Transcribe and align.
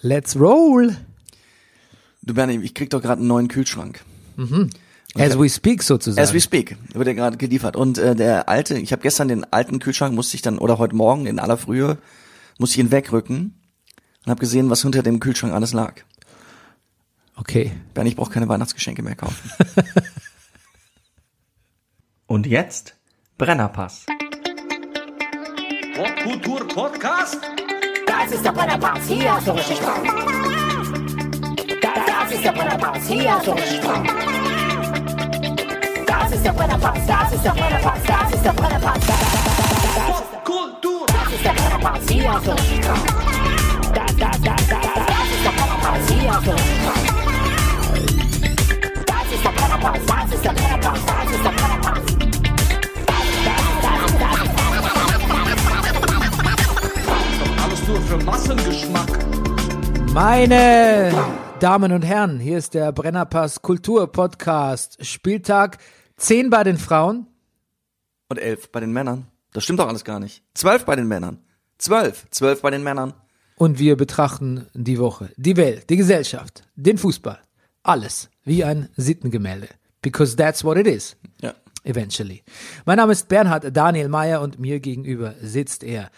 Let's 0.00 0.38
roll. 0.38 0.96
Du 2.22 2.34
Bernie, 2.34 2.58
ich 2.62 2.74
krieg 2.74 2.90
doch 2.90 3.02
gerade 3.02 3.18
einen 3.20 3.28
neuen 3.28 3.48
Kühlschrank. 3.48 4.04
As 5.16 5.38
we 5.38 5.48
speak 5.48 5.82
sozusagen. 5.82 6.22
As 6.22 6.32
we 6.32 6.40
speak, 6.40 6.76
wird 6.92 7.08
ja 7.08 7.14
gerade 7.14 7.36
geliefert. 7.36 7.74
Und 7.74 7.98
äh, 7.98 8.14
der 8.14 8.48
alte, 8.48 8.78
ich 8.78 8.92
habe 8.92 9.02
gestern 9.02 9.28
den 9.28 9.50
alten 9.52 9.80
Kühlschrank, 9.80 10.14
musste 10.14 10.36
ich 10.36 10.42
dann, 10.42 10.58
oder 10.58 10.78
heute 10.78 10.94
Morgen 10.94 11.26
in 11.26 11.38
aller 11.40 11.56
Frühe, 11.56 11.98
musste 12.58 12.78
ich 12.78 12.84
ihn 12.84 12.90
wegrücken 12.92 13.58
und 14.24 14.30
habe 14.30 14.40
gesehen, 14.40 14.70
was 14.70 14.82
hinter 14.82 15.02
dem 15.02 15.18
Kühlschrank 15.20 15.52
alles 15.52 15.72
lag. 15.72 15.94
okay. 17.36 17.72
Bernie, 17.94 18.10
ich 18.10 18.16
brauche 18.16 18.32
keine 18.32 18.48
Weihnachtsgeschenke 18.48 19.02
mehr 19.02 19.16
kaufen. 19.16 19.50
Und 22.26 22.46
jetzt 22.46 22.94
Brennerpass. 23.38 24.04
Popkultur 25.96 26.68
Podcast? 26.68 27.38
Das 28.20 28.32
ist 28.32 28.44
der 28.44 28.52
Brennerpass, 28.52 29.06
hier 29.06 29.32
hast 29.32 29.46
du 29.46 29.52
richtig 29.52 29.76
Spaß. 29.76 30.00
Das, 31.80 31.92
das 32.06 32.32
ist 32.32 32.44
der 32.44 32.52
Brennerpass, 32.52 33.06
hier 33.06 33.32
hast 33.32 33.46
du 33.46 33.52
richtig 33.52 33.76
Spaß. 33.76 33.98
Das 36.06 36.32
ist 36.32 36.44
der 36.44 36.52
Brennerpass, 36.52 36.98
das 37.06 37.32
ist 37.32 37.44
der 37.44 37.50
Brennerpass, 37.50 37.98
das 38.06 38.34
ist 38.34 38.44
der 38.44 38.52
Brennerpass. 38.52 38.98
Das, 39.06 39.16
Popkultur! 40.44 41.06
das 41.06 41.32
ist 41.32 41.44
der 41.44 41.52
Brennerpass, 41.52 42.08
hier 42.08 42.32
hast 42.32 42.46
du 42.46 42.50
richtig 42.50 42.84
Spaß. 42.84 42.98
Das, 43.94 44.16
das, 44.16 44.42
das, 44.42 44.66
das, 44.66 44.66
das 44.66 45.28
ist 45.30 45.44
der 45.44 45.52
Brennerpass, 45.56 46.08
hier 46.08 46.34
hast 46.34 46.46
du 46.46 46.50
richtig 46.50 46.76
Spaß. 46.82 47.02
Das 49.06 49.32
ist 49.32 49.44
der 49.44 49.50
Brennerpass, 49.50 50.00
das 50.06 50.34
ist 50.34 50.44
der 50.44 50.52
Brennerpass, 50.52 51.00
das 51.06 51.30
ist 51.30 51.44
der 51.44 51.50
Brennerpass. 51.50 51.78
Alles 52.18 52.37
nur 57.88 58.00
für 58.02 58.18
Massengeschmack. 58.18 59.24
Meine 60.12 61.10
Damen 61.58 61.90
und 61.92 62.02
Herren, 62.02 62.38
hier 62.38 62.58
ist 62.58 62.74
der 62.74 62.92
Brennerpass 62.92 63.62
Kultur 63.62 64.12
Podcast. 64.12 65.02
Spieltag 65.06 65.78
10 66.18 66.50
bei 66.50 66.64
den 66.64 66.76
Frauen. 66.76 67.26
Und 68.28 68.36
elf 68.36 68.70
bei 68.70 68.80
den 68.80 68.92
Männern. 68.92 69.26
Das 69.54 69.64
stimmt 69.64 69.78
doch 69.78 69.88
alles 69.88 70.04
gar 70.04 70.20
nicht. 70.20 70.42
Zwölf 70.52 70.84
bei 70.84 70.96
den 70.96 71.08
Männern. 71.08 71.38
Zwölf. 71.78 72.26
Zwölf 72.30 72.60
bei 72.60 72.70
den 72.70 72.82
Männern. 72.82 73.14
Und 73.56 73.78
wir 73.78 73.96
betrachten 73.96 74.66
die 74.74 74.98
Woche, 74.98 75.30
die 75.38 75.56
Welt, 75.56 75.88
die 75.88 75.96
Gesellschaft, 75.96 76.64
den 76.76 76.98
Fußball. 76.98 77.38
Alles 77.82 78.28
wie 78.44 78.64
ein 78.64 78.90
Sittengemälde. 78.98 79.68
Because 80.02 80.36
that's 80.36 80.62
what 80.62 80.76
it 80.76 80.86
is. 80.86 81.16
Ja. 81.40 81.54
Eventually. 81.84 82.42
Mein 82.84 82.98
Name 82.98 83.12
ist 83.12 83.28
Bernhard 83.28 83.74
Daniel 83.74 84.10
Mayer 84.10 84.42
und 84.42 84.58
mir 84.58 84.78
gegenüber 84.78 85.36
sitzt 85.40 85.82
er. 85.82 86.10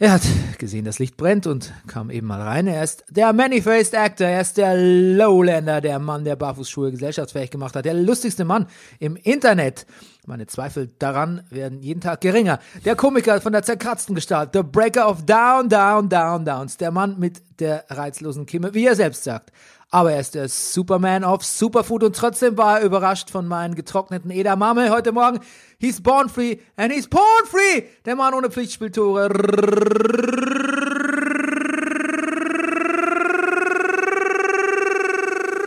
Er 0.00 0.10
hat 0.10 0.22
gesehen, 0.58 0.84
das 0.84 0.98
Licht 0.98 1.16
brennt 1.16 1.46
und 1.46 1.72
kam 1.86 2.10
eben 2.10 2.26
mal 2.26 2.42
rein. 2.42 2.66
Er 2.66 2.82
ist 2.82 3.04
der 3.10 3.32
Many-Faced 3.32 3.94
Actor, 3.94 4.26
er 4.26 4.40
ist 4.40 4.56
der 4.56 4.74
Lowlander, 4.76 5.80
der 5.80 6.00
Mann, 6.00 6.24
der 6.24 6.34
Barfußschuhe 6.34 6.90
gesellschaftsfähig 6.90 7.52
gemacht 7.52 7.76
hat, 7.76 7.84
der 7.84 7.94
lustigste 7.94 8.44
Mann 8.44 8.66
im 8.98 9.14
Internet. 9.14 9.86
Meine 10.26 10.48
Zweifel 10.48 10.90
daran 10.98 11.44
werden 11.48 11.80
jeden 11.80 12.00
Tag 12.00 12.22
geringer. 12.22 12.58
Der 12.84 12.96
Komiker 12.96 13.40
von 13.40 13.52
der 13.52 13.62
zerkratzten 13.62 14.16
Gestalt, 14.16 14.50
the 14.52 14.64
Breaker 14.64 15.08
of 15.08 15.26
Down, 15.26 15.68
Down, 15.68 16.08
Down, 16.08 16.44
Downs, 16.44 16.76
der 16.76 16.90
Mann 16.90 17.20
mit 17.20 17.60
der 17.60 17.84
reizlosen 17.88 18.46
Kimme, 18.46 18.74
wie 18.74 18.86
er 18.86 18.96
selbst 18.96 19.22
sagt. 19.22 19.52
Aber 19.94 20.10
er 20.10 20.18
ist 20.18 20.34
der 20.34 20.48
Superman 20.48 21.22
of 21.22 21.44
Superfood 21.44 22.02
und 22.02 22.16
trotzdem 22.16 22.58
war 22.58 22.80
er 22.80 22.84
überrascht 22.84 23.30
von 23.30 23.46
meinen 23.46 23.76
getrockneten 23.76 24.32
Edamame 24.32 24.90
heute 24.90 25.12
Morgen. 25.12 25.38
He's 25.78 26.00
born 26.00 26.28
free 26.28 26.56
and 26.74 26.92
he's 26.92 27.06
porn 27.06 27.46
free. 27.46 27.84
Der 28.04 28.16
Mann 28.16 28.34
ohne 28.34 28.50
Pflichtspieltore. 28.50 29.28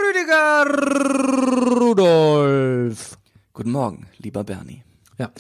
Rüdiger 0.03 0.66
Rudolf. 1.80 3.17
Guten 3.53 3.72
Morgen, 3.72 4.08
lieber 4.17 4.44
Bernie. 4.44 4.83
Ja. 5.17 5.32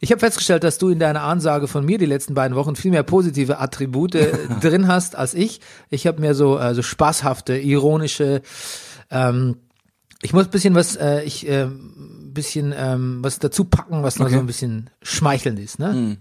Ich 0.00 0.10
habe 0.10 0.20
festgestellt, 0.20 0.62
dass 0.64 0.78
du 0.78 0.90
in 0.90 0.98
deiner 0.98 1.22
Ansage 1.22 1.66
von 1.66 1.84
mir 1.84 1.98
die 1.98 2.06
letzten 2.06 2.34
beiden 2.34 2.56
Wochen 2.56 2.76
viel 2.76 2.90
mehr 2.90 3.02
positive 3.02 3.58
Attribute 3.58 4.14
drin 4.60 4.86
hast 4.86 5.16
als 5.16 5.34
ich. 5.34 5.60
Ich 5.90 6.06
habe 6.06 6.20
mehr 6.20 6.34
so 6.34 6.56
also 6.56 6.82
spaßhafte, 6.82 7.56
ironische. 7.56 8.42
Ähm, 9.10 9.56
ich 10.22 10.32
muss 10.32 10.48
bisschen 10.48 10.74
was, 10.74 10.96
äh, 10.96 11.22
ich 11.24 11.48
äh, 11.48 11.68
bisschen 12.32 12.72
ähm, 12.76 13.18
was 13.22 13.38
dazu 13.38 13.64
packen, 13.64 14.02
was 14.02 14.18
noch 14.18 14.26
Okay. 14.26 14.34
so 14.34 14.40
ein 14.40 14.46
bisschen 14.46 14.90
schmeichelnd 15.02 15.58
ist. 15.58 15.78
Ne? 15.78 16.16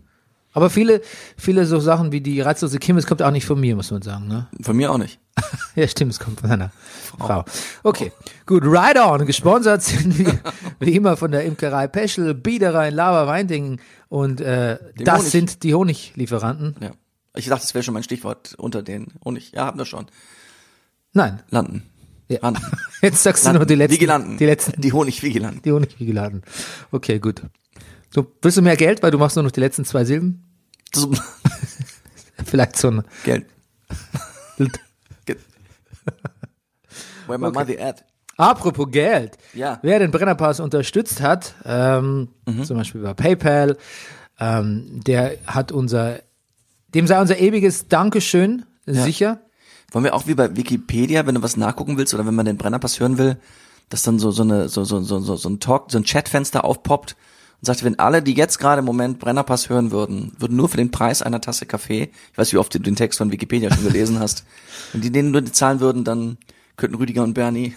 Aber 0.53 0.69
viele, 0.69 1.01
viele 1.37 1.65
so 1.65 1.79
Sachen 1.79 2.11
wie 2.11 2.21
die 2.21 2.39
reizlose 2.41 2.77
Kim, 2.79 2.95
es 2.97 3.07
kommt 3.07 3.21
auch 3.23 3.31
nicht 3.31 3.45
von 3.45 3.59
mir, 3.59 3.75
muss 3.75 3.89
man 3.91 4.01
sagen. 4.03 4.27
Ne? 4.27 4.47
Von 4.61 4.77
mir 4.77 4.91
auch 4.91 4.97
nicht. 4.97 5.19
Ja, 5.75 5.87
stimmt, 5.87 6.11
es 6.11 6.19
kommt 6.19 6.39
von 6.41 6.51
einer 6.51 6.71
Frau. 7.17 7.43
Okay, 7.81 8.11
gut, 8.45 8.61
right 8.65 8.95
on. 8.99 9.25
Gesponsert 9.25 9.81
sind 9.81 10.17
wir 10.19 10.39
wie 10.79 10.95
immer 10.95 11.17
von 11.17 11.31
der 11.31 11.43
Imkerei 11.45 11.87
Peschel, 11.87 12.35
Biederei 12.35 12.91
Lava 12.91 13.25
Weindingen 13.27 13.79
und 14.09 14.39
äh, 14.41 14.77
das 14.97 15.19
Honig. 15.19 15.31
sind 15.31 15.63
die 15.63 15.73
Honiglieferanten. 15.73 16.75
Ja. 16.79 16.91
Ich 17.35 17.47
dachte, 17.47 17.63
das 17.63 17.73
wäre 17.73 17.83
schon 17.83 17.95
mein 17.95 18.03
Stichwort 18.03 18.53
unter 18.59 18.83
den 18.83 19.07
Honig. 19.25 19.51
Ja, 19.53 19.65
haben 19.65 19.79
wir 19.79 19.85
schon. 19.85 20.05
Nein, 21.13 21.41
Landen. 21.49 21.83
ja. 22.29 22.37
Landen. 22.41 22.61
jetzt 23.01 23.23
sagst 23.23 23.43
du 23.43 23.47
Landen. 23.47 23.59
nur 23.61 23.65
die 23.65 23.75
letzten. 23.75 23.93
Vigilanten. 23.95 24.37
Die 24.37 24.45
letzten, 24.45 24.79
Die 24.81 24.93
Honigvigilanten. 24.93 25.61
die 25.63 25.71
Honigvigilanten. 25.71 26.43
Okay, 26.91 27.17
gut. 27.17 27.41
So, 28.13 28.31
willst 28.41 28.57
du 28.57 28.61
mehr 28.61 28.75
Geld, 28.77 29.01
weil 29.01 29.11
du 29.11 29.17
machst 29.17 29.35
nur 29.35 29.43
noch 29.43 29.51
die 29.51 29.59
letzten 29.59 29.85
zwei 29.85 30.05
Silben? 30.05 30.43
So, 30.93 31.11
Vielleicht 32.45 32.77
so 32.77 32.89
ein 32.91 33.03
Geld. 33.23 33.45
Ge- 35.25 35.37
Where 37.27 37.39
my 37.39 37.49
money 37.51 37.77
at? 37.79 38.03
Apropos 38.37 38.87
Geld. 38.91 39.37
Ja. 39.53 39.79
Wer 39.81 39.99
den 39.99 40.11
Brennerpass 40.11 40.59
unterstützt 40.59 41.21
hat, 41.21 41.55
ähm, 41.65 42.29
Mhm. 42.47 42.63
zum 42.65 42.77
Beispiel 42.77 43.01
bei 43.01 43.13
PayPal, 43.13 43.77
ähm, 44.39 44.99
der 45.05 45.37
hat 45.45 45.71
unser, 45.71 46.19
dem 46.93 47.07
sei 47.07 47.19
unser 47.21 47.37
ewiges 47.37 47.87
Dankeschön 47.87 48.65
sicher. 48.85 49.39
Wollen 49.91 50.05
wir 50.05 50.15
auch 50.15 50.25
wie 50.27 50.33
bei 50.33 50.55
Wikipedia, 50.55 51.25
wenn 51.27 51.35
du 51.35 51.41
was 51.43 51.55
nachgucken 51.57 51.97
willst 51.97 52.13
oder 52.15 52.25
wenn 52.25 52.33
man 52.35 52.45
den 52.47 52.57
Brennerpass 52.57 52.99
hören 52.99 53.17
will, 53.19 53.37
dass 53.89 54.01
dann 54.01 54.17
so, 54.19 54.31
so 54.31 54.41
eine, 54.41 54.67
so, 54.69 54.83
so, 54.83 55.01
so, 55.01 55.19
so, 55.19 55.35
so 55.35 55.49
ein 55.49 55.59
Talk, 55.59 55.91
so 55.91 55.99
ein 55.99 56.03
Chatfenster 56.03 56.65
aufpoppt 56.65 57.15
und 57.63 57.67
sagt, 57.67 57.85
wenn 57.85 57.97
alle, 57.97 58.21
die 58.21 58.33
jetzt 58.33 58.59
gerade 58.59 58.79
im 58.79 58.85
Moment 58.85 59.19
Brennerpass 59.19 59.69
hören 59.69 59.91
würden, 59.91 60.33
würden 60.37 60.57
nur 60.57 60.67
für 60.67 60.75
den 60.75 60.91
Preis 60.91 61.21
einer 61.21 61.39
Tasse 61.39 61.65
Kaffee, 61.65 62.11
ich 62.31 62.37
weiß, 62.37 62.51
wie 62.51 62.57
oft 62.57 62.75
du 62.75 62.79
den 62.79 62.97
Text 62.97 63.19
von 63.19 63.31
Wikipedia 63.31 63.73
schon 63.73 63.85
gelesen 63.85 64.19
hast, 64.19 64.43
wenn 64.91 64.99
die 64.99 65.11
den 65.11 65.31
nur 65.31 65.45
zahlen 65.45 65.79
würden, 65.79 66.03
dann 66.03 66.37
könnten 66.75 66.97
Rüdiger 66.97 67.23
und 67.23 67.35
Bernie, 67.35 67.73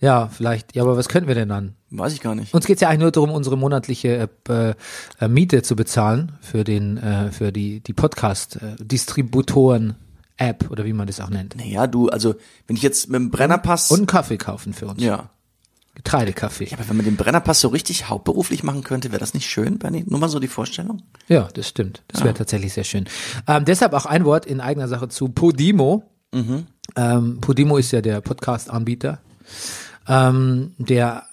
Ja, 0.00 0.26
vielleicht. 0.28 0.74
Ja, 0.74 0.82
aber 0.82 0.96
was 0.96 1.08
könnten 1.08 1.28
wir 1.28 1.36
denn 1.36 1.48
dann? 1.48 1.76
weiß 1.94 2.12
ich 2.14 2.20
gar 2.22 2.34
nicht. 2.34 2.52
Uns 2.54 2.66
geht's 2.66 2.80
ja 2.80 2.88
eigentlich 2.88 3.02
nur 3.02 3.10
darum, 3.12 3.30
unsere 3.30 3.56
monatliche 3.56 4.28
äh, 4.48 4.74
äh, 5.20 5.28
Miete 5.28 5.62
zu 5.62 5.76
bezahlen 5.76 6.32
für 6.40 6.64
den, 6.64 6.96
äh, 6.96 7.30
für 7.30 7.52
die, 7.52 7.78
die 7.80 7.92
Podcast-Distributoren-App 7.92 10.70
oder 10.70 10.84
wie 10.84 10.92
man 10.92 11.06
das 11.06 11.20
auch 11.20 11.30
nennt. 11.30 11.56
Naja, 11.56 11.86
du, 11.86 12.08
also, 12.08 12.34
wenn 12.66 12.76
ich 12.76 12.82
jetzt 12.82 13.08
mit 13.10 13.20
dem 13.20 13.30
Brennerpass, 13.30 13.90
Und 13.90 13.98
einen 14.00 14.06
Kaffee 14.06 14.38
kaufen 14.38 14.72
für 14.72 14.86
uns. 14.86 15.02
ja. 15.02 15.30
Getreidekaffee. 16.04 16.68
Aber 16.72 16.88
wenn 16.88 16.96
man 16.96 17.04
den 17.04 17.16
Brennerpass 17.16 17.60
so 17.60 17.68
richtig 17.68 18.08
hauptberuflich 18.08 18.62
machen 18.62 18.82
könnte, 18.82 19.10
wäre 19.12 19.20
das 19.20 19.34
nicht 19.34 19.48
schön, 19.48 19.78
Bernie? 19.78 20.04
Nur 20.06 20.18
mal 20.20 20.28
so 20.28 20.38
die 20.38 20.48
Vorstellung? 20.48 21.02
Ja, 21.28 21.48
das 21.54 21.68
stimmt. 21.68 22.02
Das 22.08 22.24
wäre 22.24 22.34
tatsächlich 22.34 22.72
sehr 22.72 22.84
schön. 22.84 23.06
Ähm, 23.46 23.64
deshalb 23.64 23.92
auch 23.92 24.06
ein 24.06 24.24
Wort 24.24 24.46
in 24.46 24.60
eigener 24.60 24.88
Sache 24.88 25.08
zu 25.08 25.28
Podimo. 25.28 26.04
Ähm, 26.96 27.40
Podimo 27.40 27.76
ist 27.76 27.92
ja 27.92 28.00
der 28.00 28.20
Podcast-Anbieter, 28.20 29.20
ähm, 30.08 30.74
der 30.78 31.24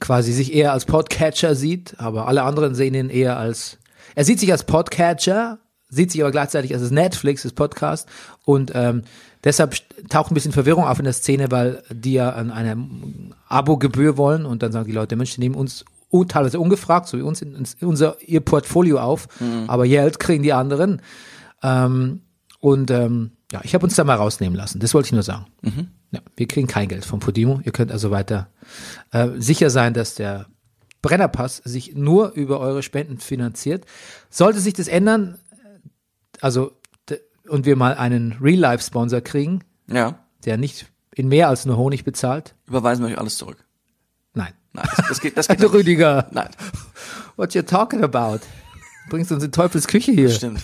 quasi 0.00 0.32
sich 0.32 0.54
eher 0.54 0.72
als 0.72 0.84
Podcatcher 0.84 1.54
sieht, 1.54 1.96
aber 1.98 2.28
alle 2.28 2.42
anderen 2.42 2.74
sehen 2.74 2.94
ihn 2.94 3.10
eher 3.10 3.36
als, 3.36 3.78
er 4.14 4.24
sieht 4.24 4.40
sich 4.40 4.50
als 4.52 4.64
Podcatcher, 4.64 5.58
sieht 5.88 6.10
sich 6.12 6.20
aber 6.22 6.30
gleichzeitig 6.30 6.72
als 6.72 6.82
das 6.82 6.90
Netflix 6.90 7.42
des 7.42 7.52
Podcasts 7.52 8.10
und 8.44 8.72
ähm, 8.74 9.02
deshalb 9.44 9.76
taucht 10.08 10.30
ein 10.30 10.34
bisschen 10.34 10.52
Verwirrung 10.52 10.84
auf 10.84 10.98
in 10.98 11.04
der 11.04 11.12
Szene, 11.12 11.50
weil 11.50 11.82
die 11.90 12.14
ja 12.14 12.30
an 12.30 12.50
eine 12.50 12.76
Abo-Gebühr 13.54 14.16
wollen 14.16 14.44
und 14.46 14.62
dann 14.62 14.72
sagen 14.72 14.86
die 14.86 14.92
Leute, 14.92 15.16
Mensch, 15.16 15.34
die 15.34 15.40
nehmen 15.40 15.54
uns 15.54 15.84
un- 16.12 16.28
teilweise 16.28 16.58
ungefragt, 16.60 17.08
so 17.08 17.16
wie 17.18 17.22
uns 17.22 17.40
in, 17.42 17.54
in 17.54 17.88
unser 17.88 18.16
ihr 18.22 18.40
Portfolio 18.40 18.98
auf, 19.00 19.28
aber 19.68 19.86
Geld 19.86 20.18
kriegen 20.18 20.42
die 20.42 20.52
anderen. 20.52 21.00
Ähm, 21.62 22.20
und 22.60 22.90
ähm, 22.90 23.32
ja, 23.52 23.60
ich 23.62 23.74
habe 23.74 23.84
uns 23.86 23.94
da 23.94 24.04
mal 24.04 24.16
rausnehmen 24.16 24.56
lassen. 24.56 24.80
Das 24.80 24.94
wollte 24.94 25.06
ich 25.06 25.12
nur 25.12 25.22
sagen. 25.22 25.46
Ja, 26.10 26.20
wir 26.36 26.48
kriegen 26.48 26.66
kein 26.66 26.88
Geld 26.88 27.04
von 27.04 27.20
Podimo. 27.20 27.60
Ihr 27.64 27.72
könnt 27.72 27.92
also 27.92 28.10
weiter 28.10 28.48
äh, 29.12 29.28
sicher 29.38 29.70
sein, 29.70 29.94
dass 29.94 30.14
der 30.14 30.46
Brennerpass 31.02 31.58
sich 31.58 31.94
nur 31.94 32.32
über 32.32 32.60
eure 32.60 32.82
Spenden 32.82 33.18
finanziert. 33.18 33.84
Sollte 34.30 34.60
sich 34.60 34.72
das 34.74 34.88
ändern, 34.88 35.38
also 36.40 36.72
d- 37.10 37.20
und 37.48 37.66
wir 37.66 37.76
mal 37.76 37.94
einen 37.94 38.32
Real-Life-Sponsor 38.40 39.20
kriegen, 39.20 39.60
Ja. 39.90 40.18
der 40.46 40.56
nicht 40.56 40.86
in 41.14 41.28
mehr 41.28 41.48
als 41.48 41.64
nur 41.66 41.76
Honig 41.76 42.04
bezahlt, 42.04 42.54
Überweisen 42.66 43.04
wir 43.04 43.12
euch 43.12 43.18
alles 43.18 43.36
zurück. 43.36 43.64
nein. 44.34 44.52
Nein, 44.72 44.88
das, 44.96 45.06
das 45.08 45.20
geht, 45.20 45.36
das 45.36 45.46
geht 45.48 45.56
Also 45.60 45.68
nicht. 45.68 45.74
Rüdiger, 45.76 46.26
Nein, 46.32 46.48
what 47.36 47.54
you 47.54 47.62
talking 47.62 48.02
about? 48.02 48.40
Bringst 49.08 49.30
uns 49.30 49.44
in 49.44 49.52
Teufels 49.52 49.86
Küche 49.86 50.10
hier. 50.12 50.30
stimmt. 50.30 50.60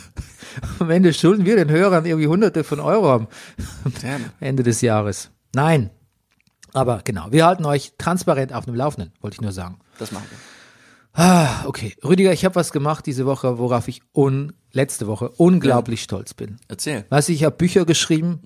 am 0.80 0.90
Ende 0.90 1.12
schulden 1.12 1.44
wir 1.44 1.54
den 1.56 1.70
Hörern 1.70 2.04
irgendwie 2.06 2.26
hunderte 2.26 2.64
von 2.64 2.80
Euro 2.80 3.12
am 3.14 3.28
Damn. 4.02 4.24
Ende 4.40 4.62
des 4.64 4.80
Jahres. 4.80 5.30
Nein. 5.54 5.90
Aber 6.72 7.02
genau, 7.04 7.26
wir 7.30 7.46
halten 7.46 7.64
euch 7.66 7.92
transparent 7.98 8.52
auf 8.52 8.64
dem 8.64 8.74
Laufenden, 8.74 9.12
wollte 9.20 9.34
ich 9.36 9.40
nur 9.40 9.52
sagen. 9.52 9.78
Das 9.98 10.10
machen 10.12 10.26
wir. 10.30 10.38
Ah, 11.12 11.64
okay. 11.66 11.94
Rüdiger, 12.04 12.32
ich 12.32 12.44
habe 12.44 12.54
was 12.54 12.72
gemacht 12.72 13.06
diese 13.06 13.26
Woche, 13.26 13.58
worauf 13.58 13.86
ich 13.88 14.02
un 14.12 14.52
letzte 14.72 15.06
Woche 15.08 15.28
unglaublich 15.30 16.02
stolz 16.02 16.34
bin. 16.34 16.56
Erzähl. 16.68 17.04
Weißt 17.10 17.28
du, 17.28 17.32
ich 17.32 17.42
habe 17.44 17.56
Bücher 17.56 17.84
geschrieben, 17.84 18.40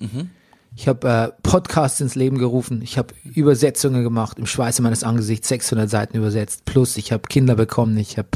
ich 0.77 0.89
habe 0.89 1.09
äh, 1.09 1.43
Podcasts 1.43 2.01
ins 2.01 2.15
Leben 2.15 2.39
gerufen, 2.39 2.83
ich 2.83 2.99
habe 2.99 3.15
Übersetzungen 3.23 4.03
gemacht, 4.03 4.39
im 4.39 4.47
Schweiße 4.47 4.83
meines 4.83 5.05
Angesichts 5.05 5.49
600 5.49 5.89
Seiten 5.89 6.17
übersetzt, 6.17 6.65
plus 6.65 6.97
ich 6.97 7.13
habe 7.13 7.29
Kinder 7.29 7.55
bekommen, 7.55 7.97
ich 7.97 8.19
habe 8.19 8.29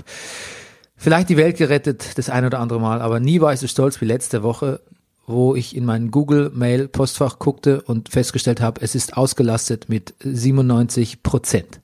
vielleicht 0.96 1.28
die 1.28 1.36
Welt 1.36 1.56
gerettet, 1.56 2.16
das 2.16 2.30
ein 2.30 2.44
oder 2.44 2.60
andere 2.60 2.80
Mal, 2.80 3.00
aber 3.00 3.18
nie 3.18 3.40
war 3.40 3.52
ich 3.52 3.60
so 3.60 3.66
stolz 3.66 4.00
wie 4.00 4.04
letzte 4.04 4.42
Woche, 4.42 4.80
wo 5.26 5.54
ich 5.54 5.76
in 5.76 5.84
mein 5.84 6.10
Google-Mail-Postfach 6.10 7.38
guckte 7.38 7.82
und 7.82 8.08
festgestellt 8.08 8.60
habe, 8.60 8.80
es 8.80 8.94
ist 8.94 9.16
ausgelastet 9.16 9.88
mit 9.88 10.14
97 10.20 11.22
Prozent. 11.22 11.80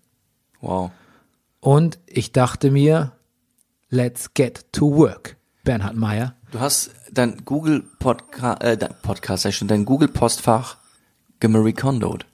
Wow. 0.60 0.92
Und 1.60 1.98
ich 2.06 2.32
dachte 2.32 2.70
mir, 2.70 3.12
let's 3.90 4.32
get 4.34 4.72
to 4.72 4.96
work, 4.96 5.36
Bernhard 5.64 5.96
Meyer. 5.96 6.34
Du 6.52 6.60
hast 6.60 6.90
dein 7.14 7.44
Google 7.44 7.82
Podcast, 7.98 8.62
äh, 8.62 8.76
dein 8.76 8.94
Podcast, 9.02 9.52
schon, 9.54 9.68
dein 9.68 9.84
Google 9.84 10.08
Postfach 10.08 10.76
gemarie 11.40 11.72
Kondoed. 11.72 12.26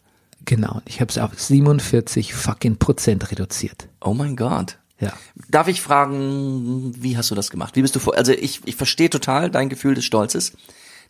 Genau, 0.44 0.80
ich 0.86 1.00
habe 1.00 1.10
es 1.10 1.18
auf 1.18 1.38
47 1.38 2.34
fucking 2.34 2.76
Prozent 2.76 3.30
reduziert. 3.30 3.88
Oh 4.00 4.14
mein 4.14 4.36
Gott. 4.36 4.78
Ja. 4.98 5.12
Darf 5.48 5.68
ich 5.68 5.80
fragen, 5.80 6.92
wie 6.96 7.16
hast 7.16 7.30
du 7.30 7.34
das 7.34 7.50
gemacht? 7.50 7.76
Wie 7.76 7.82
bist 7.82 7.94
du 7.94 8.00
vor, 8.00 8.16
also 8.16 8.32
ich, 8.32 8.60
ich 8.64 8.76
verstehe 8.76 9.10
total 9.10 9.50
dein 9.50 9.68
Gefühl 9.68 9.94
des 9.94 10.04
Stolzes. 10.04 10.52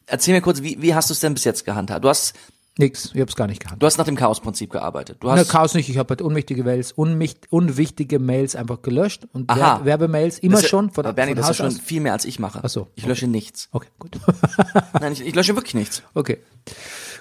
Erzähl 0.07 0.35
mir 0.35 0.41
kurz, 0.41 0.63
wie, 0.63 0.81
wie 0.81 0.95
hast 0.95 1.11
du 1.11 1.15
es 1.15 1.21
denn 1.21 1.35
bis 1.35 1.45
jetzt 1.45 1.65
gehandhabt? 1.65 2.05
Du 2.05 2.09
hast, 2.09 2.35
Nix, 2.79 3.11
ich 3.15 3.21
hab's 3.21 3.35
gar 3.37 3.47
nicht 3.47 3.61
gehabt. 3.63 3.83
du 3.83 3.87
hast 3.87 3.99
nach 3.99 4.05
dem 4.07 4.15
Chaos-Prinzip 4.17 4.71
gearbeitet. 4.71 5.19
Du 5.21 5.27
Na, 5.27 5.37
hast, 5.37 5.49
Chaos 5.51 5.75
nicht, 5.75 5.89
ich 5.89 5.99
habe 5.99 6.11
halt 6.11 6.23
unwichtige 6.23 6.63
Mails, 6.65 6.93
unwicht, 6.93 7.47
unwichtige 7.51 8.19
Mails 8.19 8.55
einfach 8.57 8.81
gelöscht 8.81 9.27
und 9.33 9.51
Aha. 9.51 9.59
Werbe- 9.59 9.85
Werbemails 9.87 10.39
immer 10.39 10.61
Das 10.61 10.69
schon 10.69 10.91
von, 10.91 11.05
aber 11.05 11.13
Bernie, 11.15 11.33
von 11.33 11.41
das 11.43 11.51
ist 11.51 11.57
schon 11.57 11.67
aus. 11.67 11.79
viel 11.79 12.01
mehr 12.01 12.13
als 12.13 12.25
ich 12.25 12.39
mache. 12.39 12.61
Ach 12.63 12.69
so, 12.71 12.89
Ich 12.95 13.05
lösche 13.05 13.27
nichts. 13.27 13.69
Okay, 13.73 13.89
gut. 13.99 14.19
Nein, 15.01 15.13
ich, 15.13 15.21
ich 15.27 15.35
lösche 15.35 15.55
wirklich 15.57 15.75
nichts. 15.75 16.03
okay. 16.15 16.39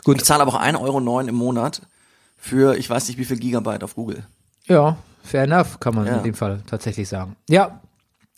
Ich 0.08 0.24
zahle 0.24 0.42
aber 0.44 0.54
auch 0.54 0.62
1,09 0.62 0.80
Euro 0.82 1.20
im 1.22 1.36
Monat 1.36 1.82
für, 2.38 2.78
ich 2.78 2.90
weiß 2.90 3.08
nicht 3.10 3.18
wie 3.18 3.26
viel 3.26 3.38
Gigabyte 3.38 3.84
auf 3.84 3.96
Google. 3.96 4.24
Ja, 4.66 4.98
fair 5.24 5.44
enough, 5.44 5.80
kann 5.80 5.94
man 5.96 6.08
Ja. 6.08 6.18
in 6.18 6.24
dem 6.24 6.36
Fall 6.36 6.62
tatsächlich 6.68 7.10
sagen. 7.10 7.36
Ja, 7.50 7.82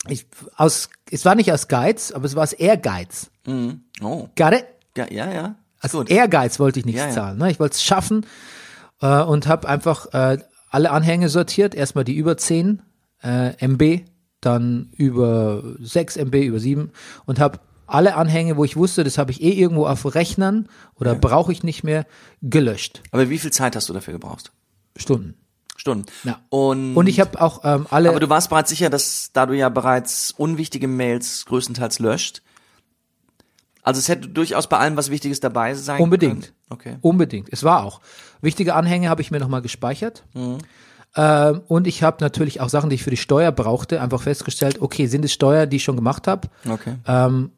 ich, 0.08 0.26
aus, 0.56 0.88
es 1.10 1.24
war 1.24 1.34
nicht 1.36 1.52
aus 1.52 1.68
Geiz, 1.68 2.10
aber 2.10 2.24
es 2.24 2.34
war 2.34 2.42
aus 2.42 2.52
Ehrgeiz. 2.52 3.30
Oh. 3.46 4.28
Got 4.36 4.52
it? 4.54 4.64
Ja, 4.96 5.06
ja, 5.10 5.30
ja. 5.32 5.54
Aus 5.82 5.92
gut. 5.92 6.10
Ehrgeiz 6.10 6.58
wollte 6.58 6.78
ich 6.80 6.86
nichts 6.86 7.00
Ja, 7.00 7.08
ja. 7.08 7.12
zahlen. 7.12 7.38
Ne? 7.38 7.50
Ich 7.50 7.60
wollte 7.60 7.74
es 7.74 7.82
schaffen 7.82 8.24
äh, 9.00 9.22
und 9.22 9.46
habe 9.46 9.68
einfach 9.68 10.06
äh, 10.14 10.38
alle 10.70 10.90
Anhänge 10.90 11.28
sortiert. 11.28 11.74
Erstmal 11.74 12.04
die 12.04 12.14
über 12.16 12.36
10 12.36 12.82
äh, 13.22 13.66
MB, 13.66 14.04
dann 14.40 14.90
über 14.96 15.62
6 15.80 16.16
MB, 16.16 16.34
über 16.36 16.58
7 16.58 16.90
und 17.26 17.38
habe 17.40 17.60
alle 17.86 18.14
Anhänge, 18.16 18.56
wo 18.56 18.64
ich 18.64 18.76
wusste, 18.76 19.04
das 19.04 19.18
habe 19.18 19.30
ich 19.32 19.42
eh 19.42 19.50
irgendwo 19.52 19.86
auf 19.86 20.14
Rechnern 20.14 20.68
oder 20.94 21.14
brauche 21.14 21.52
ich 21.52 21.62
nicht 21.62 21.84
mehr, 21.84 22.06
gelöscht. 22.40 23.02
Aber 23.10 23.28
wie 23.28 23.38
viel 23.38 23.52
Zeit 23.52 23.76
hast 23.76 23.88
du 23.88 23.92
dafür 23.92 24.14
gebraucht? 24.14 24.50
Stunden. 24.96 25.34
Stunden. 25.76 26.06
Ja. 26.24 26.38
Und, 26.48 26.96
Und 26.96 27.06
ich 27.08 27.20
habe 27.20 27.40
auch 27.40 27.60
ähm, 27.64 27.86
alle. 27.90 28.08
aber 28.10 28.20
du 28.20 28.28
warst 28.28 28.48
bereits 28.50 28.70
sicher, 28.70 28.88
dass 28.88 29.30
da 29.32 29.46
du 29.46 29.52
ja 29.54 29.68
bereits 29.68 30.32
unwichtige 30.36 30.88
Mails 30.88 31.44
größtenteils 31.46 31.98
löscht. 31.98 32.42
Also 33.82 33.98
es 33.98 34.08
hätte 34.08 34.28
durchaus 34.28 34.68
bei 34.68 34.78
allem 34.78 34.96
was 34.96 35.10
Wichtiges 35.10 35.40
dabei 35.40 35.74
sein 35.74 36.00
Unbedingt. 36.00 36.44
können. 36.44 36.52
Okay. 36.70 36.96
Unbedingt. 37.00 37.48
Es 37.52 37.64
war 37.64 37.84
auch. 37.84 38.00
Wichtige 38.40 38.74
Anhänge 38.74 39.08
habe 39.08 39.20
ich 39.22 39.30
mir 39.30 39.40
nochmal 39.40 39.62
gespeichert. 39.62 40.22
Mhm. 40.34 40.58
Ähm, 41.16 41.60
und 41.68 41.86
ich 41.86 42.02
habe 42.02 42.18
natürlich 42.20 42.60
auch 42.60 42.68
Sachen, 42.68 42.88
die 42.90 42.94
ich 42.94 43.02
für 43.02 43.10
die 43.10 43.16
Steuer 43.16 43.52
brauchte, 43.52 44.00
einfach 44.00 44.22
festgestellt, 44.22 44.80
okay, 44.80 45.06
sind 45.06 45.24
es 45.24 45.32
Steuer, 45.32 45.66
die 45.66 45.76
ich 45.76 45.84
schon 45.84 45.96
gemacht 45.96 46.26
habe? 46.26 46.48
Okay. 46.68 46.94
Ähm, 47.06 47.50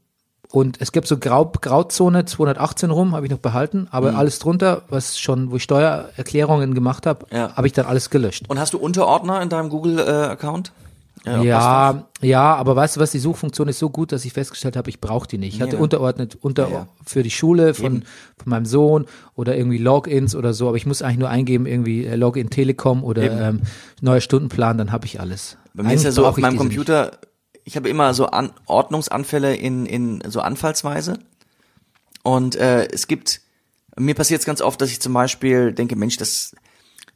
und 0.50 0.80
es 0.80 0.92
gibt 0.92 1.06
so 1.08 1.18
Grau, 1.18 1.46
Grauzone 1.60 2.24
218 2.24 2.90
rum, 2.90 3.14
habe 3.14 3.26
ich 3.26 3.30
noch 3.32 3.38
behalten, 3.38 3.88
aber 3.90 4.12
Mhm. 4.12 4.18
alles 4.18 4.38
drunter, 4.38 4.82
was 4.88 5.18
schon, 5.18 5.50
wo 5.50 5.56
ich 5.56 5.62
Steuererklärungen 5.64 6.74
gemacht 6.74 7.06
habe, 7.06 7.26
Ja. 7.32 7.54
habe 7.56 7.66
ich 7.66 7.72
dann 7.72 7.86
alles 7.86 8.08
gelöscht. 8.10 8.44
Und 8.48 8.58
hast 8.58 8.72
du 8.72 8.78
Unterordner 8.78 9.40
in 9.42 9.48
deinem 9.48 9.68
Google-Account? 9.68 10.72
Ja, 11.26 12.04
ja, 12.20 12.54
aber 12.54 12.76
weißt 12.76 12.96
du 12.96 13.00
was, 13.00 13.10
die 13.10 13.18
Suchfunktion 13.18 13.68
ist 13.68 13.78
so 13.78 13.88
gut, 13.88 14.12
dass 14.12 14.24
ich 14.26 14.34
festgestellt 14.34 14.76
habe, 14.76 14.90
ich 14.90 15.00
brauche 15.00 15.26
die 15.26 15.38
nicht. 15.38 15.54
Ich 15.54 15.62
hatte 15.62 15.76
Ja. 15.76 15.82
unterordnet 15.82 16.36
unter 16.40 16.64
Ja, 16.68 16.74
ja. 16.74 16.88
für 17.06 17.22
die 17.22 17.30
Schule 17.30 17.72
von, 17.72 18.04
von 18.36 18.50
meinem 18.50 18.66
Sohn 18.66 19.06
oder 19.34 19.56
irgendwie 19.56 19.78
Logins 19.78 20.34
oder 20.34 20.52
so, 20.52 20.68
aber 20.68 20.76
ich 20.76 20.84
muss 20.84 21.00
eigentlich 21.00 21.18
nur 21.20 21.30
eingeben, 21.30 21.64
irgendwie 21.66 22.04
äh, 22.04 22.16
Login 22.16 22.50
Telekom 22.50 23.02
oder 23.04 23.22
Eben. 23.22 23.38
ähm, 23.40 23.60
neuer 24.02 24.20
Stundenplan, 24.20 24.76
dann 24.76 24.92
habe 24.92 25.06
ich 25.06 25.18
alles. 25.18 25.56
Bei 25.72 25.82
mir 25.82 25.94
ist 25.94 26.02
ja 26.02 26.08
Eigentlich 26.08 26.14
so 26.16 26.26
auf 26.26 26.36
meinem 26.36 26.58
Computer, 26.58 27.12
ich 27.64 27.76
habe 27.76 27.88
immer 27.88 28.12
so 28.12 28.26
An 28.26 28.50
Ordnungsanfälle 28.66 29.56
in, 29.56 29.86
in 29.86 30.22
so 30.28 30.40
Anfallsweise. 30.40 31.18
Und 32.22 32.54
äh, 32.56 32.86
es 32.88 33.06
gibt, 33.06 33.40
mir 33.98 34.14
passiert 34.14 34.40
es 34.40 34.46
ganz 34.46 34.60
oft, 34.60 34.80
dass 34.80 34.90
ich 34.90 35.00
zum 35.00 35.12
Beispiel 35.14 35.72
denke, 35.72 35.96
Mensch, 35.96 36.16
das, 36.18 36.54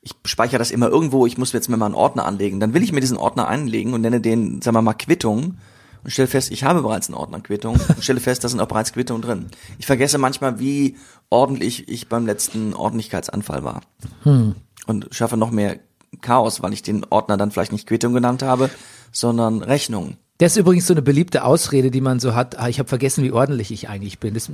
ich 0.00 0.14
speichere 0.24 0.58
das 0.58 0.70
immer 0.70 0.88
irgendwo, 0.88 1.26
ich 1.26 1.38
muss 1.38 1.52
jetzt 1.52 1.68
mir 1.68 1.76
mal 1.76 1.86
einen 1.86 1.94
Ordner 1.94 2.24
anlegen. 2.24 2.60
Dann 2.60 2.74
will 2.74 2.82
ich 2.82 2.92
mir 2.92 3.00
diesen 3.00 3.16
Ordner 3.16 3.48
einlegen 3.48 3.94
und 3.94 4.00
nenne 4.00 4.20
den, 4.20 4.62
sagen 4.62 4.76
wir 4.76 4.82
mal, 4.82 4.94
Quittung 4.94 5.58
und 6.04 6.10
stelle 6.10 6.28
fest, 6.28 6.50
ich 6.50 6.64
habe 6.64 6.82
bereits 6.82 7.08
einen 7.08 7.16
Ordner 7.16 7.40
Quittung 7.40 7.74
und 7.74 8.02
stelle 8.02 8.20
fest, 8.20 8.44
da 8.44 8.48
sind 8.48 8.60
auch 8.60 8.68
bereits 8.68 8.92
Quittungen 8.92 9.22
drin. 9.22 9.46
Ich 9.78 9.86
vergesse 9.86 10.18
manchmal, 10.18 10.60
wie 10.60 10.96
ordentlich 11.30 11.88
ich 11.88 12.08
beim 12.08 12.26
letzten 12.26 12.74
Ordentlichkeitsanfall 12.74 13.64
war. 13.64 13.82
Und 14.86 15.08
schaffe 15.10 15.36
noch 15.36 15.50
mehr 15.50 15.78
Chaos, 16.22 16.62
weil 16.62 16.72
ich 16.72 16.82
den 16.82 17.04
Ordner 17.10 17.36
dann 17.36 17.50
vielleicht 17.50 17.72
nicht 17.72 17.86
Quittung 17.86 18.14
genannt 18.14 18.42
habe, 18.42 18.70
sondern 19.12 19.62
Rechnung. 19.62 20.16
Das 20.40 20.52
ist 20.52 20.58
übrigens 20.58 20.86
so 20.86 20.94
eine 20.94 21.02
beliebte 21.02 21.42
Ausrede, 21.42 21.90
die 21.90 22.00
man 22.00 22.20
so 22.20 22.32
hat. 22.32 22.60
Ah, 22.60 22.68
ich 22.68 22.78
habe 22.78 22.88
vergessen, 22.88 23.24
wie 23.24 23.32
ordentlich 23.32 23.72
ich 23.72 23.88
eigentlich 23.88 24.20
bin. 24.20 24.34
Das 24.34 24.48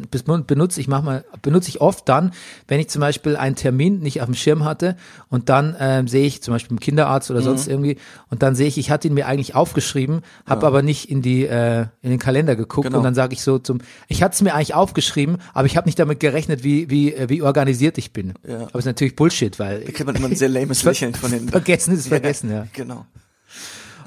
benutze 0.47 0.81
ich 0.81 0.89
manchmal, 0.89 1.27
benutze 1.43 1.69
ich 1.69 1.83
oft 1.83 2.09
dann, 2.09 2.33
wenn 2.69 2.81
ich 2.81 2.89
zum 2.89 3.01
Beispiel 3.01 3.37
einen 3.37 3.55
Termin 3.55 3.99
nicht 4.01 4.23
auf 4.23 4.27
dem 4.27 4.35
Schirm 4.35 4.65
hatte 4.65 4.97
und 5.29 5.51
dann 5.51 5.77
ähm, 5.79 6.09
sehe 6.09 6.25
ich 6.25 6.43
zum 6.43 6.55
Beispiel 6.55 6.73
im 6.73 6.81
Kinderarzt 6.81 7.29
Mhm. 7.29 7.37
oder 7.37 7.45
sonst 7.45 7.69
irgendwie 7.69 7.99
und 8.31 8.43
dann 8.43 8.55
sehe 8.55 8.67
ich, 8.67 8.79
ich 8.79 8.91
hatte 8.91 9.09
ihn 9.09 9.15
mir 9.15 9.27
eigentlich 9.27 9.55
aufgeschrieben, 9.55 10.23
habe 10.47 10.67
aber 10.67 10.81
nicht 10.81 11.11
in 11.11 11.21
die 11.21 11.45
äh, 11.45 11.83
in 12.01 12.09
den 12.09 12.19
Kalender 12.19 12.57
geguckt 12.57 12.87
Genau. 12.87 12.97
und 12.99 13.05
dann 13.05 13.15
sage 13.15 13.35
ich 13.35 13.43
so 13.43 13.59
zum, 13.59 13.81
ich 14.09 14.23
hatte 14.23 14.37
es 14.37 14.41
mir 14.41 14.55
eigentlich 14.55 14.75
aufgeschrieben, 14.75 15.37
aber 15.53 15.67
ich 15.67 15.77
habe 15.77 15.87
nicht 15.87 15.99
damit 15.99 16.19
gerechnet, 16.19 16.65
wie 16.65 16.89
wie 16.89 17.13
äh, 17.13 17.29
wie 17.29 17.43
organisiert 17.43 17.99
ich 17.99 18.11
bin. 18.15 18.33
Ja. 18.49 18.63
Aber 18.63 18.71
es 18.77 18.81
ist 18.81 18.87
natürlich 18.87 19.17
Bullshit, 19.17 19.59
weil 19.59 19.81
Da 19.81 19.93
kriegt 19.93 20.07
man 20.07 20.17
immer 20.17 20.29
ein 20.29 20.35
sehr 20.37 20.49
lames 20.49 20.83
Lächeln 20.83 21.15
von 21.15 21.31
den. 21.31 21.47
vergessen 21.51 21.93
ist 21.93 22.09
vergessen, 22.09 22.51
ja. 22.51 22.67
Genau. 22.73 23.05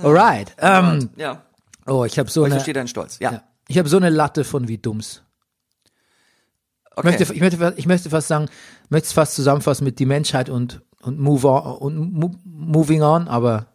Alright. 0.02 0.56
Ähm, 0.60 1.10
Ja. 1.18 1.44
Oh, 1.88 2.06
ich 2.06 2.20
habe 2.20 2.30
so 2.30 2.42
Ich 2.42 2.46
eine 2.48 2.56
verstehe 2.56 2.74
deinen 2.74 2.88
Stolz. 2.88 3.20
Ja. 3.20 3.32
ja. 3.32 3.44
Ich 3.68 3.78
habe 3.78 3.90
so 3.90 3.98
eine 3.98 4.10
Latte 4.10 4.44
von 4.44 4.68
wie 4.68 4.78
dumms. 4.78 5.24
Ich, 5.24 6.98
Okay. 6.98 7.10
möchte, 7.10 7.34
ich, 7.34 7.42
möchte, 7.42 7.74
ich 7.78 7.86
möchte 7.86 8.10
fast 8.10 8.28
sagen, 8.28 8.46
ich 8.86 8.90
möchte 8.90 9.06
es 9.06 9.14
fast 9.14 9.36
zusammenfassen 9.36 9.84
mit 9.84 10.00
die 10.00 10.08
Menschheit 10.08 10.50
und, 10.50 10.82
und, 11.02 11.20
move 11.20 11.48
on, 11.48 11.78
und 11.78 12.14
mo, 12.14 12.36
moving 12.44 13.04
on, 13.04 13.28
aber 13.28 13.68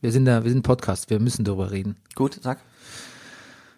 wir 0.00 0.10
sind 0.10 0.24
da, 0.24 0.42
wir 0.42 0.50
sind 0.50 0.62
Podcast, 0.62 1.10
wir 1.10 1.20
müssen 1.20 1.44
darüber 1.44 1.70
reden. 1.70 1.96
Gut, 2.14 2.38
sag. 2.42 2.60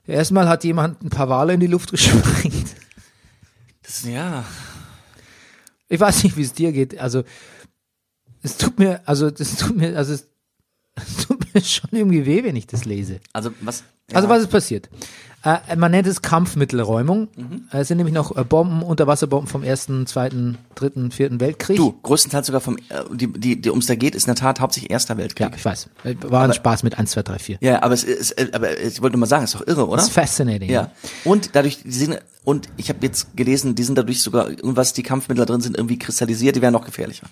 Erstmal 0.06 0.48
hat 0.48 0.62
jemand 0.64 1.02
ein 1.02 1.10
paar 1.10 1.28
Wale 1.28 1.54
in 1.54 1.60
die 1.60 1.66
Luft 1.66 1.90
gesprengt. 1.90 2.68
Das, 3.82 4.04
ja. 4.04 4.44
Ich 5.88 5.98
weiß 5.98 6.22
nicht, 6.24 6.36
wie 6.36 6.42
es 6.42 6.52
dir 6.52 6.70
geht. 6.72 6.96
Also, 6.98 7.24
es 8.42 8.56
tut 8.58 8.78
mir, 8.78 9.00
also, 9.06 9.30
das 9.30 9.56
tut 9.56 9.76
mir, 9.76 9.96
also, 9.96 10.12
es, 10.12 10.28
es 10.96 11.16
tut 11.26 11.54
mir 11.54 11.60
schon 11.62 11.90
irgendwie 11.92 12.26
weh, 12.26 12.44
wenn 12.44 12.56
ich 12.56 12.66
das 12.66 12.84
lese. 12.84 13.20
Also 13.32 13.50
was? 13.60 13.84
Ja. 14.10 14.16
Also 14.16 14.28
was 14.28 14.42
ist 14.42 14.50
passiert? 14.50 14.88
Äh, 15.42 15.76
man 15.76 15.90
nennt 15.90 16.06
es 16.06 16.22
Kampfmittelräumung. 16.22 17.28
Mhm. 17.36 17.68
Äh, 17.72 17.78
Es 17.80 17.88
sind 17.88 17.98
nämlich 17.98 18.14
noch 18.14 18.34
äh, 18.36 18.44
Bomben, 18.44 18.82
Unterwasserbomben 18.82 19.46
vom 19.46 19.62
ersten, 19.62 20.06
zweiten, 20.06 20.56
dritten, 20.74 21.10
vierten 21.10 21.38
Weltkrieg. 21.40 21.76
Du, 21.76 21.92
größtenteils 22.02 22.46
sogar 22.46 22.60
vom, 22.62 22.76
äh, 22.78 22.80
die, 23.12 23.26
die, 23.32 23.60
die 23.60 23.70
ums 23.70 23.86
da 23.86 23.94
geht, 23.94 24.14
ist 24.14 24.24
in 24.24 24.28
der 24.28 24.36
Tat 24.36 24.60
hauptsächlich 24.60 24.90
Erster 24.90 25.14
Ja, 25.14 25.18
Weltkrieg. 25.18 25.50
ich 25.56 25.64
weiß. 25.64 25.88
War 26.22 26.44
ein 26.44 26.52
Spaß 26.54 26.82
mit 26.82 26.98
1, 26.98 27.10
2, 27.10 27.22
3, 27.22 27.38
4. 27.38 27.58
Ja, 27.60 27.82
aber 27.82 27.92
es 27.94 28.04
ist, 28.04 28.54
aber 28.54 28.78
ich 28.78 29.02
wollte 29.02 29.16
nur 29.16 29.20
mal 29.20 29.26
sagen, 29.26 29.44
ist 29.44 29.54
doch 29.54 29.66
irre, 29.66 29.86
oder? 29.86 29.96
Das 29.96 30.06
ist 30.08 30.14
fascinating. 30.14 30.70
Ja. 30.70 30.90
Und 31.24 31.50
dadurch, 31.54 31.82
die 31.82 31.90
sind, 31.92 32.18
und 32.44 32.68
ich 32.78 32.88
habe 32.88 33.00
jetzt 33.02 33.36
gelesen, 33.36 33.74
die 33.74 33.82
sind 33.84 33.96
dadurch 33.98 34.22
sogar, 34.22 34.48
irgendwas, 34.48 34.92
die 34.94 35.02
Kampfmittel 35.02 35.44
da 35.44 35.50
drin 35.52 35.60
sind, 35.60 35.76
irgendwie 35.76 35.98
kristallisiert, 35.98 36.56
die 36.56 36.62
werden 36.62 36.72
noch 36.72 36.86
gefährlicher. 36.86 37.26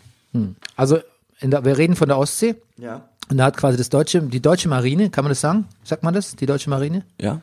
Also, 0.77 0.97
in 0.97 1.03
der, 1.51 1.65
wir 1.65 1.79
reden 1.79 1.97
von 1.97 2.09
der 2.09 2.19
Ostsee. 2.19 2.57
Ja. 2.79 3.09
Und 3.31 3.39
da 3.39 3.45
hat 3.45 3.57
quasi 3.57 3.79
das 3.79 3.89
deutsche, 3.89 4.21
die 4.23 4.43
deutsche 4.43 4.69
Marine, 4.69 5.11
kann 5.11 5.25
man 5.25 5.31
das 5.31 5.41
sagen? 5.41 5.67
Sagt 5.85 6.03
man 6.03 6.15
das? 6.15 6.37
Die 6.37 6.47
deutsche 6.47 6.71
Marine? 6.71 7.05
Ja. 7.21 7.41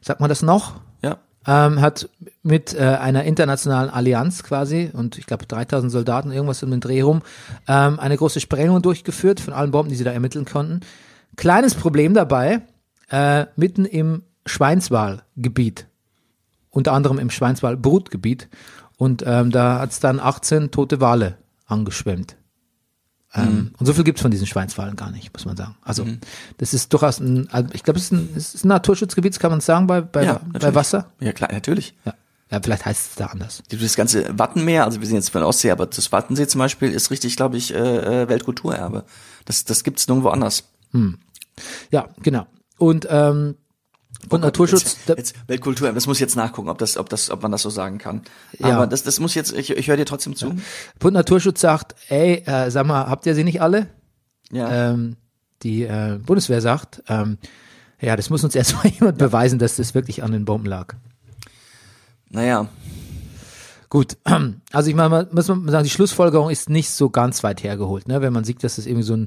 Sagt 0.00 0.20
man 0.20 0.28
das 0.28 0.42
noch? 0.42 0.80
Ja. 1.02 1.18
Ähm, 1.46 1.80
hat 1.80 2.08
mit 2.42 2.74
äh, 2.74 2.80
einer 2.80 3.24
internationalen 3.24 3.90
Allianz 3.90 4.42
quasi 4.42 4.90
und 4.92 5.18
ich 5.18 5.26
glaube 5.26 5.46
3000 5.46 5.90
Soldaten, 5.90 6.32
irgendwas 6.32 6.62
um 6.62 6.70
den 6.70 6.80
Dreh 6.80 7.00
rum, 7.00 7.22
ähm, 7.66 7.98
eine 7.98 8.16
große 8.16 8.40
Sprengung 8.40 8.82
durchgeführt 8.82 9.40
von 9.40 9.54
allen 9.54 9.70
Bomben, 9.70 9.90
die 9.90 9.96
sie 9.96 10.04
da 10.04 10.12
ermitteln 10.12 10.44
konnten. 10.44 10.80
Kleines 11.36 11.74
Problem 11.74 12.14
dabei, 12.14 12.62
äh, 13.10 13.46
mitten 13.56 13.84
im 13.84 14.22
Schweinswalgebiet 14.46 15.86
unter 16.70 16.92
anderem 16.92 17.18
im 17.18 17.30
Schweinswald 17.30 17.82
Brutgebiet 17.82 18.48
und 18.96 19.24
ähm, 19.26 19.50
da 19.50 19.80
hat 19.80 19.90
es 19.90 20.00
dann 20.00 20.20
18 20.20 20.70
tote 20.70 21.00
Wale 21.00 21.36
angeschwemmt. 21.66 22.36
Ähm, 23.34 23.72
Und 23.78 23.86
so 23.86 23.92
viel 23.92 24.04
gibt's 24.04 24.22
von 24.22 24.30
diesen 24.30 24.46
Schweinswalen 24.46 24.96
gar 24.96 25.10
nicht, 25.10 25.32
muss 25.32 25.44
man 25.44 25.56
sagen. 25.56 25.76
Also 25.82 26.04
das 26.58 26.74
ist 26.74 26.92
durchaus 26.92 27.20
ein, 27.20 27.48
also 27.50 27.68
ich 27.72 27.84
glaube, 27.84 27.98
es 27.98 28.06
ist 28.06 28.12
ein, 28.12 28.28
es 28.36 28.54
ist 28.54 28.64
ein 28.64 28.68
Naturschutzgebiet, 28.68 29.38
kann 29.38 29.50
man 29.52 29.60
sagen, 29.60 29.86
bei, 29.86 30.00
bei, 30.00 30.24
Ja, 30.24 30.40
bei. 30.52 30.74
Wasser. 30.74 31.10
Ja, 31.20 31.32
klar, 31.32 31.52
natürlich. 31.52 31.94
Ja. 32.04 32.14
ja, 32.50 32.60
vielleicht 32.60 32.84
heißt 32.86 33.10
es 33.10 33.14
da 33.16 33.26
anders. 33.26 33.62
Das 33.68 33.94
ganze 33.96 34.36
Wattenmeer, 34.38 34.84
also 34.84 35.00
wir 35.00 35.06
sind 35.06 35.16
jetzt 35.16 35.30
von 35.30 35.42
der 35.42 35.48
Ostsee, 35.48 35.70
aber 35.70 35.86
das 35.86 36.10
Wattensee 36.10 36.48
zum 36.48 36.58
Beispiel 36.58 36.90
ist 36.90 37.12
richtig, 37.12 37.36
glaube 37.36 37.56
ich, 37.56 37.72
äh, 37.72 38.22
äh, 38.22 38.28
Weltkulturerbe. 38.28 39.04
Das, 39.44 39.64
das 39.64 39.84
gibt's 39.84 40.08
nirgendwo 40.08 40.30
anders. 40.30 40.64
Ja, 41.90 42.08
genau. 42.22 42.46
Und 42.78 43.06
ähm, 43.10 43.54
und 44.28 44.40
Naturschutz, 44.42 44.96
Jetzt, 45.06 45.08
jetzt 45.08 45.48
Weltkulturerbe, 45.48 45.94
das 45.94 46.06
muss 46.06 46.20
jetzt 46.20 46.36
nachgucken, 46.36 46.68
ob 46.68 46.78
das, 46.78 46.96
ob 46.96 47.08
das, 47.08 47.30
ob 47.30 47.42
man 47.42 47.52
das 47.52 47.62
so 47.62 47.70
sagen 47.70 47.98
kann. 47.98 48.22
Ja. 48.58 48.76
Aber 48.76 48.86
das, 48.86 49.02
das 49.02 49.18
muss 49.18 49.34
jetzt, 49.34 49.52
ich, 49.52 49.70
ich 49.70 49.88
höre 49.88 49.96
dir 49.96 50.04
trotzdem 50.04 50.36
zu. 50.36 50.54
Bund 50.98 51.14
Naturschutz 51.14 51.60
sagt, 51.60 51.94
ey, 52.08 52.42
äh, 52.46 52.70
sag 52.70 52.86
mal, 52.86 53.06
habt 53.06 53.26
ihr 53.26 53.34
sie 53.34 53.44
nicht 53.44 53.62
alle? 53.62 53.88
Ja. 54.52 54.90
Ähm, 54.90 55.16
die 55.62 55.82
äh, 55.84 56.18
Bundeswehr 56.24 56.60
sagt, 56.60 57.02
ähm, 57.08 57.38
ja, 58.00 58.16
das 58.16 58.30
muss 58.30 58.44
uns 58.44 58.54
erstmal 58.54 58.86
jemand 59.00 59.18
beweisen, 59.18 59.58
dass 59.58 59.76
das 59.76 59.94
wirklich 59.94 60.22
an 60.22 60.32
den 60.32 60.44
Bomben 60.44 60.66
lag. 60.66 60.94
Naja, 62.28 62.68
Gut, 63.90 64.16
also 64.72 64.88
ich 64.88 64.94
meine, 64.94 65.28
muss 65.32 65.48
man 65.48 65.68
sagen, 65.68 65.84
die 65.84 65.90
Schlussfolgerung 65.90 66.48
ist 66.48 66.70
nicht 66.70 66.90
so 66.90 67.10
ganz 67.10 67.42
weit 67.42 67.62
hergeholt, 67.62 68.08
ne? 68.08 68.22
Wenn 68.22 68.32
man 68.32 68.44
sieht, 68.44 68.62
dass 68.62 68.76
das 68.76 68.86
irgendwie 68.86 69.02
so 69.02 69.14
ein 69.14 69.26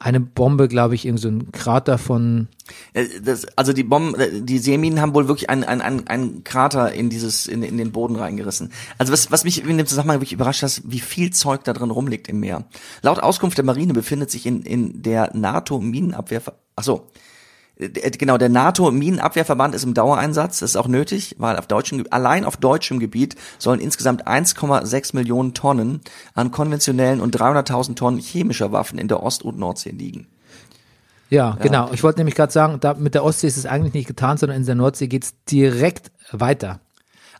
eine 0.00 0.18
Bombe, 0.18 0.66
glaube 0.66 0.94
ich, 0.94 1.04
irgendwie 1.04 1.22
so 1.22 1.52
Krater 1.52 1.98
von 1.98 2.48
Äh, 2.94 3.06
Das, 3.22 3.46
also 3.56 3.74
die 3.74 3.84
Bomben, 3.84 4.18
äh, 4.18 4.40
die 4.40 4.58
Seeminen 4.58 5.00
haben 5.00 5.14
wohl 5.14 5.28
wirklich 5.28 5.50
einen, 5.50 5.62
einen, 5.62 6.08
einen, 6.08 6.42
Krater 6.42 6.92
in 6.92 7.10
dieses, 7.10 7.46
in, 7.46 7.62
in 7.62 7.76
den 7.76 7.92
Boden 7.92 8.16
reingerissen. 8.16 8.72
Also 8.96 9.12
was, 9.12 9.30
was 9.30 9.44
mich 9.44 9.62
in 9.62 9.76
dem 9.76 9.86
Zusammenhang 9.86 10.16
wirklich 10.16 10.32
überrascht 10.32 10.62
hat, 10.62 10.80
wie 10.86 11.00
viel 11.00 11.32
Zeug 11.32 11.64
da 11.64 11.74
drin 11.74 11.90
rumliegt 11.90 12.28
im 12.28 12.40
Meer. 12.40 12.64
Laut 13.02 13.20
Auskunft 13.20 13.58
der 13.58 13.64
Marine 13.64 13.92
befindet 13.92 14.30
sich 14.30 14.46
in, 14.46 14.62
in 14.62 15.02
der 15.02 15.36
NATO-Minenabwehr, 15.36 16.42
ach 16.76 16.82
so, 16.82 17.06
genau, 18.18 18.38
der 18.38 18.48
NATO-Minenabwehrverband 18.48 19.74
ist 19.74 19.84
im 19.84 19.94
Dauereinsatz, 19.94 20.60
das 20.60 20.70
ist 20.70 20.76
auch 20.76 20.88
nötig, 20.88 21.36
weil 21.38 21.56
auf 21.56 21.66
deutschem, 21.66 22.04
allein 22.10 22.44
auf 22.44 22.56
deutschem 22.56 23.00
Gebiet 23.00 23.36
sollen 23.58 23.80
insgesamt 23.80 24.26
1,6 24.26 25.16
Millionen 25.16 25.54
Tonnen 25.54 26.00
an 26.34 26.50
konventionellen 26.50 27.20
und 27.20 27.36
300.000 27.36 27.96
Tonnen 27.96 28.18
chemischer 28.18 28.72
Waffen 28.72 28.98
in 28.98 29.08
der 29.08 29.22
Ost- 29.22 29.42
und 29.42 29.58
Nordsee 29.58 29.90
liegen. 29.90 30.26
Ja, 31.30 31.56
genau. 31.62 31.90
Ich 31.92 32.02
wollte 32.02 32.18
nämlich 32.18 32.34
gerade 32.34 32.52
sagen, 32.52 32.80
da 32.80 32.94
mit 32.94 33.14
der 33.14 33.24
Ostsee 33.24 33.46
ist 33.46 33.56
es 33.56 33.64
eigentlich 33.64 33.94
nicht 33.94 34.08
getan, 34.08 34.36
sondern 34.36 34.58
in 34.58 34.66
der 34.66 34.74
Nordsee 34.74 35.06
geht's 35.06 35.34
direkt 35.48 36.10
weiter. 36.32 36.80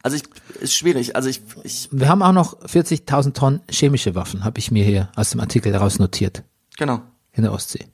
Also 0.02 0.16
ich, 0.16 0.22
ist 0.60 0.74
schwierig, 0.74 1.16
also 1.16 1.28
ich, 1.28 1.42
ich, 1.64 1.88
Wir 1.90 2.08
haben 2.08 2.22
auch 2.22 2.32
noch 2.32 2.58
40.000 2.60 3.34
Tonnen 3.34 3.60
chemische 3.70 4.14
Waffen, 4.14 4.44
habe 4.44 4.58
ich 4.58 4.70
mir 4.70 4.84
hier 4.84 5.10
aus 5.14 5.30
dem 5.30 5.40
Artikel 5.40 5.72
daraus 5.72 5.98
notiert, 5.98 6.42
genau. 6.78 7.02
in 7.32 7.42
der 7.42 7.52
Ostsee. 7.52 7.86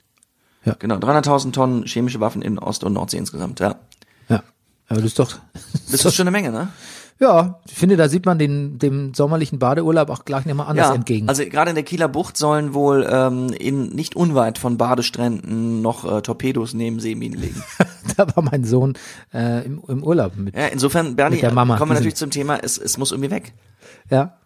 Genau, 0.79 0.97
300.000 0.97 1.53
Tonnen 1.53 1.85
chemische 1.87 2.21
Waffen 2.21 2.43
in 2.43 2.59
Ost- 2.59 2.85
und 2.85 2.93
Nordsee 2.93 3.19
insgesamt, 3.19 3.61
ja. 3.61 3.77
Ja, 4.29 4.43
aber 4.89 5.01
das 5.01 5.07
ist 5.11 5.19
doch, 5.19 5.37
Das 5.91 6.05
ist 6.05 6.15
schon 6.15 6.25
eine 6.27 6.33
Menge, 6.33 6.51
ne? 6.51 6.69
ja, 7.19 7.61
ich 7.67 7.73
finde, 7.75 7.97
da 7.97 8.09
sieht 8.11 8.27
man 8.27 8.39
den, 8.39 8.79
dem 8.79 9.15
sommerlichen 9.15 9.59
Badeurlaub 9.59 10.11
auch 10.11 10.25
gleich 10.27 10.45
nochmal 10.45 10.67
anders 10.67 10.89
Ja, 10.89 10.95
entgegen. 10.95 11.29
also 11.31 11.45
gerade 11.47 11.71
in 11.71 11.75
der 11.75 11.85
Kieler 11.85 12.09
Bucht 12.09 12.37
sollen 12.37 12.75
wohl 12.75 13.07
ähm, 13.09 13.49
in 13.59 13.89
nicht 13.89 14.17
unweit 14.17 14.59
von 14.59 14.77
Badestränden 14.77 15.81
noch 15.81 16.05
äh, 16.05 16.21
Torpedos 16.21 16.75
neben 16.75 17.01
Seeminen 17.01 17.41
liegen. 17.41 17.63
da 18.19 18.27
war 18.37 18.43
mein 18.43 18.65
Sohn 18.65 18.95
äh, 19.33 19.65
im, 19.65 19.81
im 19.89 20.03
Urlaub 20.05 20.37
mit. 20.37 20.55
Ja, 20.55 20.67
insofern, 20.67 21.17
Bernie, 21.17 21.41
der 21.41 21.53
Mama. 21.55 21.79
kommen 21.79 21.91
wir 21.93 21.95
natürlich 21.95 22.17
zum 22.17 22.31
Thema, 22.31 22.59
es, 22.63 22.77
es 22.77 22.99
muss 22.99 23.13
irgendwie 23.13 23.31
weg. 23.31 23.55
Ja, 24.11 24.37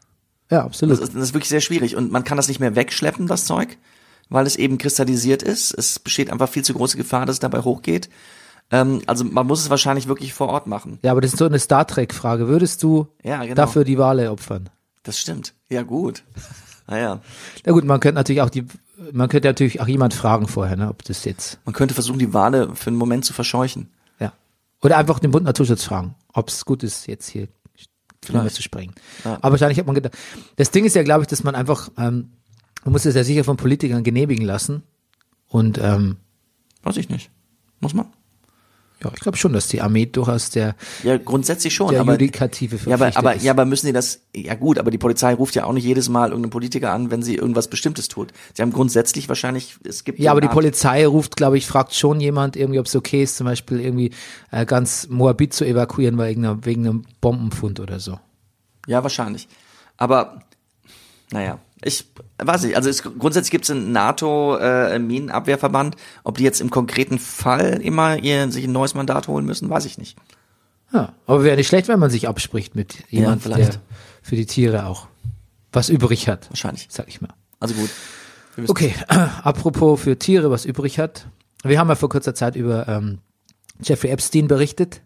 ja, 0.51 0.65
absolut. 0.65 0.95
Das 0.97 1.01
ist, 1.09 1.15
das 1.17 1.23
ist 1.25 1.35
wirklich 1.35 1.49
sehr 1.49 1.61
schwierig 1.61 1.97
und 1.97 2.13
man 2.13 2.23
kann 2.25 2.37
das 2.37 2.47
nicht 2.49 2.61
mehr 2.61 2.77
wegschleppen, 2.77 3.27
das 3.27 3.47
Zeug, 3.47 3.79
weil 4.31 4.47
es 4.47 4.57
eben 4.57 4.79
kristallisiert 4.79 5.43
ist. 5.43 5.73
Es 5.77 5.99
besteht 5.99 6.31
einfach 6.31 6.49
viel 6.49 6.65
zu 6.65 6.73
große 6.73 6.97
Gefahr, 6.97 7.27
dass 7.27 7.37
es 7.37 7.41
dabei 7.41 7.61
hochgeht. 7.61 8.09
Ähm, 8.71 9.03
also 9.07 9.25
man 9.25 9.47
muss 9.47 9.61
es 9.61 9.69
wahrscheinlich 9.71 10.09
wirklich 10.09 10.33
vor 10.33 10.49
Ort 10.49 10.67
machen. 10.67 10.99
ja, 11.03 11.11
aber 11.11 11.21
das 11.21 11.33
ist 11.33 11.39
so 11.39 11.45
eine 11.47 11.59
Star 11.59 11.87
Trek-Frage. 11.87 12.49
Würdest 12.49 12.83
du 12.83 13.09
Ja, 13.23 13.43
genau. 13.43 13.55
dafür 13.55 13.85
die 13.85 13.99
Wale 13.99 14.31
opfern? 14.31 14.71
Das 15.03 15.19
stimmt. 15.19 15.55
Ja, 15.69 15.83
gut. 15.83 16.23
Naja. 16.87 17.21
Na 17.65 17.73
gut, 17.73 17.85
man 17.85 18.01
könnte 18.01 18.17
natürlich 18.17 18.43
auch 18.43 18.51
die, 18.51 18.67
man 19.13 19.29
könnte 19.29 19.49
natürlich 19.49 19.81
auch 19.81 19.87
jemand 19.89 20.13
fragen 20.15 20.47
vorher, 20.49 20.77
ne, 20.77 20.89
ob 20.89 21.05
das 21.05 21.25
jetzt, 21.25 21.59
Man 21.65 21.73
könnte 21.73 21.95
versuchen, 21.95 22.19
die 22.19 22.33
Wale 22.35 22.75
für 22.75 22.89
einen 22.89 22.97
Moment 22.97 23.25
zu 23.25 23.33
verscheuchen. 23.33 23.91
ja. 24.19 24.33
Oder 24.83 24.97
einfach 24.99 25.19
den 25.21 25.31
Bund 25.31 25.45
Naturschutz 25.45 25.85
fragen, 25.85 26.15
ob 26.33 26.49
es 26.49 26.65
gut 26.65 26.83
ist, 26.83 27.07
jetzt 27.07 27.29
hier 27.29 27.49
Vielleicht. 28.25 28.55
zu 28.55 28.63
sprengen. 28.63 28.95
Ja. 29.25 29.35
Aber 29.41 29.53
wahrscheinlich 29.53 29.79
hat 29.79 29.87
man 29.87 29.95
gedacht, 29.95 30.17
das 30.57 30.71
Ding 30.71 30.85
ist 30.85 30.95
ja, 30.95 31.03
glaube 31.03 31.23
ich, 31.23 31.29
dass 31.29 31.43
man 31.45 31.55
einfach, 31.55 31.91
ähm, 31.97 32.33
man 32.85 32.93
muss 32.93 33.05
es 33.05 33.15
ja 33.15 33.25
sicher 33.25 33.45
von 33.45 33.57
Politikern 33.57 34.03
genehmigen 34.05 34.45
lassen. 34.45 34.83
Und 35.49 35.79
ähm, 35.79 36.17
Weiß 36.83 36.97
ich 36.97 37.09
nicht. 37.09 37.31
Muss 37.81 37.95
man? 37.95 38.07
ja, 39.03 39.11
ich 39.15 39.21
glaube 39.21 39.39
schon, 39.39 39.55
dass 39.55 39.67
die 39.69 39.81
Armee 39.81 40.05
durchaus 40.05 40.51
der, 40.51 40.77
Ja, 41.03 41.17
grundsätzlich 41.17 41.75
schon. 41.75 41.89
der 41.91 42.01
aber, 42.03 42.13
Judikative 42.13 42.79
ja, 42.87 42.95
aber, 42.97 43.17
aber, 43.17 43.35
ist. 43.35 43.43
ja, 43.45 43.53
aber 43.53 43.65
müssen 43.65 43.87
die 43.87 43.93
das, 43.95 44.21
ja 44.37 44.55
gut, 44.55 44.79
aber 44.79 44.91
die 44.91 44.99
Polizei 44.99 45.33
ruft 45.33 45.55
ja 45.55 45.65
auch 45.65 45.73
nicht 45.73 45.85
jedes 45.85 46.11
Mal 46.11 46.29
irgendeinen 46.29 46.51
Politiker 46.51 46.93
an, 46.93 47.11
wenn 47.11 47.23
sie 47.23 47.35
irgendwas 47.37 47.69
Bestimmtes 47.69 48.09
tut. 48.09 48.33
Sie 48.55 48.61
haben 48.61 48.73
grundsätzlich 48.73 49.27
wahrscheinlich, 49.31 49.79
es 49.85 50.05
gibt. 50.05 50.19
Ja, 50.19 50.33
aber 50.33 50.43
die 50.43 50.49
Art- 50.49 50.55
Polizei 50.55 51.07
ruft, 51.07 51.37
glaube 51.37 51.57
ich, 51.57 51.67
fragt 51.67 51.95
schon 51.95 52.21
jemand 52.21 52.57
irgendwie, 52.57 52.79
ob 52.79 52.85
es 52.87 52.95
okay 52.95 53.23
ist, 53.23 53.39
zum 53.39 53.47
Beispiel 53.47 53.81
irgendwie 53.81 54.11
äh, 54.51 54.67
ganz 54.67 55.09
Moabit 55.09 55.55
zu 55.55 55.65
evakuieren 55.65 56.19
wegen, 56.19 56.45
einer, 56.45 56.65
wegen 56.67 56.87
einem 56.87 57.05
Bombenfund 57.23 57.81
oder 57.81 58.01
so. 58.01 58.21
Ja, 58.87 59.03
wahrscheinlich. 59.03 59.49
Aber, 59.97 60.43
naja, 61.33 61.59
ich 61.83 62.05
weiß 62.39 62.65
nicht, 62.65 62.77
also 62.77 62.91
es, 62.91 63.03
grundsätzlich 63.03 63.51
gibt 63.51 63.65
es 63.65 63.71
einen 63.71 63.93
NATO-Minenabwehrverband. 63.93 65.97
Ob 66.25 66.39
die 66.39 66.45
jetzt 66.45 66.61
im 66.61 66.71
konkreten 66.71 67.19
Fall 67.19 67.81
immer 67.83 68.19
ihr, 68.19 68.51
sich 68.51 68.65
ein 68.65 68.73
neues 68.73 68.95
Mandat 68.95 69.29
holen 69.29 69.47
müssen, 69.47 69.71
weiß 69.71 69.87
ich 69.87 69.99
nicht. 69.99 70.17
Ja, 70.93 71.15
aber 71.27 71.45
wäre 71.45 71.57
nicht 71.57 71.69
schlecht, 71.69 71.89
wenn 71.89 71.99
man 71.99 72.11
sich 72.11 72.29
abspricht 72.29 72.75
mit 72.75 73.05
jemand, 73.11 73.43
vielleicht. 73.43 73.75
der 73.75 73.81
für 74.23 74.37
die 74.37 74.47
Tiere 74.47 74.87
auch 74.87 75.07
was 75.73 75.89
übrig 75.89 76.29
hat, 76.29 76.51
Wahrscheinlich. 76.51 76.89
sag 76.91 77.09
ich 77.09 77.21
mal. 77.21 77.33
Also 77.61 77.75
gut. 77.75 77.91
Okay, 78.67 78.95
apropos 79.09 80.01
für 80.01 80.19
Tiere 80.19 80.51
was 80.51 80.65
übrig 80.65 80.99
hat. 80.99 81.29
Wir 81.63 81.79
haben 81.79 81.89
ja 81.89 81.95
vor 81.95 82.09
kurzer 82.09 82.35
Zeit 82.35 82.57
über 82.57 82.89
ähm, 82.89 83.19
Jeffrey 83.81 84.11
Epstein 84.11 84.49
berichtet. 84.49 85.03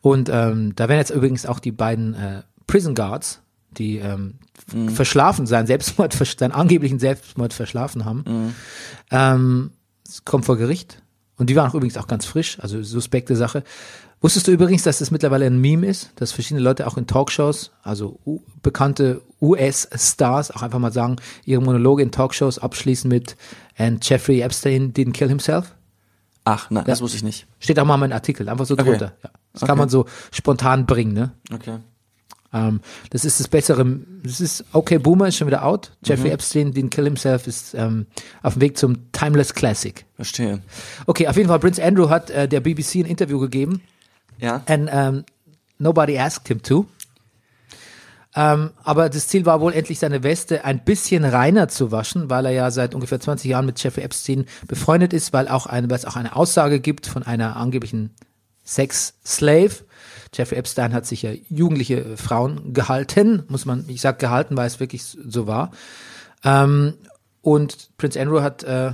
Und 0.00 0.30
ähm, 0.30 0.74
da 0.76 0.88
werden 0.88 1.00
jetzt 1.00 1.10
übrigens 1.10 1.44
auch 1.44 1.58
die 1.58 1.72
beiden 1.72 2.14
äh, 2.14 2.42
Prison 2.66 2.94
Guards, 2.94 3.42
die 3.78 3.98
ähm, 3.98 4.34
Mhm. 4.72 4.90
verschlafen 4.90 5.46
sein 5.46 5.66
Selbstmord, 5.66 6.12
seinen 6.12 6.52
angeblichen 6.52 6.98
Selbstmord 6.98 7.52
verschlafen 7.54 8.04
haben, 8.04 8.24
Mhm. 8.26 8.54
ähm, 9.10 9.70
es 10.06 10.24
kommt 10.24 10.44
vor 10.44 10.56
Gericht. 10.56 11.02
Und 11.36 11.48
die 11.48 11.56
waren 11.56 11.70
auch 11.70 11.74
übrigens 11.74 11.96
auch 11.96 12.06
ganz 12.06 12.26
frisch, 12.26 12.58
also 12.60 12.82
suspekte 12.82 13.34
Sache. 13.34 13.64
Wusstest 14.20 14.46
du 14.46 14.52
übrigens, 14.52 14.82
dass 14.82 14.98
das 14.98 15.10
mittlerweile 15.10 15.46
ein 15.46 15.58
Meme 15.58 15.86
ist, 15.86 16.10
dass 16.16 16.32
verschiedene 16.32 16.60
Leute 16.62 16.86
auch 16.86 16.98
in 16.98 17.06
Talkshows, 17.06 17.70
also 17.82 18.20
bekannte 18.62 19.22
US-Stars, 19.40 20.50
auch 20.50 20.60
einfach 20.62 20.78
mal 20.78 20.92
sagen, 20.92 21.16
ihre 21.46 21.62
Monologe 21.62 22.02
in 22.02 22.10
Talkshows 22.10 22.58
abschließen 22.58 23.08
mit 23.08 23.36
And 23.78 24.06
Jeffrey 24.06 24.40
Epstein 24.42 24.92
didn't 24.92 25.12
kill 25.12 25.28
himself? 25.28 25.74
Ach, 26.44 26.70
nein, 26.70 26.84
das 26.86 27.00
wusste 27.00 27.16
ich 27.16 27.22
nicht. 27.22 27.46
Steht 27.58 27.78
auch 27.80 27.86
mal 27.86 27.94
in 27.94 28.00
meinem 28.00 28.12
Artikel, 28.12 28.48
einfach 28.48 28.66
so 28.66 28.74
Okay. 28.74 28.84
drunter. 28.84 29.12
Ja. 29.22 29.30
Das 29.52 29.60
kann 29.62 29.70
Okay. 29.70 29.78
man 29.78 29.88
so 29.88 30.04
spontan 30.32 30.84
bringen, 30.86 31.12
ne? 31.14 31.30
Okay. 31.52 31.78
Ähm, 32.52 32.80
das 33.10 33.24
ist 33.24 33.38
das 33.38 33.46
bessere, 33.48 33.86
das 34.24 34.40
ist, 34.40 34.64
okay, 34.72 34.98
Boomer 34.98 35.28
ist 35.28 35.36
schon 35.36 35.46
wieder 35.46 35.64
out. 35.64 35.92
Jeffrey 36.04 36.30
Epstein 36.30 36.72
didn't 36.72 36.90
kill 36.90 37.04
himself 37.04 37.46
ist 37.46 37.74
ähm, 37.74 38.06
auf 38.42 38.54
dem 38.54 38.62
Weg 38.62 38.76
zum 38.76 39.12
Timeless 39.12 39.54
Classic. 39.54 40.04
Verstehe. 40.16 40.60
Okay, 41.06 41.28
auf 41.28 41.36
jeden 41.36 41.48
Fall, 41.48 41.60
Prince 41.60 41.82
Andrew 41.82 42.08
hat 42.08 42.30
äh, 42.30 42.48
der 42.48 42.60
BBC 42.60 42.96
ein 42.96 43.04
Interview 43.06 43.38
gegeben 43.38 43.82
Ja. 44.38 44.62
and 44.66 44.92
um, 44.92 45.24
nobody 45.78 46.18
asked 46.18 46.48
him 46.48 46.60
to. 46.62 46.86
Ähm, 48.34 48.70
aber 48.84 49.08
das 49.08 49.26
Ziel 49.26 49.44
war 49.44 49.60
wohl 49.60 49.72
endlich 49.72 49.98
seine 49.98 50.22
Weste 50.22 50.64
ein 50.64 50.84
bisschen 50.84 51.24
reiner 51.24 51.66
zu 51.68 51.90
waschen, 51.90 52.30
weil 52.30 52.46
er 52.46 52.52
ja 52.52 52.70
seit 52.70 52.94
ungefähr 52.94 53.18
20 53.18 53.50
Jahren 53.50 53.66
mit 53.66 53.82
Jeffrey 53.82 54.02
Epstein 54.04 54.44
befreundet 54.68 55.12
ist, 55.12 55.32
weil 55.32 55.48
auch 55.48 55.66
eine, 55.66 55.90
weil 55.90 55.96
es 55.96 56.04
auch 56.04 56.14
eine 56.16 56.36
Aussage 56.36 56.78
gibt 56.80 57.06
von 57.06 57.24
einer 57.24 57.56
angeblichen 57.56 58.10
Sex-Slave. 58.64 59.72
Jeffrey 60.32 60.58
Epstein 60.58 60.92
hat 60.92 61.06
sich 61.06 61.22
ja 61.22 61.32
jugendliche 61.48 62.16
Frauen 62.16 62.72
gehalten, 62.72 63.42
muss 63.48 63.64
man, 63.64 63.84
ich 63.88 64.00
sag 64.00 64.18
gehalten, 64.18 64.56
weil 64.56 64.66
es 64.66 64.78
wirklich 64.78 65.04
so 65.04 65.46
war. 65.46 65.72
Ähm, 66.44 66.94
und 67.42 67.90
Prince 67.98 68.20
Andrew 68.20 68.40
hat, 68.40 68.62
äh, 68.62 68.92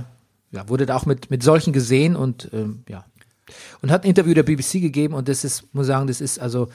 ja, 0.51 0.69
wurde 0.69 0.85
da 0.85 0.95
auch 0.95 1.05
mit, 1.05 1.29
mit 1.29 1.43
solchen 1.43 1.73
gesehen 1.73 2.15
und 2.15 2.49
ähm, 2.53 2.83
ja. 2.87 3.05
Und 3.81 3.91
hat 3.91 4.03
ein 4.03 4.09
Interview 4.09 4.33
der 4.33 4.43
BBC 4.43 4.81
gegeben 4.81 5.13
und 5.13 5.29
das 5.29 5.45
ist, 5.45 5.73
muss 5.73 5.87
sagen, 5.87 6.07
das 6.07 6.19
ist 6.19 6.39
also, 6.39 6.69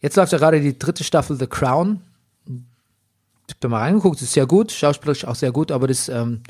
jetzt 0.00 0.16
läuft 0.16 0.32
ja 0.32 0.38
gerade 0.38 0.60
die 0.60 0.78
dritte 0.78 1.04
Staffel 1.04 1.36
The 1.38 1.46
Crown. 1.46 2.00
Ich 2.46 3.54
hab 3.54 3.60
da 3.60 3.68
mal 3.68 3.80
reingeguckt, 3.80 4.16
das 4.16 4.22
ist 4.22 4.32
sehr 4.32 4.46
gut, 4.46 4.72
schauspielerisch 4.72 5.26
auch 5.26 5.34
sehr 5.34 5.52
gut, 5.52 5.70
aber 5.70 5.88
das, 5.88 6.08
ähm, 6.08 6.42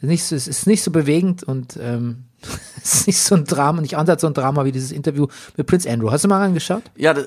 Nicht 0.00 0.24
so, 0.24 0.34
es 0.34 0.48
ist 0.48 0.66
nicht 0.66 0.82
so 0.82 0.90
bewegend 0.90 1.42
und 1.42 1.78
ähm, 1.80 2.24
es 2.82 2.94
ist 3.00 3.06
nicht 3.06 3.18
so 3.20 3.34
ein 3.34 3.44
Drama, 3.44 3.80
nicht 3.82 3.96
ansatz 3.96 4.22
so 4.22 4.26
ein 4.26 4.34
Drama 4.34 4.64
wie 4.64 4.72
dieses 4.72 4.92
Interview 4.92 5.26
mit 5.56 5.66
Prince 5.66 5.88
Andrew. 5.90 6.10
Hast 6.10 6.24
du 6.24 6.28
mal 6.28 6.42
angeschaut? 6.42 6.82
Ja, 6.96 7.12
das, 7.14 7.26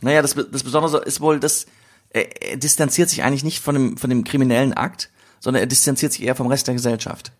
naja, 0.00 0.22
das, 0.22 0.34
das 0.34 0.62
Besondere 0.62 1.02
ist 1.04 1.20
wohl, 1.20 1.38
dass 1.40 1.66
er, 2.10 2.50
er 2.50 2.56
distanziert 2.56 3.10
sich 3.10 3.22
eigentlich 3.22 3.44
nicht 3.44 3.60
von 3.60 3.74
dem, 3.74 3.96
von 3.98 4.08
dem 4.08 4.24
kriminellen 4.24 4.72
Akt, 4.72 5.10
sondern 5.40 5.62
er 5.62 5.66
distanziert 5.66 6.12
sich 6.12 6.22
eher 6.22 6.34
vom 6.34 6.46
Rest 6.46 6.66
der 6.66 6.74
Gesellschaft. 6.74 7.32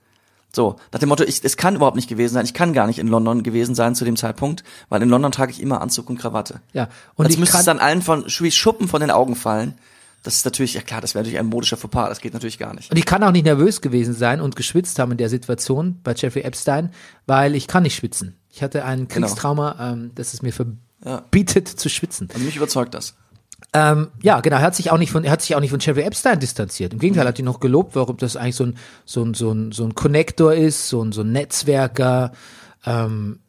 So, 0.53 0.77
nach 0.93 0.99
dem 1.01 1.09
Motto, 1.11 1.25
ich, 1.25 1.45
es 1.45 1.57
kann 1.59 1.77
überhaupt 1.77 1.97
nicht 1.97 2.09
gewesen 2.09 2.35
sein, 2.35 2.45
ich 2.45 2.55
kann 2.55 2.73
gar 2.73 2.87
nicht 2.87 2.99
in 2.99 3.09
London 3.09 3.43
gewesen 3.43 3.75
sein 3.75 3.95
zu 3.95 4.05
dem 4.07 4.17
Zeitpunkt, 4.17 4.65
weil 4.89 5.03
in 5.03 5.09
London 5.11 5.31
trage 5.33 5.53
ich 5.53 5.61
immer 5.61 5.81
Anzug 5.83 6.09
und 6.09 6.19
Krawatte. 6.19 6.61
Ja. 6.73 6.89
Und 7.17 7.27
Jetzt 7.27 7.35
ich 7.35 7.39
müsste 7.39 7.53
kann- 7.53 7.61
es 7.61 7.67
dann 7.67 7.79
allen 7.79 8.01
von 8.03 8.29
Schuppen 8.31 8.89
von 8.89 9.01
den 9.01 9.11
Augen 9.11 9.35
fallen. 9.37 9.75
Das 10.23 10.35
ist 10.35 10.45
natürlich, 10.45 10.75
ja 10.75 10.81
klar, 10.83 11.01
das 11.01 11.15
wäre 11.15 11.23
natürlich 11.23 11.39
ein 11.39 11.47
modischer 11.47 11.77
Fauxpas, 11.77 12.09
das 12.09 12.21
geht 12.21 12.33
natürlich 12.35 12.59
gar 12.59 12.75
nicht. 12.75 12.91
Und 12.91 12.97
ich 12.97 13.07
kann 13.07 13.23
auch 13.23 13.31
nicht 13.31 13.45
nervös 13.45 13.81
gewesen 13.81 14.15
sein 14.15 14.41
und 14.41 14.57
geschwitzt 14.57 14.99
haben 14.99 15.13
in 15.13 15.19
der 15.19 15.29
Situation 15.29 16.01
bei 16.03 16.13
Jeffrey 16.15 16.43
Epstein, 16.43 16.91
weil 17.27 17.55
ich 17.55 17.67
kann 17.69 17.85
nicht 17.85 17.95
schwitzen. 17.95 18.37
Ich 18.51 18.63
hatte 18.63 18.85
ein 18.85 19.07
Genau. 19.09 19.27
Kriegstrauma, 19.29 19.77
ähm, 19.93 20.11
das 20.15 20.35
es 20.35 20.43
mir 20.43 20.53
verbietet 20.53 21.69
zu 21.69 21.89
schwitzen. 21.89 22.29
Und 22.35 22.45
mich 22.45 22.57
überzeugt 22.57 22.95
das. 22.95 23.15
Ähm, 23.73 24.09
ja, 24.23 24.41
genau. 24.41 24.57
Er 24.57 24.63
hat 24.63 24.75
sich 24.75 24.91
auch 24.91 24.99
nicht 24.99 25.11
von, 25.13 25.25
er 25.25 25.33
hat 25.33 25.43
sich 25.43 25.55
auch 25.55 25.61
nicht 25.61 25.71
von 25.71 25.81
Jeffrey 25.81 26.03
Epstein 26.03 26.41
distanziert. 26.41 26.93
Im 26.93 26.99
Gegenteil, 26.99 27.27
er 27.27 27.29
hat 27.29 27.39
ihn 27.39 27.45
noch 27.45 27.61
gelobt, 27.61 27.95
warum 27.97 28.17
das 28.17 28.37
eigentlich 28.37 28.57
so 28.57 28.65
ein, 28.65 28.77
so 29.05 29.23
ein, 29.25 29.35
so 29.35 29.53
ein, 29.53 29.73
so 29.73 29.85
ein 29.85 29.95
Connector 29.95 30.55
ist, 30.55 30.89
so 30.89 31.03
ein, 31.03 31.13
so 31.13 31.21
ein 31.23 31.33
Netzwerker. 31.33 32.33
Ähm, 32.87 33.41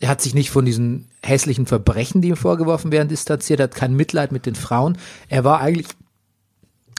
er 0.00 0.08
hat 0.08 0.20
sich 0.20 0.34
nicht 0.34 0.50
von 0.50 0.64
diesen 0.64 1.08
hässlichen 1.22 1.66
Verbrechen, 1.66 2.20
die 2.20 2.28
ihm 2.28 2.36
vorgeworfen 2.36 2.90
werden, 2.90 3.08
distanziert, 3.08 3.60
er 3.60 3.64
hat 3.64 3.74
kein 3.76 3.94
Mitleid 3.94 4.32
mit 4.32 4.46
den 4.46 4.56
Frauen. 4.56 4.98
Er 5.28 5.44
war 5.44 5.60
eigentlich, 5.60 5.86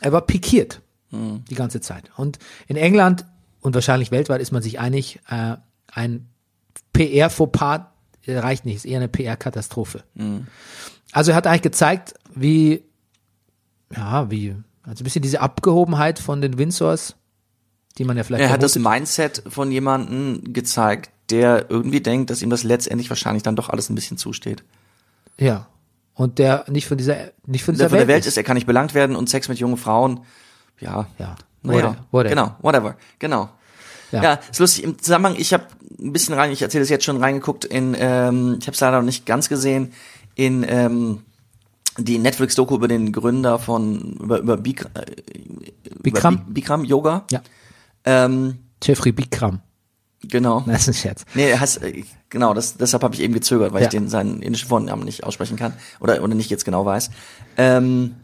er 0.03 0.11
war 0.11 0.21
pikiert 0.21 0.81
die 1.11 1.55
ganze 1.55 1.79
Zeit. 1.79 2.09
Und 2.17 2.39
in 2.67 2.75
England 2.75 3.25
und 3.61 3.75
wahrscheinlich 3.75 4.09
weltweit 4.09 4.41
ist 4.41 4.51
man 4.51 4.63
sich 4.63 4.79
einig, 4.79 5.19
äh, 5.29 5.57
ein 5.91 6.27
PR-Fauxpas 6.91 7.81
reicht 8.27 8.65
nicht, 8.65 8.77
ist 8.77 8.85
eher 8.85 8.97
eine 8.97 9.09
PR-Katastrophe. 9.09 10.03
Also 11.11 11.31
er 11.31 11.37
hat 11.37 11.45
eigentlich 11.45 11.61
gezeigt, 11.61 12.15
wie, 12.33 12.83
ja, 13.95 14.31
wie, 14.31 14.55
also 14.81 15.01
ein 15.01 15.03
bisschen 15.03 15.21
diese 15.21 15.41
Abgehobenheit 15.41 16.17
von 16.17 16.41
den 16.41 16.57
Windsors, 16.57 17.15
die 17.97 18.05
man 18.05 18.17
ja 18.17 18.23
vielleicht 18.23 18.43
Er 18.43 18.49
hat 18.49 18.63
das 18.63 18.73
vermutet. 18.73 18.93
Mindset 18.97 19.43
von 19.47 19.71
jemandem 19.71 20.51
gezeigt, 20.51 21.11
der 21.29 21.69
irgendwie 21.69 22.01
denkt, 22.01 22.31
dass 22.31 22.41
ihm 22.41 22.49
das 22.49 22.63
letztendlich 22.63 23.09
wahrscheinlich 23.09 23.43
dann 23.43 23.55
doch 23.55 23.69
alles 23.69 23.89
ein 23.89 23.95
bisschen 23.95 24.17
zusteht. 24.17 24.63
ja. 25.37 25.67
Und 26.15 26.37
der 26.39 26.65
nicht 26.69 26.87
von 26.87 26.97
dieser, 26.97 27.15
nicht 27.45 27.63
von 27.63 27.73
dieser 27.73 27.89
der 27.89 28.07
Welt 28.07 28.19
ist. 28.21 28.27
ist, 28.27 28.37
er 28.37 28.43
kann 28.43 28.55
nicht 28.55 28.67
belangt 28.67 28.93
werden 28.93 29.15
und 29.15 29.29
Sex 29.29 29.49
mit 29.49 29.57
jungen 29.59 29.77
Frauen, 29.77 30.19
ja. 30.79 31.07
Ja. 31.17 31.35
Naja, 31.63 31.77
Whatever, 31.77 32.05
whatever. 32.11 32.29
genau, 32.29 32.55
whatever, 32.61 32.95
genau. 33.19 33.49
Ja. 34.11 34.21
Ja, 34.23 34.33
ist 34.51 34.59
lustig. 34.59 34.83
Im 34.83 34.99
Zusammenhang, 34.99 35.35
ich 35.39 35.53
habe 35.53 35.63
ein 35.99 36.11
bisschen 36.13 36.35
rein, 36.35 36.51
ich 36.51 36.61
erzähle 36.61 36.83
es 36.83 36.89
jetzt 36.89 37.05
schon 37.05 37.17
reingeguckt 37.17 37.65
in, 37.65 37.95
ähm, 37.97 38.57
ich 38.59 38.67
habe 38.67 38.75
es 38.75 38.79
leider 38.79 38.97
noch 38.97 39.05
nicht 39.05 39.25
ganz 39.25 39.49
gesehen, 39.49 39.93
in 40.35 40.63
ähm, 40.67 41.21
die 41.97 42.17
Netflix-Doku 42.19 42.75
über 42.75 42.87
den 42.87 43.11
Gründer 43.11 43.57
von 43.59 44.17
über 44.21 44.39
über 44.39 44.57
Bik 44.57 44.85
äh, 44.93 45.05
Bikram? 46.01 46.33
über 46.35 46.43
Bi- 46.45 46.51
Bikram 46.53 46.83
Yoga. 46.85 47.25
Ja. 47.31 47.41
Ähm, 48.05 48.59
Jeffrey 48.83 49.11
Bikram. 49.13 49.61
Genau. 50.23 50.61
Das 50.67 50.87
ist 50.87 50.99
Scherz. 50.99 51.25
Nee, 51.33 51.55
heißt, 51.55 51.83
äh, 51.83 52.03
genau, 52.29 52.53
das, 52.53 52.77
deshalb 52.77 53.03
habe 53.03 53.15
ich 53.15 53.21
eben 53.21 53.33
gezögert, 53.33 53.73
weil 53.73 53.81
Ja. 53.81 53.87
ich 53.87 53.91
den 53.91 54.09
seinen 54.09 54.41
indischen 54.41 54.69
Vornamen 54.69 55.03
nicht 55.03 55.23
aussprechen 55.23 55.57
kann 55.57 55.73
oder 55.99 56.21
oder 56.23 56.35
nicht 56.35 56.49
jetzt 56.49 56.65
genau 56.65 56.85
weiß. 56.85 57.09
Ähm, 57.57 58.15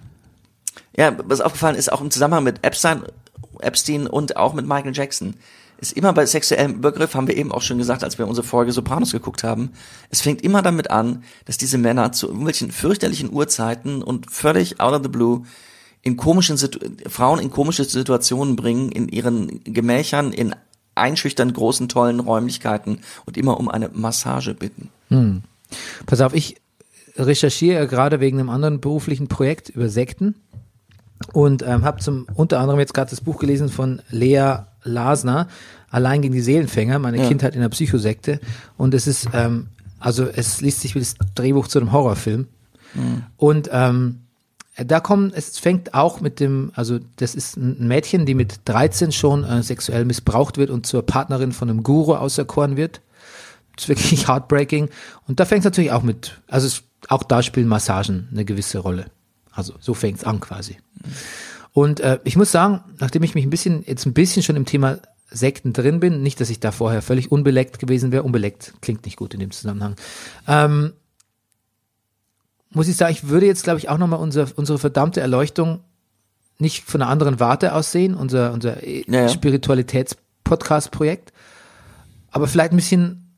ja, 0.96 1.16
was 1.26 1.42
aufgefallen 1.42 1.76
ist, 1.76 1.92
auch 1.92 2.02
im 2.02 2.12
Zusammenhang 2.12 2.44
mit 2.44 2.64
Epstein, 2.66 3.04
Epstein 3.60 4.08
und 4.08 4.38
auch 4.38 4.54
mit 4.54 4.66
Michael 4.68 4.94
Jackson, 4.96 5.36
ist 5.82 5.94
immer 5.94 6.12
bei 6.12 6.26
sexuellem 6.26 6.74
Übergriff, 6.76 7.16
haben 7.16 7.28
wir 7.28 7.38
eben 7.38 7.54
auch 7.54 7.62
schon 7.62 7.78
gesagt, 7.78 8.04
als 8.04 8.18
wir 8.18 8.28
unsere 8.28 8.46
Folge 8.46 8.74
Sopranos 8.74 9.14
geguckt 9.14 9.44
haben, 9.44 9.72
es 10.10 10.20
fängt 10.20 10.42
immer 10.44 10.62
damit 10.62 10.92
an, 10.92 11.24
dass 11.46 11.58
diese 11.58 11.78
Männer 11.78 12.12
zu 12.12 12.28
irgendwelchen 12.28 12.72
fürchterlichen 12.72 13.32
Uhrzeiten 13.32 14.02
und 14.04 14.30
völlig 14.30 14.82
out 14.82 14.94
of 14.94 15.04
the 15.04 15.10
blue 15.10 15.44
in 16.02 16.18
komischen 16.18 16.58
Situ 16.58 16.80
Frauen 17.08 17.40
in 17.40 17.50
komische 17.50 17.84
Situationen 17.86 18.56
bringen, 18.58 18.92
in 18.92 19.08
ihren 19.08 19.64
Gemächern, 19.64 20.34
in 20.34 20.54
einschüchtern 21.00 21.54
großen, 21.54 21.90
tollen 21.90 22.20
Räumlichkeiten 22.20 23.00
und 23.26 23.38
immer 23.38 23.60
um 23.60 23.70
eine 23.70 23.90
Massage 23.90 24.54
bitten. 24.54 24.90
Pass 26.06 26.22
auf, 26.22 26.34
ich 26.34 26.58
recherchiere 27.16 27.80
ja 27.80 27.86
gerade 27.86 28.20
wegen 28.20 28.40
einem 28.40 28.50
anderen 28.50 28.80
beruflichen 28.80 29.28
Projekt 29.28 29.70
über 29.70 29.90
Sekten 29.90 30.36
und 31.34 31.64
ähm, 31.64 31.84
habe 31.84 32.00
zum 32.00 32.28
unter 32.34 32.60
anderem 32.60 32.80
jetzt 32.80 32.94
gerade 32.94 33.10
das 33.10 33.22
Buch 33.22 33.40
gelesen 33.40 33.70
von 33.70 34.02
Lea 34.10 34.60
Lasner, 34.84 35.48
Allein 35.92 36.22
gegen 36.22 36.34
die 36.34 36.42
Seelenfänger, 36.42 37.00
meine 37.00 37.18
Kindheit 37.28 37.56
in 37.56 37.62
der 37.62 37.70
Psychosekte. 37.70 38.40
Und 38.78 38.94
es 38.94 39.08
ist, 39.08 39.30
ähm, 39.34 39.68
also 40.00 40.26
es 40.26 40.62
liest 40.62 40.82
sich 40.82 40.96
wie 40.96 41.00
das 41.00 41.16
Drehbuch 41.36 41.68
zu 41.68 41.80
einem 41.80 41.92
Horrorfilm. 41.92 42.48
Und 43.38 43.70
ähm, 43.72 44.22
da 44.86 45.00
kommen, 45.00 45.32
es 45.34 45.58
fängt 45.60 45.94
auch 45.94 46.22
mit 46.22 46.40
dem, 46.40 46.72
also 46.76 47.00
das 47.18 47.36
ist 47.36 47.58
ein 47.58 47.88
Mädchen, 47.88 48.26
die 48.26 48.34
mit 48.34 48.62
13 48.66 49.12
schon 49.12 49.44
äh, 49.44 49.64
sexuell 49.64 50.06
missbraucht 50.06 50.58
wird 50.58 50.70
und 50.70 50.86
zur 50.86 51.06
Partnerin 51.06 51.52
von 51.52 51.70
einem 51.70 51.84
Guru 51.84 52.16
auserkoren 52.16 52.78
wird. 52.78 53.02
Das 53.76 53.86
ist 53.86 53.90
wirklich 53.90 54.28
heartbreaking. 54.28 54.90
Und 55.28 55.40
da 55.40 55.46
fängt 55.46 55.60
es 55.60 55.66
natürlich 55.66 55.92
auch 55.92 56.04
mit, 56.04 56.40
also 56.48 56.68
es, 56.68 56.84
auch 57.08 57.24
da 57.24 57.44
spielen 57.44 57.68
Massagen 57.68 58.28
eine 58.32 58.46
gewisse 58.46 58.80
Rolle. 58.80 59.06
Also 59.52 59.74
so 59.80 59.94
fängt 59.94 60.20
es 60.20 60.24
an 60.24 60.40
quasi. 60.40 60.78
Und 61.74 62.00
äh, 62.00 62.20
ich 62.24 62.36
muss 62.36 62.52
sagen, 62.52 62.82
nachdem 63.00 63.24
ich 63.24 63.36
mich 63.36 63.46
ein 63.46 63.50
bisschen, 63.50 63.84
jetzt 63.86 64.06
ein 64.06 64.14
bisschen 64.14 64.44
schon 64.44 64.56
im 64.56 64.66
Thema 64.66 65.00
Sekten 65.32 65.74
drin 65.74 66.00
bin, 66.00 66.24
nicht, 66.24 66.42
dass 66.42 66.50
ich 66.50 66.60
da 66.60 66.72
vorher 66.72 67.02
völlig 67.02 67.32
unbeleckt 67.32 67.80
gewesen 67.80 68.12
wäre, 68.12 68.24
unbeleckt 68.24 68.74
klingt 68.82 69.06
nicht 69.06 69.18
gut 69.18 69.34
in 69.34 69.40
dem 69.40 69.52
Zusammenhang, 69.52 69.96
ähm, 70.48 70.94
muss 72.72 72.88
ich 72.88 72.98
sagen, 72.98 73.12
ich 73.12 73.30
würde 73.30 73.46
jetzt, 73.46 73.64
glaube 73.64 73.80
ich, 73.80 73.90
auch 73.90 73.98
nochmal 73.98 74.20
unser, 74.20 74.48
unsere 74.56 74.80
verdammte 74.80 75.22
Erleuchtung 75.22 75.82
nicht 76.60 76.84
von 76.84 77.02
einer 77.02 77.10
anderen 77.10 77.40
Warte 77.40 77.74
aussehen, 77.74 78.16
unser, 78.16 78.54
unser 78.54 78.84
äh, 78.84 79.04
Ja, 79.08 79.22
ja. 79.22 79.30
Spiritualitäts-Podcast-Projekt, 79.30 81.32
aber 82.32 82.48
vielleicht 82.48 82.74
ein 82.74 82.76
bisschen, 82.76 83.34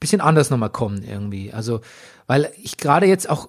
bisschen 0.00 0.20
anders 0.20 0.50
nochmal 0.50 0.70
kommen 0.70 1.02
irgendwie. 1.02 1.52
Also, 1.52 1.80
weil 2.26 2.50
ich 2.62 2.76
gerade 2.76 3.06
jetzt 3.06 3.28
auch 3.28 3.46
äh, 3.46 3.48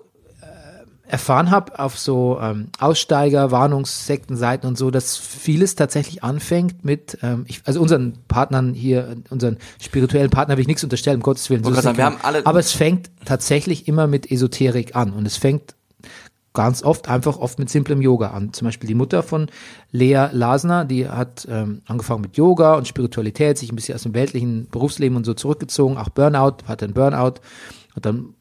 erfahren 1.10 1.50
habe 1.50 1.80
auf 1.80 1.98
so 1.98 2.40
ähm, 2.40 2.68
Aussteiger, 2.80 3.50
Warnungssektenseiten 3.50 4.70
und 4.70 4.78
so, 4.78 4.92
dass 4.92 5.18
vieles 5.18 5.74
tatsächlich 5.76 6.24
anfängt 6.24 6.86
mit, 6.86 7.18
ähm, 7.24 7.46
ich, 7.48 7.62
also 7.66 7.82
unseren 7.82 8.20
Partnern 8.28 8.74
hier, 8.76 9.18
unseren 9.32 9.58
spirituellen 9.82 10.30
Partner 10.30 10.56
will 10.56 10.62
ich 10.62 10.68
nichts 10.68 10.84
unterstellen, 10.84 11.18
um 11.18 11.24
Gottes 11.24 11.50
Willen. 11.50 11.64
so 11.64 11.74
sagen, 11.74 11.98
wir 11.98 12.06
haben 12.06 12.18
alle- 12.22 12.46
aber 12.46 12.60
es 12.60 12.72
fängt 12.72 13.10
tatsächlich 13.26 13.88
immer 13.88 14.06
mit 14.06 14.32
Esoterik 14.32 14.96
an 14.96 15.12
und 15.12 15.26
es 15.26 15.38
fängt 15.38 15.76
ganz 16.54 16.84
oft 16.84 17.10
einfach 17.10 17.38
oft 17.38 17.58
mit 17.58 17.70
simplem 17.70 18.02
Yoga 18.02 18.32
an. 18.32 18.54
Zum 18.54 18.66
Beispiel 18.66 18.88
die 18.88 18.96
Mutter 18.96 19.24
von 19.24 19.48
Lea 19.92 20.28
Lasner, 20.32 20.86
die 20.86 21.08
hat 21.08 21.48
ähm, 21.50 21.82
angefangen 21.88 22.22
mit 22.22 22.38
Yoga 22.38 22.76
und 22.76 22.88
Spiritualität, 22.88 23.58
sich 23.58 23.72
ein 23.72 23.76
bisschen 23.76 23.96
aus 23.96 24.04
dem 24.04 24.14
weltlichen 24.14 24.68
Berufsleben 24.70 25.16
und 25.16 25.26
so 25.26 25.34
zurückgezogen, 25.34 25.98
auch 25.98 26.10
Burnout, 26.10 26.58
hatte 26.68 26.86
einen 26.86 26.94
Burnout, 26.94 27.36
hat 27.96 28.06
dann 28.06 28.34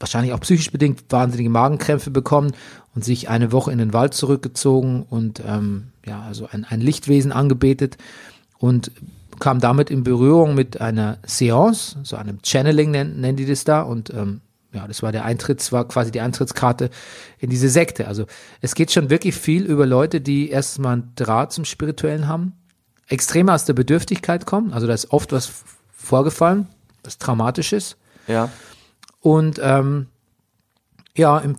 wahrscheinlich 0.00 0.32
auch 0.32 0.40
psychisch 0.40 0.72
bedingt 0.72 1.04
wahnsinnige 1.10 1.50
Magenkrämpfe 1.50 2.10
bekommen 2.10 2.52
und 2.94 3.04
sich 3.04 3.28
eine 3.28 3.52
Woche 3.52 3.70
in 3.70 3.78
den 3.78 3.92
Wald 3.92 4.14
zurückgezogen 4.14 5.04
und 5.08 5.42
ähm, 5.46 5.88
ja, 6.04 6.22
also 6.22 6.48
ein, 6.50 6.64
ein 6.64 6.80
Lichtwesen 6.80 7.30
angebetet 7.30 7.98
und 8.58 8.90
kam 9.38 9.60
damit 9.60 9.90
in 9.90 10.02
Berührung 10.02 10.54
mit 10.54 10.80
einer 10.80 11.18
Seance, 11.26 11.98
so 12.02 12.16
einem 12.16 12.38
Channeling 12.42 12.90
nennen, 12.90 13.20
nennen 13.20 13.36
die 13.36 13.46
das 13.46 13.64
da 13.64 13.82
und 13.82 14.10
ähm, 14.10 14.40
ja, 14.72 14.86
das 14.86 15.02
war 15.02 15.12
der 15.12 15.24
Eintritts, 15.24 15.72
war 15.72 15.86
quasi 15.86 16.10
die 16.10 16.20
Eintrittskarte 16.20 16.90
in 17.38 17.50
diese 17.50 17.68
Sekte. 17.68 18.06
Also 18.06 18.26
es 18.60 18.74
geht 18.74 18.92
schon 18.92 19.10
wirklich 19.10 19.34
viel 19.34 19.64
über 19.64 19.84
Leute, 19.84 20.20
die 20.20 20.48
erstmal 20.48 20.94
einen 20.94 21.12
Draht 21.16 21.52
zum 21.52 21.64
Spirituellen 21.64 22.28
haben, 22.28 22.52
extrem 23.08 23.48
aus 23.48 23.64
der 23.64 23.74
Bedürftigkeit 23.74 24.46
kommen, 24.46 24.72
also 24.72 24.86
da 24.86 24.94
ist 24.94 25.12
oft 25.12 25.32
was 25.32 25.50
vorgefallen, 25.92 26.68
was 27.02 27.18
Traumatisches. 27.18 27.96
Ja. 28.26 28.48
Und 29.20 29.60
ähm, 29.62 30.06
ja, 31.16 31.38
im 31.38 31.56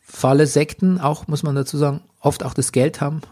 Falle 0.00 0.46
Sekten 0.46 1.00
auch, 1.00 1.26
muss 1.28 1.42
man 1.42 1.54
dazu 1.54 1.78
sagen, 1.78 2.00
oft 2.20 2.44
auch 2.44 2.54
das 2.54 2.72
Geld 2.72 3.00
haben, 3.00 3.22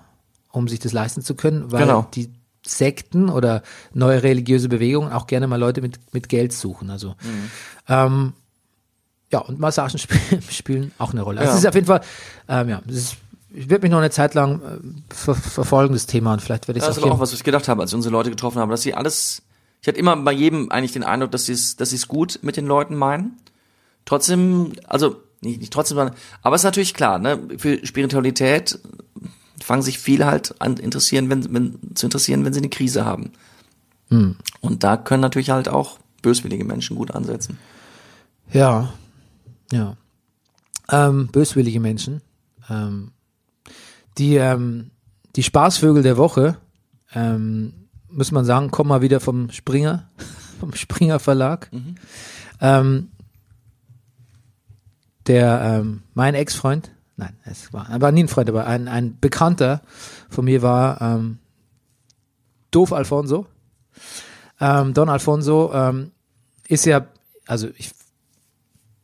um 0.51 0.67
sich 0.69 0.79
das 0.81 0.93
leisten 0.93 1.23
zu 1.23 1.35
können, 1.35 1.71
weil 1.73 1.83
Genau. 1.83 2.07
die 2.15 2.31
Sekten 2.67 3.29
oder 3.29 3.63
neue 3.95 4.23
religiöse 4.23 4.69
Bewegungen 4.69 5.13
auch 5.13 5.27
gerne 5.27 5.47
mal 5.47 5.57
Leute 5.59 5.81
mit, 5.81 5.99
mit 6.13 6.29
Geld 6.29 6.53
suchen. 6.53 6.91
Also 6.91 7.15
ähm, 7.89 8.33
ja, 9.33 9.39
und 9.41 9.59
Massagen 9.59 9.99
spielen, 9.99 10.43
spielen 10.51 10.93
auch 10.99 11.13
eine 11.13 11.23
Rolle. 11.23 11.41
Also 11.41 11.51
Ja. 11.53 11.55
es 11.57 11.63
ist 11.65 11.69
auf 11.69 11.75
jeden 11.75 11.87
Fall, 11.87 12.01
ähm, 12.49 12.69
ja, 12.69 12.83
es 12.89 12.95
ist, 12.97 13.17
ich 13.53 13.69
werde 13.71 13.83
mich 13.83 13.91
noch 13.91 13.99
eine 13.99 14.11
Zeit 14.11 14.35
lang 14.35 14.61
äh, 14.61 15.15
ver 15.15 15.35
verfolgen, 15.35 15.95
das 15.95 16.07
Thema, 16.07 16.33
und 16.35 16.43
vielleicht 16.43 16.69
werde 16.69 16.79
ich 16.79 16.85
Das 16.85 16.97
es 16.97 17.03
ist 17.03 17.05
auch 17.05 17.19
was, 17.19 17.31
was 17.31 17.33
ich 17.35 17.45
gedacht 17.45 17.67
habe, 17.69 17.81
als 17.83 17.91
ich 17.91 17.97
unsere 17.97 18.13
Leute 18.13 18.31
getroffen 18.31 18.59
habe, 18.61 18.71
dass 18.73 18.83
sie 18.83 18.95
alles, 18.95 19.43
ich 19.81 19.89
hatte 19.89 19.99
immer 19.99 20.17
bei 20.17 20.33
jedem 20.33 20.71
eigentlich 20.71 20.93
den 20.93 21.05
Eindruck, 21.05 21.31
dass 21.31 21.47
sie 21.47 21.53
es, 21.53 21.77
dass 21.77 21.91
sie 21.91 21.97
es 21.97 22.09
gut 22.09 22.41
mit 22.43 22.57
den 22.57 22.67
Leuten 22.67 22.97
meinen. 22.97 23.37
Trotzdem, 24.05 24.73
also 24.87 25.17
nicht, 25.41 25.61
nicht 25.61 25.73
trotzdem, 25.73 25.97
sondern, 25.97 26.17
aber 26.43 26.57
es 26.57 26.61
ist 26.61 26.67
natürlich 26.67 26.95
klar, 26.95 27.19
ne, 27.19 27.39
für 27.57 27.85
Spiritualität 27.87 28.79
fangen 29.63 29.83
sich 29.83 29.99
viele 29.99 30.27
halt 30.27 30.55
an 30.61 30.77
interessieren, 30.77 31.31
wenn, 31.31 31.53
wenn 31.55 31.95
zu 31.95 32.07
interessieren, 32.07 32.45
wenn 32.45 32.53
sie 32.53 32.61
eine 32.61 32.69
Krise 32.69 33.05
haben. 33.05 33.33
Und 34.61 34.85
da 34.85 34.97
können 34.97 35.21
natürlich 35.21 35.51
halt 35.51 35.69
auch 35.69 35.99
böswillige 36.23 36.65
Menschen 36.65 36.97
gut 36.97 37.13
ansetzen. 37.13 37.59
Ja, 38.53 38.93
ja. 39.73 39.97
Ähm, 40.91 41.29
böswillige 41.29 41.81
Menschen. 41.81 42.21
Ähm, 42.69 43.13
die, 44.19 44.37
ähm, 44.37 44.91
die 45.37 45.45
Spaßvögel 45.45 46.03
der 46.03 46.17
Woche, 46.17 46.57
ähm, 47.15 47.73
muss 48.13 48.33
man 48.33 48.45
sagen, 48.45 48.71
kommen 48.71 48.89
mal 48.89 49.03
wieder 49.03 49.21
vom 49.21 49.51
Springer, 49.51 50.11
vom 50.61 50.75
Springer 50.75 51.19
Verlag. 51.19 51.71
Ähm, 52.61 53.09
der, 55.27 55.61
ähm, 55.63 56.03
mein 56.15 56.35
Ex-Freund, 56.35 56.91
nein, 57.17 57.37
es 57.45 57.73
war, 57.73 57.89
er 57.89 58.01
war 58.01 58.13
nie 58.13 58.25
ein 58.25 58.29
Freund, 58.29 58.49
aber 58.49 58.67
ein, 58.67 58.89
ein 58.89 59.19
Bekannter 59.21 59.83
von 60.29 60.45
mir 60.45 60.63
war 60.63 61.01
ähm, 61.01 61.39
Doof 62.71 62.93
Alfonso. 62.93 63.47
Ähm, 64.61 64.95
Don 64.95 65.09
Alfonso 65.09 65.73
ähm, 65.73 66.13
ist 66.69 66.87
ja, 66.87 67.07
also 67.47 67.69
ich 67.77 67.93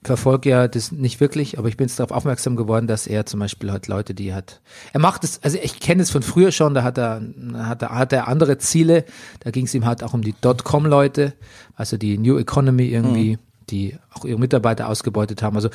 verfolge 0.06 0.50
ja 0.50 0.68
das 0.68 0.92
nicht 0.92 1.20
wirklich, 1.20 1.58
aber 1.58 1.68
ich 1.68 1.76
bin 1.76 1.86
jetzt 1.86 1.98
darauf 1.98 2.10
aufmerksam 2.10 2.56
geworden, 2.56 2.86
dass 2.86 3.06
er 3.06 3.26
zum 3.26 3.40
Beispiel 3.40 3.70
hat 3.72 3.88
Leute, 3.88 4.14
die 4.14 4.32
hat, 4.32 4.60
er 4.92 5.00
macht 5.00 5.24
es, 5.24 5.42
also 5.42 5.58
ich 5.62 5.80
kenne 5.80 6.02
es 6.02 6.10
von 6.10 6.22
früher 6.22 6.52
schon, 6.52 6.74
da 6.74 6.82
hat 6.82 6.98
er, 6.98 7.20
hat 7.54 7.82
er, 7.82 7.90
hat 7.90 8.12
er 8.12 8.28
andere 8.28 8.58
Ziele, 8.58 9.04
da 9.40 9.50
ging 9.50 9.66
es 9.66 9.74
ihm 9.74 9.84
halt 9.84 10.02
auch 10.02 10.14
um 10.14 10.22
die 10.22 10.34
Dotcom-Leute, 10.40 11.34
also 11.74 11.96
die 11.96 12.18
New 12.18 12.38
Economy 12.38 12.86
irgendwie, 12.86 13.38
die 13.68 13.96
auch 14.12 14.24
ihre 14.24 14.38
Mitarbeiter 14.38 14.88
ausgebeutet 14.88 15.42
haben, 15.42 15.56
also 15.56 15.68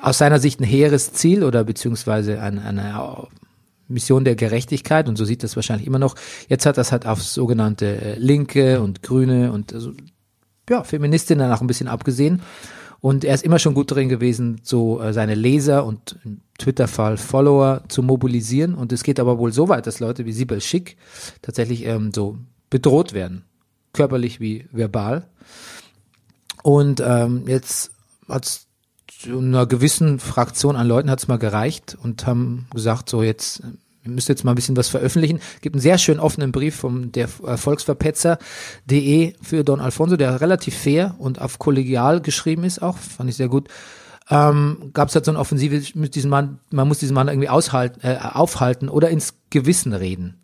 aus 0.00 0.18
seiner 0.18 0.38
Sicht 0.38 0.60
ein 0.60 0.64
hehres 0.64 1.12
Ziel 1.12 1.44
oder 1.44 1.64
beziehungsweise 1.64 2.40
eine, 2.40 2.62
eine 2.62 3.28
Mission 3.90 4.24
der 4.24 4.36
Gerechtigkeit 4.36 5.08
und 5.08 5.16
so 5.16 5.24
sieht 5.24 5.42
das 5.42 5.56
wahrscheinlich 5.56 5.86
immer 5.86 5.98
noch. 5.98 6.14
Jetzt 6.48 6.64
hat 6.66 6.78
das 6.78 6.92
halt 6.92 7.06
auf 7.06 7.22
sogenannte 7.22 7.86
äh, 7.86 8.18
Linke 8.18 8.80
und 8.80 9.02
Grüne 9.02 9.52
und 9.52 9.74
also, 9.74 9.92
ja, 10.68 10.84
Feministinnen 10.84 11.50
auch 11.52 11.60
ein 11.60 11.66
bisschen 11.66 11.88
abgesehen. 11.88 12.42
Und 13.00 13.24
er 13.24 13.34
ist 13.34 13.44
immer 13.44 13.58
schon 13.58 13.74
gut 13.74 13.90
drin 13.90 14.08
gewesen, 14.08 14.60
so 14.62 15.00
äh, 15.00 15.12
seine 15.12 15.34
Leser 15.34 15.84
und 15.86 16.18
im 16.24 16.42
Twitter-Fall 16.58 17.16
Follower 17.16 17.82
zu 17.88 18.02
mobilisieren. 18.02 18.74
Und 18.74 18.92
es 18.92 19.02
geht 19.02 19.18
aber 19.18 19.38
wohl 19.38 19.52
so 19.52 19.68
weit, 19.68 19.86
dass 19.86 20.00
Leute 20.00 20.26
wie 20.26 20.32
Sibel 20.32 20.60
Schick 20.60 20.96
tatsächlich 21.40 21.86
ähm, 21.86 22.12
so 22.12 22.38
bedroht 22.68 23.12
werden, 23.14 23.44
körperlich 23.92 24.40
wie 24.40 24.66
verbal. 24.70 25.28
Und 26.62 27.00
ähm, 27.04 27.44
jetzt 27.46 27.92
hat's 28.28 28.66
zu 29.08 29.38
einer 29.38 29.66
gewissen 29.66 30.18
Fraktion 30.18 30.76
an 30.76 30.86
Leuten 30.86 31.10
hat's 31.10 31.28
mal 31.28 31.38
gereicht 31.38 31.96
und 32.02 32.26
haben 32.26 32.66
gesagt, 32.72 33.08
so 33.08 33.22
jetzt, 33.22 33.62
ihr 34.04 34.10
müsst 34.10 34.28
jetzt 34.28 34.44
mal 34.44 34.52
ein 34.52 34.54
bisschen 34.56 34.76
was 34.76 34.88
veröffentlichen. 34.88 35.40
Gibt 35.60 35.74
einen 35.76 35.82
sehr 35.82 35.98
schön 35.98 36.18
offenen 36.20 36.52
Brief 36.52 36.76
vom 36.76 37.12
der 37.12 37.28
äh, 37.46 37.56
Volksverpetzer.de 37.56 39.34
für 39.42 39.64
Don 39.64 39.80
Alfonso, 39.80 40.16
der 40.16 40.40
relativ 40.40 40.74
fair 40.76 41.14
und 41.18 41.40
auf 41.40 41.58
kollegial 41.58 42.20
geschrieben 42.20 42.64
ist 42.64 42.82
auch, 42.82 42.96
fand 42.96 43.30
ich 43.30 43.36
sehr 43.36 43.48
gut. 43.48 43.68
Ähm, 44.30 44.90
Gab 44.94 45.08
es 45.08 45.14
halt 45.14 45.24
so 45.24 45.32
eine 45.32 45.38
Offensive 45.40 45.82
mit 45.98 46.14
diesem 46.14 46.30
Mann, 46.30 46.60
man 46.70 46.86
muss 46.86 46.98
diesen 46.98 47.14
Mann 47.14 47.28
irgendwie 47.28 47.48
aushalten, 47.48 48.00
äh, 48.02 48.16
aufhalten 48.20 48.88
oder 48.88 49.10
ins 49.10 49.34
Gewissen 49.50 49.92
reden. 49.92 50.36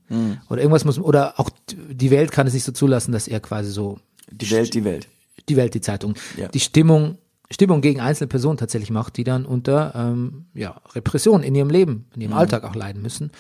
Oder 0.49 0.61
irgendwas 0.61 0.85
muss, 0.85 1.01
oder 1.01 1.41
auch 1.41 1.51
die 1.69 2.13
Welt 2.13 2.31
kann 2.31 2.47
es 2.47 2.55
nicht 2.55 2.63
so 2.63 2.71
zulassen, 2.71 3.11
dass 3.11 3.27
er 3.27 3.41
quasi 3.41 3.73
so 3.73 3.99
Die 4.31 4.49
Welt, 4.53 4.73
die 4.75 4.85
Welt. 4.85 5.09
die 5.49 5.57
Welt, 5.57 5.75
die 5.75 5.81
Zeitung, 5.81 6.15
Ja. 6.37 6.47
die 6.47 6.61
Stimmung, 6.61 7.19
Stimmung 7.51 7.81
gegen 7.81 8.01
einzelne 8.01 8.29
Personen 8.29 8.59
tatsächlich 8.59 8.91
macht, 8.91 9.17
die 9.17 9.25
dann 9.25 9.47
unter 9.47 9.95
ähm, 9.95 10.47
ja, 10.55 10.81
Repression 10.95 11.43
in 11.43 11.55
ihrem 11.55 11.71
Leben, 11.71 12.07
in 12.15 12.23
ihrem 12.23 12.33
Alltag 12.33 12.65
auch 12.65 12.75
leiden 12.75 13.03
müssen. 13.03 13.31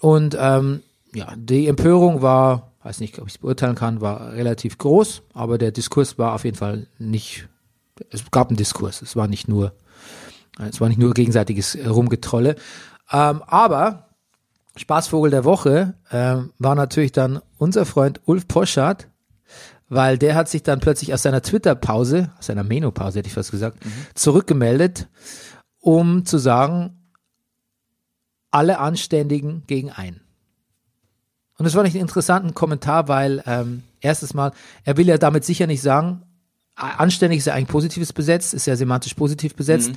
Und 0.00 0.36
ähm, 0.38 0.82
ja, 1.14 1.32
die 1.36 1.66
Empörung 1.66 2.22
war, 2.22 2.72
weiß 2.82 3.00
nicht, 3.00 3.18
ob 3.18 3.26
ich 3.26 3.34
es 3.34 3.38
beurteilen 3.38 3.74
kann, 3.74 4.00
war 4.00 4.32
relativ 4.32 4.78
groß, 4.78 5.22
aber 5.32 5.58
der 5.58 5.72
Diskurs 5.72 6.18
war 6.18 6.34
auf 6.34 6.44
jeden 6.44 6.56
Fall 6.56 6.86
nicht, 6.98 7.48
es 8.10 8.30
gab 8.30 8.48
einen 8.48 8.56
Diskurs, 8.56 9.02
es 9.02 9.16
war 9.16 9.26
nicht 9.26 9.48
nur, 9.48 9.72
es 10.58 10.80
war 10.80 10.88
nicht 10.88 10.98
nur 10.98 11.14
gegenseitiges 11.14 11.78
Rumgetrolle. 11.86 12.56
Ähm, 13.10 13.42
aber 13.46 14.10
Spaßvogel 14.76 15.30
der 15.30 15.44
Woche 15.44 15.94
ähm, 16.10 16.52
war 16.58 16.74
natürlich 16.74 17.12
dann 17.12 17.40
unser 17.58 17.84
Freund 17.84 18.20
Ulf 18.24 18.46
Poschardt, 18.48 19.08
weil 19.90 20.16
der 20.16 20.36
hat 20.36 20.48
sich 20.48 20.62
dann 20.62 20.80
plötzlich 20.80 21.12
aus 21.12 21.22
seiner 21.22 21.42
Twitter-Pause, 21.42 22.30
aus 22.38 22.46
seiner 22.46 22.64
Menopause 22.64 23.18
hätte 23.18 23.28
ich 23.28 23.34
fast 23.34 23.50
gesagt, 23.50 23.78
zurückgemeldet, 24.14 25.08
um 25.80 26.24
zu 26.24 26.38
sagen, 26.38 26.96
alle 28.50 28.78
Anständigen 28.78 29.64
gegen 29.66 29.90
einen. 29.90 30.20
Und 31.58 31.64
das 31.64 31.74
fand 31.74 31.88
ich 31.88 31.94
einen 31.94 32.02
interessanten 32.02 32.54
Kommentar, 32.54 33.08
weil 33.08 33.42
ähm, 33.46 33.82
erstes 34.00 34.32
Mal, 34.32 34.52
er 34.84 34.96
will 34.96 35.08
ja 35.08 35.18
damit 35.18 35.44
sicher 35.44 35.66
nicht 35.66 35.82
sagen, 35.82 36.22
anständig 36.74 37.38
ist 37.40 37.46
ja 37.46 37.54
eigentlich 37.54 37.68
positives 37.68 38.12
besetzt, 38.12 38.54
ist 38.54 38.66
ja 38.66 38.76
semantisch 38.76 39.14
positiv 39.14 39.54
besetzt. 39.54 39.90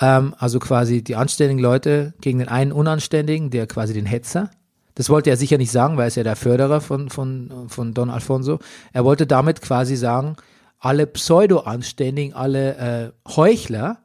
Ähm, 0.00 0.34
also 0.38 0.58
quasi 0.58 1.04
die 1.04 1.14
anständigen 1.14 1.62
Leute 1.62 2.14
gegen 2.20 2.38
den 2.38 2.48
einen 2.48 2.72
Unanständigen, 2.72 3.50
der 3.50 3.66
quasi 3.66 3.92
den 3.92 4.06
Hetzer. 4.06 4.50
Das 4.94 5.08
wollte 5.08 5.30
er 5.30 5.36
sicher 5.36 5.58
nicht 5.58 5.70
sagen, 5.70 5.96
weil 5.96 6.04
er 6.04 6.08
ist 6.08 6.16
ja 6.16 6.22
der 6.22 6.36
Förderer 6.36 6.80
von, 6.80 7.10
von, 7.10 7.68
von 7.68 7.94
Don 7.94 8.10
Alfonso. 8.10 8.58
Er 8.92 9.04
wollte 9.04 9.26
damit 9.26 9.60
quasi 9.62 9.96
sagen, 9.96 10.36
alle 10.78 11.06
Pseudo-Anständigen, 11.06 12.34
alle 12.34 12.76
äh, 12.76 13.12
Heuchler 13.28 13.98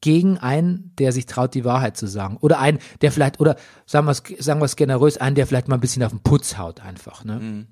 gegen 0.00 0.38
einen, 0.38 0.94
der 0.98 1.12
sich 1.12 1.26
traut, 1.26 1.54
die 1.54 1.64
Wahrheit 1.64 1.96
zu 1.96 2.06
sagen. 2.06 2.38
Oder 2.40 2.58
einen, 2.58 2.78
der 3.02 3.12
vielleicht, 3.12 3.40
oder 3.40 3.56
sagen 3.86 4.06
wir 4.06 4.12
es 4.12 4.22
sagen 4.44 4.60
wir 4.60 4.64
es 4.64 4.76
generös, 4.76 5.18
einen, 5.18 5.34
der 5.34 5.46
vielleicht 5.46 5.68
mal 5.68 5.76
ein 5.76 5.80
bisschen 5.80 6.02
auf 6.02 6.12
den 6.12 6.22
Putz 6.22 6.56
haut 6.56 6.80
einfach. 6.80 7.24
Ne? 7.24 7.66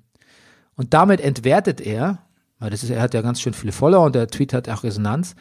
Und 0.75 0.93
damit 0.93 1.21
entwertet 1.21 1.81
er, 1.81 2.19
weil 2.59 2.69
das 2.69 2.83
ist, 2.83 2.89
er 2.89 3.01
hat 3.01 3.13
ja 3.13 3.21
ganz 3.21 3.41
schön 3.41 3.53
viele 3.53 3.71
Follower 3.71 4.05
und 4.05 4.15
der 4.15 4.27
Tweet 4.27 4.53
hat 4.53 4.69
auch 4.69 4.83
Resonanz, 4.83 5.35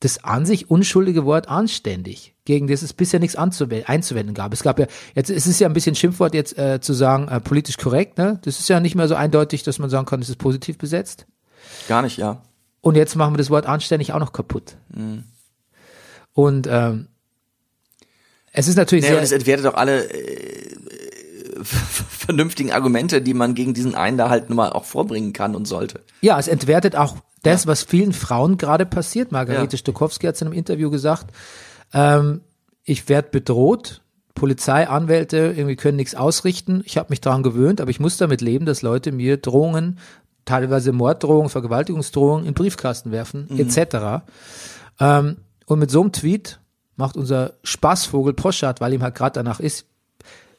das 0.00 0.24
an 0.24 0.46
sich 0.46 0.70
unschuldige 0.70 1.24
Wort 1.24 1.48
anständig, 1.48 2.31
gegen 2.44 2.66
das 2.66 2.82
es 2.82 2.92
bisher 2.92 3.20
nichts 3.20 3.36
einzuwenden 3.36 4.34
gab. 4.34 4.52
Es 4.52 4.62
gab 4.62 4.78
ja, 4.78 4.86
jetzt 5.14 5.30
es 5.30 5.46
ist 5.46 5.60
ja 5.60 5.68
ein 5.68 5.74
bisschen 5.74 5.94
Schimpfwort 5.94 6.34
jetzt 6.34 6.58
äh, 6.58 6.80
zu 6.80 6.92
sagen, 6.92 7.28
äh, 7.28 7.40
politisch 7.40 7.76
korrekt, 7.76 8.18
ne? 8.18 8.40
Das 8.44 8.58
ist 8.58 8.68
ja 8.68 8.80
nicht 8.80 8.94
mehr 8.94 9.08
so 9.08 9.14
eindeutig, 9.14 9.62
dass 9.62 9.78
man 9.78 9.90
sagen 9.90 10.06
kann, 10.06 10.20
es 10.20 10.28
ist 10.28 10.38
positiv 10.38 10.78
besetzt. 10.78 11.26
Gar 11.88 12.02
nicht, 12.02 12.16
ja. 12.16 12.42
Und 12.80 12.96
jetzt 12.96 13.14
machen 13.14 13.34
wir 13.34 13.38
das 13.38 13.50
Wort 13.50 13.66
anständig 13.66 14.12
auch 14.12 14.18
noch 14.18 14.32
kaputt. 14.32 14.76
Und 16.32 16.66
ähm, 16.68 17.08
es 18.52 18.66
ist 18.66 18.76
natürlich 18.76 19.04
Naja, 19.04 19.14
und 19.14 19.26
sehr, 19.26 19.36
es 19.36 19.40
entwertet 19.40 19.66
auch 19.66 19.74
alle 19.74 20.10
äh, 20.10 20.76
vernünftigen 21.62 22.72
Argumente, 22.72 23.22
die 23.22 23.34
man 23.34 23.54
gegen 23.54 23.72
diesen 23.72 23.94
einen 23.94 24.18
da 24.18 24.30
halt 24.30 24.48
nun 24.48 24.56
mal 24.56 24.70
auch 24.70 24.84
vorbringen 24.84 25.32
kann 25.32 25.54
und 25.54 25.66
sollte. 25.66 26.00
Ja, 26.22 26.38
es 26.40 26.48
entwertet 26.48 26.96
auch 26.96 27.16
das, 27.42 27.66
was 27.66 27.82
vielen 27.82 28.12
Frauen 28.12 28.56
gerade 28.56 28.86
passiert. 28.86 29.32
Margarete 29.32 29.76
Ja. 29.76 29.78
Stokowski 29.78 30.26
hat 30.26 30.34
es 30.34 30.40
in 30.42 30.48
einem 30.48 30.56
Interview 30.56 30.90
gesagt, 30.90 31.32
ähm, 31.92 32.40
ich 32.84 33.08
werde 33.08 33.28
bedroht, 33.30 34.02
Polizei, 34.34 34.88
Anwälte 34.88 35.54
irgendwie 35.56 35.76
können 35.76 35.96
nichts 35.96 36.14
ausrichten. 36.14 36.82
Ich 36.84 36.96
habe 36.96 37.10
mich 37.10 37.20
daran 37.20 37.42
gewöhnt, 37.42 37.80
aber 37.80 37.90
ich 37.90 38.00
muss 38.00 38.16
damit 38.16 38.40
leben, 38.40 38.66
dass 38.66 38.82
Leute 38.82 39.12
mir 39.12 39.36
Drohungen, 39.36 39.98
teilweise 40.44 40.92
Morddrohungen, 40.92 41.48
Vergewaltigungsdrohungen 41.48 42.46
in 42.46 42.54
Briefkasten 42.54 43.12
werfen, 43.12 43.48
etc. 43.58 44.24
Ähm, 44.98 45.36
und 45.66 45.78
mit 45.78 45.90
so 45.90 46.00
einem 46.00 46.12
Tweet 46.12 46.58
macht 46.96 47.16
unser 47.16 47.54
Spaßvogel 47.62 48.34
Poschardt, 48.34 48.80
weil 48.80 48.92
ihm 48.92 49.02
halt 49.02 49.14
gerade 49.14 49.34
danach 49.34 49.60
ist, 49.60 49.86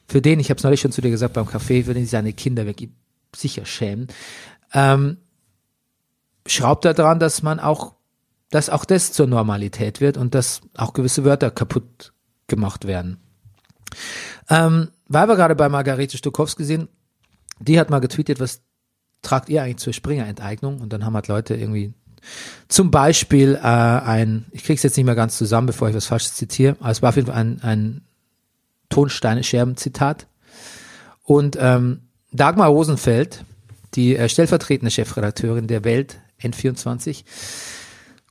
für 0.08 0.22
den, 0.22 0.40
ich 0.40 0.50
habe 0.50 0.58
es 0.58 0.64
neulich 0.64 0.82
schon 0.82 0.92
zu 0.92 1.02
dir 1.02 1.12
gesagt 1.12 1.34
beim 1.34 1.48
Café, 1.48 1.86
für 1.86 1.94
den 1.94 2.06
seine 2.06 2.34
Kinder 2.34 2.66
wirklich 2.66 2.90
sicher 3.36 3.66
schämen, 3.66 4.08
ähm, 4.74 5.18
schraubt 6.46 6.86
er 6.86 6.94
daran, 6.94 7.20
dass 7.20 7.42
man 7.42 7.60
auch, 7.60 7.96
dass 8.54 8.70
auch 8.70 8.86
das 8.86 9.12
zur 9.12 9.26
Normalität 9.26 10.00
wird 10.00 10.16
und 10.16 10.36
dass 10.36 10.62
auch 10.78 10.94
gewisse 10.94 11.26
Wörter 11.26 11.50
kaputt 11.50 12.14
gemacht 12.46 12.86
werden. 12.86 13.18
Ähm, 14.48 14.90
weil 15.08 15.28
wir 15.28 15.36
gerade 15.36 15.56
bei 15.56 15.70
Margarete 15.70 16.20
Stokowski 16.20 16.64
sind, 16.64 16.88
die 17.60 17.80
hat 17.80 17.90
mal 17.90 17.98
getweetet, 17.98 18.40
was 18.40 18.62
tragt 19.24 19.50
ihr 19.50 19.64
eigentlich 19.64 19.78
zur 19.78 19.94
Springer-Enteignung? 19.94 20.82
Und 20.82 20.94
dann 20.94 21.04
haben 21.04 21.16
halt 21.16 21.30
Leute 21.30 21.56
irgendwie 21.56 21.96
zum 22.68 22.92
Beispiel 22.92 23.56
äh, 23.56 23.60
ein, 23.60 24.46
ich 24.52 24.64
krieg's 24.64 24.84
jetzt 24.84 24.98
nicht 24.98 25.06
mehr 25.08 25.16
ganz 25.16 25.36
zusammen, 25.36 25.66
bevor 25.66 25.90
ich 25.90 25.96
was 25.96 26.06
Falsches 26.06 26.36
zitiere, 26.36 26.78
aber 26.80 26.92
es 26.92 27.02
war 27.02 27.10
auf 27.10 27.16
jeden 27.16 27.30
Fall 27.30 27.38
ein, 27.38 27.60
ein 27.64 28.02
Tonsteine-Scherben-Zitat. 28.90 30.28
Und 31.24 31.58
ähm, 31.60 32.02
Dagmar 32.32 32.68
Rosenfeld, 32.68 33.46
die 33.96 34.16
äh, 34.16 34.30
stellvertretende 34.30 34.92
Chefredakteurin 34.92 35.66
der 35.66 35.84
Welt 35.84 36.20
N24, 36.40 37.24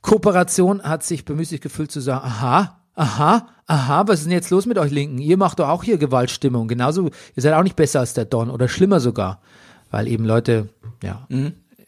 Kooperation 0.03 0.83
hat 0.83 1.01
sich 1.03 1.25
bemüßigt 1.25 1.63
gefühlt 1.63 1.91
zu 1.91 1.99
sagen, 1.99 2.23
aha, 2.23 2.77
aha, 2.93 3.47
aha, 3.65 4.07
was 4.07 4.19
ist 4.19 4.25
denn 4.25 4.33
jetzt 4.33 4.51
los 4.51 4.67
mit 4.67 4.77
euch 4.77 4.91
Linken? 4.91 5.17
Ihr 5.17 5.37
macht 5.37 5.59
doch 5.59 5.69
auch 5.69 5.83
hier 5.83 5.97
Gewaltstimmung. 5.97 6.67
Genauso, 6.67 7.09
ihr 7.35 7.41
seid 7.41 7.53
auch 7.53 7.63
nicht 7.63 7.75
besser 7.75 8.01
als 8.01 8.13
der 8.13 8.25
Don 8.25 8.51
oder 8.51 8.67
schlimmer 8.67 8.99
sogar. 8.99 9.41
Weil 9.89 10.07
eben 10.07 10.25
Leute, 10.25 10.69
ja, 11.01 11.25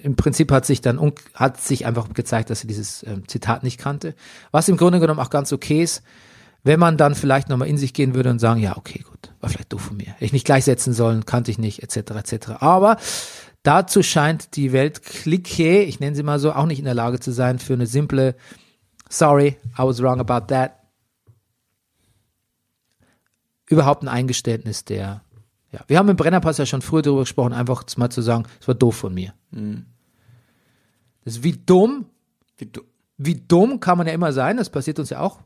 im 0.05 0.15
Prinzip 0.15 0.51
hat 0.51 0.65
sich 0.65 0.81
dann, 0.81 1.13
hat 1.33 1.59
sich 1.59 1.85
einfach 1.85 2.13
gezeigt, 2.13 2.49
dass 2.49 2.61
sie 2.61 2.67
dieses 2.67 3.03
ähm, 3.03 3.27
Zitat 3.27 3.63
nicht 3.63 3.79
kannte. 3.79 4.15
Was 4.51 4.69
im 4.69 4.77
Grunde 4.77 4.99
genommen 4.99 5.19
auch 5.19 5.29
ganz 5.29 5.51
okay 5.51 5.83
ist, 5.83 6.03
wenn 6.63 6.79
man 6.79 6.97
dann 6.97 7.15
vielleicht 7.15 7.49
nochmal 7.49 7.67
in 7.67 7.77
sich 7.77 7.93
gehen 7.93 8.15
würde 8.15 8.29
und 8.29 8.39
sagen, 8.39 8.61
ja, 8.61 8.77
okay, 8.77 9.03
gut. 9.07 9.31
war 9.39 9.49
vielleicht 9.49 9.73
doof 9.73 9.81
von 9.81 9.97
mir. 9.97 10.07
Hätte 10.07 10.25
ich 10.25 10.33
nicht 10.33 10.45
gleichsetzen 10.45 10.93
sollen, 10.93 11.25
kannte 11.25 11.51
ich 11.51 11.57
nicht, 11.57 11.83
etc. 11.83 12.11
etc. 12.11 12.49
Aber 12.59 12.97
dazu 13.65 14.03
scheint 14.03 14.55
die 14.55 14.71
Welt 14.71 15.03
Clique, 15.03 15.83
ich 15.83 15.99
nenne 15.99 16.15
sie 16.15 16.23
mal 16.23 16.39
so, 16.39 16.53
auch 16.53 16.65
nicht 16.65 16.79
in 16.79 16.85
der 16.85 16.93
Lage 16.93 17.19
zu 17.19 17.31
sein 17.31 17.59
für 17.59 17.73
eine 17.73 17.87
simple 17.87 18.35
Sorry, 19.09 19.57
I 19.77 19.83
was 19.83 20.01
wrong 20.01 20.19
about 20.19 20.47
that. 20.47 20.79
Überhaupt 23.67 24.03
ein 24.03 24.07
Eingeständnis 24.07 24.85
der, 24.85 25.21
ja, 25.71 25.81
wir 25.87 25.97
haben 25.97 26.09
im 26.09 26.15
Brennerpass 26.15 26.57
ja 26.57 26.65
schon 26.65 26.81
früher 26.81 27.01
darüber 27.01 27.21
gesprochen, 27.21 27.53
einfach 27.53 27.83
mal 27.97 28.09
zu 28.09 28.21
sagen, 28.21 28.45
es 28.59 28.67
war 28.67 28.75
doof 28.75 28.95
von 28.95 29.13
mir. 29.13 29.33
Das 31.23 31.37
ist 31.37 31.43
wie 31.43 31.53
dumm, 31.53 32.05
Wie, 32.57 32.65
du, 32.67 32.81
wie 33.17 33.35
dumm 33.35 33.79
kann 33.79 33.97
man 33.97 34.07
ja 34.07 34.13
immer 34.13 34.31
sein, 34.33 34.57
das 34.57 34.69
passiert 34.69 34.99
uns 34.99 35.09
ja 35.09 35.19
auch. 35.19 35.41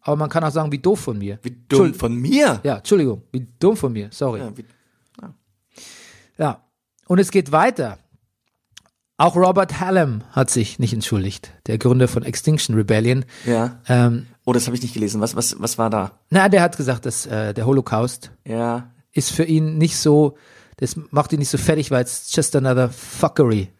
Aber 0.00 0.16
man 0.16 0.28
kann 0.28 0.44
auch 0.44 0.50
sagen, 0.50 0.72
wie 0.72 0.78
doof 0.78 1.00
von 1.00 1.18
mir. 1.18 1.38
wie 1.42 1.56
dumm 1.68 1.94
von 1.94 2.14
mir. 2.14 2.60
Ja, 2.62 2.76
Entschuldigung, 2.76 3.22
wie 3.32 3.46
dumm 3.58 3.76
von 3.76 3.92
mir, 3.92 4.08
sorry. 4.10 4.40
Ja, 4.40 4.56
wie, 4.56 4.64
Ja, 6.36 6.63
und 7.06 7.18
es 7.18 7.30
geht 7.30 7.52
weiter. 7.52 7.98
Auch 9.16 9.36
Robert 9.36 9.78
Hallam 9.80 10.24
hat 10.32 10.50
sich 10.50 10.78
nicht 10.80 10.92
entschuldigt, 10.92 11.52
der 11.68 11.78
Gründer 11.78 12.08
von 12.08 12.24
Extinction 12.24 12.74
Rebellion. 12.74 13.24
ja. 13.46 13.78
Ähm, 13.88 14.26
Oh, 14.46 14.52
das 14.52 14.66
habe 14.66 14.76
ich 14.76 14.82
nicht 14.82 14.92
gelesen. 14.92 15.22
Was, 15.22 15.34
was, 15.36 15.56
was 15.58 15.78
war 15.78 15.88
da? 15.88 16.18
na, 16.28 16.50
der 16.50 16.60
hat 16.60 16.76
gesagt, 16.76 17.06
dass 17.06 17.24
äh, 17.24 17.54
der 17.54 17.64
Holocaust 17.64 18.30
Ja. 18.46 18.90
ist 19.12 19.30
für 19.30 19.44
ihn 19.44 19.78
nicht 19.78 19.96
so, 19.96 20.36
das 20.76 20.96
macht 21.10 21.32
ihn 21.32 21.38
nicht 21.38 21.48
so 21.48 21.56
fertig, 21.56 21.90
weil 21.90 22.04
es 22.04 22.34
just 22.36 22.54
another 22.54 22.90
fuckery 22.90 23.70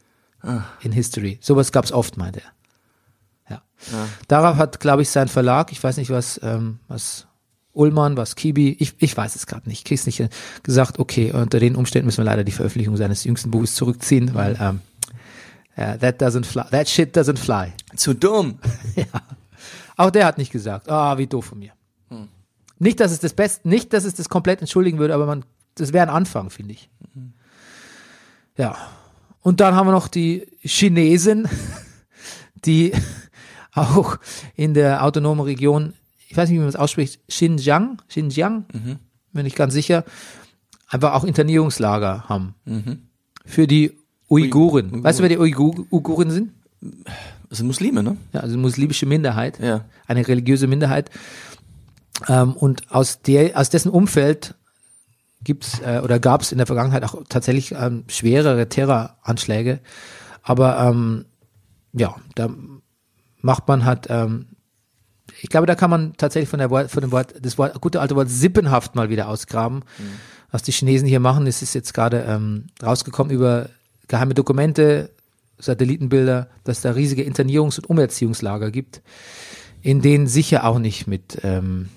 in 0.82 0.92
history. 0.92 1.38
Sowas 1.42 1.70
gab's 1.72 1.90
oft, 1.92 2.16
meinte 2.16 2.40
er. 2.40 3.56
Ja. 3.56 3.62
Darauf 4.28 4.56
hat, 4.56 4.80
glaube 4.80 5.02
ich, 5.02 5.10
sein 5.10 5.28
Verlag, 5.28 5.70
ich 5.72 5.82
weiß 5.84 5.96
nicht 5.98 6.10
was, 6.10 6.40
ähm, 6.42 6.78
was 6.88 7.26
Ullmann, 7.74 8.16
was 8.16 8.36
Kibi, 8.36 8.76
ich, 8.78 8.94
ich 8.98 9.16
weiß 9.16 9.34
es 9.36 9.46
gerade 9.46 9.68
nicht, 9.68 9.78
ich 9.78 9.84
krieg's 9.84 10.06
nicht 10.06 10.16
hin, 10.16 10.28
gesagt, 10.62 10.98
okay, 10.98 11.32
unter 11.32 11.58
den 11.58 11.76
Umständen 11.76 12.06
müssen 12.06 12.18
wir 12.18 12.24
leider 12.24 12.44
die 12.44 12.52
Veröffentlichung 12.52 12.96
seines 12.96 13.24
jüngsten 13.24 13.50
Buches 13.50 13.74
zurückziehen, 13.74 14.34
weil 14.34 14.56
ähm, 14.60 14.80
äh, 15.76 15.98
that 15.98 16.22
doesn't 16.22 16.44
fly, 16.44 16.64
that 16.70 16.88
shit 16.88 17.16
doesn't 17.16 17.38
fly. 17.38 17.72
Zu 17.96 18.14
dumm. 18.14 18.58
Auch 19.96 20.10
der 20.10 20.26
hat 20.26 20.38
nicht 20.38 20.52
gesagt, 20.52 20.88
ah, 20.88 21.18
wie 21.18 21.26
doof 21.26 21.46
von 21.46 21.58
mir. 21.58 21.72
Nicht, 22.78 23.00
dass 23.00 23.12
es 23.12 23.20
das 23.20 23.32
Beste, 23.32 23.68
nicht, 23.68 23.92
dass 23.92 24.04
es 24.04 24.14
das 24.14 24.28
komplett 24.28 24.60
entschuldigen 24.60 24.98
würde, 24.98 25.14
aber 25.14 25.26
man, 25.26 25.44
das 25.76 25.92
wäre 25.92 26.06
ein 26.06 26.14
Anfang, 26.14 26.50
finde 26.50 26.72
ich. 26.72 26.90
Ja. 28.56 28.76
Und 29.40 29.60
dann 29.60 29.74
haben 29.74 29.86
wir 29.86 29.92
noch 29.92 30.08
die 30.08 30.46
Chinesen, 30.60 31.48
die 32.64 32.92
auch 33.72 34.16
in 34.54 34.74
der 34.74 35.04
autonomen 35.04 35.44
Region, 35.44 35.94
ich 36.34 36.38
weiß 36.38 36.48
nicht, 36.48 36.56
wie 36.56 36.62
man 36.62 36.68
es 36.68 36.74
ausspricht, 36.74 37.20
Xinjiang, 37.28 38.02
Xinjiang, 38.08 38.64
bin 39.32 39.46
ich 39.46 39.54
ganz 39.54 39.72
sicher, 39.72 40.02
einfach 40.88 41.12
auch 41.12 41.22
Internierungslager 41.22 42.28
haben. 42.28 42.56
Für 43.46 43.68
die 43.68 43.92
Uiguren. 44.28 45.04
Weißt 45.04 45.20
du, 45.20 45.22
wer 45.22 45.28
die 45.28 45.38
Uigu 45.38 45.86
Uiguren 45.92 46.32
sind? 46.32 46.50
Das 47.48 47.58
sind 47.58 47.68
Muslime, 47.68 48.02
ne? 48.02 48.16
Ja, 48.32 48.40
also 48.40 48.58
muslimische 48.58 49.06
Minderheit, 49.06 49.60
Ja. 49.60 49.84
eine 50.08 50.26
religiöse 50.26 50.66
Minderheit. 50.66 51.08
Ähm, 52.26 52.54
und 52.54 52.90
aus 52.90 53.22
der, 53.22 53.56
aus 53.56 53.70
dessen 53.70 53.90
Umfeld 53.92 54.56
gibt's 55.44 55.78
äh, 55.86 56.00
oder 56.02 56.18
gab 56.18 56.40
es 56.42 56.50
in 56.50 56.58
der 56.58 56.66
Vergangenheit 56.66 57.04
auch 57.04 57.22
tatsächlich 57.28 57.70
ähm, 57.78 58.02
schwerere 58.08 58.68
Terroranschläge. 58.68 59.78
Aber 60.42 60.80
ähm, 60.80 61.26
ja, 61.92 62.16
da 62.34 62.48
macht 63.40 63.68
man 63.68 63.84
halt, 63.84 64.08
ähm, 64.10 64.46
ich 65.40 65.48
glaube, 65.48 65.66
da 65.66 65.74
kann 65.74 65.90
man 65.90 66.14
tatsächlich 66.16 66.48
von 66.48 66.58
der 66.58 66.70
Wort, 66.70 66.90
von 66.90 67.00
dem 67.00 67.12
Wort, 67.12 67.34
das 67.40 67.58
Wort, 67.58 67.80
gute 67.80 68.00
alte 68.00 68.16
Wort 68.16 68.30
sippenhaft 68.30 68.94
mal 68.94 69.08
wieder 69.08 69.28
ausgraben. 69.28 69.82
Was 70.50 70.62
die 70.62 70.72
Chinesen 70.72 71.08
hier 71.08 71.20
machen, 71.20 71.46
das 71.46 71.62
ist 71.62 71.74
jetzt 71.74 71.94
gerade 71.94 72.24
ähm, 72.28 72.66
rausgekommen 72.82 73.32
über 73.32 73.70
geheime 74.06 74.34
Dokumente, 74.34 75.10
Satellitenbilder, 75.58 76.48
dass 76.64 76.80
da 76.80 76.92
riesige 76.92 77.22
Internierungs- 77.22 77.78
und 77.78 77.88
Umerziehungslager 77.88 78.70
gibt, 78.70 79.02
in 79.82 80.00
denen 80.02 80.26
sicher 80.26 80.64
auch 80.64 80.78
nicht 80.78 81.06
mit, 81.06 81.40
ähm, 81.42 81.88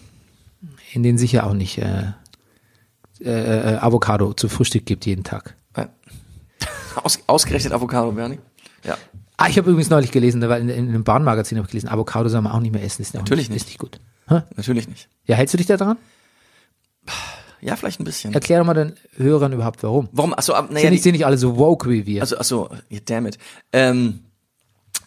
in 0.93 1.03
denen 1.03 1.17
sicher 1.17 1.45
auch 1.45 1.53
nicht 1.53 1.77
äh, 1.77 2.11
äh, 3.19 3.73
äh, 3.73 3.77
Avocado 3.77 4.33
zu 4.33 4.47
Frühstück 4.49 4.85
gibt 4.85 5.05
jeden 5.05 5.23
Tag. 5.23 5.55
Ja. 5.75 5.89
Aus, 7.03 7.19
ausgerechnet 7.27 7.73
Avocado, 7.73 8.11
Bernie. 8.11 8.39
Ja. 8.83 8.97
Ah, 9.37 9.47
ich 9.49 9.57
habe 9.57 9.69
übrigens 9.69 9.89
neulich 9.91 10.11
gelesen, 10.11 10.41
da 10.41 10.49
war 10.49 10.57
in, 10.57 10.67
in 10.69 10.89
einem 10.89 11.03
Bahnmagazin 11.03 11.57
habe 11.57 11.67
ich 11.67 11.71
gelesen, 11.71 11.89
Avocado 11.89 12.27
soll 12.27 12.41
man 12.41 12.51
auch 12.51 12.59
nicht 12.59 12.73
mehr 12.73 12.83
essen. 12.83 13.03
Ist 13.03 13.15
auch 13.15 13.19
Natürlich 13.19 13.49
nicht. 13.49 13.53
nicht. 13.53 13.61
Ist 13.61 13.67
nicht 13.67 13.79
gut. 13.79 13.99
Hä? 14.27 14.41
Natürlich 14.55 14.87
nicht. 14.87 15.07
Ja, 15.25 15.35
hältst 15.35 15.53
du 15.53 15.57
dich 15.57 15.67
da 15.67 15.77
dran? 15.77 15.97
Ja, 17.61 17.75
vielleicht 17.75 17.99
ein 17.99 18.03
bisschen. 18.03 18.33
Erklär 18.33 18.59
doch 18.59 18.65
mal 18.65 18.73
den 18.73 18.93
Hörern 19.15 19.53
überhaupt 19.53 19.81
warum. 19.83 20.09
Warum? 20.11 20.33
Achso, 20.33 20.53
ab, 20.53 20.69
naja, 20.69 20.81
sind, 20.81 20.91
nicht, 20.91 20.99
die, 20.99 21.03
sind 21.03 21.11
nicht 21.13 21.25
alle 21.25 21.37
so 21.37 21.57
woke 21.57 21.89
wie 21.89 22.05
wir. 22.05 22.21
also, 22.21 22.37
achso, 22.37 22.69
yeah, 22.91 23.01
damn 23.05 23.25
it. 23.25 23.37
Ähm, 23.73 24.19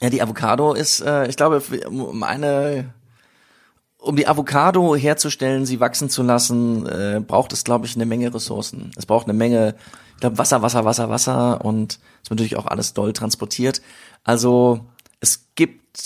ja, 0.00 0.10
die 0.10 0.22
Avocado 0.22 0.72
ist, 0.74 1.00
äh, 1.00 1.28
ich 1.28 1.36
glaube, 1.36 1.62
um 1.86 2.00
um 2.02 2.22
eine, 2.22 2.92
um 3.98 4.16
die 4.16 4.26
Avocado 4.26 4.96
herzustellen, 4.96 5.66
sie 5.66 5.78
wachsen 5.78 6.08
zu 6.08 6.22
lassen, 6.22 6.86
äh, 6.86 7.20
braucht 7.24 7.52
es, 7.52 7.64
glaube 7.64 7.86
ich, 7.86 7.94
eine 7.96 8.06
Menge 8.06 8.32
Ressourcen. 8.32 8.92
Es 8.96 9.06
braucht 9.06 9.26
eine 9.26 9.34
Menge, 9.34 9.74
ich 10.14 10.20
glaube, 10.20 10.38
Wasser, 10.38 10.62
Wasser, 10.62 10.84
Wasser, 10.84 11.10
Wasser 11.10 11.64
und 11.64 11.98
es 12.22 12.30
wird 12.30 12.38
natürlich 12.38 12.56
auch 12.56 12.66
alles 12.66 12.94
doll 12.94 13.12
transportiert. 13.12 13.80
Also 14.30 14.86
es 15.18 15.48
gibt, 15.56 15.98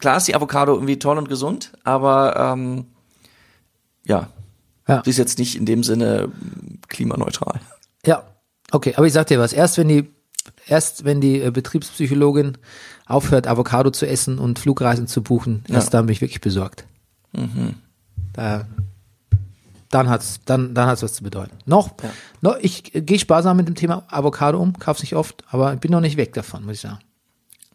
klar 0.00 0.16
ist 0.16 0.26
die 0.26 0.34
Avocado 0.34 0.74
irgendwie 0.74 0.98
toll 0.98 1.18
und 1.18 1.28
gesund, 1.28 1.70
aber 1.84 2.34
ähm, 2.36 2.86
ja, 4.04 4.28
ja. 4.88 5.02
sie 5.04 5.10
ist 5.10 5.18
jetzt 5.18 5.38
nicht 5.38 5.54
in 5.54 5.64
dem 5.64 5.84
Sinne 5.84 6.26
mm, 6.26 6.80
klimaneutral. 6.88 7.60
Ja, 8.04 8.24
okay, 8.72 8.92
aber 8.96 9.06
ich 9.06 9.12
sag 9.12 9.28
dir 9.28 9.38
was, 9.38 9.52
erst 9.52 9.78
wenn 9.78 9.86
die, 9.86 10.10
erst 10.66 11.04
wenn 11.04 11.20
die 11.20 11.40
äh, 11.40 11.52
Betriebspsychologin 11.52 12.58
aufhört, 13.06 13.46
Avocado 13.46 13.90
zu 13.90 14.04
essen 14.08 14.40
und 14.40 14.58
Flugreisen 14.58 15.06
zu 15.06 15.22
buchen, 15.22 15.62
erst 15.68 15.94
dann 15.94 16.06
bin 16.06 16.14
ich 16.14 16.20
wirklich 16.20 16.40
besorgt. 16.40 16.86
Da, 18.32 18.66
dann 19.90 20.08
hat's, 20.10 20.40
dann, 20.44 20.74
dann 20.74 20.86
hat's 20.88 21.02
was 21.02 21.14
zu 21.14 21.22
bedeuten. 21.22 21.56
Noch, 21.64 21.92
Ja. 22.02 22.10
noch 22.40 22.56
ich 22.60 22.94
äh, 22.94 23.00
gehe 23.00 23.18
sparsam 23.18 23.56
mit 23.56 23.68
dem 23.68 23.74
Thema 23.74 24.04
Avocado 24.08 24.60
um, 24.60 24.78
kauf's 24.78 25.00
nicht 25.00 25.14
oft, 25.14 25.44
aber 25.50 25.72
ich 25.74 25.80
bin 25.80 25.90
noch 25.90 26.00
nicht 26.00 26.16
weg 26.16 26.34
davon, 26.34 26.64
muss 26.64 26.74
ich 26.74 26.80
sagen. 26.80 26.98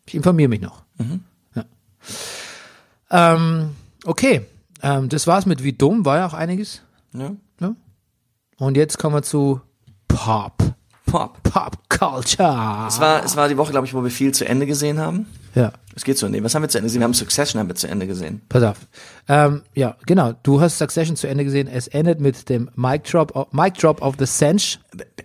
Ich 0.05 0.15
informiere 0.15 0.49
mich 0.49 0.61
noch. 0.61 0.83
Ja. 1.55 1.65
Ähm, 3.09 3.75
okay, 4.05 4.45
ähm, 4.81 5.09
das 5.09 5.27
war's 5.27 5.45
mit 5.45 5.63
wie 5.63 5.73
dumm, 5.73 6.05
war 6.05 6.17
ja 6.17 6.27
auch 6.27 6.33
einiges. 6.33 6.81
Ja? 7.13 7.31
Ne? 7.59 7.75
Und 8.57 8.77
jetzt 8.77 8.97
kommen 8.97 9.15
wir 9.15 9.23
zu 9.23 9.61
Pop. 10.07 10.57
Pop. 11.05 11.41
Pop 11.43 11.77
Culture. 11.89 12.85
Es 12.87 12.99
war, 12.99 13.23
es 13.23 13.35
war 13.35 13.47
die 13.47 13.57
Woche, 13.57 13.71
glaube 13.71 13.85
ich, 13.85 13.93
wo 13.93 14.03
wir 14.03 14.11
viel 14.11 14.33
zu 14.33 14.47
Ende 14.47 14.65
gesehen 14.65 14.99
haben. 14.99 15.27
Ja, 15.55 15.71
Es 15.95 16.03
geht 16.03 16.17
zu 16.17 16.25
Ende. 16.25 16.43
Was 16.43 16.55
haben 16.55 16.63
wir 16.63 16.69
zu 16.69 16.79
Ende 16.79 16.87
gesehen? 16.87 17.01
Wir 17.01 17.05
haben 17.05 17.13
Succession 17.13 17.59
haben 17.59 17.67
wir 17.67 17.75
zu 17.75 17.87
Ende 17.87 18.07
gesehen. 18.07 18.41
pass 18.49 18.63
auf. 18.63 18.77
Ähm, 19.27 19.61
ja, 19.75 19.95
genau. 20.05 20.33
Du 20.43 20.59
hast 20.61 20.79
Succession 20.79 21.15
zu 21.15 21.27
Ende 21.27 21.43
gesehen. 21.43 21.67
Es 21.67 21.87
endet 21.87 22.19
mit 22.19 22.49
dem 22.49 22.69
Mic 22.75 23.03
Drop, 23.11 23.53
Mic 23.53 23.75
Drop 23.79 24.01
of 24.01 24.15
the 24.17 24.25
Sench. 24.25 24.79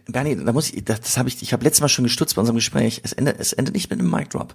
Bernie, 0.07 0.37
da 0.37 0.53
muss 0.53 0.71
ich, 0.71 0.85
das, 0.85 1.01
das 1.01 1.17
habe 1.17 1.29
ich, 1.29 1.41
ich 1.43 1.53
habe 1.53 1.64
letztes 1.64 1.81
Mal 1.81 1.88
schon 1.88 2.05
gestutzt 2.05 2.35
bei 2.35 2.41
unserem 2.41 2.57
Gespräch. 2.57 3.01
Es 3.05 3.12
endet, 3.14 3.41
es 3.41 3.53
endet 3.55 3.75
nicht 3.75 3.91
mit 3.91 4.01
einem 4.01 4.11
Mic 4.11 4.29
Drop. 4.29 4.55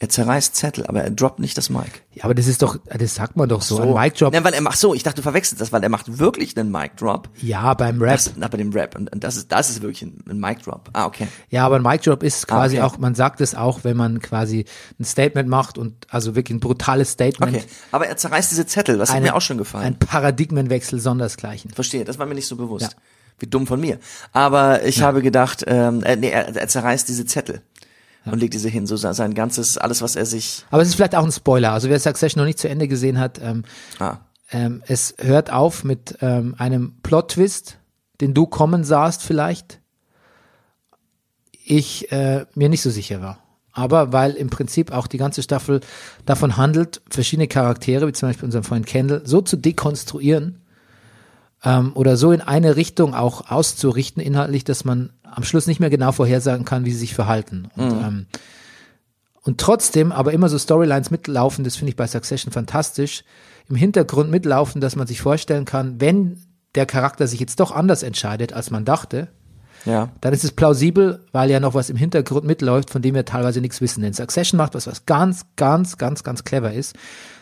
Er 0.00 0.08
zerreißt 0.08 0.56
Zettel, 0.56 0.84
aber 0.86 1.02
er 1.04 1.10
droppt 1.10 1.38
nicht 1.38 1.56
das 1.56 1.70
Mic. 1.70 2.02
Ja, 2.12 2.24
aber 2.24 2.34
das 2.34 2.48
ist 2.48 2.62
doch, 2.62 2.78
das 2.84 3.14
sagt 3.14 3.36
man 3.36 3.48
doch 3.48 3.62
so. 3.62 3.80
Ein 3.80 3.92
Mic 3.94 4.14
Drop. 4.18 4.34
Ja, 4.34 4.42
weil 4.42 4.52
er 4.52 4.60
macht 4.60 4.76
so, 4.78 4.92
ich 4.92 5.04
dachte, 5.04 5.16
du 5.16 5.22
verwechselst 5.22 5.60
das, 5.60 5.72
weil 5.72 5.82
er 5.84 5.88
macht 5.88 6.18
wirklich 6.18 6.56
einen 6.58 6.70
Mic 6.72 6.96
Drop. 6.96 7.28
Ja, 7.40 7.72
beim 7.74 8.02
Rap. 8.02 8.12
Das, 8.14 8.32
na, 8.36 8.48
bei 8.48 8.58
dem 8.58 8.72
Rap. 8.72 8.96
Und, 8.96 9.12
und 9.12 9.22
das 9.22 9.36
ist, 9.36 9.52
das 9.52 9.70
ist 9.70 9.82
wirklich 9.82 10.02
ein, 10.02 10.18
ein 10.28 10.40
Mic 10.40 10.62
Drop. 10.64 10.90
Ah, 10.92 11.06
okay. 11.06 11.28
Ja, 11.48 11.64
aber 11.64 11.76
ein 11.76 11.82
Mic 11.82 12.02
Drop 12.02 12.24
ist 12.24 12.48
quasi 12.48 12.78
Ah, 12.80 12.86
okay. 12.86 12.94
auch, 12.96 12.98
man 12.98 13.14
sagt 13.14 13.40
es 13.40 13.54
auch, 13.54 13.84
wenn 13.84 13.96
man 13.96 14.20
quasi 14.20 14.64
ein 14.98 15.04
Statement 15.04 15.48
macht 15.48 15.78
und 15.78 16.06
also 16.10 16.34
wirklich 16.34 16.56
ein 16.56 16.60
brutales 16.60 17.12
Statement. 17.12 17.54
Okay. 17.56 17.64
Aber 17.92 18.08
er 18.08 18.16
zerreißt 18.16 18.50
diese 18.50 18.66
Zettel, 18.66 18.98
das 18.98 19.10
hat 19.10 19.16
Eine- 19.18 19.26
mir 19.26 19.34
auch 19.36 19.40
schon 19.42 19.58
gefallen. 19.58 19.84
Ein 19.86 19.98
Paradigmenwechsel 20.00 20.98
sondersgleichen. 20.98 21.70
Verstehe, 21.70 22.04
das 22.04 22.18
war 22.18 22.26
mir 22.26 22.34
nicht 22.34 22.48
so 22.48 22.56
bewusst. 22.56 22.82
Ja. 22.92 22.98
Wie 23.40 23.46
dumm 23.48 23.66
von 23.66 23.80
mir. 23.80 23.98
Aber 24.32 24.84
ich 24.84 25.02
habe 25.02 25.20
gedacht, 25.20 25.64
ähm, 25.66 26.04
äh, 26.04 26.14
nee, 26.14 26.30
er, 26.30 26.54
er 26.54 26.68
zerreißt 26.68 27.08
diese 27.08 27.26
Zettel 27.26 27.62
und 28.24 28.38
legt 28.38 28.54
diese 28.54 28.68
hin. 28.68 28.86
So 28.86 28.96
sein 28.96 29.34
ganzes, 29.34 29.78
alles, 29.78 30.02
was 30.02 30.16
er 30.16 30.26
sich. 30.26 30.64
Aber 30.70 30.82
es 30.82 30.88
ist 30.88 30.94
vielleicht 30.94 31.14
auch 31.14 31.24
ein 31.24 31.32
Spoiler. 31.32 31.72
Also 31.72 31.88
wer 31.88 31.98
Succession 32.00 32.40
noch 32.40 32.46
nicht 32.46 32.58
zu 32.58 32.68
Ende 32.68 32.88
gesehen 32.88 33.18
hat, 33.18 33.40
ähm, 33.42 33.64
Ah, 33.98 34.18
ähm, 34.50 34.82
es 34.86 35.14
hört 35.18 35.52
auf 35.52 35.84
mit 35.84 36.18
ähm, 36.20 36.54
einem 36.58 36.94
Plot-Twist, 37.02 37.78
den 38.20 38.34
du 38.34 38.46
kommen 38.46 38.84
sahst 38.84 39.22
vielleicht. 39.22 39.80
Ich 41.64 42.12
äh, 42.12 42.46
mir 42.54 42.68
nicht 42.68 42.82
so 42.82 42.90
sicher 42.90 43.20
war. 43.20 43.38
Aber 43.72 44.12
weil 44.12 44.32
im 44.32 44.50
Prinzip 44.50 44.92
auch 44.92 45.08
die 45.08 45.18
ganze 45.18 45.42
Staffel 45.42 45.80
davon 46.24 46.56
handelt, 46.56 47.02
verschiedene 47.10 47.48
Charaktere, 47.48 48.06
wie 48.06 48.12
zum 48.12 48.28
Beispiel 48.28 48.44
unseren 48.44 48.62
Freund 48.62 48.86
Kendall, 48.86 49.22
so 49.24 49.40
zu 49.40 49.56
dekonstruieren 49.56 50.62
ähm, 51.64 51.90
oder 51.94 52.16
so 52.16 52.30
in 52.30 52.40
eine 52.40 52.76
Richtung 52.76 53.14
auch 53.14 53.50
auszurichten 53.50 54.22
inhaltlich, 54.22 54.62
dass 54.62 54.84
man 54.84 55.12
am 55.34 55.44
Schluss 55.44 55.66
nicht 55.66 55.80
mehr 55.80 55.90
genau 55.90 56.12
vorhersagen 56.12 56.64
kann, 56.64 56.84
wie 56.84 56.92
sie 56.92 56.98
sich 56.98 57.14
verhalten. 57.14 57.68
Und, 57.76 57.90
ähm, 57.90 58.26
und 59.42 59.58
trotzdem 59.60 60.12
aber 60.12 60.32
immer 60.32 60.48
so 60.48 60.58
Storylines 60.58 61.10
mitlaufen, 61.10 61.64
das 61.64 61.76
finde 61.76 61.90
ich 61.90 61.96
bei 61.96 62.06
Succession 62.06 62.52
fantastisch, 62.52 63.24
im 63.68 63.76
Hintergrund 63.76 64.30
mitlaufen, 64.30 64.80
dass 64.80 64.96
man 64.96 65.06
sich 65.06 65.20
vorstellen 65.20 65.64
kann, 65.64 66.00
wenn 66.00 66.38
der 66.74 66.86
Charakter 66.86 67.26
sich 67.26 67.40
jetzt 67.40 67.60
doch 67.60 67.72
anders 67.72 68.02
entscheidet, 68.02 68.52
als 68.52 68.70
man 68.70 68.84
dachte, 68.84 69.28
Ja. 69.84 70.10
dann 70.20 70.32
ist 70.32 70.44
es 70.44 70.52
plausibel, 70.52 71.24
weil 71.32 71.50
ja 71.50 71.60
noch 71.60 71.74
was 71.74 71.90
im 71.90 71.96
Hintergrund 71.96 72.44
mitläuft, 72.44 72.90
von 72.90 73.02
dem 73.02 73.14
wir 73.14 73.24
teilweise 73.24 73.60
nichts 73.60 73.80
wissen. 73.80 74.02
Denn 74.02 74.12
Succession 74.12 74.58
macht 74.58 74.74
was, 74.74 74.86
was 74.86 75.06
ganz, 75.06 75.46
ganz, 75.56 75.98
ganz, 75.98 76.24
ganz 76.24 76.44
clever 76.44 76.72
ist. 76.72 76.94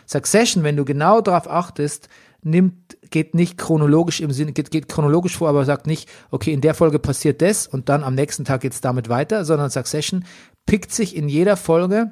Succession, 0.05 0.63
wenn 0.63 0.75
du 0.77 0.85
genau 0.85 1.21
darauf 1.21 1.49
achtest, 1.49 2.09
nimmt, 2.41 2.97
geht 3.13 3.35
nicht 3.35 3.57
chronologisch 3.57 4.19
im 4.19 4.31
Sinne, 4.31 4.51
geht, 4.51 4.71
geht 4.71 4.89
chronologisch 4.89 5.37
vor, 5.37 5.47
aber 5.47 5.63
sagt 5.63 5.87
nicht, 5.87 6.09
okay, 6.31 6.51
in 6.51 6.61
der 6.61 6.73
Folge 6.73 6.97
passiert 6.99 7.41
das 7.41 7.67
und 7.67 7.87
dann 7.87 8.03
am 8.03 8.15
nächsten 8.15 8.43
Tag 8.43 8.61
geht's 8.61 8.81
damit 8.81 9.07
weiter, 9.07 9.45
sondern 9.45 9.69
Succession 9.69 10.25
pickt 10.65 10.91
sich 10.91 11.15
in 11.15 11.29
jeder 11.29 11.55
Folge 11.55 12.11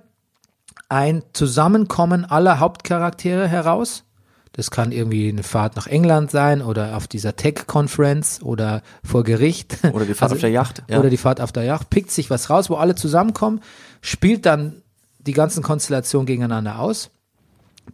ein 0.89 1.23
Zusammenkommen 1.33 2.23
aller 2.23 2.59
Hauptcharaktere 2.59 3.47
heraus. 3.47 4.03
Das 4.51 4.69
kann 4.69 4.91
irgendwie 4.91 5.29
eine 5.29 5.43
Fahrt 5.43 5.75
nach 5.75 5.87
England 5.87 6.29
sein 6.29 6.61
oder 6.61 6.95
auf 6.95 7.07
dieser 7.07 7.35
Tech-Conference 7.35 8.43
oder 8.43 8.83
vor 9.03 9.23
Gericht. 9.23 9.77
Oder 9.93 10.05
die 10.05 10.13
Fahrt 10.13 10.33
auf 10.33 10.39
der 10.39 10.49
Yacht, 10.49 10.83
ja. 10.87 10.99
Oder 10.99 11.09
die 11.09 11.17
Fahrt 11.17 11.41
auf 11.41 11.51
der 11.51 11.63
Yacht. 11.63 11.89
Pickt 11.89 12.11
sich 12.11 12.29
was 12.29 12.49
raus, 12.49 12.69
wo 12.69 12.75
alle 12.75 12.93
zusammenkommen, 12.93 13.61
spielt 14.01 14.45
dann 14.45 14.83
die 15.19 15.33
ganzen 15.33 15.63
Konstellationen 15.63 16.27
gegeneinander 16.27 16.79
aus. 16.79 17.09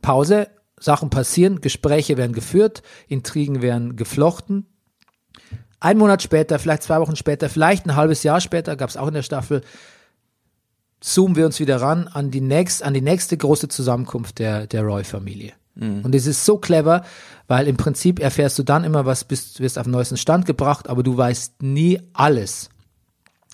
Pause, 0.01 0.47
Sachen 0.79 1.09
passieren, 1.09 1.61
Gespräche 1.61 2.17
werden 2.17 2.33
geführt, 2.33 2.83
Intrigen 3.07 3.61
werden 3.61 3.95
geflochten. 3.95 4.67
Ein 5.79 5.97
Monat 5.97 6.23
später, 6.23 6.59
vielleicht 6.59 6.83
zwei 6.83 6.99
Wochen 6.99 7.15
später, 7.15 7.49
vielleicht 7.49 7.85
ein 7.85 7.95
halbes 7.95 8.23
Jahr 8.23 8.41
später, 8.41 8.75
gab 8.75 8.89
es 8.89 8.97
auch 8.97 9.07
in 9.07 9.13
der 9.13 9.23
Staffel, 9.23 9.61
zoomen 10.99 11.35
wir 11.35 11.45
uns 11.45 11.59
wieder 11.59 11.81
ran 11.81 12.07
an 12.07 12.31
die, 12.31 12.41
nächst, 12.41 12.83
an 12.83 12.93
die 12.93 13.01
nächste 13.01 13.37
große 13.37 13.67
Zusammenkunft 13.67 14.39
der, 14.39 14.67
der 14.67 14.83
Roy-Familie. 14.83 15.53
Und 16.03 16.15
es 16.15 16.25
ist 16.25 16.43
so 16.43 16.57
clever, 16.57 17.03
weil 17.47 17.67
im 17.67 17.77
Prinzip 17.77 18.19
erfährst 18.19 18.57
du 18.57 18.63
dann 18.63 18.83
immer 18.83 19.05
was, 19.05 19.23
bist, 19.23 19.59
wirst 19.59 19.77
auf 19.77 19.83
den 19.83 19.91
neuesten 19.91 20.17
Stand 20.17 20.45
gebracht, 20.45 20.89
aber 20.89 21.03
du 21.03 21.15
weißt 21.15 21.61
nie 21.61 22.01
alles. 22.13 22.69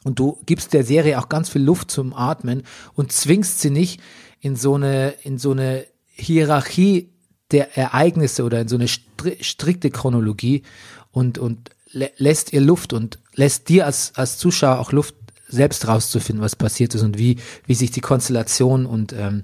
Und 0.03 0.19
du 0.19 0.39
gibst 0.45 0.73
der 0.73 0.83
Serie 0.83 1.19
auch 1.19 1.29
ganz 1.29 1.49
viel 1.49 1.62
Luft 1.63 1.91
zum 1.91 2.13
Atmen 2.13 2.63
und 2.93 3.12
zwingst 3.12 3.59
sie 3.59 3.69
nicht 3.69 4.01
in 4.39 4.55
so 4.55 4.75
eine, 4.75 5.12
in 5.23 5.38
so 5.38 5.51
eine 5.51 5.86
Hierarchie 6.07 7.12
der 7.51 7.77
Ereignisse 7.77 8.43
oder 8.43 8.62
in 8.62 8.67
so 8.67 8.75
eine 8.75 8.88
stri 8.88 9.38
strikte 9.41 9.91
Chronologie 9.91 10.63
und, 11.12 11.38
und 11.38 11.69
lä 11.91 12.10
lässt 12.17 12.53
ihr 12.53 12.62
Luft 12.62 12.93
und 12.93 13.19
lässt 13.36 13.69
dir 13.69 13.86
als, 13.86 14.13
als 14.15 14.38
Zuschauer 14.38 14.79
auch 14.79 14.91
Luft, 14.91 15.15
selbst 15.47 15.88
rauszufinden, 15.88 16.43
was 16.43 16.56
passiert 16.56 16.95
ist 16.95 17.03
und 17.03 17.17
wie, 17.17 17.38
wie 17.65 17.75
sich 17.75 17.91
die 17.91 18.01
Konstellation 18.01 18.86
und 18.86 19.13
ähm, 19.13 19.43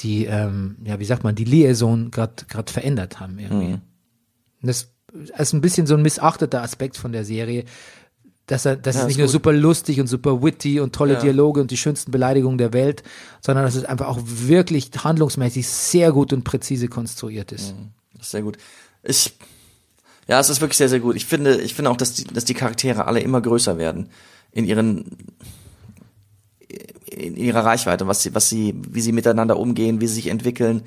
die, 0.00 0.24
ähm, 0.24 0.76
ja, 0.84 0.98
wie 0.98 1.04
sagt 1.04 1.22
man, 1.22 1.36
die 1.36 1.44
Liaison 1.44 2.10
gerade 2.10 2.72
verändert 2.72 3.20
haben 3.20 3.38
irgendwie. 3.38 3.74
Und 3.74 4.68
das 4.68 4.90
ist 5.38 5.52
ein 5.52 5.60
bisschen 5.60 5.86
so 5.86 5.94
ein 5.94 6.02
missachteter 6.02 6.62
Aspekt 6.62 6.96
von 6.96 7.12
der 7.12 7.24
Serie, 7.24 7.64
dass 8.46 8.64
er, 8.66 8.76
das 8.76 8.94
Ja, 8.96 9.00
ist 9.00 9.04
ist 9.04 9.08
nicht 9.08 9.18
nur 9.18 9.26
gut. 9.26 9.32
super 9.32 9.52
lustig 9.52 10.00
und 10.00 10.06
super 10.06 10.42
witty 10.42 10.80
und 10.80 10.94
tolle 10.94 11.14
Ja. 11.14 11.20
Dialoge 11.20 11.60
und 11.60 11.70
die 11.70 11.76
schönsten 11.76 12.10
Beleidigungen 12.10 12.58
der 12.58 12.72
Welt, 12.72 13.02
sondern 13.40 13.64
dass 13.64 13.74
es 13.74 13.84
einfach 13.84 14.08
auch 14.08 14.18
wirklich 14.22 14.90
handlungsmäßig 14.96 15.66
sehr 15.66 16.12
gut 16.12 16.32
und 16.32 16.44
präzise 16.44 16.88
konstruiert 16.88 17.52
ist. 17.52 17.74
Das 18.14 18.26
ist 18.26 18.30
sehr 18.32 18.42
gut. 18.42 18.58
Ich, 19.02 19.34
ja, 20.28 20.40
es 20.40 20.48
ist 20.50 20.60
wirklich 20.60 20.76
sehr, 20.78 20.88
sehr 20.88 21.00
gut. 21.00 21.16
Ich 21.16 21.24
finde, 21.26 21.60
ich 21.60 21.74
finde 21.74 21.90
auch, 21.90 21.96
dass 21.96 22.14
die, 22.14 22.24
dass 22.24 22.44
die 22.44 22.54
Charaktere 22.54 23.06
alle 23.06 23.20
immer 23.20 23.40
größer 23.40 23.78
werden 23.78 24.08
in 24.52 24.64
ihren, 24.66 25.16
in 27.10 27.36
ihrer 27.36 27.64
Reichweite, 27.64 28.06
was 28.06 28.22
sie, 28.22 28.34
was 28.34 28.48
sie, 28.48 28.74
wie 28.90 29.00
sie 29.00 29.12
miteinander 29.12 29.58
umgehen, 29.58 30.00
wie 30.00 30.06
sie 30.06 30.14
sich 30.14 30.26
entwickeln. 30.28 30.82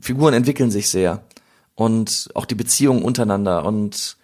Figuren 0.00 0.34
entwickeln 0.34 0.70
sich 0.70 0.88
sehr. 0.88 1.24
Und 1.74 2.28
auch 2.34 2.44
die 2.44 2.54
Beziehungen 2.54 3.02
untereinander. 3.02 3.64
Und 3.64 4.16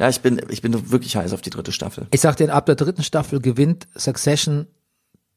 ja, 0.00 0.08
ich 0.08 0.20
bin, 0.20 0.40
ich 0.48 0.62
bin 0.62 0.90
wirklich 0.90 1.14
heiß 1.16 1.32
auf 1.32 1.42
die 1.42 1.50
dritte 1.50 1.70
Staffel. 1.72 2.06
Ich 2.10 2.20
sag 2.20 2.36
dir, 2.36 2.52
ab 2.52 2.66
der 2.66 2.74
dritten 2.74 3.02
Staffel 3.04 3.40
gewinnt 3.40 3.86
Succession 3.96 4.66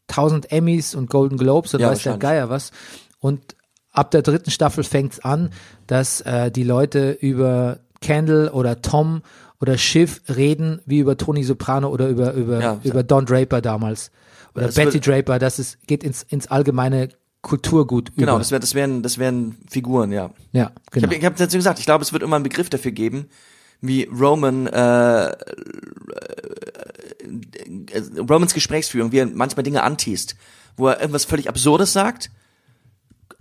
1000 0.09 0.51
Emmys 0.51 0.95
und 0.95 1.09
Golden 1.09 1.37
Globes 1.37 1.73
und 1.73 1.81
Ja, 1.81 1.89
weiß 1.91 2.03
der. 2.03 2.17
Geier 2.17 2.49
was. 2.49 2.71
Und 3.19 3.55
ab 3.91 4.11
der 4.11 4.21
dritten 4.21 4.51
Staffel 4.51 4.83
fängt's 4.83 5.19
an, 5.19 5.49
dass 5.87 6.21
äh, 6.21 6.49
die 6.51 6.63
Leute 6.63 7.11
über 7.11 7.79
Kendall 8.01 8.49
oder 8.49 8.81
Tom 8.81 9.21
oder 9.61 9.77
Schiff 9.77 10.21
reden 10.35 10.81
wie 10.85 10.99
über 10.99 11.15
Tony 11.17 11.43
Soprano 11.43 11.87
oder 11.89 12.09
über 12.09 12.33
über 12.33 12.59
Ja. 12.61 12.79
über 12.83 13.03
Don 13.03 13.25
Draper 13.25 13.61
damals 13.61 14.11
oder 14.55 14.67
Betty 14.67 14.99
Draper. 14.99 15.39
Das 15.39 15.57
ist 15.59 15.85
geht 15.87 16.03
ins 16.03 16.23
ins 16.23 16.47
allgemeine 16.47 17.09
Kulturgut 17.41 18.11
Genau, 18.17 18.33
über. 18.33 18.39
das, 18.39 18.51
wär, 18.51 18.59
das 18.59 18.73
wären, 18.75 19.03
das 19.03 19.17
wären 19.17 19.57
Figuren, 19.69 20.11
ja. 20.11 20.31
ja, 20.53 20.71
Ich 20.87 20.91
genau. 20.91 21.07
habe 21.07 21.15
ich 21.15 21.25
hab 21.25 21.35
dazu 21.35 21.57
gesagt, 21.57 21.79
ich 21.79 21.85
glaube, 21.85 22.01
es 22.03 22.11
wird 22.13 22.23
immer 22.23 22.37
einen 22.37 22.43
Begriff 22.43 22.69
dafür 22.69 22.91
geben, 22.91 23.27
wie 23.83 24.05
Roman 24.05 24.67
äh, 24.67 25.27
äh, 25.27 25.33
Romans 28.17 28.53
Gesprächsführung, 28.53 29.11
wie 29.11 29.19
er 29.19 29.25
manchmal 29.27 29.63
Dinge 29.63 29.83
anteast, 29.83 30.35
wo 30.77 30.87
er 30.87 30.99
irgendwas 30.99 31.25
völlig 31.25 31.49
Absurdes 31.49 31.93
sagt, 31.93 32.31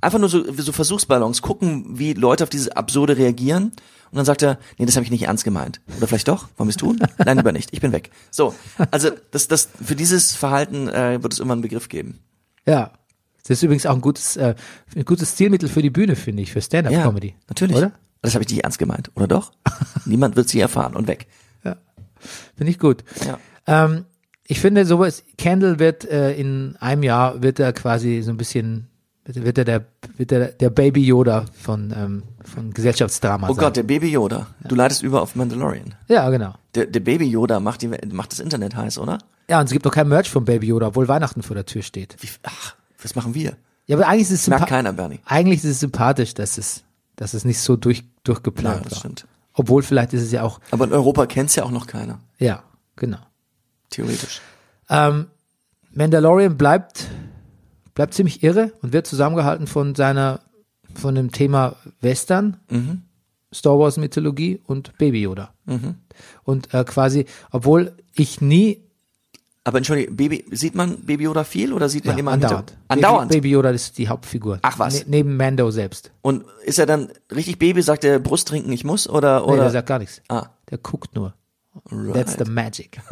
einfach 0.00 0.18
nur 0.18 0.28
so, 0.28 0.44
so 0.52 0.72
Versuchsballons, 0.72 1.42
gucken, 1.42 1.98
wie 1.98 2.12
Leute 2.12 2.44
auf 2.44 2.50
dieses 2.50 2.68
Absurde 2.70 3.16
reagieren 3.16 3.72
und 4.11 4.16
dann 4.16 4.24
sagt 4.24 4.42
er, 4.42 4.59
nee, 4.78 4.85
das 4.87 4.96
habe 4.96 5.05
ich 5.05 5.11
nicht 5.11 5.22
ernst 5.22 5.44
gemeint. 5.44 5.81
Oder 5.96 6.07
vielleicht 6.09 6.28
doch, 6.28 6.48
wollen 6.57 6.68
wir 6.68 6.72
es 6.72 6.76
tun? 6.76 7.00
Nein, 7.24 7.37
lieber 7.38 7.52
nicht, 7.52 7.70
ich 7.72 7.81
bin 7.81 7.92
weg. 7.92 8.11
So, 8.31 8.55
also 8.90 9.11
das, 9.31 9.48
das, 9.48 9.68
für 9.83 9.94
dieses 9.96 10.35
Verhalten 10.35 10.88
äh, 10.88 11.22
wird 11.22 11.33
es 11.33 11.38
immer 11.38 11.52
einen 11.52 11.62
Begriff 11.62 11.88
geben. 11.88 12.18
ja. 12.66 12.90
Das 13.44 13.59
ist 13.59 13.64
übrigens 13.64 13.87
auch 13.87 13.94
ein 13.96 14.00
gutes 14.00 14.37
äh, 14.37 14.55
ein 14.94 15.05
gutes 15.05 15.33
Stilmittel 15.33 15.68
für 15.68 15.83
die 15.83 15.90
Bühne, 15.90 16.14
finde 16.14 16.44
ich, 16.44 16.52
für 16.52 16.62
Stand-up 16.62 16.92
Ja, 16.92 17.02
Comedy. 17.02 17.35
natürlich. 17.48 17.76
Oder? 17.76 17.90
Das 18.22 18.35
habe 18.35 18.44
ich 18.44 18.50
nicht 18.50 18.62
ernst 18.64 18.78
gemeint, 18.78 19.11
oder 19.14 19.26
doch? 19.28 19.52
Niemand 20.06 20.37
wird 20.37 20.48
sie 20.48 20.61
erfahren 20.61 20.94
und 20.96 21.06
weg. 21.08 21.26
Finde 22.56 22.70
ich 22.70 22.78
gut. 22.78 23.02
Ja. 23.26 23.38
Ähm, 23.66 24.04
ich 24.46 24.61
finde 24.61 24.87
sowas, 24.87 25.24
Kendall 25.38 25.78
wird 25.80 26.04
äh, 26.04 26.32
in 26.35 26.76
einem 26.78 27.02
Jahr, 27.02 27.42
wird 27.42 27.58
er 27.58 27.72
quasi 27.72 28.22
so 28.22 28.30
ein 28.30 28.37
bisschen, 28.37 28.87
wird, 29.24 29.58
er 29.58 29.64
der, 29.64 29.85
wird 30.16 30.30
er 30.30 30.46
der 30.52 30.70
Baby 30.70 31.04
Yoda 31.04 31.46
von, 31.61 31.92
ähm, 31.96 32.22
von 32.44 32.72
Gesellschaftsdrama 32.72 33.48
Oh 33.48 33.54
sein. 33.54 33.61
Gott, 33.64 33.76
der 33.76 33.82
Baby 33.82 34.11
Yoda. 34.12 34.46
Du 34.68 34.76
leitest 34.76 35.02
über 35.02 35.20
auf 35.20 35.35
Mandalorian. 35.35 35.96
Ja, 36.06 36.30
genau. 36.30 36.54
Der, 36.76 36.87
der 36.87 37.00
Baby 37.00 37.24
Yoda 37.26 37.58
macht, 37.58 37.82
die, 37.82 37.88
macht 37.88 38.30
das 38.30 38.38
Internet 38.38 38.76
heiß, 38.76 38.98
oder? 38.98 39.18
Ja, 39.50 39.58
und 39.58 39.66
es 39.66 39.72
gibt 39.72 39.85
noch 39.85 39.92
kein 39.92 40.06
Merch 40.08 40.30
von 40.30 40.44
Baby 40.44 40.68
Yoda, 40.68 40.87
obwohl 40.88 41.08
Weihnachten 41.08 41.42
vor 41.42 41.54
der 41.56 41.66
Tür 41.66 41.82
steht. 41.82 42.14
Wie, 42.20 42.28
ach, 42.44 42.76
was 43.02 43.16
machen 43.16 43.35
wir? 43.35 43.56
Ja, 43.87 43.96
aber 43.96 44.06
eigentlich 44.06 44.22
ist 44.22 44.30
es, 44.30 44.46
Merkt 44.46 44.62
sympa- 44.64 44.68
keiner, 44.68 44.92
Bernie. 44.92 45.18
eigentlich 45.24 45.58
ist 45.64 45.70
es 45.70 45.80
sympathisch, 45.80 46.35
dass 46.35 46.56
es, 46.56 46.85
dass 47.16 47.35
es 47.35 47.44
nicht 47.44 47.58
so 47.58 47.74
durch, 47.76 48.04
Ja, 48.22 48.35
durchgeplant 48.35 48.87
das 48.87 48.92
war. 48.92 48.98
stimmt. 49.00 49.26
Obwohl 49.54 49.82
vielleicht 49.82 50.12
ist 50.14 50.22
es 50.22 50.32
ja 50.32 50.42
auch, 50.42 50.61
Aber 50.70 50.85
in 50.85 50.92
Europa 50.92 51.26
kennt's 51.26 51.54
ja 51.56 51.64
auch 51.64 51.70
noch 51.70 51.87
keiner. 51.87 52.20
ja, 52.38 52.62
genau. 52.96 53.18
Theoretisch. 53.90 54.40
Ähm, 54.88 55.26
Mandalorian 55.92 56.56
bleibt, 56.56 57.08
bleibt 57.94 58.14
ziemlich 58.14 58.42
irre 58.42 58.72
und 58.80 58.92
wird 58.94 59.06
zusammengehalten 59.06 59.66
von 59.66 59.94
seiner, 59.94 60.40
von 60.94 61.14
dem 61.14 61.30
Thema 61.32 61.76
Western, 62.00 62.58
Mhm. 62.70 63.02
Star 63.54 63.78
Wars 63.78 63.98
Mythologie 63.98 64.62
und 64.64 64.96
Baby 64.96 65.20
Yoda. 65.22 65.52
Und 66.44 66.72
äh, 66.72 66.85
quasi, 66.85 67.26
obwohl 67.50 67.92
ich 68.14 68.40
nie 68.40 68.82
Aber 69.64 69.79
entschuldige, 69.79 70.11
Baby, 70.12 70.44
sieht 70.51 70.75
man 70.75 70.98
Baby 71.03 71.25
Yoda 71.25 71.44
viel 71.44 71.72
oder 71.72 71.88
sieht 71.88 72.05
man 72.05 72.16
ja, 72.16 72.20
immer 72.20 72.33
andauernd. 72.33 72.77
Andauernd. 72.88 73.29
Baby, 73.29 73.40
Baby 73.40 73.51
Yoda 73.51 73.70
ist 73.70 73.96
die 73.96 74.09
Hauptfigur. 74.09 74.59
Ach 74.62 74.79
was. 74.79 75.01
Ne, 75.01 75.05
neben 75.07 75.37
Mando 75.37 75.70
selbst. 75.70 76.11
Und 76.20 76.44
ist 76.64 76.79
er 76.81 76.87
dann 76.87 77.11
richtig 77.35 77.59
Baby, 77.59 77.83
sagt 77.83 78.03
er 78.05 78.18
Brust 78.18 78.48
trinken, 78.48 78.72
ich 78.72 78.85
muss 78.85 79.09
oder 79.09 79.40
Nee, 79.40 79.53
oder 79.53 79.62
der 79.62 79.70
sagt 79.70 79.88
gar 79.88 80.01
nichts. 80.01 80.20
Ah. 80.29 80.46
Der 80.70 80.79
guckt 80.79 81.14
nur. 81.14 81.35
right. 81.90 82.14
That's 82.14 82.37
the 82.44 82.51
magic. 82.51 83.01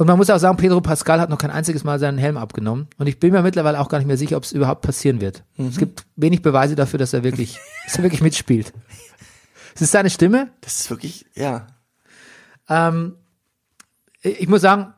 Und 0.00 0.06
man 0.06 0.16
muss 0.16 0.30
auch 0.30 0.38
sagen, 0.38 0.56
Pedro 0.56 0.80
Pascal 0.80 1.20
hat 1.20 1.28
noch 1.28 1.36
kein 1.36 1.50
einziges 1.50 1.84
Mal 1.84 1.98
seinen 1.98 2.16
Helm 2.16 2.38
abgenommen. 2.38 2.88
Und 2.96 3.06
ich 3.06 3.20
bin 3.20 3.32
mir 3.32 3.42
mittlerweile 3.42 3.78
auch 3.78 3.90
gar 3.90 3.98
nicht 3.98 4.06
mehr 4.06 4.16
sicher, 4.16 4.38
ob 4.38 4.44
es 4.44 4.52
überhaupt 4.52 4.80
passieren 4.80 5.20
wird. 5.20 5.44
Mhm. 5.58 5.66
Es 5.66 5.76
gibt 5.76 6.06
wenig 6.16 6.40
Beweise 6.40 6.74
dafür, 6.74 6.98
dass 6.98 7.12
er 7.12 7.22
wirklich, 7.22 7.58
dass 7.84 7.98
er 7.98 8.04
wirklich 8.04 8.22
mitspielt. 8.22 8.72
Es 9.74 9.82
ist 9.82 9.90
seine 9.90 10.08
Stimme. 10.08 10.52
Das 10.62 10.80
ist 10.80 10.90
wirklich, 10.90 11.26
ja. 11.34 11.66
Ähm, 12.66 13.16
ich 14.22 14.48
muss 14.48 14.62
sagen, 14.62 14.94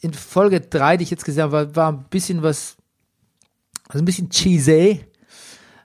in 0.00 0.12
Folge 0.14 0.60
drei, 0.60 0.96
die 0.96 1.04
ich 1.04 1.10
jetzt 1.10 1.24
gesehen 1.24 1.42
habe, 1.44 1.52
war, 1.52 1.76
war 1.76 1.92
ein 1.92 2.04
bisschen 2.10 2.42
was, 2.42 2.76
also 3.88 4.02
ein 4.02 4.04
bisschen 4.06 4.30
cheesy, 4.30 5.04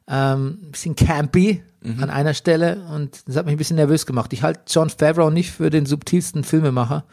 ähm, 0.08 0.60
ein 0.64 0.72
bisschen 0.72 0.96
campy 0.96 1.64
an 2.00 2.10
einer 2.10 2.34
Stelle 2.34 2.84
und 2.92 3.28
das 3.28 3.36
hat 3.36 3.46
mich 3.46 3.54
ein 3.54 3.58
bisschen 3.60 3.76
nervös 3.76 4.08
gemacht. 4.08 4.34
Ich 4.34 4.42
halte 4.42 4.62
John 4.68 4.90
Favreau 4.90 5.30
nicht 5.30 5.52
für 5.52 5.70
den 5.70 5.86
subtilsten 5.86 6.44
Filmemacher, 6.44 7.04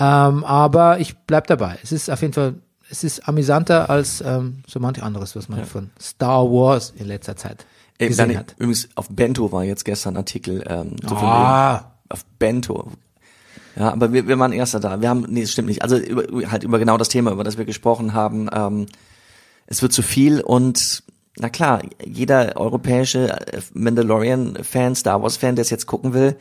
ähm, 0.00 0.42
aber 0.42 0.98
ich 0.98 1.16
bleib 1.28 1.46
dabei. 1.46 1.78
Es 1.80 1.92
ist 1.92 2.10
auf 2.10 2.20
jeden 2.20 2.32
Fall, 2.32 2.54
es 2.90 3.04
ist 3.04 3.28
amüsanter 3.28 3.88
als 3.90 4.20
ähm, 4.20 4.64
so 4.66 4.80
manch 4.80 5.00
anderes, 5.00 5.36
was 5.36 5.48
man 5.48 5.64
von 5.64 5.90
Star 6.00 6.42
Wars 6.44 6.92
in 6.96 7.06
letzter 7.06 7.36
Zeit 7.36 7.66
Ey, 7.98 8.08
gesehen 8.08 8.26
Bernie, 8.26 8.38
hat. 8.38 8.54
übrigens, 8.58 8.88
auf 8.96 9.08
Bento 9.10 9.52
war 9.52 9.62
jetzt 9.62 9.84
gestern 9.84 10.14
ein 10.14 10.18
Artikel, 10.18 10.64
ähm, 10.66 10.96
so 11.08 11.14
Ah. 11.14 11.92
auf 12.08 12.24
Bento. 12.40 12.90
Ja, 13.76 13.92
aber 13.92 14.12
wir, 14.12 14.28
wir 14.28 14.38
waren 14.38 14.52
erster 14.52 14.80
da. 14.80 15.00
Wir 15.00 15.08
haben, 15.08 15.26
nee, 15.28 15.42
das 15.42 15.52
stimmt 15.52 15.68
nicht. 15.68 15.82
Also 15.82 15.96
über, 15.96 16.50
halt 16.50 16.62
über 16.62 16.78
genau 16.78 16.96
das 16.96 17.08
Thema, 17.08 17.32
über 17.32 17.44
das 17.44 17.58
wir 17.58 17.64
gesprochen 17.64 18.12
haben. 18.14 18.48
Ähm, 18.54 18.86
es 19.66 19.82
wird 19.82 19.92
zu 19.92 20.02
viel 20.02 20.40
und 20.40 21.02
na 21.36 21.48
klar, 21.48 21.82
jeder 22.04 22.56
europäische 22.56 23.30
äh, 23.30 23.60
Mandalorian-Fan, 23.72 24.94
Star 24.94 25.22
Wars-Fan, 25.22 25.56
der 25.56 25.62
es 25.62 25.70
jetzt 25.70 25.86
gucken 25.86 26.14
will, 26.14 26.36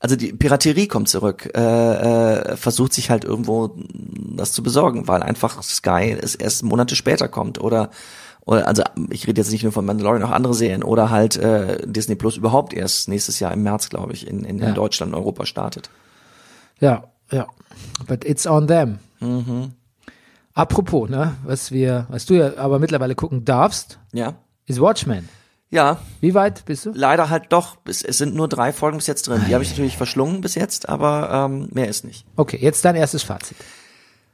also 0.00 0.16
die 0.16 0.32
Piraterie 0.32 0.88
kommt 0.88 1.08
zurück, 1.08 1.50
äh, 1.54 1.60
äh, 1.60 2.56
versucht 2.56 2.94
sich 2.94 3.10
halt 3.10 3.24
irgendwo 3.24 3.76
das 4.36 4.52
zu 4.52 4.62
besorgen, 4.62 5.08
weil 5.08 5.22
einfach 5.22 5.62
Sky 5.62 6.16
es 6.18 6.34
erst 6.34 6.62
Monate 6.64 6.96
später 6.96 7.28
kommt 7.28 7.60
oder 7.60 7.90
oder 8.46 8.66
also 8.66 8.82
ich 9.10 9.26
rede 9.28 9.40
jetzt 9.40 9.52
nicht 9.52 9.62
nur 9.62 9.72
von 9.72 9.84
Mandalorian, 9.84 10.22
auch 10.22 10.30
andere 10.30 10.54
Serien 10.54 10.82
oder 10.82 11.10
halt 11.10 11.36
äh, 11.36 11.86
Disney 11.86 12.14
Plus 12.14 12.38
überhaupt 12.38 12.72
erst 12.72 13.08
nächstes 13.08 13.38
Jahr 13.40 13.52
im 13.52 13.62
März, 13.62 13.90
glaube 13.90 14.14
ich, 14.14 14.26
in, 14.26 14.44
in, 14.44 14.58
Ja. 14.58 14.68
in 14.68 14.74
Deutschland 14.74 15.12
und 15.12 15.18
Europa 15.18 15.44
startet. 15.44 15.90
Ja, 16.80 17.04
ja. 17.30 17.46
But 18.06 18.24
it's 18.24 18.46
on 18.46 18.66
them. 18.66 18.98
Mhm. 19.20 19.72
Apropos, 20.54 21.08
ne, 21.08 21.36
was 21.44 21.70
wir, 21.70 22.06
was 22.10 22.26
du 22.26 22.34
ja 22.34 22.56
aber 22.56 22.78
mittlerweile 22.78 23.14
gucken 23.14 23.44
darfst, 23.44 23.98
Ja, 24.12 24.34
ist 24.66 24.80
Watchmen. 24.80 25.28
ja, 25.70 25.98
Wie 26.20 26.34
weit 26.34 26.64
bist 26.64 26.86
du? 26.86 26.92
leider 26.94 27.30
halt 27.30 27.44
doch. 27.50 27.76
Es, 27.84 28.02
es 28.02 28.18
sind 28.18 28.34
nur 28.34 28.48
drei 28.48 28.72
Folgen 28.72 28.98
bis 28.98 29.06
jetzt 29.06 29.28
drin. 29.28 29.42
Die 29.48 29.54
habe 29.54 29.62
ich 29.62 29.70
natürlich 29.70 29.96
verschlungen 29.96 30.40
bis 30.40 30.56
jetzt, 30.56 30.88
aber 30.88 31.30
ähm, 31.50 31.68
mehr 31.72 31.88
ist 31.88 32.04
nicht. 32.04 32.26
Okay, 32.36 32.58
jetzt 32.60 32.84
dein 32.84 32.96
erstes 32.96 33.22
Fazit. 33.22 33.56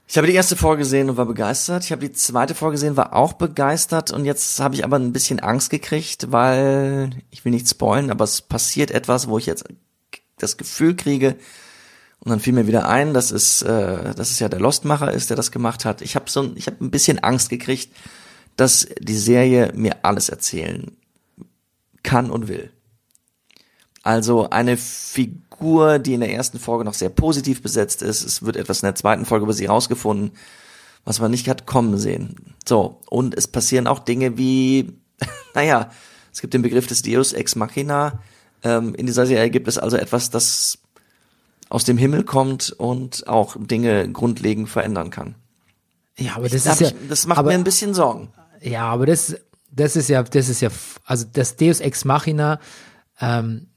Ich 0.08 0.16
habe 0.16 0.26
die 0.28 0.34
erste 0.34 0.56
Folge 0.56 0.82
gesehen 0.82 1.10
und 1.10 1.16
war 1.16 1.26
begeistert. 1.26 1.84
Ich 1.84 1.90
habe 1.92 2.00
die 2.00 2.12
zweite 2.12 2.54
Folge 2.54 2.74
gesehen, 2.76 2.96
war 2.96 3.12
auch 3.14 3.32
begeistert 3.34 4.12
und 4.12 4.24
jetzt 4.24 4.58
habe 4.60 4.74
ich 4.76 4.84
aber 4.84 4.96
ein 4.98 5.12
bisschen 5.12 5.40
Angst 5.40 5.68
gekriegt, 5.68 6.30
weil 6.32 7.10
ich 7.30 7.44
will 7.44 7.50
nicht 7.52 7.68
spoilen, 7.68 8.10
aber 8.10 8.24
es 8.24 8.40
passiert 8.40 8.90
etwas, 8.92 9.28
wo 9.28 9.36
ich 9.36 9.46
jetzt 9.46 9.64
das 10.38 10.56
Gefühl 10.56 10.94
kriege 10.96 11.36
und 12.20 12.30
dann 12.30 12.40
fiel 12.40 12.52
mir 12.52 12.66
wieder 12.66 12.88
ein, 12.88 13.14
dass 13.14 13.30
es, 13.30 13.62
äh, 13.62 14.14
dass 14.14 14.30
es 14.30 14.38
ja 14.38 14.48
der 14.48 14.60
Lostmacher 14.60 15.12
ist, 15.12 15.30
der 15.30 15.36
das 15.36 15.52
gemacht 15.52 15.84
hat. 15.84 16.02
Ich 16.02 16.16
habe 16.16 16.28
so, 16.30 16.42
ein- 16.42 16.56
ich 16.56 16.66
habe 16.66 16.84
ein 16.84 16.90
bisschen 16.90 17.18
Angst 17.22 17.50
gekriegt, 17.50 17.90
dass 18.56 18.88
die 18.98 19.16
Serie 19.18 19.72
mir 19.74 19.96
alles 20.02 20.28
erzählen 20.28 20.96
kann 22.02 22.30
und 22.30 22.48
will. 22.48 22.70
Also 24.02 24.48
eine 24.50 24.76
Figur, 24.76 25.98
die 25.98 26.14
in 26.14 26.20
der 26.20 26.32
ersten 26.32 26.58
Folge 26.58 26.84
noch 26.84 26.94
sehr 26.94 27.08
positiv 27.08 27.60
besetzt 27.62 28.02
ist. 28.02 28.22
Es 28.24 28.42
wird 28.42 28.56
etwas 28.56 28.82
in 28.82 28.86
der 28.86 28.94
zweiten 28.94 29.24
Folge 29.24 29.44
über 29.44 29.52
sie 29.52 29.66
rausgefunden, 29.66 30.30
was 31.04 31.18
man 31.20 31.30
nicht 31.30 31.48
hat 31.48 31.66
kommen 31.66 31.98
sehen. 31.98 32.54
So, 32.66 33.00
und 33.10 33.36
es 33.36 33.48
passieren 33.48 33.86
auch 33.86 33.98
Dinge 33.98 34.38
wie, 34.38 34.92
naja, 35.54 35.90
es 36.32 36.40
gibt 36.40 36.54
den 36.54 36.62
Begriff 36.62 36.86
des 36.86 37.02
Deus 37.02 37.32
ex 37.32 37.56
machina. 37.56 38.20
Ähm, 38.62 38.94
in 38.94 39.06
dieser 39.06 39.26
Serie 39.26 39.50
gibt 39.50 39.68
es 39.68 39.76
also 39.78 39.96
etwas, 39.96 40.30
das 40.30 40.78
aus 41.68 41.84
dem 41.84 41.98
Himmel 41.98 42.24
kommt 42.24 42.70
und 42.70 43.26
auch 43.28 43.56
Dinge 43.58 44.10
grundlegend 44.10 44.68
verändern 44.68 45.10
kann. 45.10 45.34
Ja, 46.18 46.36
aber 46.36 46.48
das 46.48 46.64
Da 46.64 46.72
ist 46.72 46.80
ja, 46.80 46.88
ich, 46.88 46.94
das 47.08 47.26
macht 47.26 47.38
aber, 47.38 47.50
mir 47.50 47.54
ein 47.54 47.64
bisschen 47.64 47.94
Sorgen. 47.94 48.32
Ja, 48.60 48.84
aber 48.84 49.06
das, 49.06 49.36
das 49.70 49.96
ist 49.96 50.08
ja, 50.08 50.22
das 50.22 50.48
ist 50.48 50.60
ja, 50.60 50.70
also 51.04 51.26
das 51.30 51.56
Deus 51.56 51.80
Ex 51.80 52.04
Machina, 52.04 52.58
ähm, 53.20 53.68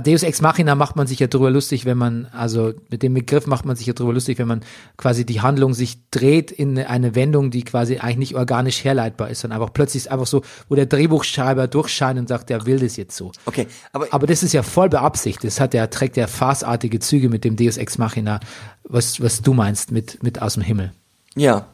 Deus 0.00 0.22
Ex 0.22 0.40
Machina 0.40 0.74
macht 0.74 0.96
man 0.96 1.06
sich 1.06 1.20
ja 1.20 1.26
drüber 1.26 1.50
lustig, 1.50 1.84
wenn 1.84 1.96
man, 1.96 2.26
also 2.32 2.72
mit 2.90 3.02
dem 3.02 3.14
Begriff 3.14 3.46
macht 3.46 3.64
man 3.64 3.76
sich 3.76 3.86
ja 3.86 3.92
drüber 3.92 4.12
lustig, 4.12 4.38
wenn 4.38 4.48
man 4.48 4.60
quasi 4.96 5.24
die 5.24 5.40
Handlung 5.40 5.74
sich 5.74 6.10
dreht 6.10 6.50
in 6.50 6.78
eine 6.78 7.14
Wendung, 7.14 7.50
die 7.50 7.62
quasi 7.62 7.98
eigentlich 7.98 8.16
nicht 8.16 8.34
organisch 8.34 8.82
herleitbar 8.84 9.30
ist, 9.30 9.40
sondern 9.40 9.60
einfach 9.60 9.72
plötzlich 9.72 10.04
ist 10.04 10.10
einfach 10.10 10.26
so, 10.26 10.42
wo 10.68 10.74
der 10.74 10.86
Drehbuchschreiber 10.86 11.68
durchscheint 11.68 12.18
und 12.18 12.28
sagt, 12.28 12.50
er 12.50 12.66
will 12.66 12.78
das 12.78 12.96
jetzt 12.96 13.16
so. 13.16 13.32
Okay, 13.46 13.66
aber, 13.92 14.08
Aber 14.10 14.26
das 14.26 14.42
ist 14.42 14.52
ja 14.52 14.62
voll 14.62 14.88
beabsichtigt. 14.88 15.44
Das 15.44 15.60
hat 15.60 15.74
ja, 15.74 15.86
trägt 15.86 16.16
ja 16.16 16.26
farceartige 16.26 16.98
Züge 16.98 17.28
mit 17.28 17.44
dem 17.44 17.56
Deus 17.56 17.76
Ex 17.76 17.98
Machina, 17.98 18.40
was, 18.82 19.20
was 19.20 19.42
du 19.42 19.54
meinst 19.54 19.92
mit, 19.92 20.22
mit 20.22 20.42
aus 20.42 20.54
dem 20.54 20.62
Himmel. 20.62 20.92
ja, 21.36 21.66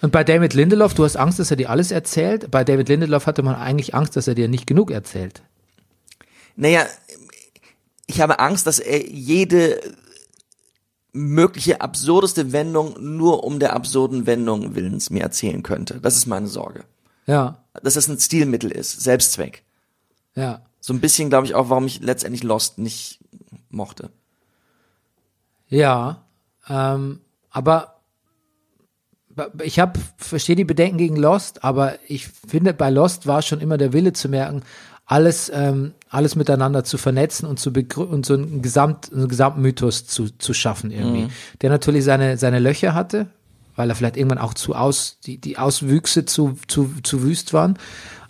Und 0.00 0.12
bei 0.12 0.24
David 0.24 0.54
Lindelof, 0.54 0.94
du 0.94 1.04
hast 1.04 1.16
Angst, 1.16 1.38
dass 1.38 1.50
er 1.50 1.56
dir 1.56 1.70
alles 1.70 1.90
erzählt. 1.90 2.50
Bei 2.50 2.64
David 2.64 2.88
Lindelof 2.88 3.26
hatte 3.26 3.42
man 3.42 3.54
eigentlich 3.54 3.94
Angst, 3.94 4.16
dass 4.16 4.28
er 4.28 4.34
dir 4.34 4.48
nicht 4.48 4.66
genug 4.66 4.90
erzählt. 4.90 5.42
Naja, 6.56 6.86
ich 8.12 8.20
habe 8.20 8.38
Angst, 8.38 8.66
dass 8.66 8.78
er 8.78 9.08
jede 9.08 9.80
mögliche 11.12 11.80
absurdeste 11.80 12.52
Wendung 12.52 12.94
nur 12.98 13.44
um 13.44 13.58
der 13.58 13.74
absurden 13.74 14.26
Wendung 14.26 14.74
willens 14.74 15.10
mir 15.10 15.22
erzählen 15.22 15.62
könnte. 15.62 16.00
Das 16.00 16.16
ist 16.16 16.26
meine 16.26 16.46
Sorge. 16.46 16.84
Ja, 17.26 17.64
Dass 17.82 17.96
es 17.96 18.08
ein 18.08 18.18
Stilmittel 18.18 18.70
ist, 18.72 19.00
Selbstzweck. 19.00 19.62
ja. 20.34 20.62
So 20.84 20.92
ein 20.92 21.00
bisschen, 21.00 21.28
glaube 21.28 21.46
ich, 21.46 21.54
auch, 21.54 21.70
warum 21.70 21.86
ich 21.86 22.00
letztendlich 22.00 22.42
Lost 22.42 22.78
nicht 22.78 23.20
mochte. 23.70 24.10
Ja, 25.68 26.24
ähm, 26.68 27.20
aber 27.50 28.00
ich 29.62 29.78
habe 29.78 30.00
verstehe 30.16 30.56
die 30.56 30.64
Bedenken 30.64 30.98
gegen 30.98 31.14
Lost, 31.14 31.62
aber 31.62 32.00
ich 32.08 32.26
finde 32.26 32.74
bei 32.74 32.90
Lost 32.90 33.28
war 33.28 33.42
schon 33.42 33.60
immer 33.60 33.78
der 33.78 33.92
Wille 33.92 34.12
zu 34.12 34.28
merken, 34.28 34.64
alles 35.06 35.50
ähm, 35.54 35.92
alles 36.08 36.36
miteinander 36.36 36.84
zu 36.84 36.98
vernetzen 36.98 37.46
und 37.46 37.58
zu 37.58 37.70
und 37.70 38.26
so 38.26 38.34
einen 38.34 38.62
Gesamt 38.62 39.12
einen 39.12 39.28
Gesamtmythos 39.28 40.06
zu 40.06 40.28
zu 40.30 40.54
schaffen 40.54 40.90
irgendwie, 40.90 41.28
der 41.60 41.70
natürlich 41.70 42.04
seine 42.04 42.36
seine 42.38 42.58
Löcher 42.58 42.94
hatte, 42.94 43.26
weil 43.76 43.88
er 43.90 43.96
vielleicht 43.96 44.16
irgendwann 44.16 44.38
auch 44.38 44.54
zu 44.54 44.74
aus 44.74 45.18
die 45.26 45.38
die 45.38 45.58
Auswüchse 45.58 46.24
zu 46.24 46.56
zu 46.68 46.92
zu 47.02 47.22
wüst 47.22 47.52
waren. 47.52 47.78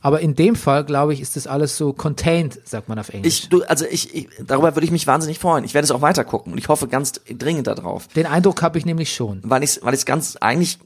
Aber 0.04 0.18
in 0.20 0.34
dem 0.34 0.56
Fall, 0.56 0.84
glaube 0.84 1.14
ich, 1.14 1.20
ist 1.20 1.36
das 1.36 1.46
alles 1.46 1.76
so 1.76 1.92
contained, 1.92 2.58
sagt 2.64 2.88
man 2.88 2.98
auf 2.98 3.10
Englisch. 3.10 3.44
Ich, 3.44 3.48
du, 3.48 3.62
also 3.62 3.84
ich, 3.88 4.12
ich, 4.12 4.28
darüber 4.44 4.74
würde 4.74 4.84
ich 4.84 4.90
mich 4.90 5.06
wahnsinnig 5.06 5.38
freuen. 5.38 5.64
Ich 5.64 5.74
werde 5.74 5.84
es 5.84 5.92
auch 5.92 6.00
weiter 6.00 6.24
gucken 6.24 6.52
und 6.52 6.58
ich 6.58 6.66
hoffe 6.66 6.88
ganz 6.88 7.20
dringend 7.30 7.68
darauf, 7.68 8.08
Den 8.08 8.26
Eindruck 8.26 8.62
habe 8.62 8.78
ich 8.78 8.84
nämlich 8.84 9.14
schon. 9.14 9.40
weil 9.44 9.62
ich 9.62 9.70
es 9.70 9.84
weil 9.84 9.94
ich's 9.94 10.04
ganz, 10.04 10.36
eigentlich 10.40 10.80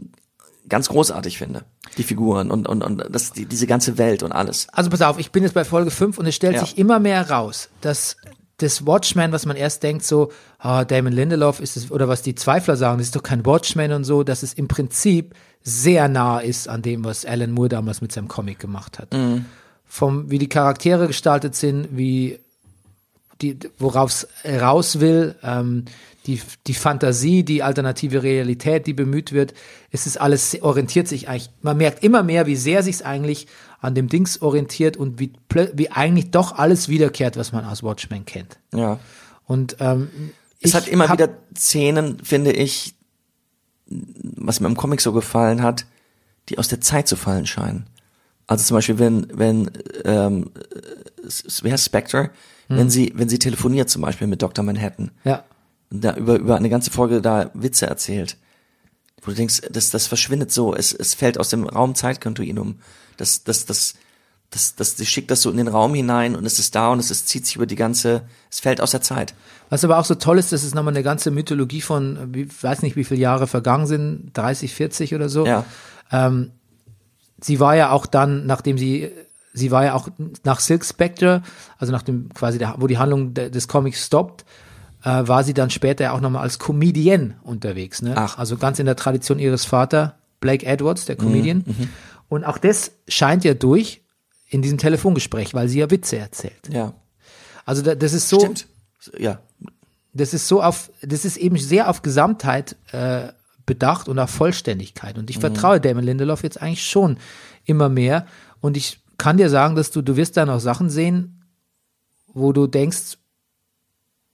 ganz 0.69 0.89
großartig 0.89 1.39
finde. 1.39 1.65
Die 1.97 2.03
Figuren 2.03 2.51
und, 2.51 2.69
und, 2.69 2.83
und 2.83 3.05
das, 3.11 3.33
die, 3.33 3.47
diese 3.47 3.67
ganze 3.67 3.99
Welt 3.99 4.23
und 4.23 4.33
alles. 4.33 4.67
Also 4.73 4.91
pass 4.91 5.03
auf, 5.03 5.19
ich 5.19 5.31
bin 5.31 5.43
jetzt 5.43 5.55
bei 5.55 5.65
Folge 5.65 5.91
5 5.91 6.19
und 6.19 6.27
es 6.27 6.35
stellt 6.35 6.55
Ja. 6.55 6.61
sich 6.61 6.79
immer 6.79 6.99
mehr 6.99 7.31
raus, 7.31 7.69
dass 7.81 8.17
das 8.59 8.87
Watchmen, 8.87 9.33
was 9.33 9.45
man 9.45 9.57
erst 9.57 9.83
denkt, 9.83 10.03
so, 10.05 10.33
ah, 10.59 10.85
Damon 10.85 11.13
Lindelof 11.13 11.61
ist 11.61 11.77
es, 11.77 11.91
oder 11.91 12.09
was 12.09 12.23
die 12.23 12.35
Zweifler 12.35 12.77
sagen, 12.77 12.99
das 12.99 13.09
ist 13.09 13.17
doch 13.17 13.23
kein 13.23 13.45
Watchmen 13.45 13.93
und 13.93 14.05
so, 14.05 14.23
dass 14.23 14.43
es 14.43 14.55
im 14.55 14.67
Prinzip 14.67 15.35
sehr 15.63 16.09
nah 16.09 16.39
ist 16.39 16.69
an 16.69 16.81
dem, 16.81 17.05
was 17.05 17.25
Alan 17.27 17.51
Moore 17.53 17.69
damals 17.69 18.01
mit 18.01 18.13
seinem 18.13 18.29
Comic 18.29 18.59
gemacht 18.59 18.99
hat. 18.99 19.09
Vom, 19.85 20.31
wie 20.31 20.39
die 20.39 20.49
Charaktere 20.49 21.07
gestaltet 21.07 21.55
sind, 21.55 21.89
wie 21.93 22.39
die, 23.43 23.59
worauf 23.79 24.11
es 24.11 24.29
raus 24.61 25.01
will, 25.01 25.35
ähm, 25.43 25.85
die, 26.27 26.41
die 26.67 26.75
Fantasie, 26.75 27.45
die 27.45 27.63
alternative 27.63 28.23
Realität, 28.23 28.87
die 28.87 28.95
bemüht 28.95 29.33
wird, 29.33 29.55
es 29.91 30.07
ist 30.07 30.21
alles, 30.21 30.61
orientiert 30.63 31.09
sich 31.09 31.29
eigentlich, 31.29 31.51
man 31.63 31.77
merkt 31.77 32.03
immer 32.05 32.23
mehr, 32.23 32.47
wie 32.47 32.57
sehr 32.57 32.83
sich 32.83 32.97
es 32.97 33.03
eigentlich 33.03 33.47
an 33.81 33.95
dem 33.95 34.09
Dings 34.09 34.43
orientiert 34.43 34.97
und 34.97 35.21
wie, 35.21 35.33
wie 35.75 35.91
eigentlich 35.91 36.31
doch 36.31 36.53
alles 36.57 36.89
wiederkehrt, 36.89 37.37
was 37.37 37.53
man 37.53 37.65
aus 37.65 37.83
Watchmen 37.83 38.25
kennt. 38.25 38.59
Ja. 38.75 38.99
Und 39.47 39.77
ähm, 39.81 40.09
Es 40.61 40.75
hat 40.75 40.89
immer 40.89 41.13
wieder 41.13 41.29
Szenen, 41.57 42.19
finde 42.25 42.53
ich, 42.53 42.95
was 43.89 44.61
mir 44.61 44.67
im 44.67 44.77
Comic 44.77 45.01
so 45.01 45.13
gefallen 45.13 45.63
hat, 45.63 45.87
die 46.49 46.59
aus 46.59 46.69
der 46.69 46.81
Zeit 46.81 47.07
zu 47.09 47.17
fallen 47.17 47.47
scheinen. 47.47 47.87
Also 48.49 48.65
zum 48.65 48.77
Beispiel, 48.77 48.99
wenn, 48.99 49.27
wenn, 49.33 49.71
ähm, 50.05 50.51
s- 51.25 51.61
wer 51.63 51.77
Spectre? 51.79 52.31
Hm. 52.69 52.79
Wenn 52.79 52.91
sie, 52.91 53.13
wenn 53.15 53.29
sie 53.29 53.39
telefoniert 53.39 53.89
zum 53.91 54.03
Beispiel 54.03 54.27
mit 54.27 54.43
Dr. 54.43 54.65
Manhattan, 54.65 55.11
Ja, 55.25 55.45
da 55.91 56.15
über, 56.17 56.37
über 56.37 56.57
eine 56.57 56.69
ganze 56.69 56.91
Folge 56.91 57.21
da 57.21 57.51
Witze 57.55 57.87
erzählt, 57.87 58.37
wo 59.23 59.31
du 59.31 59.37
denkst, 59.37 59.63
das, 59.71 59.91
das 59.91 60.07
verschwindet 60.07 60.53
so, 60.53 60.75
es, 60.75 60.93
es 60.93 61.15
fällt 61.15 61.39
aus 61.39 61.49
dem 61.49 61.65
Raum-Zeit-Kontinuum. 61.65 62.81
Das, 63.17 63.45
das, 63.45 63.67
das, 63.67 63.95
das, 64.51 64.77
das, 64.77 64.97
sie 64.97 65.07
schickt 65.07 65.31
das 65.31 65.43
so 65.43 65.51
in 65.51 65.57
den 65.57 65.69
Raum 65.69 65.95
hinein 65.95 66.37
und 66.37 66.47
es 66.47 66.59
ist 66.59 66.75
da 66.75 66.89
und 66.89 66.99
es 66.99 67.11
ist, 67.11 67.29
zieht 67.29 67.47
sich 67.47 67.57
über 67.57 67.67
die 67.67 67.77
ganze, 67.77 68.23
es 68.51 68.61
fällt 68.61 68.81
aus 68.81 68.93
der 68.93 69.03
Zeit. 69.03 69.35
Was 69.69 69.85
aber 69.85 69.99
auch 69.99 70.05
so 70.05 70.15
toll 70.15 70.39
ist, 70.39 70.53
dass 70.53 70.63
es 70.63 70.75
nochmal 70.75 70.95
eine 70.95 71.03
ganze 71.03 71.31
Mythologie 71.31 71.81
von, 71.81 72.35
wie, 72.35 72.49
weiß 72.49 72.83
nicht, 72.83 72.97
wie 72.97 73.05
viele 73.05 73.21
Jahre 73.21 73.47
vergangen 73.47 73.87
sind, 73.87 74.31
30, 74.35 74.75
40 74.75 75.15
oder 75.15 75.29
so. 75.29 75.47
Ja. 75.47 75.65
Ähm, 76.13 76.53
sie 77.41 77.59
war 77.59 77.75
ja 77.75 77.91
auch 77.91 78.07
dann, 78.07 78.47
nachdem 78.47 78.79
sie, 78.79 79.11
sie 79.53 79.71
war 79.71 79.85
ja 79.85 79.95
auch 79.95 80.09
nach 80.45 80.61
Silk 80.61 80.85
Spectre, 80.85 81.43
also 81.79 81.93
nach 81.93 82.03
dem 82.03 82.29
quasi, 82.33 82.59
der, 82.59 82.77
wo 82.79 82.87
die 82.87 82.99
Handlung 82.99 83.35
de, 83.35 83.51
des 83.51 83.67
Comics 83.67 84.07
stoppt, 84.07 84.45
äh, 85.07 85.29
war 85.29 85.45
sie 85.45 85.55
dann 85.55 85.71
später 85.71 86.05
ja 86.05 86.13
auch 86.13 86.21
nochmal 86.21 86.43
als 86.43 86.59
Comedian 86.59 87.37
unterwegs. 87.45 88.03
Ne? 88.03 88.15
Ach. 88.17 88.39
Also 88.39 88.57
ganz 88.57 88.81
in 88.81 88.87
der 88.87 88.97
Tradition 88.97 89.39
ihres 89.39 89.65
Vater, 89.65 90.19
Blake 90.41 90.67
Edwards, 90.67 91.05
der 91.05 91.15
Comedian. 91.15 91.63
Mhm, 91.65 91.89
Und 92.29 92.45
auch 92.45 92.59
das 92.59 92.91
scheint 93.07 93.45
ja 93.45 93.55
durch 93.55 94.03
in 94.49 94.63
diesem 94.63 94.79
Telefongespräch, 94.79 95.55
weil 95.55 95.69
sie 95.69 95.79
ja 95.79 95.91
Witze 95.93 96.19
erzählt. 96.19 96.69
Ja. 96.71 96.93
Also 97.65 97.83
da, 97.83 97.95
das 97.95 98.13
ist 98.13 98.29
so, 98.29 98.41
Stimmt. 98.41 98.67
Ja. 99.17 99.39
das 100.13 100.35
ist 100.35 100.49
so 100.49 100.61
auf, 100.61 100.91
das 101.03 101.25
ist 101.25 101.37
eben 101.37 101.57
sehr 101.57 101.89
auf 101.89 102.03
Gesamtheit 102.03 102.75
äh, 102.91 103.29
bedacht 103.65 104.09
und 104.09 104.19
auf 104.19 104.31
Vollständigkeit. 104.31 105.19
Und 105.19 105.31
ich 105.31 105.39
vertraue 105.39 105.81
Damon 105.81 106.05
Lindelof 106.05 106.43
jetzt 106.43 106.61
eigentlich 106.61 106.85
schon 106.85 107.17
immer 107.65 107.89
mehr. 107.89 108.27
Und 108.61 108.77
ich 108.77 109.01
kann 109.19 109.37
dir 109.37 109.51
sagen, 109.51 109.77
dass 109.77 109.93
du, 109.93 110.03
du 110.03 110.17
wirst 110.17 110.37
da 110.37 110.47
noch 110.47 110.61
Sachen 110.61 110.91
sehen, 110.91 111.45
wo 112.33 112.53
du 112.53 112.67
denkst, 112.67 113.19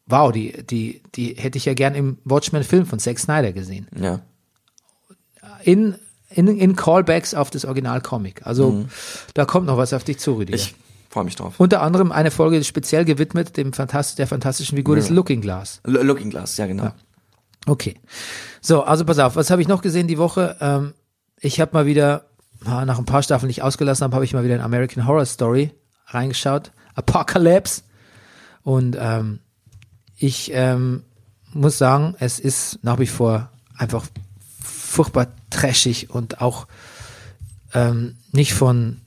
wow, 0.06 0.32
die, 0.32 0.64
die, 0.66 1.02
die 1.14 1.34
hätte 1.34 1.58
ich 1.58 1.64
ja 1.64 1.74
gern 1.74 1.94
im 1.94 2.18
Watchmen-Film 2.24 2.86
von 2.86 2.98
Zack 2.98 3.18
Snyder 3.18 3.52
gesehen. 3.52 3.88
Ja. 3.98 4.20
In, 5.64 5.96
in, 6.30 6.48
in 6.48 6.76
Callbacks 6.76 7.34
auf 7.34 7.50
das 7.50 7.64
Original-Comic. 7.64 8.46
Also 8.46 8.86
da 9.34 9.44
kommt 9.44 9.66
noch 9.66 9.76
was 9.76 9.92
auf 9.92 10.04
dich 10.04 10.18
zu, 10.18 10.34
Rüdiger. 10.34 10.56
Ich 10.56 10.74
Freue 11.12 11.24
mich 11.24 11.36
drauf. 11.36 11.60
Unter 11.60 11.82
anderem 11.82 12.10
eine 12.10 12.30
Folge 12.30 12.64
speziell 12.64 13.04
gewidmet 13.04 13.58
dem 13.58 13.74
Fantast 13.74 14.18
der 14.18 14.26
fantastischen 14.26 14.78
Figur 14.78 14.96
des 14.96 15.10
Looking 15.10 15.42
Glass. 15.42 15.82
L 15.84 15.92
Looking 15.92 16.30
Glass, 16.30 16.56
ja 16.56 16.66
genau. 16.66 16.90
Okay. 17.66 17.96
So, 18.62 18.82
also 18.82 19.04
pass 19.04 19.18
auf, 19.18 19.36
was 19.36 19.50
habe 19.50 19.60
ich 19.60 19.68
noch 19.68 19.82
gesehen 19.82 20.08
die 20.08 20.16
Woche? 20.16 20.56
Ähm, 20.62 20.94
ich 21.38 21.60
habe 21.60 21.72
mal 21.74 21.84
wieder, 21.84 22.24
nach 22.64 22.98
ein 22.98 23.04
paar 23.04 23.22
Staffeln 23.22 23.48
nicht 23.48 23.62
ausgelassen 23.62 24.04
habe, 24.04 24.14
habe 24.14 24.24
ich 24.24 24.32
mal 24.32 24.42
wieder 24.42 24.54
in 24.54 24.62
American 24.62 25.06
Horror 25.06 25.26
Story 25.26 25.72
reingeschaut. 26.06 26.72
Apocalypse. 26.94 27.82
Und 28.62 28.96
ähm, 28.98 29.40
ich 30.22 30.52
ähm, 30.54 31.02
muss 31.52 31.78
sagen, 31.78 32.14
es 32.20 32.38
ist 32.38 32.78
nach 32.82 33.00
wie 33.00 33.08
vor 33.08 33.50
einfach 33.76 34.06
furchtbar 34.62 35.28
trashig 35.50 36.10
und 36.10 36.40
auch 36.40 36.68
ähm, 37.74 38.16
nicht 38.30 38.54
von, 38.54 39.00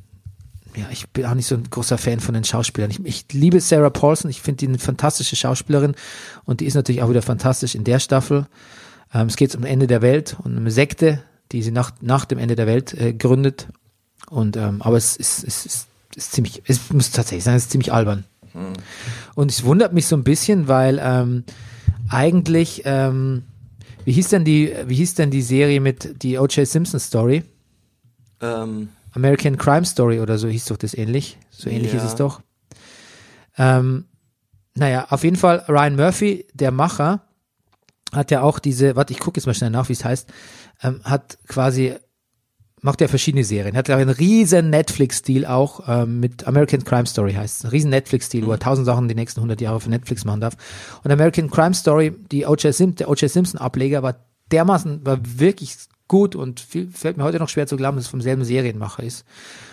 ja, 0.76 0.86
ich 0.92 1.08
bin 1.10 1.26
auch 1.26 1.34
nicht 1.34 1.48
so 1.48 1.56
ein 1.56 1.70
großer 1.70 1.98
Fan 1.98 2.20
von 2.20 2.34
den 2.34 2.44
Schauspielern. 2.44 2.92
Ich, 2.92 3.00
ich 3.06 3.26
liebe 3.32 3.62
Sarah 3.62 3.92
Paulson, 3.92 4.30
ich 4.30 4.42
finde 4.42 4.58
die 4.58 4.68
eine 4.68 4.78
fantastische 4.78 5.38
Schauspielerin 5.38 5.96
und 6.44 6.60
die 6.60 6.66
ist 6.66 6.76
natürlich 6.76 7.02
auch 7.02 7.10
wieder 7.10 7.22
fantastisch 7.22 7.76
in 7.76 7.86
der 7.86 8.00
Staffel. 8.00 8.46
Ähm, 9.14 9.28
es 9.28 9.38
geht 9.38 9.56
um 9.56 9.64
Ende 9.64 9.88
der 9.88 10.02
Welt 10.02 10.36
und 10.44 10.58
eine 10.58 10.72
Sekte, 10.72 11.24
die 11.54 11.64
sie 11.64 11.72
nach, 11.72 11.94
nach 12.02 12.26
dem 12.26 12.40
Ende 12.40 12.58
der 12.58 12.68
Welt 12.68 12.94
äh, 12.94 13.14
gründet. 13.14 13.68
Und 14.30 14.58
ähm, 14.58 14.82
aber 14.82 14.98
es 14.98 15.16
ist, 15.16 15.46
es 15.46 15.66
ist, 15.66 15.88
ist 16.14 16.34
ziemlich, 16.34 16.64
es 16.66 16.92
muss 16.92 17.12
tatsächlich 17.12 17.46
sein, 17.46 17.56
es 17.56 17.64
ist 17.64 17.72
ziemlich 17.72 17.94
albern. 17.94 18.26
Und 19.36 19.52
es 19.52 19.64
wundert 19.64 19.94
mich 19.94 20.08
so 20.08 20.16
ein 20.16 20.24
bisschen, 20.24 20.68
weil 20.68 21.00
ähm, 21.02 21.44
eigentlich, 22.10 22.84
ähm, 22.86 23.44
wie 24.06 24.12
hieß 24.14 24.30
denn 24.30 24.46
die, 24.46 24.74
wie 24.88 24.96
hieß 24.96 25.16
denn 25.16 25.32
die 25.32 25.42
Serie 25.42 25.82
mit 25.82 26.24
die 26.24 26.38
O.J. 26.38 26.68
Simpson 26.68 27.00
Story? 27.00 27.44
Ähm, 28.42 28.90
American 29.14 29.58
Crime 29.58 29.86
Story 29.86 30.20
oder 30.20 30.38
so 30.38 30.48
hieß 30.48 30.66
doch 30.66 30.78
das 30.78 30.94
ähnlich. 30.94 31.38
So 31.50 31.70
ähnlich 31.70 31.94
Ja. 31.94 32.00
ist 32.00 32.04
es 32.06 32.16
doch. 32.16 32.42
Ähm, 33.58 34.06
naja, 34.76 35.08
auf 35.10 35.24
jeden 35.24 35.38
Fall 35.38 35.64
Ryan 35.68 35.96
Murphy, 35.96 36.46
der 36.54 36.72
Macher, 36.72 37.22
hat 38.12 38.32
ja 38.32 38.42
auch 38.42 38.60
diese, 38.60 38.96
warte, 38.96 39.14
ich 39.14 39.20
gucke 39.20 39.40
jetzt 39.40 39.46
mal 39.46 39.54
schnell 39.54 39.70
nach, 39.70 39.90
wie 39.90 39.94
es 39.94 40.04
heißt, 40.06 40.32
ähm, 40.84 41.02
hat 41.04 41.38
quasi, 41.48 41.96
macht 42.86 43.02
ja 43.02 43.08
verschiedene 43.08 43.44
Serien, 43.44 43.76
hat 43.76 43.90
ja 43.90 43.98
einen 43.98 44.12
riesen 44.12 44.70
Netflix-Deal 44.70 45.48
auch 45.48 45.82
ähm, 45.88 46.20
mit 46.20 46.48
American 46.48 46.84
Crime 46.84 47.08
Story 47.08 47.34
heißt 47.34 47.58
es, 47.58 47.66
ein 47.66 47.72
riesen 47.72 47.90
Netflix-Deal, 47.90 48.46
wo 48.46 48.52
er 48.52 48.60
tausend 48.60 48.86
Sachen 48.86 49.08
die 49.08 49.16
nächsten 49.16 49.40
100 49.40 49.60
Jahre 49.60 49.82
für 49.82 49.90
Netflix 49.90 50.24
machen 50.24 50.40
darf. 50.40 50.56
Und 51.04 51.12
American 51.12 51.50
Crime 51.50 51.74
Story, 51.74 52.14
die 52.32 52.46
O.J. 52.46 52.74
Sim, 52.74 52.94
der 52.94 53.10
O.J. 53.10 53.30
Simpson-Ableger 53.30 54.04
war 54.04 54.18
dermaßen, 54.52 55.04
war 55.04 55.18
wirklich 55.24 55.76
gut 56.08 56.36
und 56.36 56.60
viel, 56.60 56.88
fällt 56.92 57.18
mir 57.18 57.24
heute 57.24 57.40
noch 57.40 57.50
schwer 57.50 57.66
zu 57.66 57.76
glauben, 57.76 57.98
dass 57.98 58.06
es 58.06 58.12
vom 58.12 58.22
selben 58.22 58.46
Serienmacher 58.46 59.02
ist. 59.02 59.26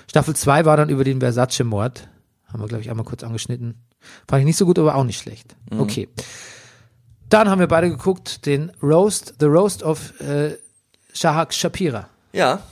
Staffel 0.08 0.34
2 0.34 0.64
war 0.64 0.78
dann 0.78 0.88
über 0.88 1.04
den 1.04 1.20
Versace-Mord. 1.20 2.08
Haben 2.46 2.62
wir, 2.62 2.68
glaube 2.68 2.82
ich, 2.82 2.88
einmal 2.88 3.04
kurz 3.04 3.22
angeschnitten. 3.22 3.74
Fand 4.26 4.40
ich 4.40 4.46
nicht 4.46 4.56
so 4.56 4.64
gut, 4.64 4.78
aber 4.78 4.94
auch 4.94 5.04
nicht 5.04 5.20
schlecht. 5.20 5.54
Okay. 5.70 6.08
Dann 7.28 7.50
haben 7.50 7.60
wir 7.60 7.68
beide 7.68 7.90
geguckt, 7.90 8.46
den 8.46 8.72
Roast, 8.82 9.34
The 9.38 9.46
Roast 9.46 9.82
of 9.82 10.18
äh, 10.22 10.56
Shahak 11.12 11.52
Shapira. 11.52 12.08
ja, 12.32 12.62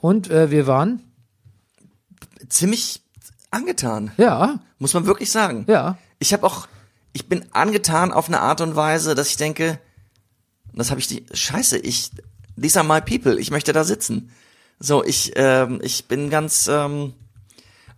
Und 0.00 0.30
äh, 0.30 0.50
wir 0.50 0.66
waren, 0.66 1.02
ziemlich 2.48 3.02
angetan, 3.50 4.12
ja, 4.16 4.60
muss 4.78 4.94
man 4.94 5.06
wirklich 5.06 5.30
sagen. 5.30 5.64
ja, 5.68 5.98
Ich 6.18 6.32
habe 6.32 6.46
auch, 6.46 6.68
ich 7.12 7.28
bin 7.28 7.44
angetan 7.52 8.12
auf 8.12 8.28
eine 8.28 8.40
Art 8.40 8.60
und 8.60 8.76
Weise, 8.76 9.14
dass 9.14 9.28
ich 9.28 9.36
denke, 9.36 9.78
das 10.72 10.90
habe 10.90 11.00
ich 11.00 11.06
die, 11.06 11.26
scheiße, 11.32 11.78
ich, 11.78 12.10
these 12.60 12.78
are 12.78 12.86
my 12.86 13.00
people, 13.00 13.38
ich 13.38 13.50
möchte 13.50 13.72
da 13.72 13.84
sitzen. 13.84 14.30
So, 14.78 15.04
ich, 15.04 15.32
ähm, 15.36 15.80
ich 15.82 16.06
bin 16.06 16.30
ganz, 16.30 16.68
ähm, 16.68 17.14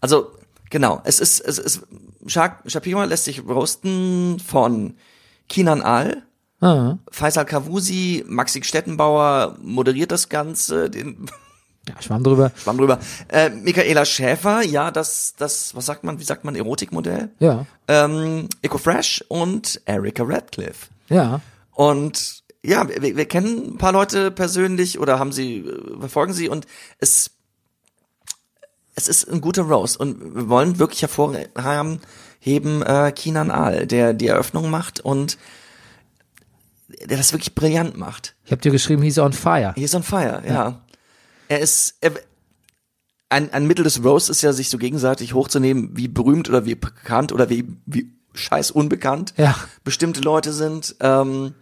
also, 0.01 0.33
genau, 0.71 1.01
es 1.05 1.21
ist, 1.21 1.41
es 1.41 1.59
ist, 1.59 1.83
Shak 2.27 2.63
Shapira 2.67 3.05
lässt 3.05 3.25
sich 3.25 3.45
roasten 3.47 4.41
von 4.41 4.95
Kinan 5.49 5.83
Al, 5.83 6.23
ah, 6.61 6.99
Faisal 7.11 7.45
Kavusi, 7.45 8.25
Maxi 8.27 8.63
Stettenbauer 8.65 9.57
moderiert 9.61 10.11
das 10.11 10.29
Ganze, 10.29 10.89
den 10.91 11.31
ja, 11.89 12.01
schwamm 12.01 12.23
drüber. 12.23 12.53
Schwamm 12.57 12.79
drüber. 12.79 12.99
Äh, 13.29 13.51
Michaela 13.51 14.05
Schäfer, 14.05 14.63
ja, 14.63 14.91
das, 14.91 15.35
das, 15.37 15.75
was 15.75 15.87
sagt 15.87 16.05
man, 16.05 16.19
wie 16.21 16.25
sagt 16.25 16.45
man, 16.45 16.55
Erotikmodell? 16.55 17.31
Ja, 17.41 17.67
Ähm, 17.89 18.49
EcoFresh 18.63 19.25
und 19.29 19.81
Erika 19.85 20.23
Radcliffe. 20.25 20.89
ja, 21.09 21.41
Und 21.73 22.43
ja, 22.65 22.89
wir, 22.89 23.17
wir 23.17 23.27
kennen 23.27 23.73
ein 23.75 23.79
paar 23.79 23.91
Leute 23.93 24.31
persönlich 24.31 25.01
oder 25.01 25.19
haben 25.19 25.33
sie, 25.33 25.59
äh, 25.59 25.99
verfolgen 25.99 26.33
sie 26.33 26.49
und 26.49 26.67
es, 26.99 27.31
es 28.95 29.09
ist 29.09 29.29
ein 29.29 29.41
guter 29.41 29.63
Roast 29.63 29.99
und 29.99 30.37
wir 30.37 30.49
wollen 30.49 30.79
wirklich 30.79 31.03
hervorheben, 31.03 32.01
heben, 32.39 32.83
äh, 32.83 33.11
Kinan 33.11 33.51
Aal, 33.51 33.87
der 33.89 34.15
die 34.15 34.29
Eröffnung 34.29 34.71
macht 34.71 35.01
und 35.01 35.39
der 37.09 37.17
das 37.17 37.33
wirklich 37.33 37.55
brillant 37.55 37.97
macht. 37.97 38.35
ich 38.45 38.53
habe 38.53 38.61
dir 38.63 38.71
geschrieben, 38.71 39.03
he's 39.03 39.19
on 39.19 39.33
fire. 39.33 39.73
He 39.75 39.83
is 39.83 39.95
on 39.95 40.03
fire, 40.03 40.43
ja. 40.47 40.82
Er 41.53 41.61
ist, 41.61 41.97
er, 42.01 42.13
ein, 43.29 43.53
ein 43.53 43.67
Mittel 43.67 43.85
des 43.85 44.03
Roast 44.03 44.31
ist 44.31 44.41
ja, 44.41 44.55
sich 44.55 44.71
so 44.71 44.79
gegenseitig 44.79 45.35
hochzunehmen, 45.35 45.91
wie 45.93 46.09
berühmt 46.09 46.49
oder 46.49 46.65
wie 46.65 46.75
bekannt 46.75 47.31
oder 47.31 47.51
wie, 47.51 47.67
wie 47.85 48.11
scheiß 48.33 48.71
unbekannt 48.71 49.35
Ja. 49.37 49.55
bestimmte 49.85 50.23
Leute 50.23 50.55
sind. 50.55 50.97
Ähm, 51.01 51.53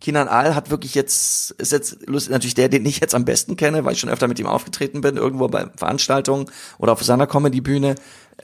Kinan 0.00 0.28
Al 0.28 0.54
hat 0.54 0.70
wirklich 0.70 0.94
jetzt, 0.94 1.50
ist 1.58 1.72
jetzt 1.72 2.06
lustig, 2.06 2.30
natürlich 2.30 2.54
der, 2.54 2.68
den 2.68 2.86
ich 2.86 3.00
jetzt 3.00 3.12
am 3.12 3.24
besten 3.24 3.56
kenne, 3.56 3.84
weil 3.84 3.94
ich 3.94 3.98
schon 3.98 4.08
öfter 4.08 4.28
mit 4.28 4.38
ihm 4.38 4.46
aufgetreten 4.46 5.00
bin, 5.00 5.16
irgendwo 5.16 5.48
bei 5.48 5.66
Veranstaltungen 5.74 6.48
oder 6.78 6.92
auf 6.92 7.02
seiner 7.02 7.26
Comedy-Bühne, 7.26 7.96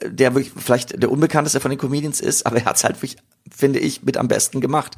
der 0.05 0.35
wirklich 0.35 0.51
vielleicht 0.61 1.01
der 1.01 1.09
unbekannteste 1.09 1.61
von 1.61 1.71
den 1.71 1.79
Comedians 1.79 2.19
ist, 2.19 2.45
aber 2.45 2.57
er 2.57 2.65
hat's 2.65 2.83
halt 2.83 2.97
wirklich, 2.97 3.15
finde 3.49 3.79
ich, 3.79 4.03
mit 4.03 4.17
am 4.17 4.27
besten 4.27 4.59
gemacht. 4.59 4.95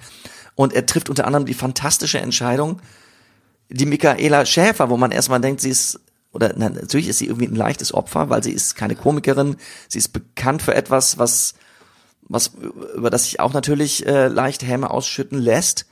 Und 0.56 0.74
er 0.74 0.88
trifft 0.88 1.08
unter 1.08 1.28
anderem 1.28 1.46
die 1.46 1.54
fantastische 1.54 2.18
Entscheidung, 2.18 2.82
die 3.70 3.86
Michaela 3.86 4.46
Schäfer, 4.46 4.90
wo 4.90 4.98
man 4.98 5.12
erstmal 5.12 5.42
denkt, 5.42 5.62
sie 5.62 5.70
ist, 5.70 6.00
oder 6.32 6.54
na, 6.56 6.70
natürlich 6.70 7.08
ist 7.08 7.20
sie 7.20 7.26
irgendwie 7.28 7.48
ein 7.48 7.56
leichtes 7.56 7.94
Opfer, 7.94 8.30
weil 8.30 8.44
sie 8.44 8.52
ist 8.52 8.76
keine 8.76 8.96
Komikerin, 8.96 9.56
sie 9.88 10.00
ist 10.00 10.10
bekannt 10.10 10.62
für 10.62 10.76
etwas, 10.76 11.18
was, 11.18 11.54
was 12.24 12.52
über 12.96 13.10
das 13.10 13.24
sich 13.26 13.40
auch 13.40 13.54
natürlich 13.54 14.06
äh, 14.06 14.28
leicht 14.28 14.64
Häme 14.64 14.90
ausschütten 14.92 15.40
lässt. 15.40 15.86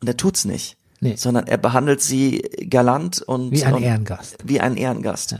Und 0.00 0.08
er 0.08 0.16
tut's 0.16 0.44
nicht. 0.44 0.76
Nee. 1.00 1.16
Sondern 1.16 1.46
er 1.46 1.58
behandelt 1.58 2.00
sie 2.02 2.38
galant 2.70 3.20
und 3.22 3.50
Wie 3.50 3.64
ein 3.64 3.74
und, 3.74 3.82
Ehrengast. 3.82 4.36
Wie 4.44 4.60
ein 4.60 4.76
Ehrengast. 4.76 5.32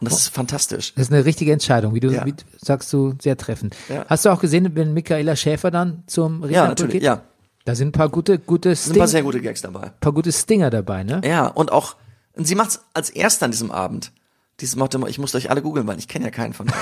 Und 0.00 0.10
das 0.10 0.18
ist 0.18 0.28
fantastisch. 0.28 0.94
Das 0.94 1.06
ist 1.08 1.12
eine 1.12 1.24
richtige 1.24 1.52
Entscheidung, 1.52 1.94
wie 1.94 2.00
du, 2.00 2.10
Ja. 2.10 2.26
wie 2.26 2.34
sagst 2.60 2.92
du, 2.92 3.14
sehr 3.20 3.36
treffend. 3.36 3.76
Ja. 3.88 4.04
Hast 4.08 4.24
du 4.24 4.30
auch 4.30 4.40
gesehen, 4.40 4.68
wenn 4.74 4.92
Michaela 4.92 5.36
Schäfer 5.36 5.70
dann 5.70 6.02
zum 6.06 6.40
Ja, 6.40 6.46
Rednerpult 6.46 6.68
natürlich. 6.70 6.92
geht? 6.94 7.02
Ja. 7.04 7.22
Da 7.64 7.74
sind 7.74 7.88
ein 7.88 7.92
paar 7.92 8.08
gute, 8.08 8.38
gute 8.38 8.70
Es 8.72 8.84
sind 8.84 8.90
ein 8.90 8.94
Sting, 8.94 9.00
paar 9.00 9.08
sehr 9.08 9.22
gute 9.22 9.40
Gags 9.40 9.60
dabei. 9.62 9.90
paar 10.00 10.12
gute 10.12 10.32
Stinger 10.32 10.70
dabei, 10.70 11.04
ne? 11.04 11.20
Ja, 11.24 11.46
und 11.46 11.70
auch, 11.72 11.96
und 12.34 12.46
sie 12.46 12.54
macht's 12.54 12.80
als 12.92 13.10
erster 13.10 13.44
an 13.46 13.50
diesem 13.52 13.70
Abend. 13.70 14.12
Dieses 14.60 14.76
Motto, 14.76 15.04
ich 15.06 15.18
muss 15.18 15.34
euch 15.34 15.48
alle 15.50 15.62
googeln, 15.62 15.86
weil 15.86 15.98
ich 15.98 16.08
kenne 16.08 16.24
ja 16.26 16.30
keinen 16.30 16.52
von 16.54 16.68
euch. 16.68 16.74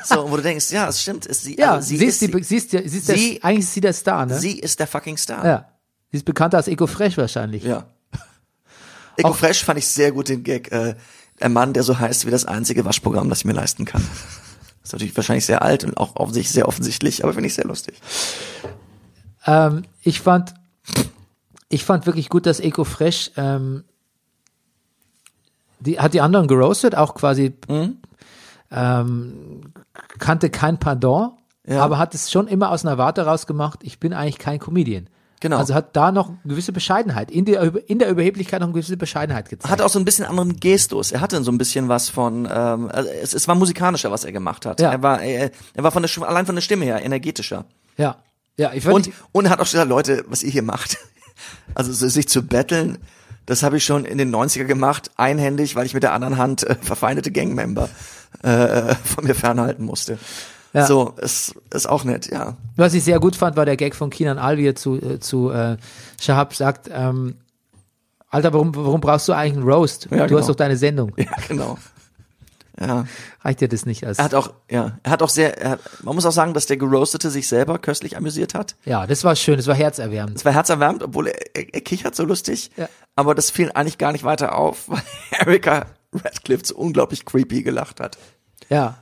so, 0.04 0.30
wo 0.30 0.36
du 0.36 0.42
denkst, 0.42 0.70
ja, 0.70 0.88
es 0.88 1.02
stimmt, 1.02 1.26
ist 1.26 1.42
sie, 1.42 1.58
Ja, 1.58 1.74
also 1.74 1.88
sie, 1.88 1.96
sie 1.98 2.04
ist, 2.06 2.20
die, 2.22 2.42
sie 2.42 2.56
ist, 2.56 2.70
sie 2.70 2.78
ist 2.78 3.06
sie- 3.06 3.34
der, 3.34 3.44
eigentlich 3.44 3.64
ist 3.66 3.74
sie 3.74 3.80
der 3.80 3.92
Star, 3.92 4.26
ne? 4.26 4.38
sie 4.38 4.58
ist 4.58 4.78
der 4.80 4.86
fucking 4.86 5.16
Star. 5.16 5.44
ja. 5.44 5.68
Sie 6.10 6.16
ist 6.16 6.24
bekannter 6.24 6.56
als 6.56 6.68
Eco 6.68 6.86
Fresh 6.86 7.18
wahrscheinlich. 7.18 7.62
Ja. 7.64 7.84
Eco 9.18 9.34
Fresh 9.34 9.62
fand 9.64 9.78
ich 9.78 9.86
sehr 9.86 10.10
gut 10.12 10.30
den 10.30 10.42
Gag. 10.42 10.72
Äh, 10.72 10.94
ein 11.40 11.52
Mann, 11.52 11.74
der 11.74 11.82
so 11.82 11.98
heißt 11.98 12.24
wie 12.26 12.30
das 12.30 12.46
einzige 12.46 12.84
Waschprogramm, 12.86 13.28
das 13.28 13.40
ich 13.40 13.44
mir 13.44 13.52
leisten 13.52 13.84
kann. 13.84 14.02
Ist 14.82 14.92
natürlich 14.94 15.14
wahrscheinlich 15.16 15.44
sehr 15.44 15.60
alt 15.60 15.84
und 15.84 15.98
auch 15.98 16.16
auf 16.16 16.32
sich 16.32 16.50
sehr 16.50 16.66
offensichtlich, 16.66 17.22
aber 17.24 17.34
finde 17.34 17.48
ich 17.48 17.54
sehr 17.54 17.66
lustig. 17.66 18.00
Ähm, 19.48 19.82
ich 20.02 20.20
fand, 20.20 20.52
ich 21.70 21.84
fand 21.84 22.04
wirklich 22.06 22.28
gut, 22.28 22.44
dass 22.44 22.60
Eco 22.60 22.84
Fresh, 22.84 23.30
ähm, 23.36 23.84
die 25.80 25.98
hat 26.00 26.12
die 26.14 26.20
anderen 26.20 26.46
geroastet, 26.48 26.94
auch 26.94 27.14
quasi, 27.14 27.54
Mhm. 27.68 27.98
ähm, 28.70 29.60
kannte 30.18 30.50
kein 30.50 30.78
Pardon, 30.78 31.32
Ja. 31.66 31.82
aber 31.82 31.98
hat 31.98 32.14
es 32.14 32.30
schon 32.30 32.46
immer 32.48 32.70
aus 32.70 32.84
einer 32.84 32.98
Warte 32.98 33.22
rausgemacht, 33.22 33.80
ich 33.84 33.98
bin 34.00 34.12
eigentlich 34.12 34.38
kein 34.38 34.58
Comedian. 34.58 35.08
Genau. 35.40 35.56
Also 35.58 35.72
hat 35.72 35.94
da 35.94 36.10
noch 36.10 36.30
eine 36.30 36.38
gewisse 36.44 36.72
Bescheidenheit, 36.72 37.30
in 37.30 37.44
der, 37.44 37.88
in 37.88 38.00
der 38.00 38.10
Überheblichkeit 38.10 38.58
noch 38.60 38.66
eine 38.66 38.72
gewisse 38.74 38.96
Bescheidenheit 38.96 39.48
gezeigt. 39.48 39.70
Hat 39.70 39.80
auch 39.80 39.88
so 39.88 40.00
ein 40.00 40.04
bisschen 40.04 40.24
anderen 40.24 40.58
Gestus. 40.58 41.12
Er 41.12 41.20
hatte 41.20 41.40
so 41.44 41.52
ein 41.52 41.58
bisschen 41.58 41.88
was 41.88 42.08
von, 42.08 42.48
ähm, 42.50 42.90
also 42.92 43.08
es, 43.08 43.34
es 43.34 43.46
war 43.46 43.54
musikalischer, 43.54 44.10
was 44.10 44.24
er 44.24 44.32
gemacht 44.32 44.66
hat. 44.66 44.80
Ja. 44.80 44.90
Er 44.90 45.00
war, 45.02 45.22
er, 45.22 45.52
er 45.74 45.82
war 45.84 45.92
von 45.92 46.02
der, 46.02 46.28
allein 46.28 46.44
von 46.44 46.56
der 46.56 46.62
Stimme 46.62 46.84
her 46.86 47.04
energetischer. 47.04 47.64
ja. 47.96 48.16
Ja, 48.58 48.72
ich 48.74 48.86
Und, 48.86 49.10
und 49.32 49.46
er 49.46 49.52
hat 49.52 49.60
auch 49.60 49.66
schon 49.66 49.78
gesagt, 49.78 49.88
Leute, 49.88 50.24
was 50.28 50.42
ihr 50.42 50.50
hier 50.50 50.62
macht, 50.62 50.98
also 51.74 51.92
so 51.92 52.08
sich 52.08 52.28
zu 52.28 52.42
betteln, 52.42 52.98
das 53.46 53.62
habe 53.62 53.78
ich 53.78 53.84
schon 53.84 54.04
in 54.04 54.18
den 54.18 54.34
90er 54.34 54.64
gemacht, 54.64 55.10
einhändig, 55.16 55.74
weil 55.74 55.86
ich 55.86 55.94
mit 55.94 56.02
der 56.02 56.12
anderen 56.12 56.36
Hand 56.36 56.64
äh, 56.64 56.74
verfeindete 56.74 57.30
Gangmember 57.30 57.88
äh, 58.42 58.94
von 59.04 59.24
mir 59.24 59.34
fernhalten 59.34 59.84
musste. 59.84 60.18
Ja. 60.74 60.86
So, 60.86 61.14
ist, 61.16 61.54
ist 61.72 61.88
auch 61.88 62.04
nett, 62.04 62.30
ja. 62.30 62.56
Was 62.76 62.92
ich 62.92 63.04
sehr 63.04 63.20
gut 63.20 63.36
fand, 63.36 63.56
war 63.56 63.64
der 63.64 63.76
Gag 63.76 63.94
von 63.94 64.10
Kinan 64.10 64.38
Alvier 64.38 64.74
zu, 64.74 64.96
äh, 64.96 65.18
zu 65.18 65.50
äh, 65.50 65.78
Shahab 66.20 66.54
sagt, 66.54 66.90
ähm, 66.92 67.36
Alter, 68.28 68.52
warum, 68.52 68.74
warum 68.74 69.00
brauchst 69.00 69.28
du 69.28 69.32
eigentlich 69.32 69.54
einen 69.54 69.62
Roast? 69.62 70.08
Ja, 70.10 70.26
du 70.26 70.36
hast 70.36 70.42
genau. 70.42 70.46
doch 70.48 70.56
deine 70.56 70.76
Sendung. 70.76 71.12
Ja, 71.16 71.30
genau. 71.46 71.78
Ja. 72.80 73.06
Reicht 73.42 73.60
dir 73.60 73.68
das 73.68 73.86
nicht 73.86 74.04
als. 74.06 74.18
Er 74.18 74.24
hat 74.26 74.34
auch, 74.34 74.52
ja, 74.70 74.98
er 75.02 75.10
hat 75.10 75.22
auch 75.22 75.28
sehr, 75.28 75.58
er 75.60 75.70
hat, 75.70 75.80
man 76.04 76.14
muss 76.14 76.24
auch 76.26 76.32
sagen, 76.32 76.54
dass 76.54 76.66
der 76.66 76.76
Geroastete 76.76 77.30
sich 77.30 77.48
selber 77.48 77.78
köstlich 77.78 78.16
amüsiert 78.16 78.54
hat. 78.54 78.76
ja, 78.84 79.06
das 79.06 79.24
war 79.24 79.34
schön, 79.36 79.56
das 79.56 79.66
war 79.66 79.74
herzerwärmend. 79.74 80.36
Es 80.38 80.44
war 80.44 80.52
herzerwärmend, 80.52 81.02
obwohl 81.02 81.26
er, 81.28 81.56
er, 81.56 81.74
er 81.74 81.80
kichert 81.80 82.14
so 82.14 82.24
lustig. 82.24 82.70
Ja. 82.76 82.88
Aber 83.16 83.34
das 83.34 83.50
fiel 83.50 83.70
eigentlich 83.74 83.98
gar 83.98 84.12
nicht 84.12 84.22
weiter 84.24 84.56
auf, 84.56 84.88
weil 84.88 85.02
Erika 85.32 85.86
Radcliffe 86.14 86.64
so 86.66 86.76
unglaublich 86.76 87.24
creepy 87.24 87.62
gelacht 87.62 88.00
hat. 88.00 88.16
Ja. 88.68 88.98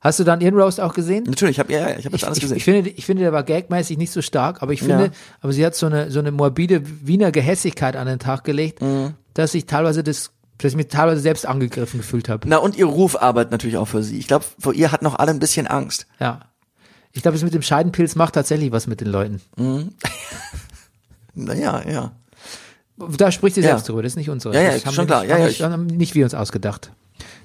Hast 0.00 0.18
du 0.20 0.24
dann 0.24 0.42
ihren 0.42 0.54
Roast 0.54 0.80
auch 0.80 0.92
gesehen? 0.92 1.24
Natürlich, 1.26 1.56
ich 1.56 1.58
habe 1.60 1.72
ja, 1.72 1.88
ja, 1.88 1.96
ich 1.98 2.04
habe 2.04 2.10
das 2.10 2.20
Ich, 2.20 2.26
alles 2.26 2.36
ich, 2.38 2.42
gesehen. 2.42 2.56
ich, 2.58 2.64
finde, 2.64 2.90
ich 2.90 3.06
finde, 3.06 3.22
der 3.22 3.32
war 3.32 3.42
gagmäßig 3.42 3.96
nicht 3.96 4.12
so 4.12 4.20
stark, 4.20 4.62
aber 4.62 4.72
ich 4.74 4.80
finde, 4.80 5.04
Ja. 5.06 5.10
aber 5.40 5.52
sie 5.54 5.64
hat 5.64 5.74
so 5.74 5.86
eine, 5.86 6.10
so 6.10 6.18
eine 6.18 6.30
morbide 6.30 6.82
Wiener 7.06 7.32
Gehässigkeit 7.32 7.96
an 7.96 8.06
den 8.06 8.18
Tag 8.18 8.44
gelegt, 8.44 8.82
Mhm. 8.82 9.14
dass 9.32 9.54
ich 9.54 9.64
teilweise 9.64 10.02
das, 10.04 10.30
dass 10.58 10.72
ich 10.72 10.76
mich 10.76 10.88
teilweise 10.88 11.20
selbst 11.20 11.46
angegriffen 11.46 11.98
gefühlt 12.00 12.28
habe. 12.28 12.48
Na, 12.48 12.58
und 12.58 12.76
ihr 12.76 12.86
Ruf 12.86 13.20
arbeitet 13.20 13.50
natürlich 13.52 13.76
auch 13.76 13.88
für 13.88 14.02
sie. 14.02 14.18
Ich 14.18 14.26
glaube, 14.28 14.44
vor 14.58 14.72
ihr 14.72 14.92
hatten 14.92 15.06
auch 15.06 15.16
alle 15.16 15.30
ein 15.32 15.38
bisschen 15.40 15.66
Angst. 15.66 16.06
Ja. 16.20 16.40
Ich 17.12 17.22
glaube, 17.22 17.34
das 17.36 17.42
mit 17.44 17.54
dem 17.54 17.62
Scheidenpilz 17.62 18.14
macht 18.16 18.34
tatsächlich 18.34 18.72
was 18.72 18.86
mit 18.86 19.00
den 19.00 19.08
Leuten. 19.08 19.40
Naja, 21.34 21.82
ja. 21.88 22.12
Da 22.96 23.32
spricht 23.32 23.56
sie 23.56 23.60
Ja. 23.60 23.70
selbst 23.70 23.88
drüber, 23.88 24.02
das 24.02 24.12
ist 24.12 24.16
nicht 24.16 24.30
unsere. 24.30 24.54
Ja, 24.54 24.60
ja, 24.62 24.72
das 24.74 24.86
haben 24.86 24.94
schon 24.94 25.04
wir 25.04 25.06
klar. 25.08 25.20
Nicht, 25.22 25.30
Ja, 25.30 25.38
ja, 25.38 25.48
ich- 25.48 25.62
haben 25.62 25.86
nicht 25.86 26.14
wir 26.14 26.24
uns 26.24 26.34
ausgedacht. 26.34 26.92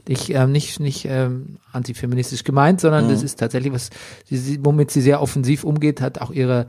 Ich, 0.07 0.31
ähm, 0.33 0.51
nicht, 0.51 0.79
nicht 0.79 1.05
ähm, 1.05 1.57
antifeministisch 1.71 2.43
gemeint, 2.43 2.81
sondern 2.81 3.05
Mhm. 3.05 3.11
das 3.11 3.23
ist 3.23 3.39
tatsächlich 3.39 3.73
was, 3.73 3.89
sie, 4.29 4.59
womit 4.63 4.91
sie 4.91 5.01
sehr 5.01 5.21
offensiv 5.21 5.63
umgeht, 5.63 6.01
hat 6.01 6.21
auch 6.21 6.31
ihre, 6.31 6.67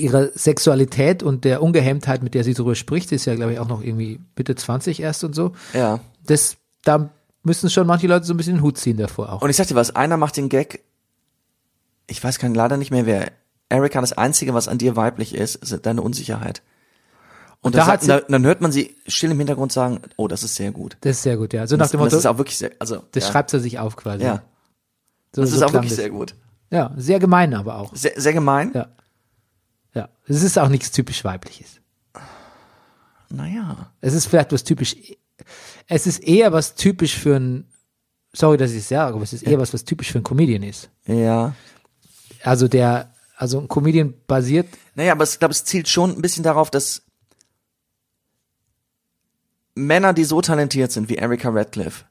ihre 0.00 0.32
Sexualität 0.34 1.22
und 1.22 1.44
der 1.44 1.62
Ungehemmtheit, 1.62 2.22
mit 2.22 2.34
der 2.34 2.44
sie 2.44 2.54
darüber 2.54 2.74
spricht, 2.74 3.12
ist 3.12 3.24
ja, 3.24 3.34
glaube 3.34 3.52
ich, 3.52 3.58
auch 3.58 3.68
noch 3.68 3.82
irgendwie 3.82 4.20
Mitte 4.36 4.54
20 4.54 5.00
erst 5.00 5.24
und 5.24 5.34
so. 5.34 5.52
Ja. 5.74 6.00
Das, 6.26 6.56
da 6.84 7.10
müssen 7.42 7.70
schon 7.70 7.86
manche 7.86 8.06
Leute 8.06 8.26
so 8.26 8.34
ein 8.34 8.36
bisschen 8.36 8.56
den 8.56 8.62
Hut 8.62 8.78
ziehen 8.78 8.96
davor 8.96 9.32
auch. 9.32 9.42
Und 9.42 9.50
ich 9.50 9.56
sag 9.56 9.66
dir 9.66 9.74
was, 9.74 9.94
einer 9.94 10.16
macht 10.16 10.36
den 10.36 10.48
Gag, 10.48 10.84
ich 12.06 12.22
weiß 12.22 12.38
kann 12.38 12.54
leider 12.54 12.76
nicht 12.76 12.90
mehr 12.90 13.06
wer. 13.06 13.32
Erika, 13.68 14.00
das 14.00 14.12
Einzige, 14.14 14.54
was 14.54 14.66
an 14.68 14.78
dir 14.78 14.96
weiblich 14.96 15.34
ist, 15.34 15.56
ist 15.56 15.84
deine 15.84 16.02
Unsicherheit. 16.02 16.62
Und, 17.60 17.74
da 17.74 17.80
da 17.80 17.86
hat 17.86 18.02
sagt, 18.02 18.24
da, 18.24 18.32
dann 18.32 18.44
hört 18.46 18.60
man 18.60 18.72
sie 18.72 18.96
still 19.06 19.32
im 19.32 19.38
Hintergrund 19.38 19.72
sagen, 19.72 20.00
oh, 20.16 20.28
das 20.28 20.42
ist 20.42 20.54
sehr 20.54 20.70
gut. 20.70 20.96
Das 21.00 21.16
ist 21.16 21.22
sehr 21.24 21.36
gut, 21.36 21.52
ja. 21.52 21.66
So 21.66 21.76
nach 21.76 21.84
Das, 21.84 21.90
dem 21.90 22.00
und 22.00 22.06
das 22.06 22.12
Motto, 22.12 22.18
ist 22.20 22.26
auch 22.26 22.38
wirklich 22.38 22.56
sehr, 22.56 22.70
also, 22.78 23.02
das 23.12 23.24
ja, 23.24 23.32
schreibt 23.32 23.50
sie 23.50 23.60
sich 23.60 23.78
auf 23.78 23.96
quasi. 23.96 24.24
ja, 24.24 24.42
so, 25.34 25.42
das 25.42 25.50
so 25.50 25.56
ist 25.56 25.62
auch 25.62 25.72
wirklich 25.72 25.90
das. 25.90 25.98
sehr 25.98 26.10
gut. 26.10 26.34
Ja, 26.70 26.92
sehr 26.96 27.18
gemein 27.18 27.54
aber 27.54 27.76
auch. 27.76 27.94
Sehr, 27.94 28.12
sehr 28.16 28.32
gemein. 28.32 28.72
Ja. 28.74 28.88
Ja. 29.94 30.08
Es 30.26 30.42
ist 30.42 30.58
auch 30.58 30.68
nichts 30.68 30.90
typisch 30.90 31.24
weibliches. 31.24 31.80
Naja. 33.30 33.92
Es 34.00 34.14
ist 34.14 34.26
vielleicht 34.26 34.52
was 34.52 34.64
typisch, 34.64 34.96
es 35.86 36.06
ist 36.06 36.18
eher 36.20 36.52
was 36.52 36.74
typisch 36.74 37.16
für 37.16 37.36
ein, 37.36 37.66
sorry, 38.32 38.56
dass 38.56 38.70
ich 38.72 38.78
es 38.78 38.88
sage, 38.88 39.14
aber 39.14 39.22
es 39.22 39.32
ist 39.32 39.42
eher 39.42 39.58
was, 39.58 39.72
was 39.74 39.84
typisch 39.84 40.10
für 40.12 40.18
einen 40.18 40.24
Comedian 40.24 40.62
ist. 40.62 40.90
Ja. 41.06 41.54
Also 42.42 42.68
der, 42.68 43.12
also 43.36 43.60
ein 43.60 43.68
Comedian 43.68 44.14
basiert, 44.26 44.68
Naja, 44.94 45.12
aber 45.12 45.24
ich 45.24 45.38
glaube, 45.38 45.52
es 45.52 45.64
zielt 45.64 45.88
schon 45.88 46.10
ein 46.12 46.22
bisschen 46.22 46.42
darauf, 46.44 46.70
dass 46.70 47.02
Männer, 49.74 50.12
die 50.12 50.24
so 50.24 50.40
talentiert 50.40 50.90
sind 50.92 51.08
wie 51.08 51.16
Erika 51.16 51.50
Radcliffe, 51.50 52.04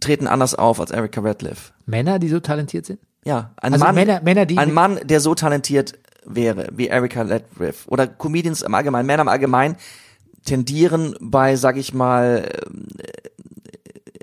treten 0.00 0.26
anders 0.26 0.54
auf 0.54 0.80
als 0.80 0.90
Erika 0.90 1.20
Radcliffe. 1.20 1.72
Männer, 1.86 2.18
die 2.18 2.28
so 2.28 2.40
talentiert 2.40 2.86
sind. 2.86 2.98
Ja, 3.24 3.52
ein 3.56 3.74
Also 3.74 3.84
Mann, 3.84 3.94
Männer- 3.94 4.20
Männer, 4.22 4.46
die 4.46 4.58
ein 4.58 4.72
Mann, 4.72 4.98
der 5.04 5.20
so 5.20 5.34
talentiert 5.34 5.96
wäre 6.24 6.68
wie 6.72 6.88
Erika 6.88 7.22
Radcliffe 7.22 7.88
oder 7.88 8.06
Comedians 8.06 8.62
im 8.62 8.74
Allgemeinen, 8.74 9.06
Männer 9.06 9.22
im 9.22 9.28
Allgemeinen 9.28 9.76
tendieren 10.44 11.14
bei, 11.20 11.56
sag 11.56 11.76
ich 11.76 11.94
mal, 11.94 12.48
ähm, 12.66 12.86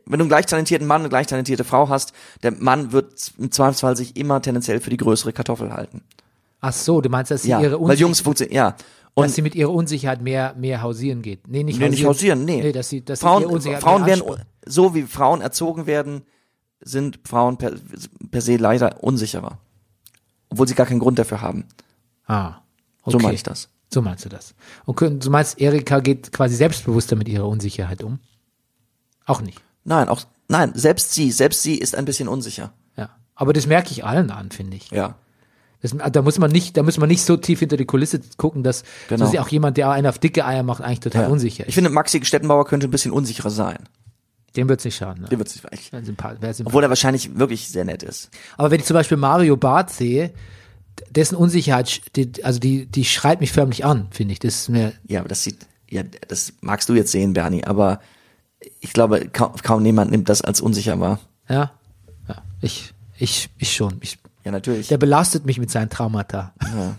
wenn 0.06 0.20
du 0.20 0.24
einen 0.24 0.30
gleich 0.30 0.48
talentierten 0.48 0.88
Mann, 0.88 1.02
eine 1.02 1.10
gleich 1.10 1.28
talentierte 1.28 1.64
Frau 1.64 1.88
hast, 1.88 2.14
der 2.42 2.52
Mann 2.52 2.92
wird 2.92 3.32
im 3.38 3.52
Zweifelsfall 3.52 3.96
sich 3.96 4.18
immer 4.18 4.42
tendenziell 4.42 4.80
für 4.80 4.90
die 4.90 4.98
größere 4.98 5.34
Kartoffel 5.34 5.72
halten. 5.72 6.02
Ach 6.62 6.74
so, 6.74 7.00
du 7.00 7.10
meinst, 7.10 7.32
dass 7.32 7.44
sie 7.44 7.50
Ja, 7.50 7.62
ihre 7.62 7.74
weil 7.74 7.80
Unsicherheit, 7.82 8.00
Jungs 8.00 8.22
funktionieren, 8.22 8.56
ja. 8.56 8.76
Und 9.14 9.26
dass 9.26 9.36
sie 9.36 9.42
mit 9.42 9.56
ihrer 9.56 9.72
Unsicherheit 9.72 10.22
mehr, 10.22 10.56
mehr 10.58 10.82
hausieren 10.82 11.22
geht. 11.22 11.48
Nee, 11.48 11.64
nicht 11.64 11.80
Nee, 11.80 11.90
nicht 11.90 12.06
hausieren, 12.06 12.44
nee. 12.44 12.62
Nee, 12.62 12.72
dass 12.72 12.90
sie, 12.90 13.04
dass 13.04 13.20
Frauen, 13.20 13.44
ihre 13.44 13.52
Unsicherheit 13.52 13.84
Frauen 13.84 14.06
werden, 14.06 14.24
so 14.66 14.96
wie 14.96 15.04
Frauen 15.04 15.42
erzogen 15.42 15.86
werden, 15.86 16.24
sind 16.82 17.20
Frauen 17.24 17.58
per, 17.58 17.74
per 18.32 18.42
se 18.42 18.58
leider 18.58 19.04
unsicherer. 19.04 19.60
Obwohl 20.50 20.68
sie 20.68 20.76
gar 20.76 20.88
keinen 20.88 21.00
Grund 21.00 21.20
dafür 21.20 21.42
haben. 21.42 21.66
Ah, 22.30 22.62
okay. 23.04 23.12
So 23.12 23.20
meine 23.20 23.34
ich 23.34 23.44
das. 23.44 23.68
So 23.92 24.02
meinst 24.02 24.24
du 24.24 24.30
das. 24.30 24.54
Und 24.86 25.02
du 25.26 25.30
meinst, 25.32 25.60
Erika 25.60 26.00
geht 26.00 26.32
quasi 26.32 26.56
selbstbewusster 26.56 27.16
mit 27.16 27.28
ihrer 27.28 27.48
Unsicherheit 27.48 28.04
um? 28.04 28.20
Auch 29.26 29.42
nicht. 29.42 29.60
Nein, 29.84 30.08
auch, 30.10 30.22
nein, 30.48 30.72
selbst 30.76 31.14
sie, 31.14 31.32
selbst 31.32 31.64
sie 31.64 31.76
ist 31.76 31.96
ein 31.96 32.06
bisschen 32.06 32.28
unsicher. 32.28 32.72
Ja. 32.96 33.10
Aber 33.36 33.52
das 33.54 33.66
merke 33.68 33.92
ich 33.92 34.06
allen 34.06 34.30
an, 34.32 34.52
finde 34.52 34.78
ich. 34.78 34.92
Ja. 34.92 35.16
Das, 35.82 35.96
da 36.12 36.22
muss 36.22 36.38
man 36.38 36.52
nicht, 36.52 36.76
da 36.78 36.84
muss 36.84 36.98
man 36.98 37.08
nicht 37.10 37.24
so 37.24 37.38
tief 37.38 37.60
hinter 37.60 37.78
die 37.78 37.86
Kulisse 37.86 38.20
gucken, 38.38 38.64
dass, 38.64 38.84
Genau. 39.08 39.26
dass 39.26 39.36
auch 39.38 39.48
jemand, 39.48 39.78
der 39.78 39.90
einen 39.90 40.08
auf 40.08 40.20
dicke 40.20 40.46
Eier 40.46 40.62
macht, 40.62 40.82
eigentlich 40.82 41.00
total 41.00 41.24
ja. 41.24 41.28
unsicher 41.30 41.64
Ich 41.64 41.70
ist. 41.70 41.74
finde, 41.76 41.90
Maxi 41.90 42.24
Stettenbauer 42.24 42.66
könnte 42.66 42.88
ein 42.88 42.92
bisschen 42.92 43.12
unsicherer 43.12 43.50
sein. 43.50 43.78
Dem 44.56 44.68
wird's 44.68 44.84
nicht 44.84 44.98
schaden. 44.98 45.24
Ne? 45.24 45.30
Der 45.30 45.38
wird 45.40 45.48
sich 45.48 45.62
vielleicht, 45.62 45.92
Wäre 45.94 46.04
sympath- 46.04 46.42
wäre 46.42 46.52
sympath- 46.54 46.66
obwohl 46.68 46.84
er 46.84 46.90
wahrscheinlich 46.90 47.38
wirklich 47.40 47.70
sehr 47.70 47.86
nett 47.86 48.04
ist. 48.04 48.30
Aber 48.58 48.72
wenn 48.72 48.80
ich 48.80 48.86
zum 48.86 48.96
Beispiel 48.96 49.18
Mario 49.18 49.56
Barth 49.58 49.92
sehe, 49.92 50.34
dessen 51.10 51.36
Unsicherheit, 51.36 52.02
die, 52.16 52.44
also 52.44 52.60
die, 52.60 52.86
die 52.86 53.06
schreit 53.06 53.40
mich 53.42 53.52
förmlich 53.52 53.86
an, 53.86 54.08
finde 54.12 54.34
ich. 54.34 54.40
Das 54.40 54.56
ist 54.56 54.70
mir, 54.70 54.94
Ja, 55.08 55.20
aber 55.20 55.30
das 55.30 55.44
sieht, 55.44 55.58
ja, 55.90 56.04
das 56.28 56.54
magst 56.62 56.90
du 56.90 56.94
jetzt 56.94 57.12
sehen, 57.12 57.34
Bernie, 57.34 57.64
aber 57.64 58.00
ich 58.80 58.94
glaube, 58.94 59.30
kaum, 59.30 59.54
kaum 59.64 59.86
jemand 59.86 60.12
nimmt 60.12 60.30
das 60.30 60.42
als 60.42 60.62
unsicher 60.62 61.00
wahr. 61.00 61.20
ja, 61.50 61.72
ja, 62.28 62.36
ich, 62.62 62.94
ich, 63.18 63.50
ich 63.58 63.74
schon. 63.74 63.98
Ich, 64.02 64.18
Ja, 64.44 64.52
natürlich. 64.52 64.88
der 64.90 64.98
belastet 64.98 65.46
mich 65.46 65.60
mit 65.60 65.72
seinen 65.72 65.90
Traumata. 65.90 66.54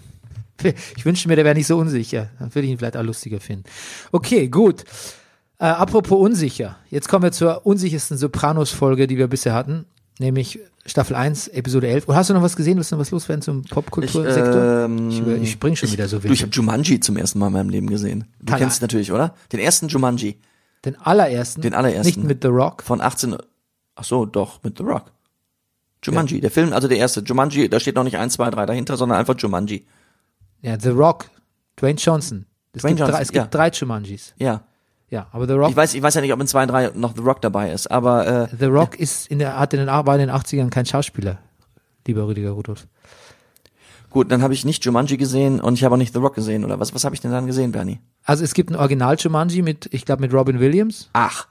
Ich 0.95 1.07
wünschte 1.07 1.27
mir, 1.27 1.37
der 1.37 1.47
wäre 1.47 1.55
nicht 1.55 1.67
so 1.67 1.79
unsicher. 1.79 2.29
Dann 2.39 2.55
würde 2.55 2.67
ich 2.67 2.73
ihn 2.73 2.77
vielleicht 2.77 2.99
auch 2.99 3.03
lustiger 3.03 3.41
finden. 3.41 3.65
Okay, 4.13 4.47
gut. 4.49 4.85
Äh, 5.59 5.65
apropos 5.65 6.21
unsicher. 6.21 6.77
Jetzt 6.91 7.09
kommen 7.09 7.23
wir 7.23 7.33
zur 7.33 7.65
unsichersten 7.65 8.19
Sopranos-Folge, 8.19 9.07
die 9.07 9.17
wir 9.17 9.27
bisher 9.29 9.55
hatten. 9.55 9.87
Nämlich 10.19 10.59
Staffel 10.91 11.15
1, 11.15 11.49
Episode 11.49 11.87
11. 11.89 12.09
Und 12.09 12.17
hast 12.17 12.31
du 12.31 12.35
noch 12.35 12.43
was 12.43 12.57
gesehen? 12.57 12.77
Willst 12.77 12.91
du 12.91 12.97
noch 12.97 13.01
was 13.01 13.11
loswerden 13.11 13.43
zum 13.43 13.63
Popkultursektor? 13.63 14.85
ähm, 14.87 15.09
ich, 15.11 15.19
über- 15.21 15.37
ich 15.37 15.53
spring 15.53 15.77
schon 15.77 15.91
wieder 15.93 16.09
so 16.09 16.19
Du, 16.19 16.29
ich 16.33 16.43
habe 16.43 16.51
Jumanji 16.53 16.99
zum 17.01 17.17
ersten 17.17 17.39
Mal 17.39 17.47
in 17.49 17.53
meinem 17.53 17.71
Leben 17.71 17.87
gesehen. 17.89 18.25
Du 18.41 18.47
Keine 18.47 18.61
kennst 18.63 18.77
es 18.77 18.81
natürlich, 18.83 19.13
oder? 19.13 19.35
Den 19.53 19.61
ersten 19.61 19.89
Jumanji 19.89 20.39
Den 20.85 21.01
allerersten. 21.01 21.61
Den 21.63 21.75
allerersten. 21.75 22.07
Nicht 22.21 22.29
mit 22.29 22.43
The 22.43 22.49
Rock. 22.49 22.83
von 22.83 23.01
18. 23.01 23.37
Ach 23.95 24.05
so, 24.05 24.27
doch 24.27 24.63
mit 24.63 24.79
The 24.79 24.85
Rock. 24.85 25.13
Jumanji, 26.03 26.41
der 26.41 26.51
Film, 26.51 26.73
also 26.73 26.89
der 26.89 26.99
erste. 26.99 27.21
Jumanji, 27.21 27.69
da 27.69 27.79
steht 27.79 27.95
noch 27.95 28.05
nicht 28.05 28.17
1, 28.17 28.33
2, 28.35 28.51
3 28.51 28.67
dahinter, 28.67 28.97
sondern 28.97 29.19
einfach 29.19 29.35
Jumanji. 29.39 29.87
Ja, 30.63 30.79
The 30.81 30.89
Rock. 30.89 31.27
Dwayne 31.79 31.99
Johnson. 31.99 32.47
Es 32.73 32.83
Dwayne 32.83 32.97
gibt, 32.97 33.01
drei, 33.09 33.13
Johnson, 33.13 33.23
es 33.23 33.29
gibt 33.33 33.45
ja. 33.45 33.51
drei 33.51 33.69
Jumanjis. 33.71 34.35
Ja. 34.39 34.65
Ja, 35.11 35.27
aber 35.33 35.47
The 35.49 35.55
Rock, 35.55 35.71
Ich 35.71 35.77
weiß, 35.77 35.95
ich 35.95 36.03
weiß 36.03 36.15
ja 36.15 36.21
nicht, 36.21 36.33
ob 36.33 36.41
in 36.41 36.47
2, 36.47 36.67
3 36.67 36.91
noch 36.95 37.15
The 37.17 37.23
Rock 37.23 37.43
dabei 37.43 37.73
ist, 37.73 37.91
aber 37.91 38.27
äh, 38.53 38.57
The 38.57 38.67
Rock 38.67 38.97
ist 38.99 39.27
in 39.29 39.41
der, 39.41 39.59
hat 39.59 39.75
in 39.75 39.81
den, 39.81 39.89
war 39.89 40.15
in 40.15 40.21
den 40.21 40.31
80ern 40.31 40.71
kein 40.71 40.87
Schauspieler. 40.87 41.39
Lieber 42.07 42.27
Rüdiger 42.29 42.51
Rudolph. 42.53 42.87
gut, 44.11 44.31
dann 44.31 44.43
habe 44.43 44.55
ich 44.55 44.65
nicht 44.65 44.85
Jumanji 44.85 45.17
gesehen 45.17 45.61
und 45.61 45.75
ich 45.75 45.85
habe 45.85 45.95
auch 45.95 45.99
nicht 45.99 46.13
The 46.15 46.21
Rock 46.21 46.35
gesehen, 46.37 46.65
oder 46.65 46.79
was? 46.81 46.95
Was 46.95 47.05
habe 47.05 47.15
ich 47.15 47.21
denn 47.21 47.33
dann 47.33 47.47
gesehen, 47.47 47.73
Bernie? 47.73 47.99
Also 48.25 48.45
es 48.45 48.55
gibt 48.55 48.71
ein 48.71 48.77
Original 48.77 49.17
Jumanji 49.19 49.63
mit, 49.63 49.89
ich 49.93 50.05
glaube, 50.05 50.21
mit 50.23 50.33
Robin 50.33 50.61
Williams. 50.61 51.09
Ach, 51.13 51.49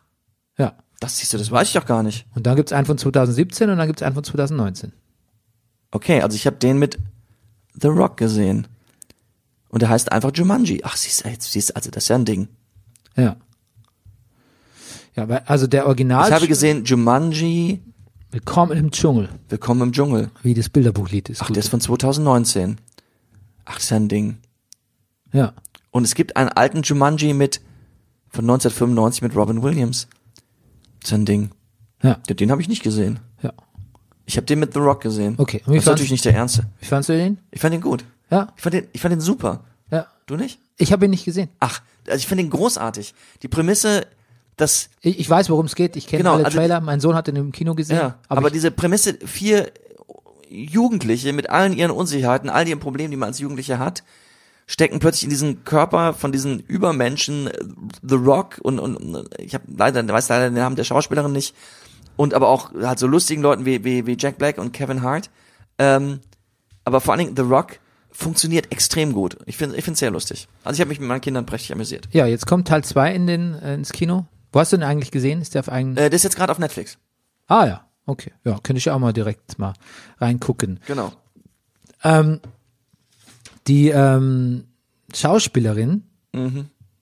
Ja. 0.58 0.74
das 1.02 1.18
siehst 1.18 1.34
du, 1.34 1.38
das 1.38 1.52
weiß 1.52 1.68
ich 1.68 1.74
doch 1.74 1.86
gar 1.86 2.02
nicht. 2.04 2.26
Und 2.36 2.46
dann 2.48 2.56
gibt's 2.56 2.72
einen 2.72 2.86
von 2.86 2.98
2017 2.98 3.70
und 3.70 3.78
dann 3.78 3.88
gibt's 3.88 4.02
einen 4.02 4.16
von 4.16 4.24
2019. 4.24 4.94
Okay, 5.92 6.22
also 6.22 6.36
ich 6.36 6.46
habe 6.46 6.56
den 6.58 6.78
mit 6.80 6.98
The 7.74 7.88
Rock 7.88 8.16
gesehen. 8.18 8.68
Und 9.70 9.82
der 9.82 9.90
heißt 9.90 10.12
einfach 10.12 10.32
Jumanji. 10.34 10.82
Ach, 10.84 10.96
siehst 10.96 11.26
du, 11.26 11.30
jetzt 11.30 11.52
siehst 11.52 11.70
du, 11.72 11.76
also 11.76 11.92
das 11.92 12.04
ist 12.06 12.08
ja 12.10 12.16
ein 12.16 12.26
Ding. 12.26 12.48
Ja. 13.16 13.36
Ja, 15.20 15.28
weil, 15.28 15.42
also 15.48 15.68
der 15.68 15.86
Original. 15.86 16.30
Ich 16.30 16.34
habe 16.34 16.48
gesehen 16.48 16.86
Jumanji, 16.86 17.82
Willkommen 18.32 18.78
im 18.78 18.90
Dschungel, 18.90 19.28
Willkommen 19.50 19.82
im 19.82 19.92
Dschungel. 19.92 20.32
wie 20.44 20.54
das 20.54 20.70
Bilderbuchlied 20.70 21.28
ist. 21.28 21.42
Ach, 21.42 21.48
Gut. 21.48 21.58
der 21.58 21.64
ist 21.64 21.68
von 21.68 21.82
2019. 21.82 22.78
Ach, 23.66 23.74
das 23.76 23.84
ist 23.84 23.90
ja 23.90 23.98
ein 23.98 24.08
Ding. 24.08 24.38
ja. 25.34 25.52
Und 25.92 26.06
es 26.06 26.16
gibt 26.16 26.38
einen 26.38 26.48
alten 26.50 26.84
Jumanji 26.84 27.34
mit 27.34 27.60
von 28.30 28.46
1995 28.46 29.22
mit 29.24 29.36
Robin 29.36 29.62
Williams. 29.62 30.08
Das 31.02 31.10
ist 31.12 31.14
ein 31.16 31.26
Ding. 31.26 31.50
Ja. 32.02 32.14
Den, 32.30 32.38
den 32.38 32.52
habe 32.52 32.62
ich 32.62 32.70
nicht 32.70 32.84
gesehen. 32.84 33.20
Ja. 33.42 33.52
Ich 34.26 34.38
habe 34.38 34.46
den 34.46 34.60
mit 34.60 34.72
The 34.74 34.80
Rock 34.80 35.02
gesehen. 35.02 35.34
Okay, 35.38 35.62
und 35.66 35.74
Das 35.76 35.84
ist 35.84 35.88
natürlich 35.88 36.12
nicht 36.12 36.24
der 36.24 36.36
ernste. 36.36 36.64
Wie 36.80 36.86
fandst 36.86 37.10
du 37.10 37.14
den? 37.14 37.40
Ich 37.52 37.60
fand 37.60 37.74
den 37.74 37.82
gut. 37.82 38.06
Ja. 38.30 38.54
Ich 38.56 38.62
fand 38.62 38.76
den, 38.76 38.88
ich 38.94 39.02
fand 39.02 39.12
den 39.12 39.20
super. 39.20 39.66
Ja. 39.92 40.06
Du 40.28 40.38
nicht? 40.38 40.60
Ich 40.78 40.94
habe 40.94 41.04
ihn 41.06 41.12
nicht 41.12 41.26
gesehen. 41.26 41.50
Ach, 41.60 41.82
also 42.08 42.18
ich 42.20 42.28
fand 42.28 42.40
den 42.40 42.52
großartig. 42.52 43.14
Die 43.42 43.48
Prämisse, 43.50 44.06
dass 44.60 44.90
Ich, 45.02 45.20
ich 45.20 45.30
weiß, 45.30 45.50
worum 45.50 45.66
es 45.66 45.76
geht. 45.76 45.96
Ich 45.96 46.08
kenne 46.08 46.24
Genau, 46.24 46.36
alle 46.36 46.46
also- 46.46 46.58
Trailer. 46.58 46.82
Mein 46.82 47.00
Sohn 47.00 47.16
hat 47.16 47.28
den 47.28 47.36
im 47.36 47.52
Kino 47.52 47.76
gesehen. 47.76 47.98
Ja, 47.98 48.16
aber, 48.28 48.48
ich, 48.48 48.54
diese 48.54 48.72
Prämisse, 48.72 49.14
vier 49.26 49.72
Jugendliche 50.50 51.32
mit 51.34 51.50
allen 51.50 51.74
ihren 51.74 51.92
Unsicherheiten, 51.92 52.50
all 52.50 52.68
ihren 52.68 52.80
Problemen, 52.80 53.12
die 53.12 53.18
man 53.18 53.28
als 53.28 53.40
Jugendliche 53.40 53.80
hat, 53.80 54.04
stecken 54.68 55.00
plötzlich 55.00 55.24
in 55.24 55.30
diesen 55.30 55.64
Körper 55.64 56.14
von 56.14 56.32
diesen 56.32 56.60
Übermenschen 56.60 57.50
The 58.02 58.16
Rock 58.16 58.60
und, 58.62 58.80
und, 58.80 59.30
ich 59.38 59.54
habe 59.54 59.64
leider 59.76 60.08
weiß 60.08 60.30
leider 60.30 60.50
den 60.50 60.56
Namen 60.56 60.76
der 60.76 60.84
Schauspielerin 60.84 61.32
nicht 61.32 61.56
und 62.18 62.34
aber 62.34 62.50
auch 62.50 62.72
halt 62.74 63.00
so 63.00 63.08
lustigen 63.08 63.42
Leuten 63.42 63.66
wie 63.66 63.84
wie, 63.84 64.06
wie 64.06 64.18
Jack 64.20 64.38
Black 64.38 64.58
und 64.58 64.72
Kevin 64.74 65.02
Hart. 65.02 65.30
Ähm, 65.78 66.20
aber 66.84 67.02
vor 67.02 67.14
allen 67.14 67.26
Dingen 67.26 67.36
The 67.36 67.44
Rock 67.44 67.80
funktioniert 68.12 68.72
extrem 68.72 69.14
gut. 69.14 69.38
Ich 69.46 69.58
finde 69.58 69.76
ich 69.78 69.84
finde 69.84 69.98
sehr 69.98 70.12
lustig. 70.12 70.48
Also 70.64 70.76
ich 70.76 70.82
habe 70.82 70.90
mich 70.90 71.00
mit 71.00 71.08
meinen 71.08 71.22
Kindern 71.22 71.46
prächtig 71.46 71.72
amüsiert. 71.74 72.08
Ja, 72.12 72.26
jetzt 72.26 72.46
kommt 72.46 72.68
Teil 72.68 72.84
2 72.84 73.14
in 73.14 73.28
den, 73.28 73.54
äh, 73.56 73.74
ins 73.76 73.92
Kino. 73.92 74.26
Wo 74.52 74.60
hast 74.60 74.74
du 74.74 74.78
den 74.78 74.84
eigentlich 74.84 75.12
gesehen? 75.12 75.42
Ist 75.42 75.54
der 75.56 75.62
auf 75.62 75.70
einen. 75.70 75.96
Äh, 75.98 76.10
das 76.10 76.20
ist 76.20 76.24
jetzt 76.24 76.36
gerade 76.36 76.52
auf 76.52 76.60
Netflix. 76.60 76.98
ah 77.48 77.66
ja, 77.66 77.86
okay. 78.06 78.32
Ja, 78.44 78.54
könnte 78.64 78.78
ich 78.80 78.90
auch 78.90 79.00
mal 79.00 79.14
direkt 79.14 79.58
mal 79.60 79.74
reingucken. 80.20 80.80
Genau. 80.88 81.12
Ähm, 82.04 82.40
die 83.68 83.90
ähm, 83.90 84.66
Schauspielerin, 85.14 86.04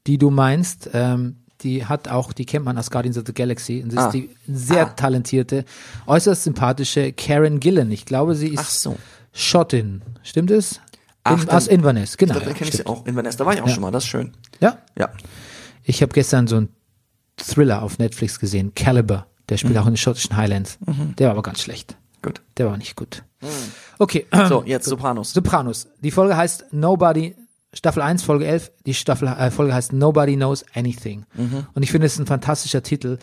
die 0.07 0.17
du 0.17 0.29
meinst, 0.29 0.89
ähm, 0.93 1.37
die 1.61 1.85
hat 1.85 2.07
auch, 2.07 2.33
die 2.33 2.45
kennt 2.45 2.65
man 2.65 2.77
aus 2.77 2.89
Guardians 2.91 3.17
of 3.17 3.23
the 3.27 3.33
Galaxy. 3.33 3.81
Und 3.83 3.93
das 3.93 4.05
Ah. 4.05 4.07
ist 4.07 4.13
die 4.13 4.29
sehr 4.47 4.87
Ah. 4.87 4.89
talentierte, 4.91 5.65
äußerst 6.05 6.43
sympathische 6.43 7.11
Karen 7.13 7.59
Gillan. 7.59 7.91
Ich 7.91 8.05
glaube, 8.05 8.35
sie 8.35 8.49
ist 8.49 8.59
Ach 8.59 8.69
so. 8.69 8.97
Schottin. 9.33 10.01
Stimmt 10.23 10.51
es? 10.51 10.79
Ach, 11.23 11.43
In, 11.43 11.49
aus 11.49 11.67
Inverness, 11.67 12.15
genau. 12.17 12.35
Da 12.35 12.39
kenne 12.41 12.55
ja, 12.59 12.65
ich 12.67 12.71
sie 12.73 12.85
auch. 12.85 13.05
In 13.05 13.15
Vanessa, 13.15 13.37
da 13.39 13.45
war 13.45 13.53
ich 13.53 13.61
auch 13.61 13.67
Ja. 13.67 13.73
schon 13.73 13.81
mal, 13.81 13.91
das 13.91 14.03
ist 14.03 14.09
schön. 14.09 14.33
ja, 14.61 14.77
Ja. 14.97 15.09
ich 15.83 16.01
habe 16.01 16.13
gestern 16.13 16.47
so 16.47 16.57
einen 16.57 16.69
Thriller 17.37 17.83
auf 17.83 17.99
Netflix 17.99 18.39
gesehen, 18.39 18.73
Caliber. 18.75 19.27
Der 19.49 19.57
spielt 19.57 19.73
Mhm. 19.75 19.79
auch 19.79 19.85
in 19.87 19.93
den 19.93 19.97
schottischen 19.97 20.35
Highlands. 20.35 20.77
Der 21.17 21.27
war 21.27 21.31
aber 21.33 21.43
ganz 21.43 21.61
schlecht. 21.61 21.95
Gut. 22.21 22.41
Der 22.57 22.65
war 22.65 22.77
nicht 22.77 22.95
gut. 22.95 23.23
Okay. 23.99 24.25
So, 24.49 24.63
jetzt 24.65 24.85
Sopranos. 24.87 25.31
Sopranos. 25.33 25.87
Die 26.01 26.11
Folge 26.11 26.35
heißt 26.35 26.65
Nobody, 26.71 27.35
Staffel 27.73 28.01
1, 28.01 28.23
Folge 28.23 28.45
11. 28.47 28.71
Die 28.85 28.93
Staffel, 28.93 29.27
äh, 29.27 29.51
Folge 29.51 29.73
heißt 29.73 29.93
Nobody 29.93 30.35
Knows 30.35 30.65
Anything. 30.73 31.25
Und 31.73 31.83
ich 31.83 31.91
finde 31.91 32.07
es 32.07 32.17
ein 32.19 32.25
fantastischer 32.25 32.83
Titel, 32.83 33.19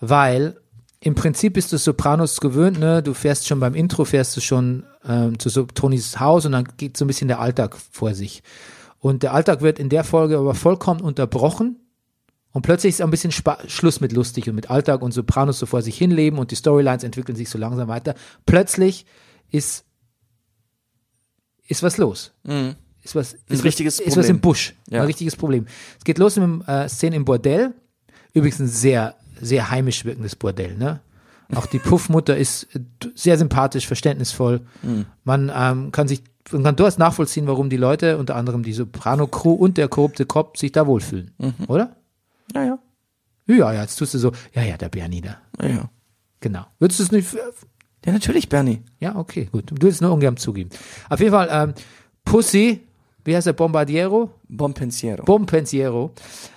weil 0.00 0.56
im 1.00 1.14
Prinzip 1.14 1.52
bist 1.52 1.72
du 1.72 1.78
Sopranos 1.78 2.40
gewöhnt, 2.40 2.80
ne? 2.80 3.02
Du 3.02 3.14
fährst 3.14 3.46
schon 3.46 3.60
beim 3.60 3.74
Intro, 3.74 4.04
fährst 4.04 4.36
du 4.36 4.40
schon 4.40 4.84
ähm, 5.06 5.38
zu 5.38 5.48
so 5.48 5.64
Tonys 5.64 6.18
Haus 6.18 6.44
und 6.44 6.52
dann 6.52 6.66
geht 6.76 6.96
so 6.96 7.04
ein 7.04 7.08
bisschen 7.08 7.28
der 7.28 7.38
Alltag 7.40 7.76
vor 7.92 8.14
sich. 8.14 8.42
Und 8.98 9.22
der 9.22 9.32
Alltag 9.32 9.60
wird 9.60 9.78
in 9.78 9.90
der 9.90 10.02
Folge 10.02 10.38
aber 10.38 10.54
vollkommen 10.54 11.00
unterbrochen. 11.00 11.76
Und 12.52 12.62
plötzlich 12.62 12.94
ist 12.94 13.02
ein 13.02 13.10
bisschen 13.10 13.30
Spa 13.30 13.58
Schluss 13.66 14.00
mit 14.00 14.12
lustig 14.12 14.48
und 14.48 14.54
mit 14.54 14.70
Alltag 14.70 15.02
und 15.02 15.12
Sopranos 15.12 15.58
so 15.58 15.66
vor 15.66 15.82
sich 15.82 15.96
hinleben 15.98 16.38
und 16.38 16.50
die 16.50 16.56
Storylines 16.56 17.04
entwickeln 17.04 17.36
sich 17.36 17.48
so 17.50 17.58
langsam 17.58 17.88
weiter. 17.88 18.14
Plötzlich 18.46 19.06
ist, 19.50 19.84
ist 21.66 21.82
was 21.82 21.98
los. 21.98 22.32
Ist 23.02 23.14
was, 23.14 23.34
ist 23.34 23.42
was, 23.48 23.64
richtiges 23.64 24.00
ist 24.00 24.08
was 24.08 24.14
Problem. 24.14 24.36
im 24.36 24.40
Busch. 24.40 24.74
Ja. 24.90 25.00
Ein 25.00 25.06
richtiges 25.06 25.36
Problem. 25.36 25.66
Es 25.98 26.04
geht 26.04 26.18
los 26.18 26.36
mit 26.36 26.44
dem 26.44 26.62
äh, 26.62 26.88
Szene 26.88 27.16
im 27.16 27.24
Bordell. 27.24 27.74
Übrigens 28.32 28.60
ein 28.60 28.68
sehr, 28.68 29.14
sehr 29.40 29.70
heimisch 29.70 30.04
wirkendes 30.04 30.36
Bordell, 30.36 30.76
ne? 30.76 31.00
Auch 31.54 31.64
die 31.64 31.78
Puffmutter 31.78 32.36
ist 32.36 32.64
äh, 32.74 32.80
sehr 33.14 33.38
sympathisch, 33.38 33.86
verständnisvoll. 33.86 34.60
Mhm. 34.82 35.06
Man 35.24 35.50
ähm, 35.54 35.92
kann 35.92 36.08
sich, 36.08 36.22
man 36.50 36.62
kann 36.62 36.76
durchaus 36.76 36.98
nachvollziehen, 36.98 37.46
warum 37.46 37.70
die 37.70 37.78
Leute, 37.78 38.18
unter 38.18 38.36
anderem 38.36 38.62
die 38.62 38.74
Soprano-Crew 38.74 39.52
und 39.52 39.78
der 39.78 39.88
korrupte 39.88 40.26
Cop, 40.26 40.58
sich 40.58 40.72
da 40.72 40.86
wohlfühlen. 40.86 41.30
Mhm. 41.38 41.54
Oder? 41.68 41.96
Ja, 42.54 42.64
ja. 42.64 42.78
Ja, 43.46 43.72
ja, 43.72 43.80
jetzt 43.82 43.96
tust 43.96 44.14
du 44.14 44.18
so, 44.18 44.32
ja, 44.52 44.62
ja, 44.62 44.76
der 44.76 44.88
Bernie 44.90 45.20
da. 45.22 45.38
Ja, 45.62 45.68
ja. 45.68 45.90
Genau. 46.40 46.66
Würdest 46.78 47.00
du 47.00 47.04
es 47.04 47.12
nicht, 47.12 47.34
Ja, 48.04 48.12
natürlich, 48.12 48.48
Bernie. 48.48 48.82
ja, 49.00 49.16
okay, 49.16 49.48
gut. 49.50 49.70
Du 49.70 49.74
willst 49.80 49.96
es 49.96 50.00
nur 50.00 50.12
ungern 50.12 50.36
zugeben. 50.36 50.70
Auf 51.08 51.18
jeden 51.20 51.32
Fall, 51.32 51.48
ähm, 51.50 51.74
Pussy, 52.24 52.86
wie 53.24 53.34
heißt 53.34 53.46
der, 53.46 53.54
Bombardiero? 53.54 54.30
Bompensiero. 54.48 55.24
Bompensiero, 55.24 56.12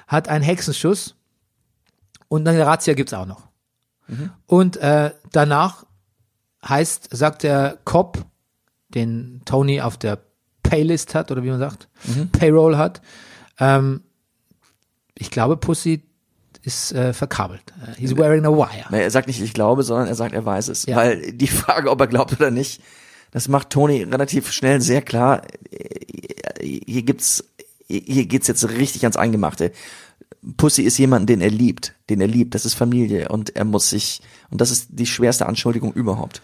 hat 0.08 0.28
einen 0.28 0.44
Hexenschuss 0.44 1.16
und 2.28 2.48
eine 2.48 2.66
Razzia 2.66 2.94
gibt's 2.94 3.14
auch 3.14 3.26
noch. 3.26 3.48
Und 4.46 4.76
äh, 4.78 5.12
danach 5.32 5.86
heißt, 6.68 7.16
sagt 7.16 7.44
der 7.44 7.78
Cop, 7.86 8.26
den 8.90 9.42
Tony 9.46 9.80
auf 9.80 9.96
der 9.98 10.20
Paylist 10.64 11.16
hat, 11.16 11.32
oder 11.32 11.44
wie 11.44 11.50
man 11.50 11.60
sagt, 11.60 11.88
Payroll 12.34 12.76
hat, 12.78 13.02
ähm, 13.58 14.04
ich 15.22 15.32
glaube, 15.32 15.56
Pussy 15.56 16.02
ist 16.64 16.92
äh, 16.94 17.14
verkabelt. 17.14 17.62
Äh, 17.82 18.00
He's 18.00 18.16
wearing 18.18 18.46
a 18.46 18.50
wire. 18.50 18.86
Na, 18.90 18.98
er 18.98 19.12
sagt 19.12 19.28
nicht, 19.28 19.42
ich 19.42 19.54
glaube, 19.54 19.84
sondern 19.84 20.08
er 20.08 20.16
sagt, 20.16 20.34
er 20.34 20.46
weiß 20.46 20.68
es. 20.68 20.86
Ja. 20.86 20.98
Weil 20.98 21.32
die 21.32 21.48
Frage, 21.48 21.90
ob 21.90 22.00
er 22.02 22.08
glaubt 22.08 22.34
oder 22.34 22.52
nicht, 22.52 22.82
das 23.32 23.48
macht 23.48 23.70
Tony 23.70 24.04
relativ 24.04 24.52
schnell 24.52 24.82
sehr 24.82 25.02
klar. 25.02 25.44
Äh, 25.72 26.80
Hier 26.86 27.04
gibt's, 27.04 27.44
hier 27.88 28.26
geht's 28.26 28.48
jetzt 28.48 28.68
richtig 28.70 29.04
ans 29.04 29.18
Eingemachte. 29.18 29.72
Pussy 30.58 30.82
ist 30.84 30.98
jemand, 30.98 31.30
den 31.30 31.42
er 31.42 31.52
liebt, 31.52 31.94
den 32.10 32.20
er 32.22 32.28
liebt. 32.28 32.56
Das 32.56 32.66
ist 32.66 32.74
Familie 32.74 33.30
und 33.30 33.56
er 33.56 33.66
muss 33.66 33.90
sich, 33.90 34.22
und 34.50 34.60
das 34.60 34.72
ist 34.72 34.88
die 34.90 35.06
schwerste 35.06 35.46
Anschuldigung 35.46 35.94
überhaupt. 35.94 36.42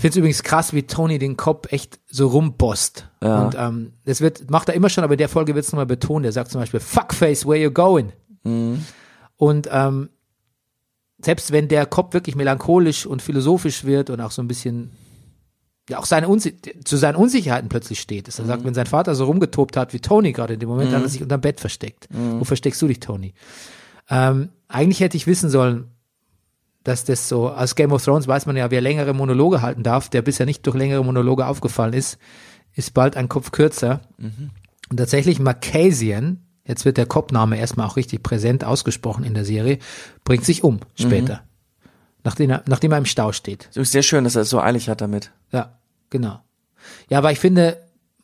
Ich 0.00 0.02
finde 0.02 0.12
es 0.12 0.16
übrigens 0.16 0.42
krass, 0.42 0.72
wie 0.72 0.84
Tony 0.84 1.18
den 1.18 1.36
Kopf 1.36 1.70
echt 1.70 2.00
so 2.08 2.28
rumbosst. 2.28 3.06
Ja. 3.22 3.44
Und 3.44 3.54
ähm, 3.58 3.92
das 4.06 4.22
wird, 4.22 4.50
macht 4.50 4.70
er 4.70 4.74
immer 4.74 4.88
schon, 4.88 5.04
aber 5.04 5.12
in 5.12 5.18
der 5.18 5.28
Folge 5.28 5.54
wird 5.54 5.66
es 5.66 5.72
nochmal 5.72 5.84
betont. 5.84 6.24
Er 6.24 6.32
sagt 6.32 6.50
zum 6.50 6.58
Beispiel, 6.58 6.80
Fuckface, 6.80 7.44
where 7.44 7.58
you 7.58 7.70
going? 7.70 8.10
Und 9.36 9.68
ähm, 9.70 10.08
selbst 11.22 11.52
wenn 11.52 11.68
der 11.68 11.84
Kopf 11.84 12.14
wirklich 12.14 12.34
melancholisch 12.34 13.04
und 13.04 13.20
philosophisch 13.20 13.84
wird 13.84 14.08
und 14.08 14.22
auch 14.22 14.30
so 14.30 14.40
ein 14.40 14.48
bisschen 14.48 14.92
ja 15.90 15.98
auch 15.98 16.06
seine 16.06 16.28
Unsi 16.28 16.56
zu 16.82 16.96
seinen 16.96 17.16
Unsicherheiten 17.16 17.68
plötzlich 17.68 18.00
steht. 18.00 18.26
Dass 18.26 18.38
er 18.38 18.46
sagt, 18.46 18.64
wenn 18.64 18.72
sein 18.72 18.86
Vater 18.86 19.14
so 19.14 19.26
rumgetobt 19.26 19.76
hat 19.76 19.92
wie 19.92 20.00
Tony 20.00 20.32
gerade 20.32 20.54
in 20.54 20.60
dem 20.60 20.70
Moment, 20.70 20.94
hat 20.94 21.02
er 21.02 21.10
sich 21.10 21.22
unterm 21.22 21.42
Bett 21.42 21.60
versteckt. 21.60 22.08
Wo 22.10 22.44
versteckst 22.44 22.80
du 22.80 22.88
dich, 22.88 23.00
Tony? 23.00 23.34
Ähm, 24.08 24.48
eigentlich 24.66 25.00
hätte 25.00 25.18
ich 25.18 25.26
wissen 25.26 25.50
sollen, 25.50 25.90
dass 26.84 27.04
das 27.04 27.28
so, 27.28 27.48
als 27.48 27.74
Game 27.74 27.92
of 27.92 28.04
Thrones 28.04 28.26
weiß 28.26 28.46
man 28.46 28.56
ja, 28.56 28.70
wer 28.70 28.80
längere 28.80 29.12
Monologe 29.14 29.62
halten 29.62 29.82
darf, 29.82 30.08
der 30.08 30.22
bisher 30.22 30.46
nicht 30.46 30.66
durch 30.66 30.76
längere 30.76 31.04
Monologe 31.04 31.46
aufgefallen 31.46 31.92
ist, 31.92 32.18
ist 32.74 32.94
bald 32.94 33.16
ein 33.16 33.28
Kopf 33.28 33.52
kürzer. 33.52 34.00
Und 34.90 34.96
tatsächlich 34.96 35.40
Marcasian, 35.40 36.46
jetzt 36.64 36.84
wird 36.84 36.96
der 36.96 37.06
Kopfname 37.06 37.58
erstmal 37.58 37.86
auch 37.86 37.96
richtig 37.96 38.22
präsent 38.22 38.64
ausgesprochen 38.64 39.24
in 39.24 39.34
der 39.34 39.44
Serie, 39.44 39.78
bringt 40.24 40.44
sich 40.44 40.64
um 40.64 40.80
später. 40.94 41.42
Nachdem, 42.24 42.50
er, 42.50 42.62
nachdem 42.66 42.92
er 42.92 42.98
im 42.98 43.06
Stau 43.06 43.32
steht. 43.32 43.68
Es 43.70 43.76
ist 43.76 43.92
sehr 43.92 44.02
schön, 44.02 44.24
dass 44.24 44.36
er 44.36 44.42
es 44.42 44.50
so 44.50 44.60
eilig 44.60 44.88
hat 44.88 45.00
damit. 45.00 45.32
Ja, 45.52 45.78
genau. 46.10 46.40
Ja, 47.08 47.18
aber 47.18 47.32
ich 47.32 47.38
finde, 47.38 47.78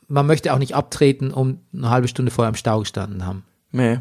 man 0.09 0.27
möchte 0.27 0.53
auch 0.53 0.59
nicht 0.59 0.75
abtreten, 0.75 1.31
um 1.31 1.61
eine 1.73 1.91
halbe 1.91 2.09
Stunde 2.09 2.31
vorher 2.31 2.51
im 2.51 2.57
Stau 2.57 2.81
gestanden 2.81 3.25
haben. 3.25 3.45
Nee. 3.73 3.99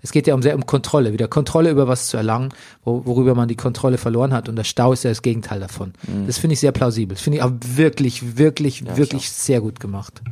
Es 0.00 0.12
geht 0.12 0.26
ja 0.26 0.34
um 0.34 0.42
sehr 0.42 0.54
um 0.54 0.66
Kontrolle, 0.66 1.12
wieder 1.12 1.28
Kontrolle 1.28 1.70
über 1.70 1.88
was 1.88 2.08
zu 2.08 2.16
erlangen, 2.16 2.50
wo, 2.84 3.04
worüber 3.04 3.34
man 3.34 3.48
die 3.48 3.56
Kontrolle 3.56 3.98
verloren 3.98 4.32
hat. 4.32 4.48
Und 4.48 4.56
der 4.56 4.64
Stau 4.64 4.92
ist 4.92 5.04
ja 5.04 5.10
das 5.10 5.22
Gegenteil 5.22 5.60
davon. 5.60 5.92
Das 6.26 6.38
finde 6.38 6.54
ich 6.54 6.60
sehr 6.60 6.72
plausibel. 6.72 7.14
Das 7.14 7.22
finde 7.22 7.38
ich 7.38 7.42
auch 7.44 7.52
wirklich, 7.74 8.36
wirklich, 8.36 8.84
wirklich 8.96 9.30
sehr 9.30 9.60
gut 9.60 9.80
gemacht. 9.80 10.22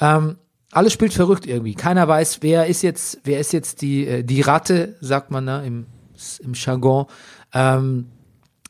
Ähm, 0.00 0.36
alles 0.72 0.92
spielt 0.92 1.14
verrückt 1.14 1.46
irgendwie. 1.46 1.74
Keiner 1.74 2.06
weiß, 2.08 2.38
wer 2.42 2.66
ist 2.66 2.82
jetzt, 2.82 3.20
wer 3.24 3.38
ist 3.38 3.52
jetzt 3.52 3.80
die, 3.82 4.06
äh, 4.06 4.24
die 4.24 4.40
Ratte, 4.40 4.96
sagt 5.00 5.30
man 5.30 5.46
da 5.46 5.62
im, 5.62 5.86
im 6.40 6.54
Jargon. 6.54 7.06
Ähm, 7.52 8.06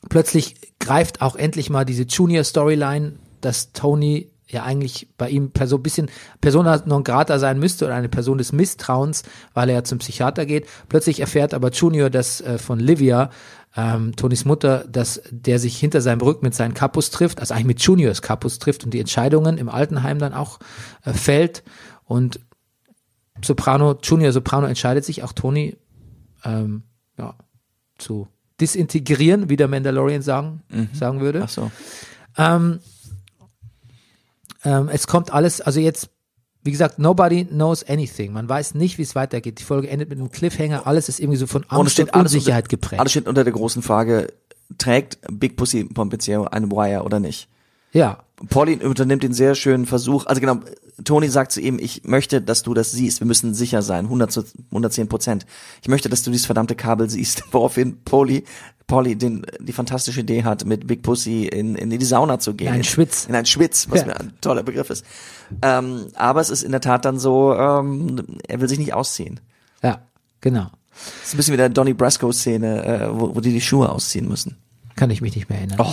plötzlich 0.09 0.57
greift 0.78 1.22
auch 1.22 1.37
endlich 1.37 1.70
mal 1.70 1.85
diese 1.85 2.03
Junior-Storyline, 2.03 3.14
dass 3.41 3.72
Tony 3.72 4.30
ja 4.47 4.62
eigentlich 4.62 5.09
bei 5.16 5.30
ihm 5.30 5.51
so 5.64 5.76
ein 5.76 5.82
bisschen 5.82 6.11
Persona 6.40 6.82
non 6.86 7.05
grata 7.05 7.38
sein 7.38 7.59
müsste 7.59 7.86
oder 7.86 7.95
eine 7.95 8.09
Person 8.09 8.38
des 8.38 8.53
Misstrauens, 8.53 9.22
weil 9.55 9.68
er 9.68 9.76
ja 9.76 9.84
zum 9.84 9.99
Psychiater 9.99 10.47
geht. 10.47 10.66
Plötzlich 10.88 11.20
erfährt 11.20 11.55
aber 11.55 11.70
Junior 11.70 12.11
das 12.11 12.40
äh, 12.40 12.59
von 12.59 12.78
Livia, 12.78 13.30
ähm, 13.76 14.14
Tonys 14.16 14.45
Mutter, 14.45 14.84
dass 14.88 15.22
der 15.30 15.59
sich 15.59 15.76
hinter 15.76 16.01
seinem 16.01 16.20
Rücken 16.20 16.45
mit 16.45 16.55
seinen 16.55 16.74
Kapus 16.74 17.11
trifft, 17.11 17.40
also 17.40 17.55
eigentlich 17.55 17.66
mit 17.66 17.82
Juniors 17.82 18.22
Kapus 18.22 18.59
trifft 18.59 18.84
und 18.84 18.92
die 18.92 19.01
Entscheidungen 19.01 19.59
im 19.59 19.68
Altenheim 19.68 20.18
dann 20.18 20.34
auch 20.34 20.59
äh, 21.05 21.12
fällt. 21.12 21.64
Und 22.05 22.40
Soprano, 23.42 23.99
Junior 24.03 24.32
Soprano 24.32 24.66
entscheidet 24.66 25.05
sich, 25.05 25.22
auch 25.22 25.32
Tony 25.32 25.76
ähm, 26.45 26.84
ja, 27.18 27.34
zu 27.99 28.28
disintegrieren, 28.61 29.49
wie 29.49 29.57
der 29.57 29.68
Mandalorian 29.68 30.22
sagen, 30.22 30.62
sagen 30.92 31.20
würde. 31.20 31.42
Ach 31.42 31.49
so. 31.49 31.70
Ähm, 32.36 32.78
ähm, 34.65 34.89
es 34.93 35.07
kommt 35.07 35.33
alles, 35.33 35.61
also 35.61 35.81
jetzt, 35.81 36.11
wie 36.62 36.71
gesagt, 36.71 36.99
nobody 36.99 37.45
knows 37.45 37.85
anything. 37.89 38.33
Man 38.33 38.49
weiß 38.49 38.75
nicht, 38.75 38.99
wie 38.99 39.03
es 39.03 39.15
weitergeht. 39.15 39.59
Die 39.59 39.65
Folge 39.65 39.89
endet 39.89 40.09
mit 40.09 40.19
einem 40.19 40.31
Cliffhanger. 40.31 40.87
Alles 40.87 41.09
ist 41.09 41.21
irgendwie 41.21 41.37
so 41.37 41.47
von 41.47 41.62
Und 41.65 41.73
Angst 41.73 42.01
und 42.01 42.15
alles 42.15 42.33
Unsicherheit 42.35 42.65
unter, 42.65 42.77
geprägt. 42.77 43.01
Alles 43.01 43.12
steht 43.12 43.29
unter 43.29 43.45
der 43.45 43.53
großen 43.53 43.83
Frage, 43.83 44.33
trägt 44.79 45.19
Big 45.31 45.57
Pussy 45.57 45.85
Pompiziero 45.85 46.45
einen 46.45 46.71
Wire 46.71 47.03
oder 47.03 47.21
nicht? 47.21 47.49
ja, 47.95 48.19
Polly 48.49 48.76
unternimmt 48.84 49.22
den 49.22 49.32
sehr 49.32 49.55
schönen 49.55 49.86
Versuch. 49.86 50.26
Also 50.26 50.40
genau, 50.40 50.59
Tony 51.05 51.28
sagt 51.28 51.53
zu 51.53 51.61
ihm, 51.61 51.78
ich 51.78 52.05
möchte, 52.05 52.40
dass 52.40 52.62
du 52.62 52.74
das 52.74 52.92
siehst. 52.92 53.20
Wir 53.20 53.26
müssen 53.26 53.55
sicher 53.55 53.82
sein, 53.82 54.05
100 54.07 54.30
zu 54.32 54.45
110 54.70 55.09
Prozent. 55.09 55.47
Ich 55.82 55.88
möchte, 55.88 56.09
dass 56.09 56.22
du 56.22 56.30
dieses 56.30 56.47
verdammte 56.47 56.74
Kabel 56.74 57.09
siehst. 57.11 57.45
Woraufhin 57.53 58.03
Polly, 58.05 58.45
Polly 58.86 59.16
den, 59.16 59.47
die 59.61 59.72
fantastische 59.72 60.20
Idee 60.20 60.45
hat, 60.45 60.64
mit 60.64 60.86
Big 60.86 61.03
Pussy 61.03 61.47
in, 61.47 61.74
in 61.74 61.90
die 61.90 62.05
Sauna 62.05 62.38
zu 62.38 62.55
gehen. 62.55 62.68
In 62.68 62.74
einen 62.74 62.84
Schwitz. 62.84 63.26
In 63.26 63.34
einen 63.34 63.47
Schwitz, 63.47 63.86
was 63.90 64.01
Ja. 64.01 64.07
mir 64.07 64.20
ein 64.20 64.32
toller 64.40 64.62
Begriff 64.62 64.90
ist. 64.90 65.05
Ähm, 65.62 66.07
aber 66.14 66.40
es 66.40 66.51
ist 66.51 66.62
in 66.62 66.70
der 66.72 66.80
Tat 66.80 67.05
dann 67.05 67.18
so, 67.18 67.55
ähm, 67.55 68.22
er 68.47 68.61
will 68.61 68.68
sich 68.68 68.78
nicht 68.78 68.95
ausziehen. 68.95 69.40
Ja, 69.82 70.03
genau. 70.40 70.70
Das 70.92 71.28
ist 71.28 71.34
ein 71.34 71.36
bisschen 71.38 71.53
wie 71.55 71.59
der 71.59 71.70
Donny 71.70 71.92
Brasco-Szene, 71.92 72.84
äh, 72.84 73.09
wo, 73.11 73.34
wo 73.34 73.40
die 73.40 73.53
die 73.53 73.61
Schuhe 73.61 73.88
ausziehen 73.90 74.28
müssen. 74.28 74.57
Kann 74.97 75.11
ich 75.11 75.20
mich 75.20 75.34
nicht 75.34 75.49
mehr 75.49 75.59
erinnern. 75.59 75.84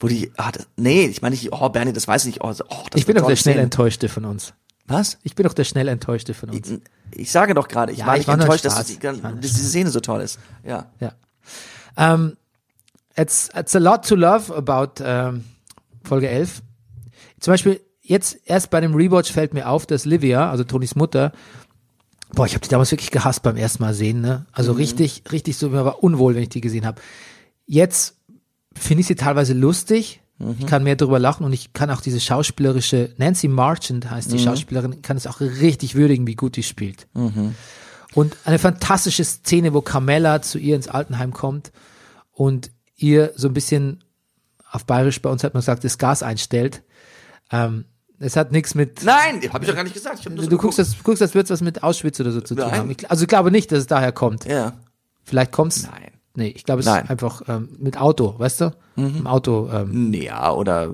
Wo 0.00 0.06
die, 0.06 0.30
ah, 0.36 0.52
das, 0.52 0.66
nee, 0.76 1.06
ich 1.06 1.22
meine 1.22 1.34
nicht, 1.34 1.52
oh 1.52 1.68
Bernie, 1.70 1.92
das 1.92 2.06
weiß 2.06 2.24
ich 2.24 2.34
nicht, 2.34 2.44
oh, 2.44 2.52
oh 2.68 2.84
das 2.90 3.00
ich 3.00 3.06
bin 3.06 3.16
doch 3.16 3.26
der 3.26 3.36
schnell. 3.36 3.58
Enttäuschte 3.58 4.08
von 4.08 4.24
uns. 4.24 4.54
Was? 4.86 5.18
Ich 5.22 5.34
bin 5.34 5.44
doch 5.44 5.54
der 5.54 5.64
schnell 5.64 5.88
Enttäuschte 5.88 6.34
von 6.34 6.50
uns. 6.50 6.70
Ich, 6.70 6.80
ich 7.12 7.30
sage 7.30 7.54
doch 7.54 7.68
gerade, 7.68 7.92
ich 7.92 7.98
Ja, 7.98 8.06
war 8.06 8.14
ich 8.14 8.20
nicht 8.20 8.28
war 8.28 8.36
nur 8.36 8.46
enttäuscht, 8.46 8.64
dass, 8.64 8.86
die, 8.86 8.94
Ich 8.94 9.02
war 9.02 9.32
dass 9.32 9.40
diese 9.40 9.68
Szene 9.68 9.90
so 9.90 10.00
toll 10.00 10.20
ist. 10.20 10.38
Ja. 10.64 10.86
Ja. 11.00 11.12
Ähm, 11.96 12.36
it's, 13.16 13.50
it's 13.54 13.74
a 13.74 13.80
lot 13.80 14.06
to 14.06 14.14
love 14.14 14.54
about 14.54 15.02
ähm, 15.02 15.44
Folge 16.04 16.28
11. 16.28 16.62
Zum 17.40 17.52
Beispiel, 17.52 17.80
jetzt 18.02 18.38
erst 18.44 18.70
bei 18.70 18.80
dem 18.80 18.94
Rewatch 18.94 19.32
fällt 19.32 19.52
mir 19.52 19.68
auf, 19.68 19.84
dass 19.84 20.04
Livia, 20.04 20.50
also 20.50 20.64
Tonys 20.64 20.94
Mutter, 20.94 21.32
boah, 22.32 22.46
ich 22.46 22.54
habe 22.54 22.62
die 22.62 22.68
damals 22.68 22.90
wirklich 22.90 23.10
gehasst 23.10 23.42
beim 23.42 23.56
ersten 23.56 23.82
Mal 23.82 23.94
sehen, 23.94 24.20
ne? 24.20 24.46
Also 24.52 24.72
richtig, 24.72 25.24
richtig 25.32 25.56
so, 25.56 25.70
mir 25.70 25.84
war 25.84 26.02
unwohl, 26.02 26.34
wenn 26.34 26.44
ich 26.44 26.48
die 26.48 26.60
gesehen 26.60 26.86
habe. 26.86 27.00
Jetzt 27.66 28.17
finde 28.78 29.02
ich 29.02 29.06
sie 29.06 29.14
teilweise 29.14 29.52
lustig. 29.54 30.20
Ich 30.60 30.66
kann 30.66 30.84
mehr 30.84 30.94
drüber 30.94 31.18
lachen 31.18 31.44
und 31.44 31.52
ich 31.52 31.72
kann 31.72 31.90
auch 31.90 32.00
diese 32.00 32.20
schauspielerische, 32.20 33.12
Nancy 33.16 33.48
Marchand 33.48 34.08
heißt 34.08 34.30
die 34.30 34.38
Schauspielerin, 34.38 35.02
kann 35.02 35.16
es 35.16 35.26
auch 35.26 35.40
richtig 35.40 35.96
würdigen, 35.96 36.28
wie 36.28 36.36
gut 36.36 36.54
die 36.54 36.62
spielt. 36.62 37.08
Und 38.14 38.36
eine 38.44 38.60
fantastische 38.60 39.24
Szene, 39.24 39.74
wo 39.74 39.80
Carmella 39.80 40.40
zu 40.40 40.58
ihr 40.58 40.76
ins 40.76 40.86
Altenheim 40.86 41.32
kommt 41.32 41.72
und 42.32 42.70
ihr 42.96 43.32
so 43.34 43.48
ein 43.48 43.54
bisschen 43.54 44.04
auf 44.70 44.84
Bayerisch 44.84 45.20
bei 45.22 45.30
uns 45.30 45.42
hat 45.44 45.54
man 45.54 45.60
gesagt, 45.60 45.84
das 45.84 45.98
Gas 45.98 46.22
einstellt. 46.22 46.82
Ähm, 47.50 47.84
es 48.20 48.36
hat 48.36 48.52
nichts 48.52 48.74
mit. 48.74 49.02
Nein, 49.04 49.40
habe 49.52 49.64
ich 49.64 49.70
doch 49.70 49.76
gar 49.76 49.84
nicht 49.84 49.94
gesagt. 49.94 50.28
Nur 50.28 50.44
so 50.44 50.50
du 50.50 50.58
guckst, 50.58 50.78
das, 50.78 51.02
guckst, 51.02 51.22
als 51.22 51.34
würde 51.34 51.44
es 51.44 51.50
was 51.50 51.60
mit 51.62 51.82
Auschwitz 51.82 52.18
oder 52.20 52.32
so 52.32 52.40
zu 52.40 52.54
tun 52.54 52.70
haben. 52.70 52.90
Ich, 52.90 53.10
also 53.10 53.22
ich 53.22 53.28
glaube 53.28 53.50
nicht, 53.50 53.72
dass 53.72 53.80
es 53.80 53.86
daher 53.86 54.12
kommt. 54.12 54.44
Ja. 54.44 54.74
Vielleicht 55.24 55.52
kommt's. 55.52 55.84
Nein. 55.84 56.17
Nee, 56.38 56.52
ich 56.54 56.62
glaube, 56.64 56.80
es 56.80 56.86
Nein. 56.86 57.02
ist 57.04 57.10
einfach 57.10 57.42
ähm, 57.48 57.68
mit 57.80 58.00
Auto, 58.00 58.34
weißt 58.38 58.60
du? 58.60 58.70
Im 58.96 59.26
Auto, 59.26 59.68
ähm, 59.72 60.12
Ja, 60.14 60.52
oder 60.52 60.90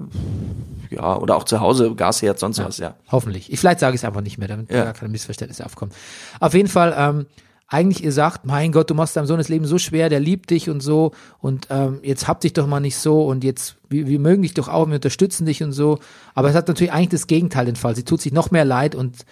ja, 0.90 1.16
oder 1.18 1.36
auch 1.36 1.44
zu 1.44 1.60
Hause, 1.60 1.94
Gasherd, 1.94 2.38
sonst 2.38 2.58
was, 2.64 2.78
ja. 2.78 2.94
hoffentlich. 3.10 3.52
Ich, 3.52 3.60
vielleicht 3.60 3.80
sage 3.80 3.94
ich 3.94 4.00
es 4.00 4.04
einfach 4.06 4.20
nicht 4.22 4.38
mehr, 4.38 4.48
damit 4.48 4.70
Ja. 4.70 4.84
gar 4.84 4.92
keine 4.94 5.10
Missverständnisse 5.10 5.64
aufkommen. 5.66 5.92
Auf 6.40 6.54
jeden 6.54 6.68
Fall, 6.68 6.94
ähm, 6.96 7.26
eigentlich 7.66 8.02
ihr 8.04 8.12
sagt, 8.12 8.46
mein 8.46 8.72
Gott, 8.72 8.88
du 8.88 8.94
machst 8.94 9.16
deinem 9.16 9.26
Sohn 9.26 9.38
das 9.38 9.48
Leben 9.48 9.66
so 9.66 9.78
schwer, 9.78 10.08
der 10.08 10.20
liebt 10.20 10.50
dich 10.50 10.70
und 10.70 10.80
so 10.82 11.12
und 11.40 11.66
ähm, 11.70 11.98
jetzt 12.02 12.26
hab 12.28 12.40
dich 12.40 12.52
doch 12.54 12.66
mal 12.66 12.80
nicht 12.80 12.96
so 12.96 13.26
und 13.26 13.42
jetzt, 13.44 13.76
wir, 13.88 14.06
wir 14.06 14.18
mögen 14.20 14.42
dich 14.42 14.54
doch 14.54 14.68
auch, 14.68 14.86
wir 14.86 14.94
unterstützen 14.94 15.44
dich 15.46 15.62
und 15.62 15.72
so. 15.72 15.98
Aber 16.34 16.48
es 16.48 16.54
hat 16.54 16.68
natürlich 16.68 16.92
eigentlich 16.92 17.08
das 17.10 17.26
Gegenteil 17.26 17.66
den 17.66 17.76
Fall. 17.76 17.96
Sie 17.96 18.04
tut 18.04 18.20
sich 18.20 18.32
noch 18.32 18.50
mehr 18.50 18.64
leid 18.64 18.94
und 18.94 19.24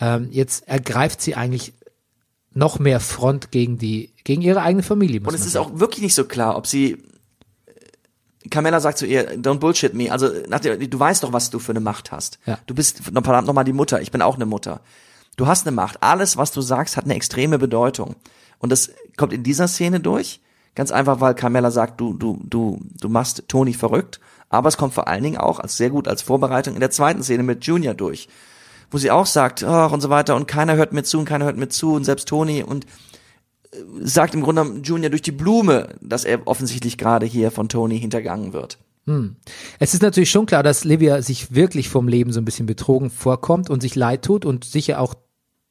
ähm, 0.00 0.28
jetzt 0.30 0.66
ergreift 0.66 1.20
sie 1.20 1.34
eigentlich 1.34 1.74
noch 2.52 2.78
mehr 2.78 3.00
Front 3.00 3.50
gegen 3.50 3.78
die, 3.78 4.10
gegen 4.24 4.42
ihre 4.42 4.62
eigene 4.62 4.82
Familie. 4.82 5.20
Und 5.20 5.34
es 5.34 5.46
ist 5.46 5.52
sagen. 5.52 5.66
auch 5.66 5.80
wirklich 5.80 6.02
nicht 6.02 6.14
so 6.14 6.24
klar, 6.24 6.56
ob 6.56 6.66
sie 6.66 6.98
Carmella 8.48 8.80
sagt 8.80 8.98
zu 8.98 9.06
ihr, 9.06 9.38
don't 9.38 9.58
bullshit 9.58 9.94
me. 9.94 10.10
Also, 10.10 10.28
der, 10.28 10.76
du 10.76 10.98
weißt 10.98 11.22
doch, 11.22 11.32
was 11.32 11.50
du 11.50 11.58
für 11.58 11.72
eine 11.72 11.80
Macht 11.80 12.10
hast. 12.10 12.38
Ja. 12.46 12.58
Du 12.66 12.74
bist 12.74 13.02
verdammt 13.04 13.46
nochmal 13.46 13.64
die 13.64 13.72
Mutter. 13.72 14.00
Ich 14.00 14.10
bin 14.10 14.22
auch 14.22 14.36
eine 14.36 14.46
Mutter. 14.46 14.80
Du 15.36 15.46
hast 15.46 15.66
eine 15.66 15.74
Macht. 15.74 16.02
Alles, 16.02 16.36
was 16.36 16.50
du 16.50 16.60
sagst, 16.60 16.96
hat 16.96 17.04
eine 17.04 17.14
extreme 17.14 17.58
Bedeutung. 17.58 18.16
Und 18.58 18.72
das 18.72 18.90
kommt 19.16 19.32
in 19.32 19.42
dieser 19.42 19.68
Szene 19.68 20.00
durch. 20.00 20.40
Ganz 20.74 20.90
einfach, 20.90 21.20
weil 21.20 21.34
Carmella 21.34 21.70
sagt, 21.70 22.00
du, 22.00 22.14
du, 22.14 22.40
du, 22.42 22.80
du 23.00 23.08
machst 23.08 23.44
Toni 23.48 23.74
verrückt. 23.74 24.20
Aber 24.48 24.68
es 24.68 24.76
kommt 24.76 24.94
vor 24.94 25.06
allen 25.06 25.22
Dingen 25.22 25.38
auch 25.38 25.60
als 25.60 25.76
sehr 25.76 25.90
gut 25.90 26.08
als 26.08 26.22
Vorbereitung 26.22 26.74
in 26.74 26.80
der 26.80 26.90
zweiten 26.90 27.22
Szene 27.22 27.42
mit 27.42 27.64
Junior 27.64 27.94
durch. 27.94 28.28
Wo 28.90 28.98
sie 28.98 29.10
auch 29.10 29.26
sagt, 29.26 29.62
ach, 29.64 29.92
und 29.92 30.00
so 30.00 30.10
weiter, 30.10 30.36
und 30.36 30.48
keiner 30.48 30.76
hört 30.76 30.92
mir 30.92 31.02
zu, 31.02 31.18
und 31.18 31.24
keiner 31.24 31.44
hört 31.44 31.56
mir 31.56 31.68
zu, 31.68 31.94
und 31.94 32.04
selbst 32.04 32.28
Toni, 32.28 32.62
und 32.62 32.86
sagt 34.02 34.34
im 34.34 34.42
Grunde 34.42 34.80
Junior 34.82 35.10
durch 35.10 35.22
die 35.22 35.30
Blume, 35.32 35.94
dass 36.00 36.24
er 36.24 36.46
offensichtlich 36.46 36.98
gerade 36.98 37.24
hier 37.24 37.50
von 37.52 37.68
Tony 37.68 38.00
hintergangen 38.00 38.52
wird. 38.52 38.78
Es 39.78 39.94
ist 39.94 40.02
natürlich 40.02 40.30
schon 40.30 40.46
klar, 40.46 40.62
dass 40.62 40.84
Livia 40.84 41.22
sich 41.22 41.54
wirklich 41.54 41.88
vom 41.88 42.08
Leben 42.08 42.32
so 42.32 42.40
ein 42.40 42.44
bisschen 42.44 42.66
betrogen 42.66 43.10
vorkommt 43.10 43.70
und 43.70 43.80
sich 43.80 43.94
leid 43.94 44.22
tut 44.24 44.44
und 44.44 44.64
sicher 44.64 45.00
auch 45.00 45.14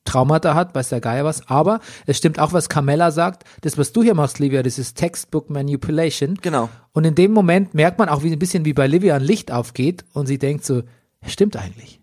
Traumata 0.06 0.56
hat, 0.56 0.74
weiß 0.74 0.90
der 0.90 1.02
Geier 1.02 1.26
was. 1.26 1.48
Aber 1.50 1.82
es 2.06 2.18
stimmt 2.18 2.40
auch, 2.40 2.54
was 2.54 2.70
Carmella 2.70 3.12
sagt. 3.12 3.44
Das, 3.62 3.78
was 3.78 3.92
du 3.92 4.02
hier 4.02 4.16
machst, 4.16 4.40
Livia, 4.40 4.64
das 4.64 4.80
ist 4.80 4.98
Textbook 4.98 5.50
Manipulation. 5.50 6.36
Genau. 6.42 6.70
Und 6.94 7.04
in 7.04 7.16
dem 7.16 7.32
Moment 7.32 7.74
merkt 7.74 8.00
man 8.00 8.10
auch 8.10 8.24
wie 8.24 8.32
ein 8.32 8.40
bisschen 8.40 8.66
wie 8.66 8.74
bei 8.74 8.88
Livia 8.88 9.18
ein 9.18 9.22
Licht 9.24 9.52
aufgeht 9.52 10.06
und 10.14 10.26
sie 10.26 10.40
denkt 10.40 10.66
so, 10.66 10.84
stimmt 11.28 11.58
eigentlich. 11.58 12.00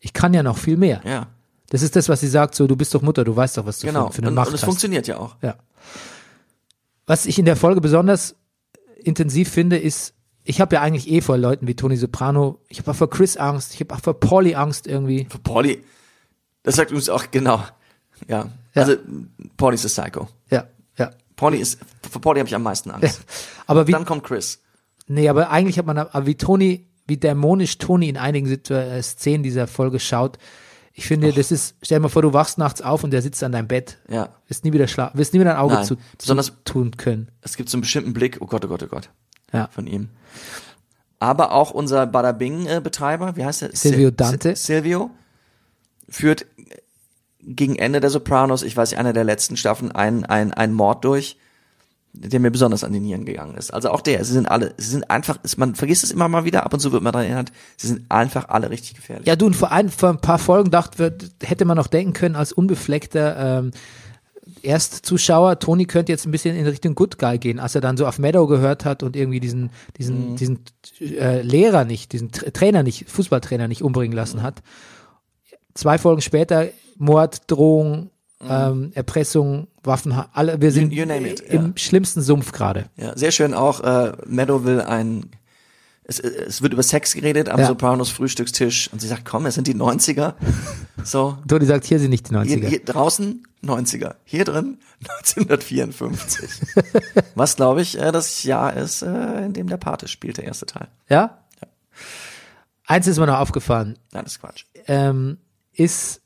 Ich 0.00 0.12
kann 0.12 0.34
ja 0.34 0.42
noch 0.42 0.56
viel 0.58 0.76
mehr. 0.76 1.00
Ja, 1.04 1.26
Das 1.68 1.82
ist 1.82 1.94
das, 1.94 2.08
was 2.08 2.20
sie 2.20 2.28
sagt, 2.28 2.54
so, 2.54 2.66
du 2.66 2.74
bist 2.76 2.94
doch 2.94 3.02
Mutter, 3.02 3.22
du 3.24 3.36
weißt 3.36 3.56
doch, 3.58 3.66
was 3.66 3.78
du 3.80 3.86
genau. 3.86 4.08
für, 4.08 4.14
für 4.14 4.18
eine 4.22 4.28
und, 4.28 4.34
Macht 4.34 4.48
und 4.48 4.54
es 4.54 4.62
hast. 4.62 4.66
funktioniert 4.66 5.06
ja 5.06 5.18
auch. 5.18 5.36
Ja. 5.42 5.56
Was 7.06 7.26
ich 7.26 7.38
in 7.38 7.44
der 7.44 7.56
Folge 7.56 7.80
besonders 7.80 8.36
intensiv 9.02 9.50
finde, 9.50 9.78
ist, 9.78 10.14
ich 10.44 10.60
habe 10.60 10.76
ja 10.76 10.82
eigentlich 10.82 11.08
eh 11.10 11.20
vor 11.20 11.36
Leuten 11.36 11.66
wie 11.66 11.74
Tony 11.74 11.96
Soprano, 11.96 12.60
ich 12.68 12.78
habe 12.78 12.90
auch 12.90 12.96
vor 12.96 13.10
Chris 13.10 13.36
Angst, 13.36 13.74
ich 13.74 13.80
habe 13.80 13.94
auch 13.94 14.00
vor 14.00 14.18
Pauli 14.18 14.54
Angst 14.54 14.86
irgendwie. 14.86 15.26
Für 15.28 15.38
Pauli, 15.38 15.82
das 16.62 16.76
sagt 16.76 16.92
uns 16.92 17.08
auch, 17.08 17.30
genau. 17.30 17.62
Ja. 18.28 18.48
Ja. 18.74 18.82
Also, 18.82 18.96
Pauli 19.56 19.74
ist 19.74 19.84
a 19.84 20.02
Psycho. 20.04 20.28
Ja, 20.50 20.66
ja. 20.96 21.10
Pauli 21.36 21.58
ist, 21.58 21.78
für 22.10 22.20
Pauli 22.20 22.38
habe 22.40 22.48
ich 22.48 22.54
am 22.54 22.62
meisten 22.62 22.90
Angst. 22.90 23.20
Aber 23.66 23.86
wie, 23.86 23.92
Dann 23.92 24.04
kommt 24.04 24.24
Chris. 24.24 24.60
nee, 25.08 25.28
aber 25.28 25.50
eigentlich 25.50 25.78
hat 25.78 25.86
man, 25.86 25.98
aber 25.98 26.26
wie 26.26 26.36
Tony, 26.36 26.86
wie 27.10 27.18
dämonisch 27.18 27.76
Tony 27.76 28.08
in 28.08 28.16
einigen 28.16 28.46
Situ- 28.46 28.72
äh, 28.72 29.02
Szenen 29.02 29.42
dieser 29.42 29.66
Folge 29.66 30.00
schaut, 30.00 30.38
ich 30.92 31.06
finde, 31.06 31.32
das 31.32 31.52
ist, 31.52 31.76
stell 31.82 31.98
dir 31.98 32.02
mal 32.02 32.08
vor, 32.08 32.22
du 32.22 32.32
wachst 32.32 32.58
nachts 32.58 32.82
auf 32.82 33.04
und 33.04 33.10
der 33.12 33.22
sitzt 33.22 33.42
an 33.44 33.52
deinem 33.52 33.68
Bett. 33.68 33.98
Ja. 34.08 34.30
Wirst 34.48 34.64
nie 34.64 34.72
wieder 34.72 34.88
schlafen, 34.88 35.16
wirst 35.18 35.32
nie 35.34 35.40
wieder 35.40 35.52
ein 35.52 35.56
Auge 35.60 35.74
Nein. 35.74 35.84
zu, 35.84 35.96
Besonders- 36.18 36.52
tun 36.64 36.96
können. 36.96 37.30
Es 37.42 37.56
gibt 37.56 37.68
so 37.68 37.76
einen 37.76 37.82
bestimmten 37.82 38.12
Blick, 38.12 38.38
oh 38.40 38.46
Gott, 38.46 38.64
oh 38.64 38.68
Gott, 38.68 38.82
oh 38.82 38.86
Gott, 38.86 39.10
Ja. 39.52 39.68
von 39.68 39.86
ihm. 39.86 40.08
Aber 41.18 41.52
auch 41.52 41.70
unser 41.70 42.06
Bada 42.06 42.32
Bing-Betreiber, 42.32 43.36
wie 43.36 43.44
heißt 43.44 43.62
der? 43.62 43.70
Silvio 43.76 44.08
Sil- 44.08 44.16
Dante. 44.16 44.48
Sil- 44.56 44.56
Silvio 44.56 45.10
führt 46.08 46.46
gegen 47.42 47.76
Ende 47.76 48.00
der 48.00 48.10
Sopranos, 48.10 48.62
ich 48.62 48.76
weiß 48.76 48.90
nicht, 48.90 48.98
einer 48.98 49.12
der 49.12 49.24
letzten 49.24 49.56
Staffeln, 49.56 49.92
ein, 49.92 50.24
ein, 50.26 50.52
ein 50.52 50.72
Mord 50.72 51.04
durch, 51.04 51.36
der 52.12 52.40
mir 52.40 52.50
besonders 52.50 52.82
an 52.84 52.92
die 52.92 53.00
Nieren 53.00 53.24
gegangen 53.24 53.56
ist. 53.56 53.72
Also 53.72 53.90
auch 53.90 54.00
der, 54.00 54.24
sie 54.24 54.32
sind 54.32 54.46
alle, 54.50 54.74
sie 54.76 54.90
sind 54.90 55.08
einfach, 55.10 55.38
ist- 55.44 55.58
man 55.58 55.74
vergisst 55.74 56.02
es 56.04 56.10
immer 56.10 56.28
mal 56.28 56.44
wieder, 56.44 56.64
ab 56.64 56.74
und 56.74 56.80
zu 56.80 56.90
wird 56.92 57.02
man 57.02 57.12
daran 57.12 57.26
erinnert, 57.26 57.52
sie 57.76 57.86
sind 57.86 58.02
einfach 58.10 58.48
alle 58.48 58.68
richtig 58.70 58.94
gefährlich. 58.94 59.26
Ja, 59.28 59.36
du, 59.36 59.46
und 59.46 59.54
vor, 59.54 59.70
ein, 59.70 59.88
vor 59.90 60.08
ein 60.10 60.20
paar 60.20 60.38
Folgen 60.38 60.70
dachte, 60.70 60.98
wird- 60.98 61.30
hätte 61.42 61.64
man 61.64 61.76
noch 61.76 61.86
denken 61.86 62.12
können, 62.12 62.34
als 62.36 62.52
unbefleckter 62.52 63.58
ähm, 63.60 63.70
Erstzuschauer, 64.62 65.58
Tony 65.58 65.86
könnte 65.86 66.12
jetzt 66.12 66.26
ein 66.26 66.32
bisschen 66.32 66.56
in 66.56 66.66
Richtung 66.66 66.94
Good 66.94 67.18
Guy 67.18 67.38
gehen, 67.38 67.58
als 67.60 67.74
er 67.74 67.80
dann 67.80 67.96
so 67.96 68.06
auf 68.06 68.18
Meadow 68.18 68.46
gehört 68.46 68.84
hat 68.84 69.02
und 69.02 69.16
irgendwie 69.16 69.40
diesen, 69.40 69.70
diesen, 69.96 70.36
diesen 70.36 70.60
äh, 71.00 71.40
Lehrer 71.42 71.84
nicht, 71.84 72.12
diesen 72.12 72.30
Tra- 72.30 72.50
Trainer 72.52 72.82
nicht, 72.82 73.08
Fußballtrainer 73.08 73.68
nicht 73.68 73.82
umbringen 73.82 74.16
lassen 74.16 74.42
hat. 74.42 74.62
Zwei 75.74 75.96
Folgen 75.98 76.20
später, 76.20 76.66
Mord, 76.98 77.42
Drohung, 78.40 78.84
ähm, 78.84 78.92
Erpressung, 78.94 79.68
Waffen, 79.82 80.12
alle, 80.32 80.60
wir 80.60 80.72
sind 80.72 80.92
you 80.92 81.04
name 81.04 81.28
it, 81.28 81.40
im 81.40 81.66
ja. 81.66 81.72
schlimmsten 81.76 82.22
Sumpf 82.22 82.52
gerade. 82.52 82.86
Ja, 82.96 83.16
sehr 83.16 83.30
schön 83.30 83.54
auch, 83.54 83.80
äh, 83.80 84.12
Meadow 84.26 84.64
will 84.64 84.80
ein, 84.80 85.26
es, 86.04 86.18
es 86.20 86.62
wird 86.62 86.72
über 86.72 86.82
Sex 86.82 87.14
geredet 87.14 87.48
am 87.48 87.60
Ja. 87.60 87.66
Sopranos 87.66 88.10
Frühstückstisch 88.10 88.90
und 88.92 89.00
sie 89.00 89.08
sagt, 89.08 89.24
komm, 89.24 89.46
es 89.46 89.54
sind 89.54 89.66
die 89.66 89.74
90er. 89.74 90.34
So, 91.02 91.38
Tony 91.48 91.64
sagt, 91.64 91.86
hier 91.86 91.98
sind 91.98 92.10
nicht 92.10 92.28
die 92.28 92.34
90er. 92.34 92.44
Hier, 92.44 92.68
hier 92.68 92.84
draußen 92.84 93.42
90er, 93.64 94.16
hier 94.24 94.44
drin 94.44 94.76
1954. 95.24 96.50
Was 97.34 97.56
glaube 97.56 97.80
ich 97.80 97.98
äh, 97.98 98.12
das 98.12 98.42
Jahr 98.42 98.76
ist, 98.76 99.00
äh, 99.00 99.46
in 99.46 99.54
dem 99.54 99.66
der 99.66 99.78
Pate 99.78 100.08
spielt, 100.08 100.36
der 100.36 100.44
erste 100.44 100.66
Teil. 100.66 100.88
ja? 101.08 101.38
Eins 102.84 103.06
ist 103.06 103.18
mir 103.18 103.26
noch 103.26 103.38
aufgefallen. 103.38 103.98
Nein, 104.12 104.24
das 104.24 104.32
ist 104.32 104.40
Quatsch. 104.40 104.64
ähm, 104.88 105.38
ist, 105.72 106.20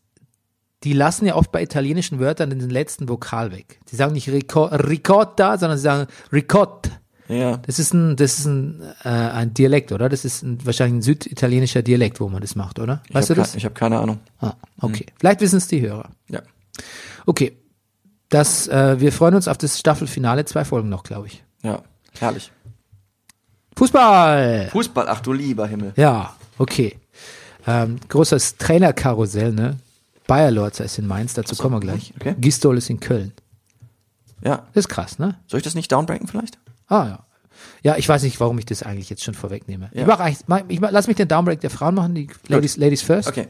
die 0.85 0.93
lassen 0.93 1.27
ja 1.27 1.35
oft 1.35 1.51
bei 1.51 1.63
italienischen 1.63 2.21
Wörtern 2.21 2.51
den 2.51 2.69
letzten 2.71 3.09
Vokal 3.09 3.53
weg. 3.53 3.81
Die 3.91 3.97
sagen 3.97 4.13
nicht 4.13 4.29
Rico 4.29 4.65
Ricotta, 4.67 5.59
sondern 5.59 5.79
sie 5.79 5.83
sagen 5.85 6.07
Ricotta. 6.33 6.91
Ja, 7.27 7.57
Das 7.57 7.79
ist 7.79 7.95
ein, 7.95 8.17
das 8.17 8.39
ist 8.41 8.45
ein, 8.45 8.83
äh, 9.03 9.09
ein 9.09 9.55
Dialekt, 9.55 9.93
oder? 9.93 10.11
Das 10.11 10.27
ist 10.27 10.43
ein, 10.43 10.59
wahrscheinlich 10.67 10.99
ein 10.99 11.03
süditalienischer 11.03 11.81
Dialekt, 11.81 12.21
wo 12.21 12.29
man 12.29 12.43
das 12.43 12.55
macht, 12.55 12.79
oder? 12.79 13.03
ich 13.09 13.15
Weißt 13.15 13.31
habe 13.31 13.37
du 13.37 13.41
das? 13.41 13.55
ich 13.55 13.65
hab 13.65 13.75
keine 13.75 13.99
Ahnung. 13.99 14.21
Ah, 14.41 14.53
okay. 14.83 15.07
Vielleicht 15.19 15.41
wissen 15.41 15.57
es 15.57 15.67
die 15.67 15.81
Hörer. 15.81 16.11
Ja. 16.29 16.43
Okay. 17.25 17.57
Das, 18.29 18.69
äh, 18.69 19.01
wir 19.01 19.11
freuen 19.11 19.37
uns 19.37 19.49
auf 19.49 19.57
das 19.57 19.79
Staffelfinale, 19.79 20.45
zwei 20.45 20.67
Folgen 20.67 20.91
noch, 20.91 21.03
glaube 21.03 21.29
ich. 21.29 21.43
Ja, 21.63 21.83
herrlich. 22.19 22.53
Fußball! 23.77 24.69
Fußball, 24.71 25.09
ach 25.09 25.21
du 25.21 25.33
lieber 25.33 25.67
Himmel. 25.67 25.93
Ja, 25.97 26.37
okay. 26.59 26.99
Ähm, 27.67 27.99
großes 28.09 28.57
Trainerkarussell, 28.59 29.53
ne? 29.53 29.79
Bayer 30.27 30.51
Lorzer 30.51 30.85
ist 30.85 30.99
in 30.99 31.07
Mainz, 31.07 31.35
dazu 31.35 31.55
kommen 31.57 31.75
wir 31.77 31.81
gleich. 31.81 32.13
okay. 32.17 32.35
Gistol 32.39 32.79
ist 32.79 32.89
in 32.91 33.01
Köln. 33.01 33.33
Ja. 34.43 34.67
Das 34.73 34.85
ist 34.85 34.89
krass, 34.89 35.19
ne? 35.19 35.39
Soll 35.47 35.59
ich 35.59 35.65
das 35.65 35.75
nicht 35.75 35.91
downbreaken 35.93 36.27
vielleicht? 36.29 36.59
Ah, 36.89 37.07
ja. 37.07 37.19
Ja, 37.83 37.97
ich 37.97 38.09
weiß 38.09 38.23
nicht, 38.25 38.41
warum 38.41 38.59
ich 38.59 38.67
das 38.67 38.83
eigentlich 38.83 39.09
jetzt 39.11 39.23
schon 39.23 39.35
vorwegnehme. 39.35 39.91
Ja. 39.93 40.03
Ich 40.03 40.07
mach 40.07 40.21
eigentlich, 40.21 40.39
mach, 40.49 40.61
ich 40.69 40.81
mach, 40.81 40.91
lass 40.91 41.07
mich 41.07 41.17
den 41.17 41.29
Downbreak 41.29 41.61
der 41.61 41.71
Frauen 41.71 41.95
machen, 41.95 42.15
die 42.15 42.29
Ladies, 42.49 42.77
Ladies 42.77 43.03
first. 43.03 43.29
Okay. 43.29 43.49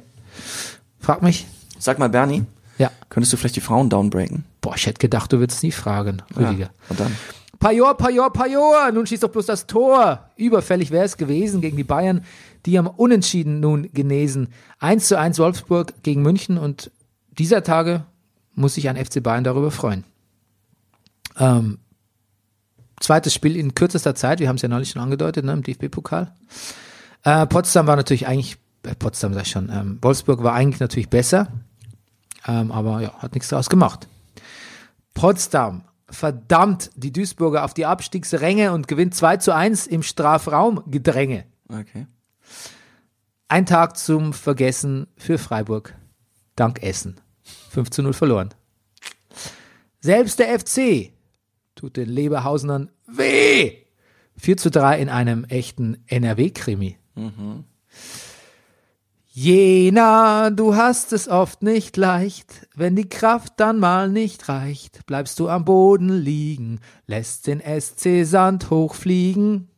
Frag 1.00 1.22
mich. 1.22 1.46
Sag 1.78 1.98
mal, 1.98 2.08
Bernie, 2.08 2.44
Ja. 2.78 2.90
könntest 3.08 3.32
du 3.32 3.36
vielleicht 3.36 3.56
die 3.56 3.60
Frauen 3.60 3.88
downbreaken? 3.90 4.44
Boah, 4.60 4.74
ich 4.76 4.86
hätte 4.86 4.98
gedacht, 4.98 5.32
du 5.32 5.38
würdest 5.38 5.62
nie 5.62 5.72
fragen, 5.72 6.22
Rüdiger. 6.36 6.70
Und 6.88 7.00
dann? 7.00 7.16
Pajor, 7.58 7.96
Pajor, 7.96 8.32
Pajor, 8.32 8.92
nun 8.92 9.06
schießt 9.06 9.22
doch 9.22 9.30
bloß 9.30 9.46
das 9.46 9.66
Tor. 9.66 10.28
Überfällig 10.36 10.90
wäre 10.90 11.04
es 11.04 11.16
gewesen 11.16 11.60
gegen 11.60 11.76
die 11.76 11.84
Bayern, 11.84 12.24
die 12.66 12.78
am 12.78 12.86
Unentschieden 12.86 13.60
nun 13.60 13.90
genesen. 13.92 14.48
1 14.78 15.08
zu 15.08 15.18
1 15.18 15.38
Wolfsburg 15.38 16.02
gegen 16.02 16.22
München 16.22 16.58
und 16.58 16.90
dieser 17.38 17.62
Tage 17.62 18.04
muss 18.54 18.74
sich 18.74 18.88
ein 18.88 19.02
FC 19.02 19.22
Bayern 19.22 19.44
darüber 19.44 19.70
freuen. 19.70 20.04
Ähm, 21.38 21.78
zweites 23.00 23.34
Spiel 23.34 23.56
in 23.56 23.74
kürzester 23.74 24.14
Zeit, 24.14 24.40
wir 24.40 24.48
haben 24.48 24.56
es 24.56 24.62
ja 24.62 24.68
neulich 24.68 24.90
schon 24.90 25.02
angedeutet, 25.02 25.44
ne, 25.44 25.52
im 25.52 25.62
DFB-Pokal. 25.62 26.32
Äh, 27.24 27.46
Potsdam 27.46 27.86
war 27.86 27.96
natürlich 27.96 28.26
eigentlich, 28.26 28.56
äh, 28.84 28.94
Potsdam 28.94 29.34
sag 29.34 29.42
ich 29.42 29.50
schon, 29.50 29.68
ähm, 29.70 29.98
Wolfsburg 30.00 30.42
war 30.42 30.54
eigentlich 30.54 30.80
natürlich 30.80 31.10
besser, 31.10 31.48
ähm, 32.46 32.70
aber 32.70 33.00
ja, 33.00 33.12
hat 33.18 33.34
nichts 33.34 33.48
daraus 33.48 33.68
gemacht. 33.68 34.08
Potsdam 35.14 35.84
verdammt 36.08 36.90
die 36.96 37.12
Duisburger 37.12 37.64
auf 37.64 37.74
die 37.74 37.86
Abstiegsränge 37.86 38.72
und 38.72 38.88
gewinnt 38.88 39.14
2 39.14 39.38
zu 39.38 39.54
1 39.54 39.86
im 39.86 40.02
Strafraumgedränge. 40.02 41.44
Okay. 41.68 42.06
Ein 43.48 43.66
Tag 43.66 43.98
zum 43.98 44.32
Vergessen 44.32 45.06
für 45.16 45.36
Freiburg. 45.36 45.94
Dank 46.56 46.82
Essen. 46.82 47.20
5 47.70 47.90
zu 47.90 48.02
0 48.02 48.14
verloren. 48.14 48.54
Selbst 50.00 50.38
der 50.38 50.58
FC 50.58 51.12
tut 51.74 51.96
den 51.96 52.08
Leberhausenern 52.08 52.90
weh. 53.06 53.76
4 54.38 54.56
zu 54.56 54.70
3 54.70 54.98
in 54.98 55.08
einem 55.10 55.44
echten 55.44 56.02
NRW-Krimi. 56.06 56.96
Jena, 59.26 60.50
du 60.50 60.74
hast 60.74 61.12
es 61.12 61.28
oft 61.28 61.62
nicht 61.62 61.96
leicht, 61.96 62.68
wenn 62.74 62.96
die 62.96 63.08
Kraft 63.08 63.54
dann 63.58 63.78
mal 63.78 64.08
nicht 64.08 64.48
reicht, 64.48 65.04
bleibst 65.06 65.38
du 65.38 65.48
am 65.48 65.64
Boden 65.64 66.08
liegen, 66.08 66.80
lässt 67.06 67.46
den 67.46 67.60
SC 67.60 68.24
Sand 68.24 68.70
hochfliegen. 68.70 69.68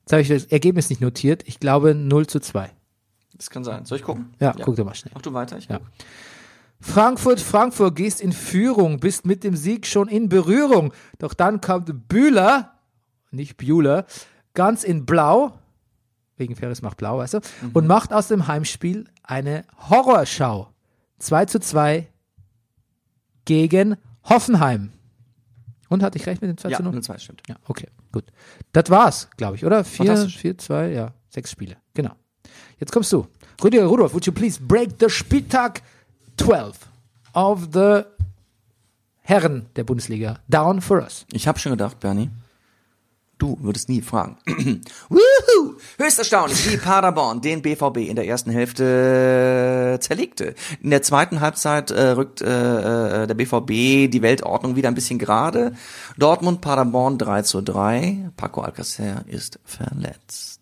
Jetzt 0.00 0.12
habe 0.12 0.22
ich 0.22 0.28
das 0.28 0.44
Ergebnis 0.44 0.90
nicht 0.90 1.00
notiert, 1.00 1.42
ich 1.46 1.60
glaube 1.60 1.94
0 1.94 2.26
zu 2.28 2.40
2. 2.40 2.70
Das 3.36 3.50
kann 3.50 3.64
sein. 3.64 3.84
Soll 3.84 3.98
ich 3.98 4.04
gucken? 4.04 4.34
Ja, 4.40 4.52
guck 4.52 4.76
doch 4.76 4.84
mal 4.84 4.94
schnell. 4.94 5.12
Mach 5.14 5.22
du 5.22 5.32
weiter. 5.32 5.58
Ich 5.58 5.66
Ja. 5.68 5.80
Frankfurt, 6.80 7.40
Frankfurt, 7.40 7.96
gehst 7.96 8.20
in 8.20 8.32
Führung, 8.32 9.00
bist 9.00 9.24
mit 9.24 9.42
dem 9.42 9.56
Sieg 9.56 9.86
schon 9.86 10.08
in 10.08 10.28
Berührung. 10.28 10.92
Doch 11.18 11.32
dann 11.34 11.60
kommt 11.60 12.08
Bühler, 12.08 12.74
nicht 13.30 13.56
Bühler, 13.56 14.06
ganz 14.52 14.84
in 14.84 15.06
Blau, 15.06 15.58
wegen 16.36 16.54
Ferris 16.56 16.82
macht 16.82 16.96
Blau, 16.98 17.18
weißt 17.18 17.34
du, 17.34 17.40
und 17.72 17.86
macht 17.86 18.12
aus 18.12 18.28
dem 18.28 18.46
Heimspiel 18.48 19.06
eine 19.22 19.64
Horrorschau. 19.88 20.68
2 21.20 21.46
zu 21.46 21.58
2 21.60 22.06
gegen 23.44 23.96
Hoffenheim. 24.24 24.92
Und 25.88 26.02
hatte 26.02 26.18
ich 26.18 26.26
recht 26.26 26.42
mit 26.42 26.50
dem 26.50 26.56
2 26.58 26.68
Ja, 26.70 26.76
zu 26.78 26.82
0? 26.82 26.92
eine 26.92 27.02
zwei 27.02 27.18
stimmt. 27.18 27.42
Ja, 27.48 27.56
okay, 27.66 27.88
gut. 28.12 28.24
Das 28.72 28.90
war's, 28.90 29.28
glaube 29.36 29.56
ich, 29.56 29.64
oder? 29.64 29.84
Vier, 29.84 30.06
Fantastisch. 30.06 30.38
vier, 30.38 30.58
zwei, 30.58 30.88
ja, 30.90 31.12
sechs 31.28 31.50
Spiele. 31.50 31.76
Jetzt 32.78 32.92
kommst 32.92 33.12
du. 33.12 33.26
Rüdiger 33.62 33.86
Rudolph, 33.86 34.12
would 34.12 34.26
you 34.26 34.32
please 34.32 34.60
break 34.60 34.90
the 34.98 35.08
Spieltag 35.08 35.82
12 36.36 36.76
of 37.34 37.68
the 37.72 38.02
Herren 39.22 39.66
der 39.76 39.84
Bundesliga 39.84 40.38
down 40.48 40.80
for 40.80 41.02
us? 41.02 41.24
Ich 41.32 41.46
habe 41.46 41.58
schon 41.58 41.72
gedacht, 41.72 42.00
Bernie, 42.00 42.30
du 43.38 43.56
würdest 43.60 43.88
nie 43.88 44.02
fragen. 44.02 44.36
Woohoo! 45.08 45.76
Höchst 45.98 46.18
erstaunlich, 46.18 46.70
wie 46.70 46.76
Paderborn 46.76 47.40
den 47.40 47.62
BVB 47.62 47.98
in 47.98 48.16
der 48.16 48.26
ersten 48.26 48.50
Hälfte 48.50 49.98
zerlegte. 50.00 50.54
In 50.82 50.90
der 50.90 51.02
zweiten 51.02 51.40
Halbzeit 51.40 51.90
äh, 51.90 52.10
rückt 52.10 52.42
äh, 52.42 53.22
äh, 53.22 53.26
der 53.26 53.34
BVB 53.34 54.10
die 54.10 54.22
Weltordnung 54.22 54.76
wieder 54.76 54.88
ein 54.88 54.94
bisschen 54.94 55.18
gerade. 55.18 55.74
Dortmund, 56.18 56.60
Paderborn 56.60 57.18
3 57.18 57.42
zu 57.42 57.60
3. 57.60 58.30
Paco 58.36 58.62
Alcacer 58.62 59.24
ist 59.26 59.58
verletzt. 59.64 60.53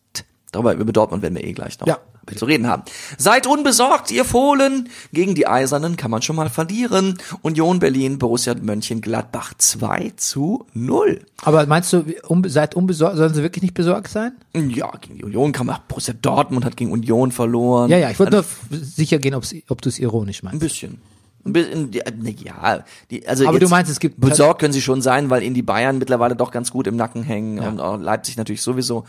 Darüber, 0.53 0.74
über 0.74 0.92
Dortmund 0.92 1.22
werden 1.22 1.34
wir 1.34 1.44
eh 1.44 1.53
gleich 1.53 1.80
noch 1.80 1.86
Ja, 1.86 1.98
zu 2.36 2.44
reden 2.44 2.66
haben. 2.68 2.82
Seid 3.16 3.46
unbesorgt, 3.46 4.11
ihr 4.11 4.24
Fohlen. 4.26 4.90
Gegen 5.12 5.34
die 5.34 5.46
Eisernen 5.46 5.96
kann 5.96 6.11
man 6.11 6.20
schon 6.22 6.36
mal 6.36 6.50
verlieren. 6.50 7.18
Union 7.40 7.78
Berlin, 7.78 8.18
Borussia 8.18 8.55
Mönchengladbach 8.55 9.55
2 9.57 10.12
zu 10.16 10.66
0. 10.74 11.24
Aber 11.42 11.64
meinst 11.66 11.92
du, 11.94 12.05
unbe 12.28 12.50
seid 12.50 12.74
unbesorgt, 12.76 13.16
sollen 13.16 13.32
sie 13.32 13.42
wirklich 13.42 13.62
nicht 13.62 13.74
besorgt 13.74 14.09
sein? 14.09 14.32
Ja, 14.55 14.90
gegen 15.00 15.16
die 15.16 15.24
Union 15.24 15.53
kann 15.53 15.66
man, 15.66 15.78
Borussia 15.88 16.12
Dortmund 16.20 16.64
hat 16.66 16.76
gegen 16.76 16.92
Union 16.92 17.32
verloren. 17.32 17.90
Ja, 17.90 17.96
ja, 17.96 18.11
ich 18.11 18.18
wollte 18.18 18.32
nur 18.32 18.40
f- 18.40 18.61
sicher 18.70 19.18
gehen, 19.18 19.34
ob 19.34 19.80
du 19.82 19.88
es 19.88 19.98
ironisch 19.98 20.42
Ein 20.42 20.46
meinst. 20.48 20.61
bisschen. 20.61 21.00
Ein 21.44 21.55
bisschen, 21.55 21.90
ja, 21.92 22.03
ne, 22.14 22.36
ja, 22.44 22.84
die, 23.11 23.26
also 23.26 23.48
Aber 23.48 23.59
du 23.59 23.68
meinst, 23.68 23.90
es 23.90 23.98
gibt- 23.98 24.20
besorgt 24.20 24.61
können 24.61 24.72
sie 24.72 24.82
schon 24.82 25.03
sein, 25.03 25.28
weil 25.30 25.42
ihnen 25.42 25.55
die 25.55 25.62
Bayern 25.62 25.98
mittlerweile 25.98 26.36
doch 26.36 26.50
ganz 26.53 26.70
gut 26.70 26.86
im 26.86 26.94
Nacken 26.94 27.22
hängen 27.24 27.59
und 27.59 27.80
auch 27.80 27.98
Leipzig 27.98 28.36
natürlich 28.36 28.62
sowieso. 28.62 29.05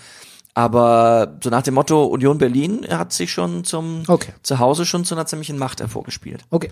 Aber 0.53 1.39
so 1.43 1.49
nach 1.49 1.63
dem 1.63 1.73
Motto 1.73 2.05
Union 2.05 2.37
Berlin 2.37 2.85
hat 2.89 3.11
sich 3.11 3.31
schon 3.31 3.63
zum 3.63 4.03
Okay. 4.07 4.33
zu 4.43 4.59
Hause 4.59 4.85
schon 4.85 5.03
zu 5.05 5.15
einer 5.15 5.25
ziemlichen 5.25 5.57
Macht 5.57 5.79
hervorgespielt. 5.79 6.43
Okay. 6.49 6.69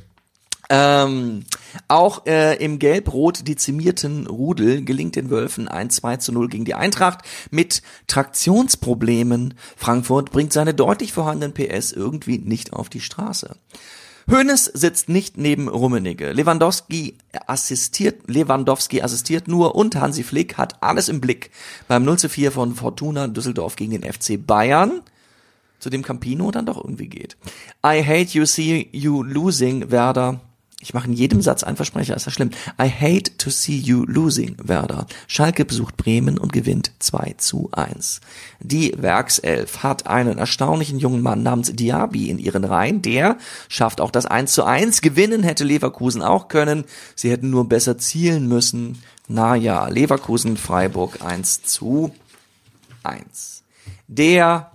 Ähm, 0.73 1.43
auch 1.89 2.25
äh, 2.25 2.55
im 2.63 2.79
gelb-rot 2.79 3.45
dezimierten 3.45 4.25
Rudel 4.27 4.85
gelingt 4.85 5.17
den 5.17 5.29
Wölfen 5.29 5.67
ein 5.67 5.89
2 5.89 6.17
zu 6.17 6.31
0 6.31 6.47
gegen 6.47 6.63
die 6.63 6.75
Eintracht 6.75 7.25
mit 7.49 7.81
Traktionsproblemen. 8.07 9.55
Frankfurt 9.75 10.31
bringt 10.31 10.53
seine 10.53 10.73
deutlich 10.73 11.11
vorhandenen 11.11 11.53
PS 11.53 11.91
irgendwie 11.91 12.37
nicht 12.37 12.71
auf 12.71 12.87
die 12.87 13.01
Straße. 13.01 13.57
Hoeneß 14.29 14.65
sitzt 14.65 15.09
nicht 15.09 15.37
neben 15.37 15.67
Rummenigge. 15.67 16.31
Lewandowski 16.31 17.17
assistiert, 17.47 18.29
Lewandowski 18.29 19.01
assistiert 19.01 19.47
nur 19.47 19.75
und 19.75 19.95
Hansi 19.95 20.23
Flick 20.23 20.57
hat 20.57 20.81
alles 20.83 21.09
im 21.09 21.21
Blick. 21.21 21.51
Beim 21.87 22.03
0 22.03 22.19
zu 22.19 22.29
4 22.29 22.51
von 22.51 22.75
Fortuna 22.75 23.27
Düsseldorf 23.27 23.75
gegen 23.75 23.91
den 23.91 24.03
FC 24.03 24.45
Bayern 24.45 25.01
zu 25.79 25.89
dem 25.89 26.03
Campino 26.03 26.51
dann 26.51 26.65
doch 26.65 26.77
irgendwie 26.77 27.07
geht. 27.07 27.35
I 27.85 28.03
hate 28.03 28.37
you 28.37 28.45
see 28.45 28.87
you 28.91 29.23
losing, 29.23 29.89
Werder. 29.89 30.39
Ich 30.81 30.95
mache 30.95 31.07
in 31.07 31.13
jedem 31.13 31.41
Satz 31.41 31.63
einen 31.63 31.75
Versprecher, 31.75 32.15
ist 32.15 32.25
das 32.25 32.33
schlimm. 32.33 32.49
I 32.81 32.89
hate 32.89 33.37
to 33.37 33.51
see 33.51 33.77
you 33.77 34.03
losing, 34.05 34.55
Werder. 34.61 35.05
Schalke 35.27 35.63
besucht 35.63 35.95
Bremen 35.95 36.39
und 36.39 36.51
gewinnt 36.51 36.91
2 36.97 37.35
zu 37.37 37.69
1. 37.71 38.19
Die 38.59 38.93
Werkself 38.97 39.83
hat 39.83 40.07
einen 40.07 40.39
erstaunlichen 40.39 40.97
jungen 40.97 41.21
Mann 41.21 41.43
namens 41.43 41.71
Diaby 41.71 42.29
in 42.31 42.39
ihren 42.39 42.63
Reihen. 42.63 43.03
Der 43.03 43.37
schafft 43.69 44.01
auch 44.01 44.09
das 44.09 44.25
1 44.25 44.53
zu 44.53 44.63
1. 44.63 45.01
Gewinnen 45.01 45.43
hätte 45.43 45.63
Leverkusen 45.63 46.23
auch 46.23 46.47
können. 46.47 46.85
Sie 47.15 47.29
hätten 47.29 47.51
nur 47.51 47.69
besser 47.69 47.99
zielen 47.99 48.47
müssen. 48.47 48.97
Naja, 49.27 49.87
Leverkusen, 49.87 50.57
Freiburg 50.57 51.23
1 51.23 51.61
zu 51.61 52.11
1. 53.03 53.63
Der 54.07 54.70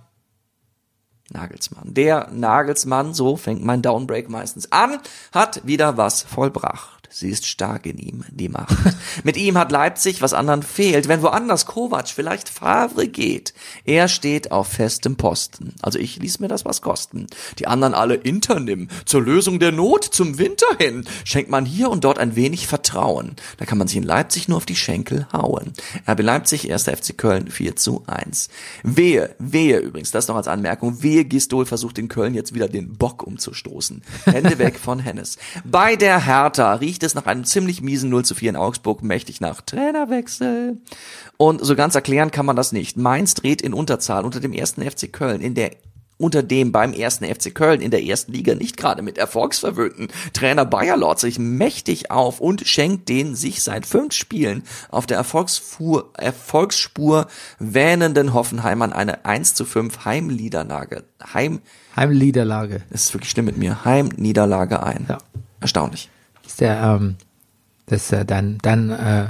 Nagelsmann. 1.37 1.93
Der 1.93 2.29
Nagelsmann, 2.31 3.13
so 3.13 3.37
fängt 3.37 3.63
mein 3.63 3.81
Downbreak 3.81 4.29
meistens 4.29 4.71
an, 4.71 4.99
hat 5.31 5.65
wieder 5.65 5.95
was 5.97 6.23
vollbracht. 6.23 6.96
Sie 7.19 7.31
ist 7.31 7.47
stark 7.47 7.87
in 7.87 7.97
ihm, 7.97 8.25
die 8.29 8.47
Macht. 8.47 8.77
Mit 9.23 9.37
ihm 9.37 9.57
hat 9.57 9.71
Leipzig, 9.71 10.21
was 10.21 10.35
anderen 10.35 10.61
fehlt. 10.61 11.07
Wenn 11.07 11.23
woanders 11.23 11.65
Kovac, 11.65 12.09
vielleicht 12.09 12.47
Favre 12.47 13.07
geht. 13.07 13.55
Er 13.85 14.07
steht 14.07 14.51
auf 14.51 14.67
festem 14.67 15.15
Posten. 15.15 15.73
Also 15.81 15.97
ich 15.97 16.17
ließ 16.17 16.39
mir 16.39 16.47
das 16.47 16.63
was 16.63 16.83
kosten. 16.83 17.25
Die 17.57 17.65
anderen 17.65 17.95
alle 17.95 18.13
Internim. 18.13 18.87
Zur 19.05 19.23
Lösung 19.23 19.57
der 19.57 19.71
Not, 19.71 20.03
zum 20.03 20.37
Winter 20.37 20.67
hin. 20.77 21.05
Schenkt 21.23 21.49
man 21.49 21.65
hier 21.65 21.89
und 21.89 22.03
dort 22.03 22.19
ein 22.19 22.35
wenig 22.35 22.67
Vertrauen. 22.67 23.35
Da 23.57 23.65
kann 23.65 23.79
man 23.79 23.87
sich 23.87 23.97
in 23.97 24.03
Leipzig 24.03 24.47
nur 24.47 24.57
auf 24.57 24.67
die 24.67 24.75
Schenkel 24.75 25.27
hauen. 25.33 25.73
RB 26.07 26.21
Leipzig, 26.21 26.71
1. 26.71 26.83
FC 26.83 27.17
Köln, 27.17 27.49
4 27.49 27.75
zu 27.77 28.03
1. 28.05 28.49
Wehe, 28.83 29.35
wehe 29.39 29.79
übrigens, 29.79 30.11
das 30.11 30.27
noch 30.27 30.35
als 30.35 30.47
Anmerkung, 30.47 31.01
wehe 31.01 31.25
Gistol 31.25 31.65
versucht 31.65 31.97
in 31.97 32.09
Köln 32.09 32.35
jetzt 32.35 32.53
wieder 32.53 32.67
den 32.67 32.95
Bock 32.95 33.23
umzustoßen. 33.23 34.03
Hände 34.25 34.57
weg 34.59 34.77
von 34.77 34.99
Hennes. 34.99 35.39
Bei 35.65 35.95
der 35.95 36.23
Hertha 36.23 36.73
riecht 36.73 37.06
es 37.06 37.06
nach 37.15 37.25
einem 37.25 37.43
ziemlich 37.43 37.81
miesen 37.81 38.09
0 38.09 38.25
zu 38.25 38.35
4 38.35 38.51
in 38.51 38.55
Augsburg, 38.55 39.03
mächtig 39.03 39.41
nach 39.41 39.61
Trainerwechsel. 39.61 40.77
Und 41.37 41.63
so 41.63 41.75
ganz 41.75 41.95
erklären 41.95 42.31
kann 42.31 42.45
man 42.45 42.55
das 42.55 42.71
nicht. 42.71 42.97
Mainz 42.97 43.33
dreht 43.33 43.61
in 43.61 43.73
Unterzahl 43.73 44.25
unter 44.25 44.39
dem 44.39 44.53
ersten 44.53 44.81
FC 44.81 45.11
Köln 45.11 45.41
in 45.41 45.55
der 45.55 45.71
unter 46.17 46.43
dem 46.43 46.71
beim 46.71 46.93
ersten 46.93 47.25
FC 47.25 47.53
Köln 47.53 47.81
in 47.81 47.91
der 47.91 48.03
ersten 48.03 48.33
Liga 48.33 48.55
nicht 48.55 48.77
gerade 48.77 49.01
mit 49.01 49.17
erfolgsverwöhnten 49.17 50.07
Trainer 50.33 50.65
Bayer 50.65 50.97
Lorz 50.97 51.21
sich 51.21 51.39
mächtig 51.39 52.11
auf 52.11 52.39
und 52.39 52.67
schenkt 52.67 53.09
den 53.09 53.35
sich 53.35 53.63
seit 53.63 53.85
fünf 53.85 54.13
Spielen 54.13 54.63
auf 54.89 55.05
der 55.05 55.17
Erfolgsfuhr, 55.17 56.11
Erfolgsspur 56.17 57.27
wähnenden 57.59 58.33
Hoffenheimern 58.33 58.93
eine 58.93 59.25
1 59.25 59.53
zu 59.53 59.65
5 59.65 60.05
Heimniederlage. 60.05 61.03
Heim, 61.33 61.61
Heimliederlage. 61.95 62.81
das 62.89 63.05
ist 63.05 63.13
wirklich 63.13 63.31
schlimm 63.31 63.45
mit 63.45 63.57
mir, 63.57 63.85
Heimniederlage 63.85 64.81
ein. 64.83 65.05
Ja. 65.07 65.19
Erstaunlich. 65.59 66.09
Ist 66.47 66.61
der, 66.61 66.81
ähm, 66.81 67.15
das, 67.85 68.11
äh, 68.11 68.25
dein, 68.25 68.57
dein, 68.61 68.89
äh, 68.89 69.27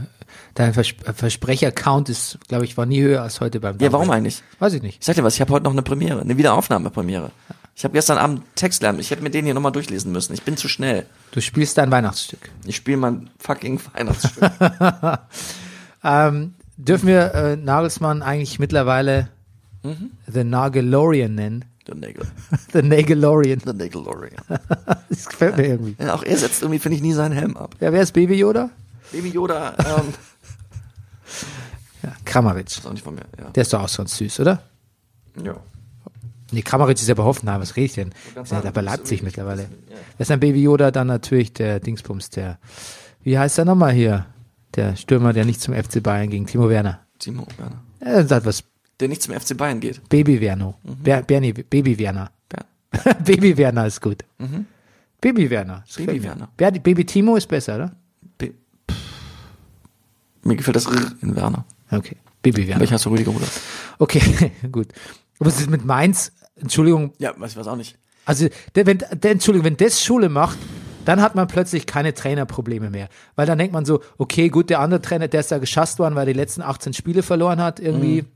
dein 0.53 0.73
Vers 0.73 0.93
Versprecher-Count 1.13 2.09
ist, 2.09 2.37
glaube 2.47 2.65
ich, 2.65 2.77
war 2.77 2.85
nie 2.85 3.01
höher 3.01 3.21
als 3.21 3.41
heute 3.41 3.59
beim 3.59 3.77
Ja, 3.79 3.91
warum 3.91 4.09
eigentlich? 4.09 4.43
Weiß 4.59 4.73
ich 4.73 4.81
nicht. 4.81 4.99
Ich 4.99 5.05
sag 5.05 5.15
dir 5.15 5.23
was, 5.23 5.35
ich 5.35 5.41
habe 5.41 5.51
heute 5.51 5.63
noch 5.63 5.71
eine 5.71 5.81
Premiere, 5.81 6.21
eine 6.21 6.37
Wiederaufnahmepremiere. 6.37 7.31
Ich 7.75 7.83
habe 7.83 7.93
gestern 7.93 8.17
Abend 8.17 8.41
Text 8.55 8.81
lernen, 8.81 8.99
ich 8.99 9.11
hätte 9.11 9.21
mir 9.21 9.29
den 9.29 9.45
hier 9.45 9.53
nochmal 9.53 9.71
durchlesen 9.71 10.11
müssen. 10.11 10.33
Ich 10.33 10.43
bin 10.43 10.57
zu 10.57 10.67
schnell. 10.67 11.05
Du 11.31 11.41
spielst 11.41 11.77
dein 11.77 11.91
Weihnachtsstück. 11.91 12.49
Ich 12.65 12.75
spiele 12.75 12.97
mein 12.97 13.29
fucking 13.39 13.79
Weihnachtsstück. 13.93 14.51
Ähm, 16.03 16.53
dürfen 16.77 17.07
wir 17.07 17.33
äh, 17.33 17.55
Nagelsmann 17.57 18.21
eigentlich 18.21 18.59
mittlerweile 18.59 19.29
Mhm. 19.83 20.11
The 20.27 20.43
Nagelorian 20.43 21.35
nennen? 21.35 21.65
Der 21.87 21.95
Nagel. 21.95 22.25
The 22.73 22.81
Nagelorian. 22.81 23.59
Der 23.65 23.73
Nagelorian. 23.73 24.41
Das 25.09 25.25
gefällt 25.27 25.57
mir 25.57 25.67
irgendwie. 25.67 25.95
Ja, 26.03 26.13
auch 26.15 26.23
er 26.23 26.37
setzt 26.37 26.61
irgendwie, 26.61 26.79
finde 26.79 26.97
ich, 26.97 27.01
nie 27.01 27.13
seinen 27.13 27.31
Helm 27.33 27.55
ab. 27.57 27.75
Ja, 27.79 27.91
wer 27.93 28.01
ist 28.01 28.11
Baby 28.11 28.35
Yoda? 28.35 28.69
Baby 29.11 29.29
Yoda, 29.29 29.73
ähm, 29.79 30.13
Ja, 32.03 32.11
Kramaric. 32.25 32.67
ist 32.67 32.85
auch 32.85 32.91
nicht 32.91 33.03
von 33.03 33.15
mir, 33.15 33.25
ja. 33.39 33.49
Der 33.49 33.61
ist 33.61 33.73
doch 33.73 33.81
auch 33.81 33.87
sonst 33.89 34.15
süß, 34.17 34.39
oder? 34.41 34.61
ja. 35.43 35.55
Nee, 36.51 36.61
Kramaric 36.61 36.97
ist 36.97 37.07
ja 37.09 37.13
bei 37.13 37.23
Hoffenheim, 37.23 37.59
was 37.59 37.75
rede 37.75 37.85
ich 37.87 37.93
denn? 37.93 38.09
Ist 38.09 38.35
ja 38.37 38.45
sagen, 38.45 38.71
bei 38.73 38.81
das 38.81 38.93
ist 38.93 38.99
Leipzig 38.99 39.23
mittlerweile. 39.23 39.63
ja. 39.63 39.67
Wer 40.17 40.23
ist 40.23 40.31
ein 40.31 40.39
Baby 40.39 40.61
Yoda? 40.63 40.91
Dann 40.91 41.07
natürlich 41.07 41.51
der 41.51 41.81
Dingsbums, 41.81 42.29
der, 42.29 42.57
wie 43.23 43.37
heißt 43.37 43.57
er 43.57 43.65
nochmal 43.65 43.91
hier? 43.91 44.25
Der 44.75 44.95
Stürmer, 44.95 45.33
der 45.33 45.43
nicht 45.43 45.59
zum 45.59 45.73
FC 45.73 46.01
Bayern 46.01 46.29
ging, 46.29 46.45
Timo 46.45 46.69
Werner. 46.69 47.01
Timo 47.19 47.45
Werner. 47.57 47.81
Er 47.99 48.25
sagt 48.25 48.45
was, 48.45 48.63
Der 48.99 49.07
nicht 49.07 49.21
zum 49.21 49.33
FC 49.39 49.55
Bayern 49.55 49.79
geht. 49.79 50.07
Baby 50.09 50.41
Werner. 50.41 50.75
Mhm. 50.83 50.95
Ber, 51.03 51.21
Bernie, 51.21 51.53
Baby 51.53 51.97
Werner. 51.99 52.31
Ja. 52.53 53.13
Baby 53.25 53.57
Werner 53.57 53.85
ist 53.85 54.01
gut. 54.01 54.23
Baby 55.21 55.49
Werner. 55.49 55.77
Mhm. 55.77 55.83
Baby 56.05 56.05
gefällt 56.05 56.21
mir. 56.21 56.23
Werner. 56.23 56.49
Baby, 56.57 56.79
Baby 56.79 57.05
Timo 57.05 57.35
ist 57.35 57.47
besser, 57.47 57.75
oder? 57.75 57.91
B 58.37 58.51
Pff. 58.89 58.97
Mir 60.43 60.55
gefällt 60.55 60.75
das 60.75 60.85
R 60.87 61.11
in 61.21 61.35
Werner. 61.35 61.65
Okay. 61.91 62.17
Baby 62.41 62.67
Werner. 62.67 62.81
Welcher 62.81 62.95
hast 62.95 63.05
du 63.05 63.09
Rüdiger 63.09 63.31
Rudolph? 63.31 63.95
Okay, 63.99 64.51
gut. 64.71 64.87
Was 65.39 65.59
ist 65.59 65.69
mit 65.69 65.85
Mainz? 65.85 66.31
Entschuldigung, 66.55 67.13
Ja, 67.19 67.33
weiß 67.37 67.51
ich 67.51 67.57
was 67.57 67.67
auch 67.67 67.75
nicht. 67.75 67.97
Also, 68.25 68.47
der, 68.75 68.85
wenn, 68.85 68.97
der, 68.97 69.31
Entschuldigung, 69.31 69.65
wenn 69.65 69.77
das 69.77 70.03
Schule 70.03 70.27
macht, 70.29 70.57
dann 71.05 71.21
hat 71.21 71.35
man 71.35 71.47
plötzlich 71.47 71.85
keine 71.85 72.13
Trainerprobleme 72.13 72.89
mehr. 72.89 73.07
Weil 73.35 73.45
dann 73.45 73.57
denkt 73.57 73.73
man 73.73 73.85
so, 73.85 74.01
okay, 74.17 74.49
gut, 74.49 74.69
der 74.69 74.79
andere 74.79 75.01
Trainer, 75.01 75.27
der 75.27 75.39
ist 75.41 75.51
da 75.51 75.59
geschasst 75.59 75.99
worden, 75.99 76.15
weil 76.15 76.27
er 76.27 76.33
die 76.33 76.39
letzten 76.39 76.61
18 76.61 76.93
Spiele 76.93 77.23
verloren 77.23 77.61
hat, 77.61 77.79
irgendwie. 77.79 78.23
Mhm. 78.23 78.27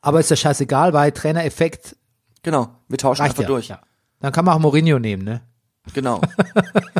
Aber 0.00 0.20
ist 0.20 0.30
ja 0.30 0.36
scheißegal, 0.36 0.92
weil 0.92 1.12
Trainereffekt 1.12 1.96
Genau, 2.46 2.70
wir 2.86 2.96
tauschen 2.96 3.22
einfach 3.22 3.42
ja. 3.42 3.48
durch. 3.48 3.66
ja. 3.66 3.80
Dann 4.20 4.30
kann 4.32 4.44
man 4.44 4.54
auch 4.54 4.60
Mourinho 4.60 5.00
nehmen, 5.00 5.24
ne? 5.24 5.40
Genau. 5.94 6.20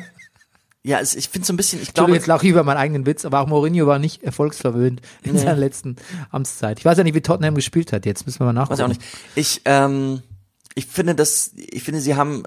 ja, 0.83 0.99
es, 0.99 1.15
ich 1.15 1.29
finde 1.29 1.47
so 1.47 1.53
ein 1.53 1.57
bisschen, 1.57 1.81
ich 1.81 1.95
glaube, 1.95 2.15
jetzt 2.15 2.27
lache 2.27 2.45
ich 2.45 2.51
über 2.51 2.65
meinen 2.65 2.79
eigenen 2.79 3.07
Witz, 3.07 3.25
aber 3.25 3.39
auch 3.39 3.47
Mourinho 3.47 3.87
war 3.87 4.01
nicht 4.01 4.25
erfolgsverwöhnt 4.25 5.03
in 5.23 5.39
seiner 5.39 5.55
letzten 5.55 5.95
Amtszeit. 6.33 6.81
Ich 6.81 6.85
weiß 6.85 6.99
ja 6.99 7.05
nicht, 7.05 7.15
wie 7.15 7.21
Tottenham 7.21 7.55
gespielt 7.55 7.93
hat. 7.93 8.07
Jetzt 8.07 8.27
müssen 8.27 8.41
wir 8.41 8.47
mal 8.47 8.55
nachgucken. 8.55 8.73
weiß 8.73 8.79
ich 8.81 8.85
auch 8.85 8.89
nicht. 8.89 9.03
Ich, 9.37 9.61
ähm, 9.67 10.25
ich 10.75 10.87
finde 10.87 11.15
das, 11.15 11.53
ich 11.55 11.85
finde, 11.85 12.01
sie 12.01 12.17
haben 12.17 12.43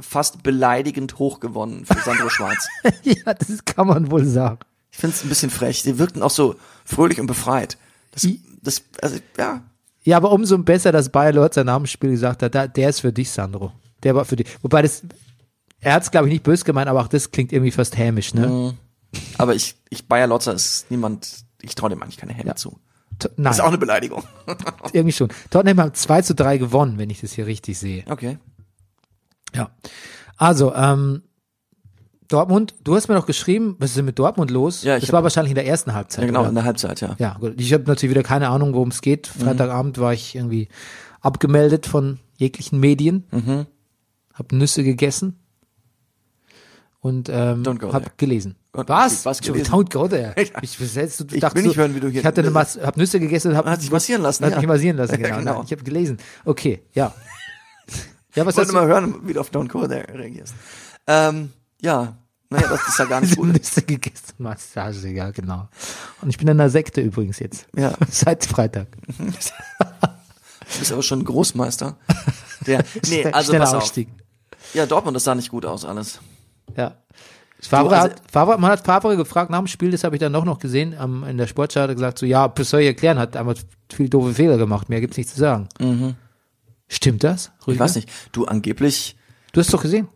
fast 0.00 0.42
beleidigend 0.42 1.20
hoch 1.20 1.38
gewonnen 1.38 1.86
für 1.86 2.00
Sandro 2.00 2.30
Schwarz. 2.30 2.66
ja, 3.04 3.32
das 3.32 3.64
kann 3.64 3.86
man 3.86 4.10
wohl 4.10 4.24
sagen. 4.24 4.58
Ich 4.90 4.98
finde 4.98 5.14
es 5.14 5.22
ein 5.22 5.28
bisschen 5.28 5.50
frech. 5.50 5.82
Sie 5.82 6.00
wirkten 6.00 6.20
auch 6.24 6.30
so 6.30 6.56
fröhlich 6.84 7.20
und 7.20 7.28
befreit. 7.28 7.78
Das, 8.10 8.26
das, 8.64 8.82
also, 9.00 9.18
ja. 9.38 9.62
Ja, 10.02 10.16
aber 10.18 10.32
umso 10.32 10.58
besser, 10.58 10.92
dass 10.92 11.08
Bayer 11.08 11.32
Lord 11.32 11.54
sein 11.54 11.66
Namensspiel 11.66 12.10
gesagt 12.10 12.42
hat, 12.42 12.76
der 12.76 12.88
ist 12.90 13.00
für 13.00 13.12
dich, 13.12 13.30
Sandro. 13.30 13.72
Der 14.02 14.14
war 14.14 14.24
für 14.26 14.36
dich. 14.36 14.46
Wobei 14.62 14.82
das, 14.82 15.02
er 15.80 15.94
hat 15.94 16.02
es, 16.02 16.10
glaube 16.10 16.26
ich, 16.26 16.32
nicht 16.32 16.42
böse 16.42 16.64
gemeint, 16.64 16.88
aber 16.88 17.00
auch 17.00 17.08
das 17.08 17.30
klingt 17.30 17.52
irgendwie 17.52 17.70
fast 17.70 17.96
hämisch, 17.96 18.34
ne? 18.34 18.74
Aber 19.38 19.54
ich, 19.54 19.76
ich, 19.90 20.06
Bayer 20.06 20.26
Lotzer 20.26 20.52
ist 20.52 20.90
niemand, 20.90 21.44
ich 21.62 21.74
traue 21.74 21.88
dem 21.90 22.02
eigentlich 22.02 22.16
keine 22.18 22.34
Hände 22.34 22.48
Ja. 22.48 22.56
zu. 22.56 22.78
To- 23.18 23.28
Nein, 23.36 23.52
Ist 23.52 23.60
auch 23.60 23.68
eine 23.68 23.78
Beleidigung. 23.78 24.24
irgendwie 24.92 25.12
schon. 25.12 25.28
Tottenham 25.50 25.80
hat 25.80 25.96
2 25.96 26.22
zu 26.22 26.34
3 26.34 26.58
gewonnen, 26.58 26.98
wenn 26.98 27.08
ich 27.10 27.20
das 27.20 27.32
hier 27.32 27.46
richtig 27.46 27.78
sehe. 27.78 28.04
Okay. 28.08 28.38
Ja. 29.54 29.70
Also, 30.36 30.74
ähm, 30.74 31.22
Dortmund, 32.28 32.74
du 32.82 32.94
hast 32.96 33.08
mir 33.08 33.14
doch 33.14 33.26
geschrieben, 33.26 33.76
was 33.78 33.90
ist 33.90 33.96
denn 33.98 34.04
mit 34.06 34.18
Dortmund 34.18 34.50
los? 34.50 34.82
Ja, 34.82 34.96
ich 34.96 35.02
das 35.04 35.12
war 35.12 35.22
wahrscheinlich 35.22 35.50
in 35.50 35.56
der 35.56 35.66
ersten 35.66 35.92
Halbzeit. 35.94 36.22
Ja, 36.22 36.26
genau, 36.26 36.40
oder? 36.40 36.48
in 36.48 36.54
der 36.54 36.64
Halbzeit, 36.64 37.00
ja. 37.00 37.14
Ja, 37.18 37.36
gut. 37.38 37.60
Ich 37.60 37.72
habe 37.72 37.84
natürlich 37.86 38.14
wieder 38.14 38.22
keine 38.22 38.48
Ahnung, 38.48 38.72
worum 38.74 38.88
es 38.88 39.00
geht. 39.02 39.26
Freitagabend 39.26 39.98
war 39.98 40.12
ich 40.14 40.34
irgendwie 40.34 40.68
abgemeldet 41.20 41.86
von 41.86 42.18
jeglichen 42.36 42.80
Medien. 42.80 43.24
Mhm. 43.30 43.66
Hab 44.32 44.52
Nüsse 44.52 44.82
gegessen 44.82 45.38
und 47.00 47.28
ähm, 47.28 47.62
Don't 47.62 47.78
go 47.78 47.92
hab 47.92 48.02
there. 48.04 48.14
gelesen. 48.16 48.56
Und- 48.72 48.88
Was? 48.88 49.24
was 49.26 49.40
gelesen? 49.40 49.72
Don't 49.72 49.92
go 49.92 50.08
there. 50.08 50.34
Ich, 50.62 50.78
hältst 50.96 51.20
du, 51.20 51.24
Ich 51.32 51.40
dachtest 51.40 51.56
will 51.62 51.68
nicht 51.68 51.76
hören, 51.76 51.94
wie 51.94 52.00
du 52.00 52.08
hier- 52.08 52.20
Ich 52.20 52.26
hatte 52.26 52.40
eine 52.40 52.50
Mas 52.50 52.78
hab 52.82 52.96
Nüsse 52.96 53.20
gegessen 53.20 53.52
und 53.52 53.56
hab 53.56 53.66
Hat 53.66 53.80
sich 53.80 53.90
massieren 53.90 54.22
lassen, 54.22 54.44
Hat 54.44 54.52
ja. 54.52 54.58
mich 54.58 54.66
massieren 54.66 54.96
lassen, 54.96 55.12
genau. 55.16 55.28
Ja, 55.28 55.38
genau. 55.38 55.54
Nein, 55.56 55.62
ich 55.66 55.72
habe 55.72 55.84
gelesen. 55.84 56.18
Okay, 56.44 56.82
ja. 56.94 57.12
Ja, 58.34 58.44
was 58.44 58.54
Ich 58.54 58.58
wollte 58.58 58.72
mal 58.72 58.86
hören, 58.88 59.14
wie 59.28 59.32
du 59.32 59.38
auf 59.40 59.50
Don't 59.52 59.68
Go 59.68 59.86
There 59.86 60.06
reagierst. 60.12 60.54
Ähm, 61.06 61.50
ja, 61.82 62.16
naja, 62.50 62.68
das 62.68 62.86
ist 62.88 62.98
ja 62.98 63.04
gar 63.06 63.20
nicht 63.22 63.36
gut. 63.36 63.48
Nüsse 63.48 63.82
gegessen, 63.82 64.34
Massage, 64.38 65.08
ja, 65.08 65.30
genau. 65.30 65.68
Und 66.22 66.28
ich 66.30 66.38
bin 66.38 66.46
in 66.48 66.60
einer 66.60 66.70
Sekte 66.70 67.00
übrigens 67.00 67.38
jetzt. 67.38 67.66
Ja. 67.76 67.92
Seit 68.10 68.44
Freitag. 68.44 68.88
Du 69.18 69.24
bist 70.78 70.92
aber 70.92 71.02
schon 71.02 71.20
ein 71.20 71.24
Großmeister. 71.24 71.96
Der, 72.66 72.84
nee, 73.08 73.24
also 73.26 73.50
schneller 73.50 73.64
pass 73.64 73.74
auf. 73.74 73.82
Aufstieg. 73.82 74.08
Ja, 74.72 74.86
Dortmund, 74.86 75.14
das 75.16 75.24
sah 75.24 75.34
nicht 75.34 75.50
gut 75.50 75.66
aus 75.66 75.84
alles. 75.84 76.20
Ja. 76.76 76.94
Favre 77.60 77.96
also- 77.96 78.10
hat, 78.14 78.22
Favre, 78.30 78.58
man 78.58 78.70
hat 78.70 78.84
Favre 78.84 79.16
gefragt 79.16 79.50
nach 79.50 79.58
dem 79.58 79.66
Spiel, 79.66 79.90
das 79.90 80.04
habe 80.04 80.16
ich 80.16 80.20
dann 80.20 80.32
noch 80.32 80.44
noch 80.44 80.58
gesehen, 80.58 80.94
am, 80.98 81.24
in 81.24 81.36
der 81.38 81.46
Sportschau 81.46 81.80
hat 81.82 81.88
er 81.90 81.94
gesagt, 81.94 82.18
so, 82.18 82.26
ja, 82.26 82.52
was 82.56 82.70
soll 82.70 82.80
ich 82.80 82.86
erklären, 82.86 83.18
hat 83.18 83.36
einfach 83.36 83.54
viel 83.92 84.08
doofe 84.08 84.34
Fehler 84.34 84.56
gemacht, 84.58 84.88
mehr 84.88 85.00
gibt's 85.00 85.16
nichts 85.16 85.32
zu 85.34 85.40
sagen. 85.40 85.68
Stimmt 86.88 87.24
das? 87.24 87.52
Mhm. 87.66 87.72
Ich 87.74 87.78
weiß 87.78 87.94
nicht. 87.96 88.10
Du 88.32 88.44
angeblich, 88.46 89.16
Du 89.52 89.60
hast 89.60 89.72
doch 89.72 89.80
gesehen. 89.82 90.08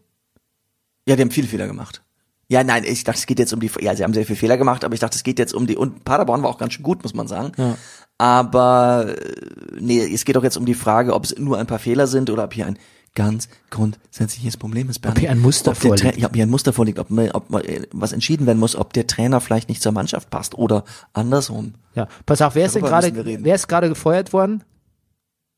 Ja, 1.08 1.16
die 1.16 1.22
haben 1.22 1.30
viele 1.30 1.48
Fehler 1.48 1.66
gemacht. 1.66 2.02
Ja, 2.50 2.64
nein, 2.64 2.84
ich 2.86 3.04
dachte, 3.04 3.18
es 3.18 3.26
geht 3.26 3.38
jetzt 3.38 3.52
um 3.52 3.60
die, 3.60 3.70
ja, 3.80 3.94
sie 3.94 4.04
haben 4.04 4.14
sehr 4.14 4.24
viele 4.24 4.38
Fehler 4.38 4.56
gemacht, 4.56 4.84
aber 4.84 4.94
ich 4.94 5.00
dachte, 5.00 5.16
es 5.16 5.22
geht 5.22 5.38
jetzt 5.38 5.52
um 5.54 5.66
die, 5.66 5.76
und 5.76 6.04
Paderborn 6.04 6.42
war 6.42 6.48
auch 6.50 6.58
ganz 6.58 6.72
schön 6.72 6.82
gut, 6.82 7.02
muss 7.02 7.12
man 7.14 7.28
sagen. 7.28 7.52
Ja. 7.58 7.76
Aber, 8.16 9.14
äh, 9.18 9.46
nee, 9.78 10.00
es 10.00 10.24
geht 10.24 10.34
doch 10.36 10.42
jetzt 10.44 10.56
um 10.56 10.64
die 10.64 10.74
Frage, 10.74 11.14
ob 11.14 11.24
es 11.24 11.38
nur 11.38 11.58
ein 11.58 11.66
paar 11.66 11.78
Fehler 11.78 12.06
sind 12.06 12.30
oder 12.30 12.44
ob 12.44 12.54
hier 12.54 12.66
ein 12.66 12.78
ganz 13.14 13.48
grundsätzliches 13.70 14.56
Problem 14.56 14.88
ist, 14.90 15.00
Bernd. 15.00 15.18
hier 15.18 15.30
ein 15.30 15.40
Muster 15.40 15.72
ob 15.72 15.80
der 15.80 15.90
Tra- 15.92 15.98
vorliegt. 15.98 16.18
Ja, 16.18 16.28
ob 16.28 16.34
hier 16.34 16.46
ein 16.46 16.50
Muster 16.50 16.72
vorliegt, 16.72 16.98
ob, 16.98 17.10
man, 17.10 17.30
ob 17.32 17.50
man, 17.50 17.62
äh, 17.64 17.82
was 17.92 18.12
entschieden 18.12 18.46
werden 18.46 18.58
muss, 18.58 18.76
ob 18.76 18.92
der 18.92 19.06
Trainer 19.06 19.40
vielleicht 19.40 19.68
nicht 19.68 19.82
zur 19.82 19.92
Mannschaft 19.92 20.30
passt 20.30 20.56
oder 20.56 20.84
andersrum. 21.12 21.74
Ja. 21.94 22.08
Pass 22.26 22.40
auf, 22.42 22.54
wer 22.54 22.66
ist 22.66 22.74
denn 22.74 22.82
Darüber 22.82 23.00
gerade, 23.00 23.14
wir 23.14 23.24
reden. 23.26 23.44
wer 23.44 23.54
ist 23.54 23.68
gerade 23.68 23.88
gefeuert 23.88 24.32
worden? 24.32 24.64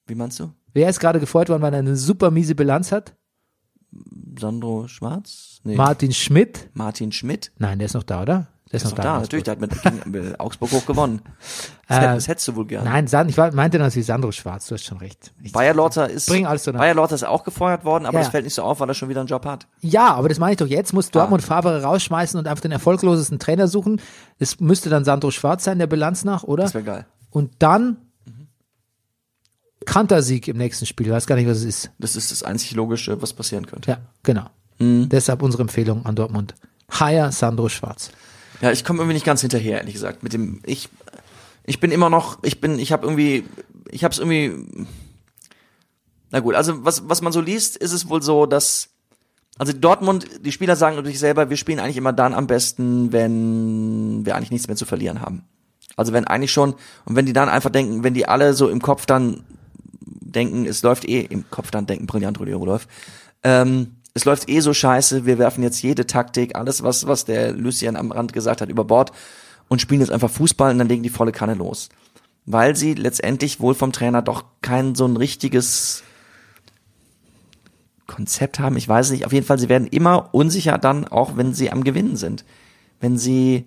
Wie 0.06 0.14
meinst 0.14 0.40
du? 0.40 0.50
Wer 0.72 0.88
ist 0.88 1.00
gerade 1.00 1.20
gefeuert 1.20 1.48
worden, 1.48 1.62
weil 1.62 1.72
er 1.72 1.80
eine 1.80 1.96
super 1.96 2.30
miese 2.30 2.54
Bilanz 2.54 2.92
hat? 2.92 3.14
Sandro 4.40 4.88
Schwarz? 4.88 5.60
Nee. 5.64 5.76
Martin 5.76 6.12
Schmidt? 6.12 6.68
Martin 6.74 7.12
Schmidt? 7.12 7.52
Nein, 7.58 7.78
der 7.78 7.86
ist 7.86 7.94
noch 7.94 8.02
da, 8.02 8.22
oder? 8.22 8.46
Der 8.72 8.76
ist, 8.76 8.84
Ist 8.84 8.90
noch 8.90 8.98
da. 8.98 9.02
da, 9.02 9.18
natürlich, 9.20 9.42
der 9.44 9.52
hat 9.52 9.60
mit, 9.60 10.06
mit 10.06 10.38
Augsburg 10.38 10.70
hoch 10.72 10.86
gewonnen. 10.86 11.22
Das, 11.88 11.98
Äh, 11.98 12.00
hätt- 12.02 12.16
das 12.18 12.28
hättest 12.28 12.46
du 12.48 12.54
wohl 12.54 12.66
gern. 12.66 12.84
Nein, 12.84 13.06
ich 13.28 13.36
meinte 13.36 13.80
natürlich 13.80 14.06
Sandro 14.06 14.30
Schwarz, 14.30 14.68
du 14.68 14.74
hast 14.76 14.84
schon 14.84 14.98
recht. 14.98 15.32
Ich, 15.42 15.50
Bayer 15.50 15.74
Lorzer 15.74 16.08
ist, 16.08 16.28
Bring 16.28 16.46
alles 16.46 16.62
so. 16.62 16.72
Bayer 16.72 16.94
Lorzer 16.94 17.16
ist 17.16 17.24
auch 17.24 17.42
gefeuert 17.42 17.84
worden, 17.84 18.06
aber 18.06 18.18
Ja, 18.18 18.20
das 18.20 18.30
fällt 18.30 18.44
nicht 18.44 18.54
so 18.54 18.62
auf, 18.62 18.78
weil 18.78 18.88
er 18.88 18.94
schon 18.94 19.08
wieder 19.08 19.18
einen 19.18 19.26
Job 19.28 19.44
hat. 19.44 19.66
Ja, 19.80 20.14
aber 20.14 20.28
das 20.28 20.38
meine 20.38 20.52
ich 20.52 20.58
doch. 20.58 20.68
Jetzt 20.68 20.92
Ah. 20.92 20.94
muss 20.94 21.10
Dortmund 21.10 21.42
Favre 21.42 21.82
rausschmeißen 21.82 22.38
und 22.38 22.46
einfach 22.46 22.62
den 22.62 22.70
erfolglosesten 22.70 23.40
Trainer 23.40 23.66
suchen. 23.66 24.00
Es 24.38 24.60
müsste 24.60 24.88
dann 24.88 25.04
Sandro 25.04 25.32
Schwarz 25.32 25.64
sein, 25.64 25.80
der 25.80 25.88
Bilanz 25.88 26.22
nach, 26.24 26.44
oder? 26.44 26.62
Das 26.62 26.74
wäre 26.74 26.84
geil. 26.84 27.06
Und 27.30 27.54
dann 27.58 27.96
Kantersieg 29.90 30.46
im 30.46 30.56
nächsten 30.56 30.86
Spiel. 30.86 31.08
Ich 31.08 31.12
weiß 31.12 31.26
gar 31.26 31.34
nicht, 31.34 31.48
was 31.48 31.58
es 31.58 31.64
ist. 31.64 31.90
Das 31.98 32.14
ist 32.14 32.30
das 32.30 32.44
einzig 32.44 32.76
Logische, 32.76 33.20
was 33.20 33.32
passieren 33.32 33.66
könnte. 33.66 33.90
Ja, 33.90 33.98
genau. 34.22 34.46
Mhm. 34.78 35.08
Deshalb 35.08 35.42
unsere 35.42 35.62
Empfehlung 35.62 36.06
an 36.06 36.14
Dortmund. 36.14 36.54
Hire 36.96 37.32
Sandro 37.32 37.68
Schwarz. 37.68 38.12
Ja, 38.60 38.70
ich 38.70 38.84
komme 38.84 39.00
irgendwie 39.00 39.14
nicht 39.14 39.26
ganz 39.26 39.40
hinterher, 39.40 39.78
ehrlich 39.78 39.94
gesagt. 39.94 40.22
Mit 40.22 40.32
dem, 40.32 40.60
ich, 40.64 40.88
ich 41.64 41.80
bin 41.80 41.90
immer 41.90 42.08
noch, 42.08 42.38
ich 42.42 42.60
bin, 42.60 42.78
ich 42.78 42.92
habe 42.92 43.04
irgendwie, 43.04 43.44
ich 43.90 44.04
habe 44.04 44.12
es 44.12 44.20
irgendwie. 44.20 44.52
Na 46.30 46.38
gut, 46.38 46.54
also 46.54 46.84
was, 46.84 47.08
was 47.08 47.20
man 47.20 47.32
so 47.32 47.40
liest, 47.40 47.76
ist 47.76 47.90
es 47.90 48.08
wohl 48.08 48.22
so, 48.22 48.46
dass 48.46 48.90
also 49.58 49.72
Dortmund, 49.72 50.28
die 50.46 50.52
Spieler 50.52 50.76
sagen 50.76 50.94
natürlich 50.94 51.18
selber, 51.18 51.50
wir 51.50 51.56
spielen 51.56 51.80
eigentlich 51.80 51.96
immer 51.96 52.12
dann 52.12 52.32
am 52.32 52.46
besten, 52.46 53.10
wenn 53.10 54.24
wir 54.24 54.36
eigentlich 54.36 54.52
nichts 54.52 54.68
mehr 54.68 54.76
zu 54.76 54.86
verlieren 54.86 55.20
haben. 55.20 55.42
Also 55.96 56.12
wenn 56.12 56.28
eigentlich 56.28 56.52
schon, 56.52 56.74
und 57.04 57.16
wenn 57.16 57.26
die 57.26 57.32
dann 57.32 57.48
einfach 57.48 57.70
denken, 57.70 58.04
wenn 58.04 58.14
die 58.14 58.28
alle 58.28 58.54
so 58.54 58.68
im 58.68 58.80
Kopf 58.80 59.04
dann 59.04 59.42
denken, 60.32 60.66
es 60.66 60.82
läuft 60.82 61.08
eh 61.08 61.20
im 61.20 61.48
Kopf 61.50 61.70
dann 61.70 61.86
denken, 61.86 62.06
brillant 62.06 62.38
Rudi 62.40 62.52
Rudolph. 62.52 62.86
Ähm, 63.42 63.96
es 64.14 64.24
läuft 64.24 64.48
eh 64.48 64.60
so 64.60 64.74
scheiße, 64.74 65.26
wir 65.26 65.38
werfen 65.38 65.62
jetzt 65.62 65.82
jede 65.82 66.06
Taktik, 66.06 66.56
alles 66.56 66.82
was, 66.82 67.06
was 67.06 67.24
der 67.24 67.52
Lucien 67.52 67.96
am 67.96 68.10
Rand 68.10 68.32
gesagt 68.32 68.60
hat, 68.60 68.68
über 68.68 68.84
Bord 68.84 69.12
und 69.68 69.80
spielen 69.80 70.00
jetzt 70.00 70.10
einfach 70.10 70.30
Fußball 70.30 70.72
und 70.72 70.78
dann 70.78 70.88
legen 70.88 71.02
die 71.02 71.10
volle 71.10 71.32
Kanne 71.32 71.54
los. 71.54 71.88
Weil 72.44 72.74
sie 72.74 72.94
letztendlich 72.94 73.60
wohl 73.60 73.74
vom 73.74 73.92
Trainer 73.92 74.22
doch 74.22 74.44
kein 74.62 74.94
so 74.94 75.06
ein 75.06 75.16
richtiges 75.16 76.02
Konzept 78.10 78.58
haben. 78.58 78.76
Ich 78.76 78.88
weiß 78.88 79.12
nicht. 79.12 79.24
Auf 79.24 79.32
jeden 79.32 79.46
Fall, 79.46 79.58
sie 79.58 79.68
werden 79.68 79.86
immer 79.86 80.34
unsicher 80.34 80.78
dann, 80.78 81.06
auch 81.06 81.36
wenn 81.36 81.54
sie 81.54 81.70
am 81.70 81.84
Gewinnen 81.84 82.16
sind. 82.16 82.44
Wenn 82.98 83.16
sie, 83.16 83.66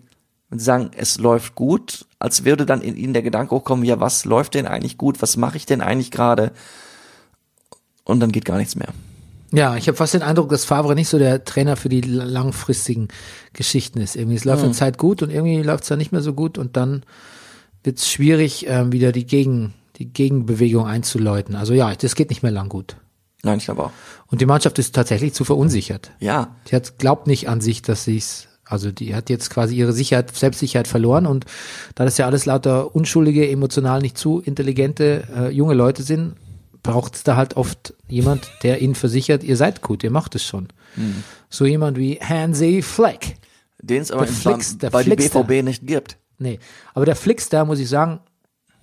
sie 0.59 0.65
sagen, 0.65 0.91
es 0.95 1.17
läuft 1.17 1.55
gut, 1.55 2.05
als 2.19 2.45
würde 2.45 2.65
dann 2.65 2.81
in 2.81 2.95
ihnen 2.95 3.13
der 3.13 3.21
Gedanke 3.21 3.55
hochkommen, 3.55 3.85
ja, 3.85 3.99
was 3.99 4.25
läuft 4.25 4.55
denn 4.55 4.67
eigentlich 4.67 4.97
gut? 4.97 5.21
Was 5.21 5.37
mache 5.37 5.57
ich 5.57 5.65
denn 5.65 5.81
eigentlich 5.81 6.11
gerade? 6.11 6.51
Und 8.03 8.19
dann 8.19 8.31
geht 8.31 8.45
gar 8.45 8.57
nichts 8.57 8.75
mehr. 8.75 8.89
Ja, 9.51 9.75
ich 9.75 9.87
habe 9.87 9.95
fast 9.95 10.15
den 10.15 10.23
Eindruck, 10.23 10.49
dass 10.49 10.65
Favre 10.65 10.95
nicht 10.95 11.09
so 11.09 11.19
der 11.19 11.43
Trainer 11.43 11.75
für 11.75 11.89
die 11.89 12.01
langfristigen 12.01 13.09
Geschichten 13.53 14.01
ist. 14.01 14.15
Irgendwie, 14.15 14.35
es 14.35 14.45
läuft 14.45 14.63
eine 14.63 14.73
Zeit 14.73 14.97
gut 14.97 15.21
und 15.21 15.29
irgendwie 15.29 15.61
läuft 15.61 15.83
es 15.83 15.89
dann 15.89 15.99
nicht 15.99 16.11
mehr 16.11 16.21
so 16.21 16.33
gut 16.33 16.57
und 16.57 16.75
dann 16.75 17.03
wird 17.83 17.99
es 17.99 18.09
schwierig, 18.09 18.65
ähm, 18.67 18.91
wieder 18.91 19.11
die 19.11 19.27
Gegen, 19.27 19.75
die 19.97 20.11
Gegenbewegung 20.11 20.87
einzuläuten. 20.87 21.55
Also 21.55 21.73
ja, 21.73 21.93
das 21.93 22.15
geht 22.15 22.29
nicht 22.31 22.41
mehr 22.41 22.51
lang 22.51 22.67
gut. 22.67 22.97
Nein, 23.43 23.59
ich 23.59 23.65
glaube 23.65 23.83
auch. 23.83 23.91
Und 24.27 24.41
die 24.41 24.45
Mannschaft 24.47 24.79
ist 24.79 24.95
tatsächlich 24.95 25.33
zu 25.33 25.43
verunsichert. 25.43 26.11
Ja, 26.19 26.55
Die 26.69 26.75
hat 26.75 26.97
glaubt 26.97 27.27
nicht 27.27 27.47
an 27.47 27.61
sich, 27.61 27.83
dass 27.83 28.05
sie's 28.05 28.47
also 28.65 28.91
die 28.91 29.13
hat 29.15 29.29
jetzt 29.29 29.49
quasi 29.49 29.75
ihre 29.75 29.93
Sicherheit, 29.93 30.35
Selbstsicherheit 30.35 30.87
verloren 30.87 31.25
und 31.27 31.45
da 31.95 32.05
das 32.05 32.17
ja 32.17 32.25
alles 32.25 32.45
lauter 32.45 32.95
unschuldige, 32.95 33.49
emotional 33.49 34.01
nicht 34.01 34.17
zu 34.17 34.39
intelligente 34.39 35.23
äh, 35.35 35.49
junge 35.49 35.73
Leute 35.73 36.03
sind, 36.03 36.35
braucht 36.81 37.15
es 37.15 37.23
da 37.23 37.35
halt 37.35 37.55
oft 37.55 37.93
jemand, 38.07 38.49
der 38.63 38.81
ihnen 38.81 38.95
versichert, 38.95 39.43
ihr 39.43 39.55
seid 39.57 39.81
gut, 39.81 40.03
ihr 40.03 40.11
macht 40.11 40.35
es 40.35 40.43
schon. 40.43 40.67
So 41.49 41.65
jemand 41.65 41.97
wie 41.97 42.19
Hansi 42.21 42.81
Fleck. 42.81 43.37
den 43.81 44.01
es 44.01 44.11
aber 44.11 44.25
Der 44.25 44.33
Flix- 44.33 44.77
der 44.77 44.89
bei 44.89 45.03
die 45.03 45.11
Flixster. 45.11 45.43
BVB 45.43 45.63
nicht 45.65 45.87
gibt. 45.87 46.17
Nee, 46.39 46.59
aber 46.93 47.05
der 47.05 47.15
Flixster, 47.15 47.63
muss 47.65 47.79
ich 47.79 47.87
sagen, 47.89 48.19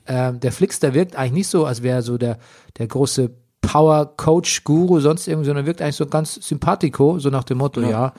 äh, 0.07 0.33
der 0.33 0.51
Flixster 0.53 0.95
wirkt 0.95 1.15
eigentlich 1.17 1.33
nicht 1.33 1.49
so, 1.49 1.67
als 1.67 1.83
wäre 1.83 1.97
er 1.99 2.03
so 2.03 2.17
der, 2.17 2.39
der 2.79 2.87
große 2.87 3.31
Power-Coach-Guru, 3.61 5.01
sonst 5.01 5.27
irgendwie, 5.29 5.47
sondern 5.47 5.67
wirkt 5.67 5.83
eigentlich 5.83 5.97
so 5.97 6.07
ganz 6.07 6.35
sympathico, 6.35 7.19
so 7.19 7.31
nach 7.31 7.45
dem 7.45 7.59
Motto, 7.59 7.81
ja, 7.83 8.15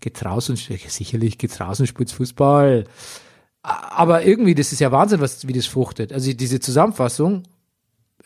geht 0.00 0.24
raus 0.24 0.50
und 0.50 0.56
sicherlich 0.56 1.38
geht's 1.38 1.60
raus 1.60 1.80
und 1.80 1.86
spielt 1.86 2.10
Fußball. 2.10 2.84
Aber 3.62 4.24
irgendwie, 4.24 4.54
das 4.54 4.72
ist 4.72 4.80
ja 4.80 4.92
Wahnsinn, 4.92 5.20
was, 5.20 5.46
wie 5.48 5.52
das 5.54 5.66
fruchtet. 5.66 6.12
Also 6.12 6.32
diese 6.32 6.60
Zusammenfassung, 6.60 7.44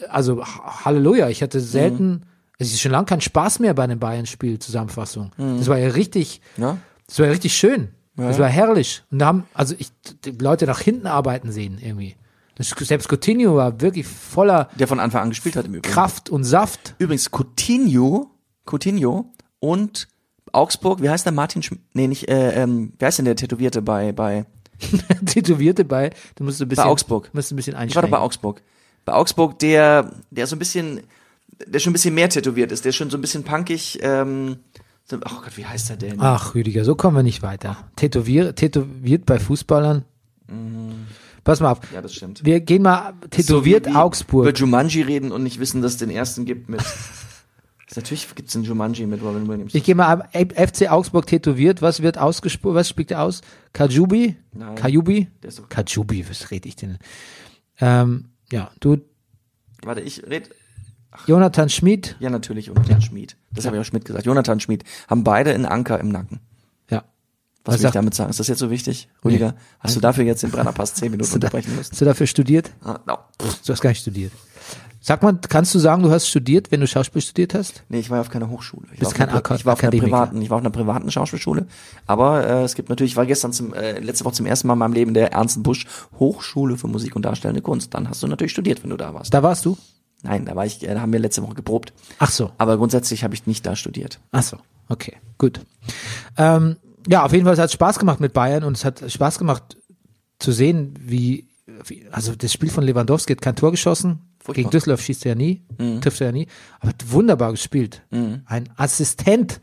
also 0.08 0.42
Ha- 0.44 0.84
Halleluja, 0.84 1.28
ich 1.28 1.42
hatte 1.42 1.60
selten, 1.60 2.24
es 2.58 2.72
ist 2.72 2.80
schon 2.80 2.90
lange 2.92 3.06
kein 3.06 3.20
Spaß 3.20 3.60
mehr 3.60 3.74
bei 3.74 3.84
einem 3.84 4.00
Bayern-Spiel, 4.00 4.58
Zusammenfassung. 4.58 5.30
Das 5.36 5.68
war 5.68 5.78
ja 5.78 5.88
richtig, 5.90 6.40
Ja? 6.56 6.78
das 7.06 7.18
war 7.20 7.26
ja 7.26 7.32
richtig 7.32 7.56
schön. 7.56 7.88
Das 8.16 8.40
war 8.40 8.48
herrlich. 8.48 9.04
Und 9.12 9.20
da 9.20 9.26
haben, 9.26 9.44
also 9.54 9.76
ich, 9.78 9.90
die 10.24 10.32
Leute 10.32 10.66
nach 10.66 10.80
hinten 10.80 11.06
arbeiten 11.06 11.52
sehen 11.52 11.78
irgendwie. 11.80 12.16
Das, 12.56 12.70
selbst 12.70 13.08
Coutinho 13.08 13.54
war 13.54 13.80
wirklich 13.80 14.08
voller 14.08 14.68
Der 14.76 14.88
von 14.88 14.98
Anfang 14.98 15.22
an 15.22 15.28
gespielt 15.28 15.54
hat 15.54 15.66
im 15.66 15.74
Übrigen. 15.76 15.94
Kraft 15.94 16.28
und 16.28 16.42
Saft. 16.42 16.96
Übrigens, 16.98 17.30
Coutinho, 17.30 18.28
Coutinho 18.68 19.32
und 19.60 20.08
Augsburg, 20.52 21.02
wie 21.02 21.10
heißt 21.10 21.24
der 21.26 21.32
Martin 21.32 21.62
Schm 21.62 21.78
Nee, 21.94 22.06
nicht, 22.08 22.28
äh, 22.28 22.62
ähm, 22.62 22.92
wie 22.98 23.04
heißt 23.04 23.18
denn 23.18 23.24
der 23.24 23.36
Tätowierte 23.36 23.82
bei, 23.82 24.12
bei, 24.12 24.44
Tätowierte 25.26 25.84
bei, 25.84 26.10
du 26.36 26.44
musst 26.44 26.60
ein 26.62 26.68
bisschen, 26.68 26.84
Augsburg. 26.84 27.30
Musst 27.32 27.52
ein 27.52 27.56
bisschen 27.56 27.72
ich 27.72 27.76
war 27.76 27.82
doch 27.82 27.82
einschränken. 27.88 28.10
bei 28.10 28.18
Augsburg. 28.18 28.62
Bei 29.04 29.12
Augsburg, 29.14 29.58
der, 29.58 30.12
der 30.30 30.46
so 30.46 30.56
ein 30.56 30.58
bisschen, 30.58 31.00
der 31.66 31.78
schon 31.78 31.90
ein 31.90 31.94
bisschen 31.94 32.14
mehr 32.14 32.28
tätowiert 32.28 32.70
ist, 32.72 32.84
der 32.84 32.92
schon 32.92 33.10
so 33.10 33.16
ein 33.18 33.20
bisschen 33.20 33.42
punkig, 33.44 33.98
ähm, 34.02 34.58
so, 35.04 35.16
oh 35.16 35.40
Gott, 35.42 35.56
wie 35.56 35.64
heißt 35.66 35.88
er 35.90 35.96
denn? 35.96 36.20
Ach, 36.20 36.54
Rüdiger, 36.54 36.84
so 36.84 36.94
kommen 36.94 37.16
wir 37.16 37.22
nicht 37.22 37.42
weiter. 37.42 37.76
Tätowier, 37.96 38.54
tätowiert 38.54 39.24
bei 39.24 39.38
Fußballern. 39.38 40.04
Pass 41.44 41.60
mal 41.60 41.72
auf. 41.72 41.80
Mhm. 41.82 41.94
Ja, 41.94 42.02
das 42.02 42.14
stimmt. 42.14 42.44
Wir 42.44 42.60
gehen 42.60 42.82
mal 42.82 43.14
tätowiert 43.30 43.84
So 43.86 43.90
wie- 43.90 43.94
wie 43.94 43.98
Augsburg. 43.98 44.46
Über 44.48 44.54
Jumanji 44.56 45.02
reden 45.02 45.32
und 45.32 45.42
nicht 45.42 45.58
wissen, 45.60 45.80
dass 45.82 45.92
es 45.92 45.98
den 45.98 46.10
ersten 46.10 46.44
gibt 46.44 46.68
mit, 46.68 46.82
natürlich 47.96 48.34
gibt's 48.34 48.54
einen 48.54 48.64
Jumanji 48.64 49.06
mit 49.06 49.22
Robin 49.22 49.48
Williams. 49.48 49.74
Ich 49.74 49.82
gehe 49.84 49.94
mal 49.94 50.06
ab, 50.06 50.28
FC 50.34 50.90
Augsburg 50.90 51.26
tätowiert. 51.26 51.80
Was 51.82 52.02
wird 52.02 52.18
ausgesprochen? 52.18 52.74
Was 52.74 52.88
spielt 52.88 53.10
er 53.10 53.22
aus? 53.22 53.40
Kajubi? 53.72 54.36
Nein. 54.52 54.74
Kajubi? 54.74 55.28
Der 55.42 55.48
ist 55.48 55.58
doch- 55.58 55.68
Kajubi, 55.68 56.28
was 56.28 56.50
rede 56.50 56.68
ich 56.68 56.76
denn? 56.76 56.98
Ähm, 57.80 58.26
ja, 58.52 58.70
du, 58.80 58.98
Warte, 59.82 60.00
ich 60.00 60.26
red, 60.26 60.50
Jonathan 61.26 61.68
Schmid. 61.68 62.16
ja 62.20 62.30
natürlich, 62.30 62.66
Jonathan 62.66 63.00
Schmid. 63.00 63.36
Das 63.52 63.64
habe 63.66 63.76
ich 63.76 63.80
auch 63.80 63.84
Schmidt 63.86 64.04
gesagt. 64.04 64.26
Jonathan 64.26 64.60
Schmid. 64.60 64.84
Haben 65.08 65.24
beide 65.24 65.54
einen 65.54 65.66
Anker 65.66 65.98
im 66.00 66.08
Nacken. 66.10 66.40
Ja. 66.90 67.04
Was, 67.64 67.78
will 67.80 67.86
ich 67.86 67.92
damit 67.92 68.14
sagen? 68.14 68.30
Ist 68.30 68.40
das 68.40 68.48
jetzt 68.48 68.58
so 68.58 68.70
wichtig, 68.70 69.08
Rüdiger? 69.24 69.54
Hast 69.80 69.96
du 69.96 70.00
dafür 70.00 70.24
jetzt 70.24 70.42
den 70.42 70.50
Brennerpass 70.50 70.94
zehn 70.94 71.10
Minuten 71.10 71.32
unterbrechen 71.34 71.74
müssen? 71.76 71.92
hast 71.92 72.00
du 72.00 72.04
dafür 72.04 72.26
studiert? 72.26 72.70
Ah, 72.82 72.98
no. 73.06 73.18
Du 73.38 73.72
hast 73.72 73.80
gar 73.80 73.90
nicht 73.90 74.00
studiert. 74.00 74.32
Sag 75.00 75.22
mal, 75.22 75.38
kannst 75.48 75.74
du 75.74 75.78
sagen, 75.78 76.02
du 76.02 76.10
hast 76.10 76.26
studiert, 76.28 76.70
wenn 76.72 76.80
du 76.80 76.86
Schauspiel 76.86 77.22
studiert 77.22 77.54
hast? 77.54 77.84
Nee, 77.88 78.00
ich 78.00 78.10
war 78.10 78.16
ja 78.18 78.20
auf 78.22 78.30
keiner 78.30 78.50
Hochschule. 78.50 78.86
Ich 78.92 78.98
Bist 78.98 79.02
war 79.02 79.08
auf 79.08 79.14
kein 79.14 79.28
einer, 79.28 79.38
Aka- 79.38 79.54
ich 79.54 79.64
war 79.64 79.74
auf 79.74 79.82
einer 79.82 79.92
privaten, 79.92 80.42
ich 80.42 80.50
war 80.50 80.56
auf 80.56 80.62
einer 80.62 80.70
privaten 80.70 81.10
Schauspielschule. 81.10 81.66
Aber 82.06 82.44
äh, 82.46 82.62
es 82.64 82.74
gibt 82.74 82.88
natürlich, 82.88 83.12
ich 83.12 83.16
war 83.16 83.24
gestern 83.26 83.52
zum, 83.52 83.72
äh, 83.74 84.00
letzte 84.00 84.24
Woche 84.24 84.34
zum 84.34 84.46
ersten 84.46 84.66
Mal 84.66 84.72
in 84.74 84.78
meinem 84.80 84.92
Leben 84.94 85.14
der 85.14 85.32
Ernst 85.32 85.62
Busch 85.62 85.86
Hochschule 86.18 86.76
für 86.76 86.88
Musik 86.88 87.14
und 87.14 87.22
Darstellende 87.22 87.62
Kunst. 87.62 87.94
Dann 87.94 88.08
hast 88.08 88.22
du 88.22 88.26
natürlich 88.26 88.52
studiert, 88.52 88.82
wenn 88.82 88.90
du 88.90 88.96
da 88.96 89.14
warst. 89.14 89.32
Da 89.32 89.42
warst 89.42 89.64
du? 89.64 89.78
Nein, 90.24 90.46
da 90.46 90.56
war 90.56 90.66
ich, 90.66 90.82
äh, 90.86 90.92
da 90.92 91.00
haben 91.00 91.12
wir 91.12 91.20
letzte 91.20 91.42
Woche 91.44 91.54
geprobt. 91.54 91.92
Ach 92.18 92.30
so. 92.30 92.50
Aber 92.58 92.76
grundsätzlich 92.76 93.22
habe 93.22 93.34
ich 93.34 93.46
nicht 93.46 93.64
da 93.64 93.76
studiert. 93.76 94.18
Ach 94.32 94.42
so. 94.42 94.56
Okay, 94.88 95.16
gut. 95.38 95.60
Ähm, 96.36 96.76
ja, 97.06 97.24
auf 97.24 97.32
jeden 97.32 97.44
Fall 97.44 97.54
es 97.54 97.60
hat 97.60 97.70
Spaß 97.70 98.00
gemacht 98.00 98.18
mit 98.18 98.32
Bayern 98.32 98.64
und 98.64 98.76
es 98.76 98.84
hat 98.84 99.04
Spaß 99.10 99.38
gemacht 99.38 99.76
zu 100.40 100.50
sehen, 100.50 100.94
wie, 101.00 101.46
wie 101.86 102.06
also 102.10 102.34
das 102.34 102.52
Spiel 102.52 102.70
von 102.70 102.82
Lewandowski 102.84 103.34
hat 103.34 103.42
kein 103.42 103.54
Tor 103.56 103.70
geschossen. 103.70 104.20
Furchtbar. 104.48 104.54
Gegen 104.54 104.70
Düsseldorf 104.70 105.02
schießt 105.02 105.26
er 105.26 105.30
ja 105.32 105.34
nie, 105.34 105.62
Mhm. 105.78 106.00
trifft 106.00 106.20
er 106.20 106.28
ja 106.28 106.32
nie, 106.32 106.46
aber 106.80 106.92
wunderbar 107.08 107.50
gespielt. 107.52 108.02
Ein 108.10 108.68
Assistent 108.76 109.60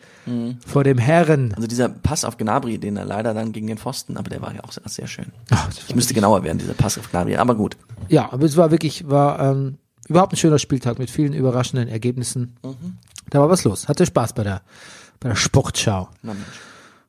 vor 0.66 0.84
dem 0.84 0.98
Herren. 0.99 1.53
Also 1.56 1.68
dieser 1.68 1.90
Pass 1.90 2.24
auf 2.24 2.38
Gnabry, 2.38 2.78
den 2.78 2.95
er 2.98 3.06
leider 3.06 3.34
dann 3.34 3.52
gegen 3.52 3.68
den 3.68 3.78
Pfosten, 3.78 4.16
aber 4.18 4.30
der 4.30 4.41
war 4.41 4.53
ja 4.53 4.64
auch 4.64 4.72
sehr, 4.72 4.84
sehr 4.88 5.07
schön. 5.07 5.26
Ach, 5.49 5.70
Ich 5.88 5.95
müsste 5.95 6.14
genauer 6.14 6.44
werden, 6.44 6.60
dieser 6.60 6.74
Pass 6.76 6.98
auf 6.98 7.10
Gnabry, 7.10 7.36
aber 7.36 7.56
gut. 7.56 7.78
Ja, 8.10 8.32
aber 8.32 8.45
es 8.45 8.56
war 8.57 8.70
wirklich, 8.72 9.07
war 9.10 9.40
ähm, 9.40 9.78
überhaupt 10.07 10.34
ein 10.34 10.38
schöner 10.38 10.60
Spieltag 10.60 10.99
mit 10.99 11.10
vielen 11.10 11.34
überraschenden 11.34 11.88
Ergebnissen. 11.90 12.56
Da 13.32 13.40
war 13.40 13.49
was 13.49 13.64
los. 13.64 13.88
Hatte 13.88 14.06
Spaß 14.06 14.34
bei 14.34 14.44
der, 14.44 14.62
bei 15.20 15.30
der 15.30 15.36
Sportschau. 15.36 16.10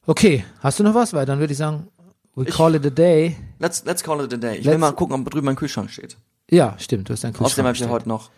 Okay, 0.07 0.44
hast 0.61 0.78
du 0.78 0.85
noch 0.85 0.94
was? 0.94 1.12
Weil 1.12 1.27
dann 1.27 1.39
würde 1.40 1.53
ich 1.53 1.59
sagen, 1.59 1.89
we 2.35 2.44
call 2.44 2.74
it 2.74 2.86
a 2.86 2.90
day. 2.90 3.36
Let's, 3.59 3.85
let's 3.85 4.03
call 4.03 4.24
it 4.24 4.32
a 4.32 4.36
day. 4.36 4.57
Ich 4.59 4.65
will 4.65 4.73
Let's- 4.74 4.78
mal 4.78 4.93
gucken, 4.93 5.15
ob 5.20 5.31
drüben 5.31 5.47
mein 5.47 5.57
Kühlschrank 5.57 5.90
steht. 5.90 6.16
Ja, 6.51 6.77
stimmt, 6.78 7.09
du 7.09 7.12
hast 7.12 7.24
einen 7.24 7.35
Außerdem 7.35 7.47
Kühlschrank 7.47 7.66
habe 7.66 7.77
ich 7.77 7.81
ja 7.81 7.89
heute 7.89 8.09
noch 8.09 8.31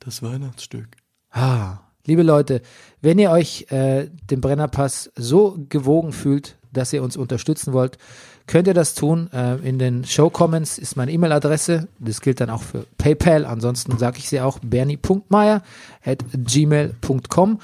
das 0.00 0.22
Weihnachtsstück. 0.22 0.88
Ah, 1.30 1.78
liebe 2.06 2.22
Leute, 2.22 2.62
wenn 3.00 3.18
ihr 3.18 3.30
euch 3.30 3.66
äh, 3.70 4.08
dem 4.30 4.40
Brennerpass 4.40 5.10
so 5.16 5.58
gewogen 5.68 6.12
fühlt, 6.12 6.56
dass 6.72 6.92
ihr 6.92 7.02
uns 7.02 7.16
unterstützen 7.16 7.72
wollt, 7.72 7.98
könnt 8.46 8.66
ihr 8.66 8.74
das 8.74 8.94
tun. 8.94 9.30
Äh, 9.32 9.56
in 9.56 9.78
den 9.78 10.04
Show-Comments 10.04 10.78
ist 10.78 10.96
meine 10.96 11.12
E-Mail-Adresse. 11.12 11.88
Das 11.98 12.20
gilt 12.20 12.40
dann 12.40 12.50
auch 12.50 12.62
für 12.62 12.86
PayPal. 12.98 13.44
Ansonsten 13.44 13.96
sage 13.98 14.18
ich 14.18 14.28
sie 14.28 14.40
auch 14.40 14.58
bernie.meier 14.60 15.62
at 16.04 16.24
gmail.com. 16.32 17.60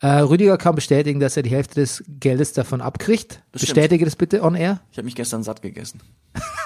Äh, 0.00 0.06
Rüdiger 0.06 0.58
kann 0.58 0.74
bestätigen, 0.74 1.20
dass 1.20 1.36
er 1.36 1.42
die 1.42 1.50
Hälfte 1.50 1.76
des 1.76 2.04
Geldes 2.20 2.52
davon 2.52 2.80
abkriegt. 2.80 3.42
Das. 3.52 3.62
Bestätige 3.62 4.04
das 4.04 4.16
bitte 4.16 4.42
on 4.42 4.54
air. 4.54 4.80
Ich 4.90 4.98
habe 4.98 5.06
mich 5.06 5.14
gestern 5.14 5.42
satt 5.42 5.62
gegessen. 5.62 6.00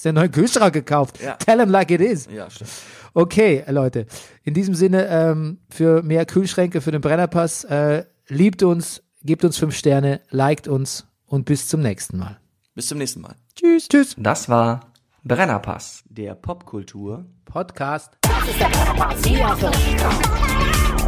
Hast 0.00 0.06
einen 0.06 0.14
neuen 0.14 0.30
Kühlschrank 0.30 0.72
gekauft? 0.72 1.20
Ja. 1.22 1.36
Tell 1.36 1.60
him 1.60 1.68
like 1.68 1.90
it 1.90 2.00
is. 2.00 2.26
Ja, 2.34 2.48
stimmt. 2.48 2.70
Okay, 3.12 3.62
Leute. 3.68 4.06
In 4.44 4.54
diesem 4.54 4.74
Sinne, 4.74 5.06
ähm, 5.08 5.58
für 5.68 6.02
mehr 6.02 6.24
Kühlschränke 6.24 6.80
für 6.80 6.90
den 6.90 7.02
Brennerpass, 7.02 7.64
äh, 7.64 8.04
liebt 8.26 8.62
uns, 8.62 9.02
gebt 9.22 9.44
uns 9.44 9.58
fünf 9.58 9.76
Sterne, 9.76 10.22
liked 10.30 10.68
uns 10.68 11.06
und 11.26 11.44
bis 11.44 11.68
zum 11.68 11.82
nächsten 11.82 12.16
Mal. 12.16 12.38
Bis 12.74 12.86
zum 12.86 12.96
nächsten 12.96 13.20
Mal. 13.20 13.34
Tschüss. 13.54 13.88
Tschüss. 13.90 14.16
Das 14.16 14.48
war 14.48 14.90
Brennerpass. 15.22 16.02
Der 16.08 16.34
Popkultur. 16.34 17.26
Podcast. 17.44 18.16
Das 18.22 18.48
ist 18.48 18.58
der 18.58 18.68
Brennerpass, 18.70 19.22
hier 19.26 19.46
hast 19.46 19.62
du 19.62 19.66
richtig 19.66 19.96
drauf. 19.96 20.22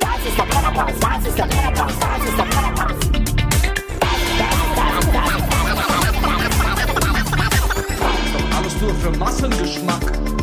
Das 0.01 0.27
ist 0.27 0.37
der 0.37 0.45
Brennerpass, 0.47 0.99
das 0.99 1.29
ist 1.29 1.39
der 1.39 1.47
Brennerpass, 1.47 1.99
das 2.01 2.29
ist 2.29 2.39
der 2.39 2.45
Brennerpass. 2.45 3.28
Rezeptur 8.79 8.95
für 8.95 9.19
Massengeschmack. 9.19 10.38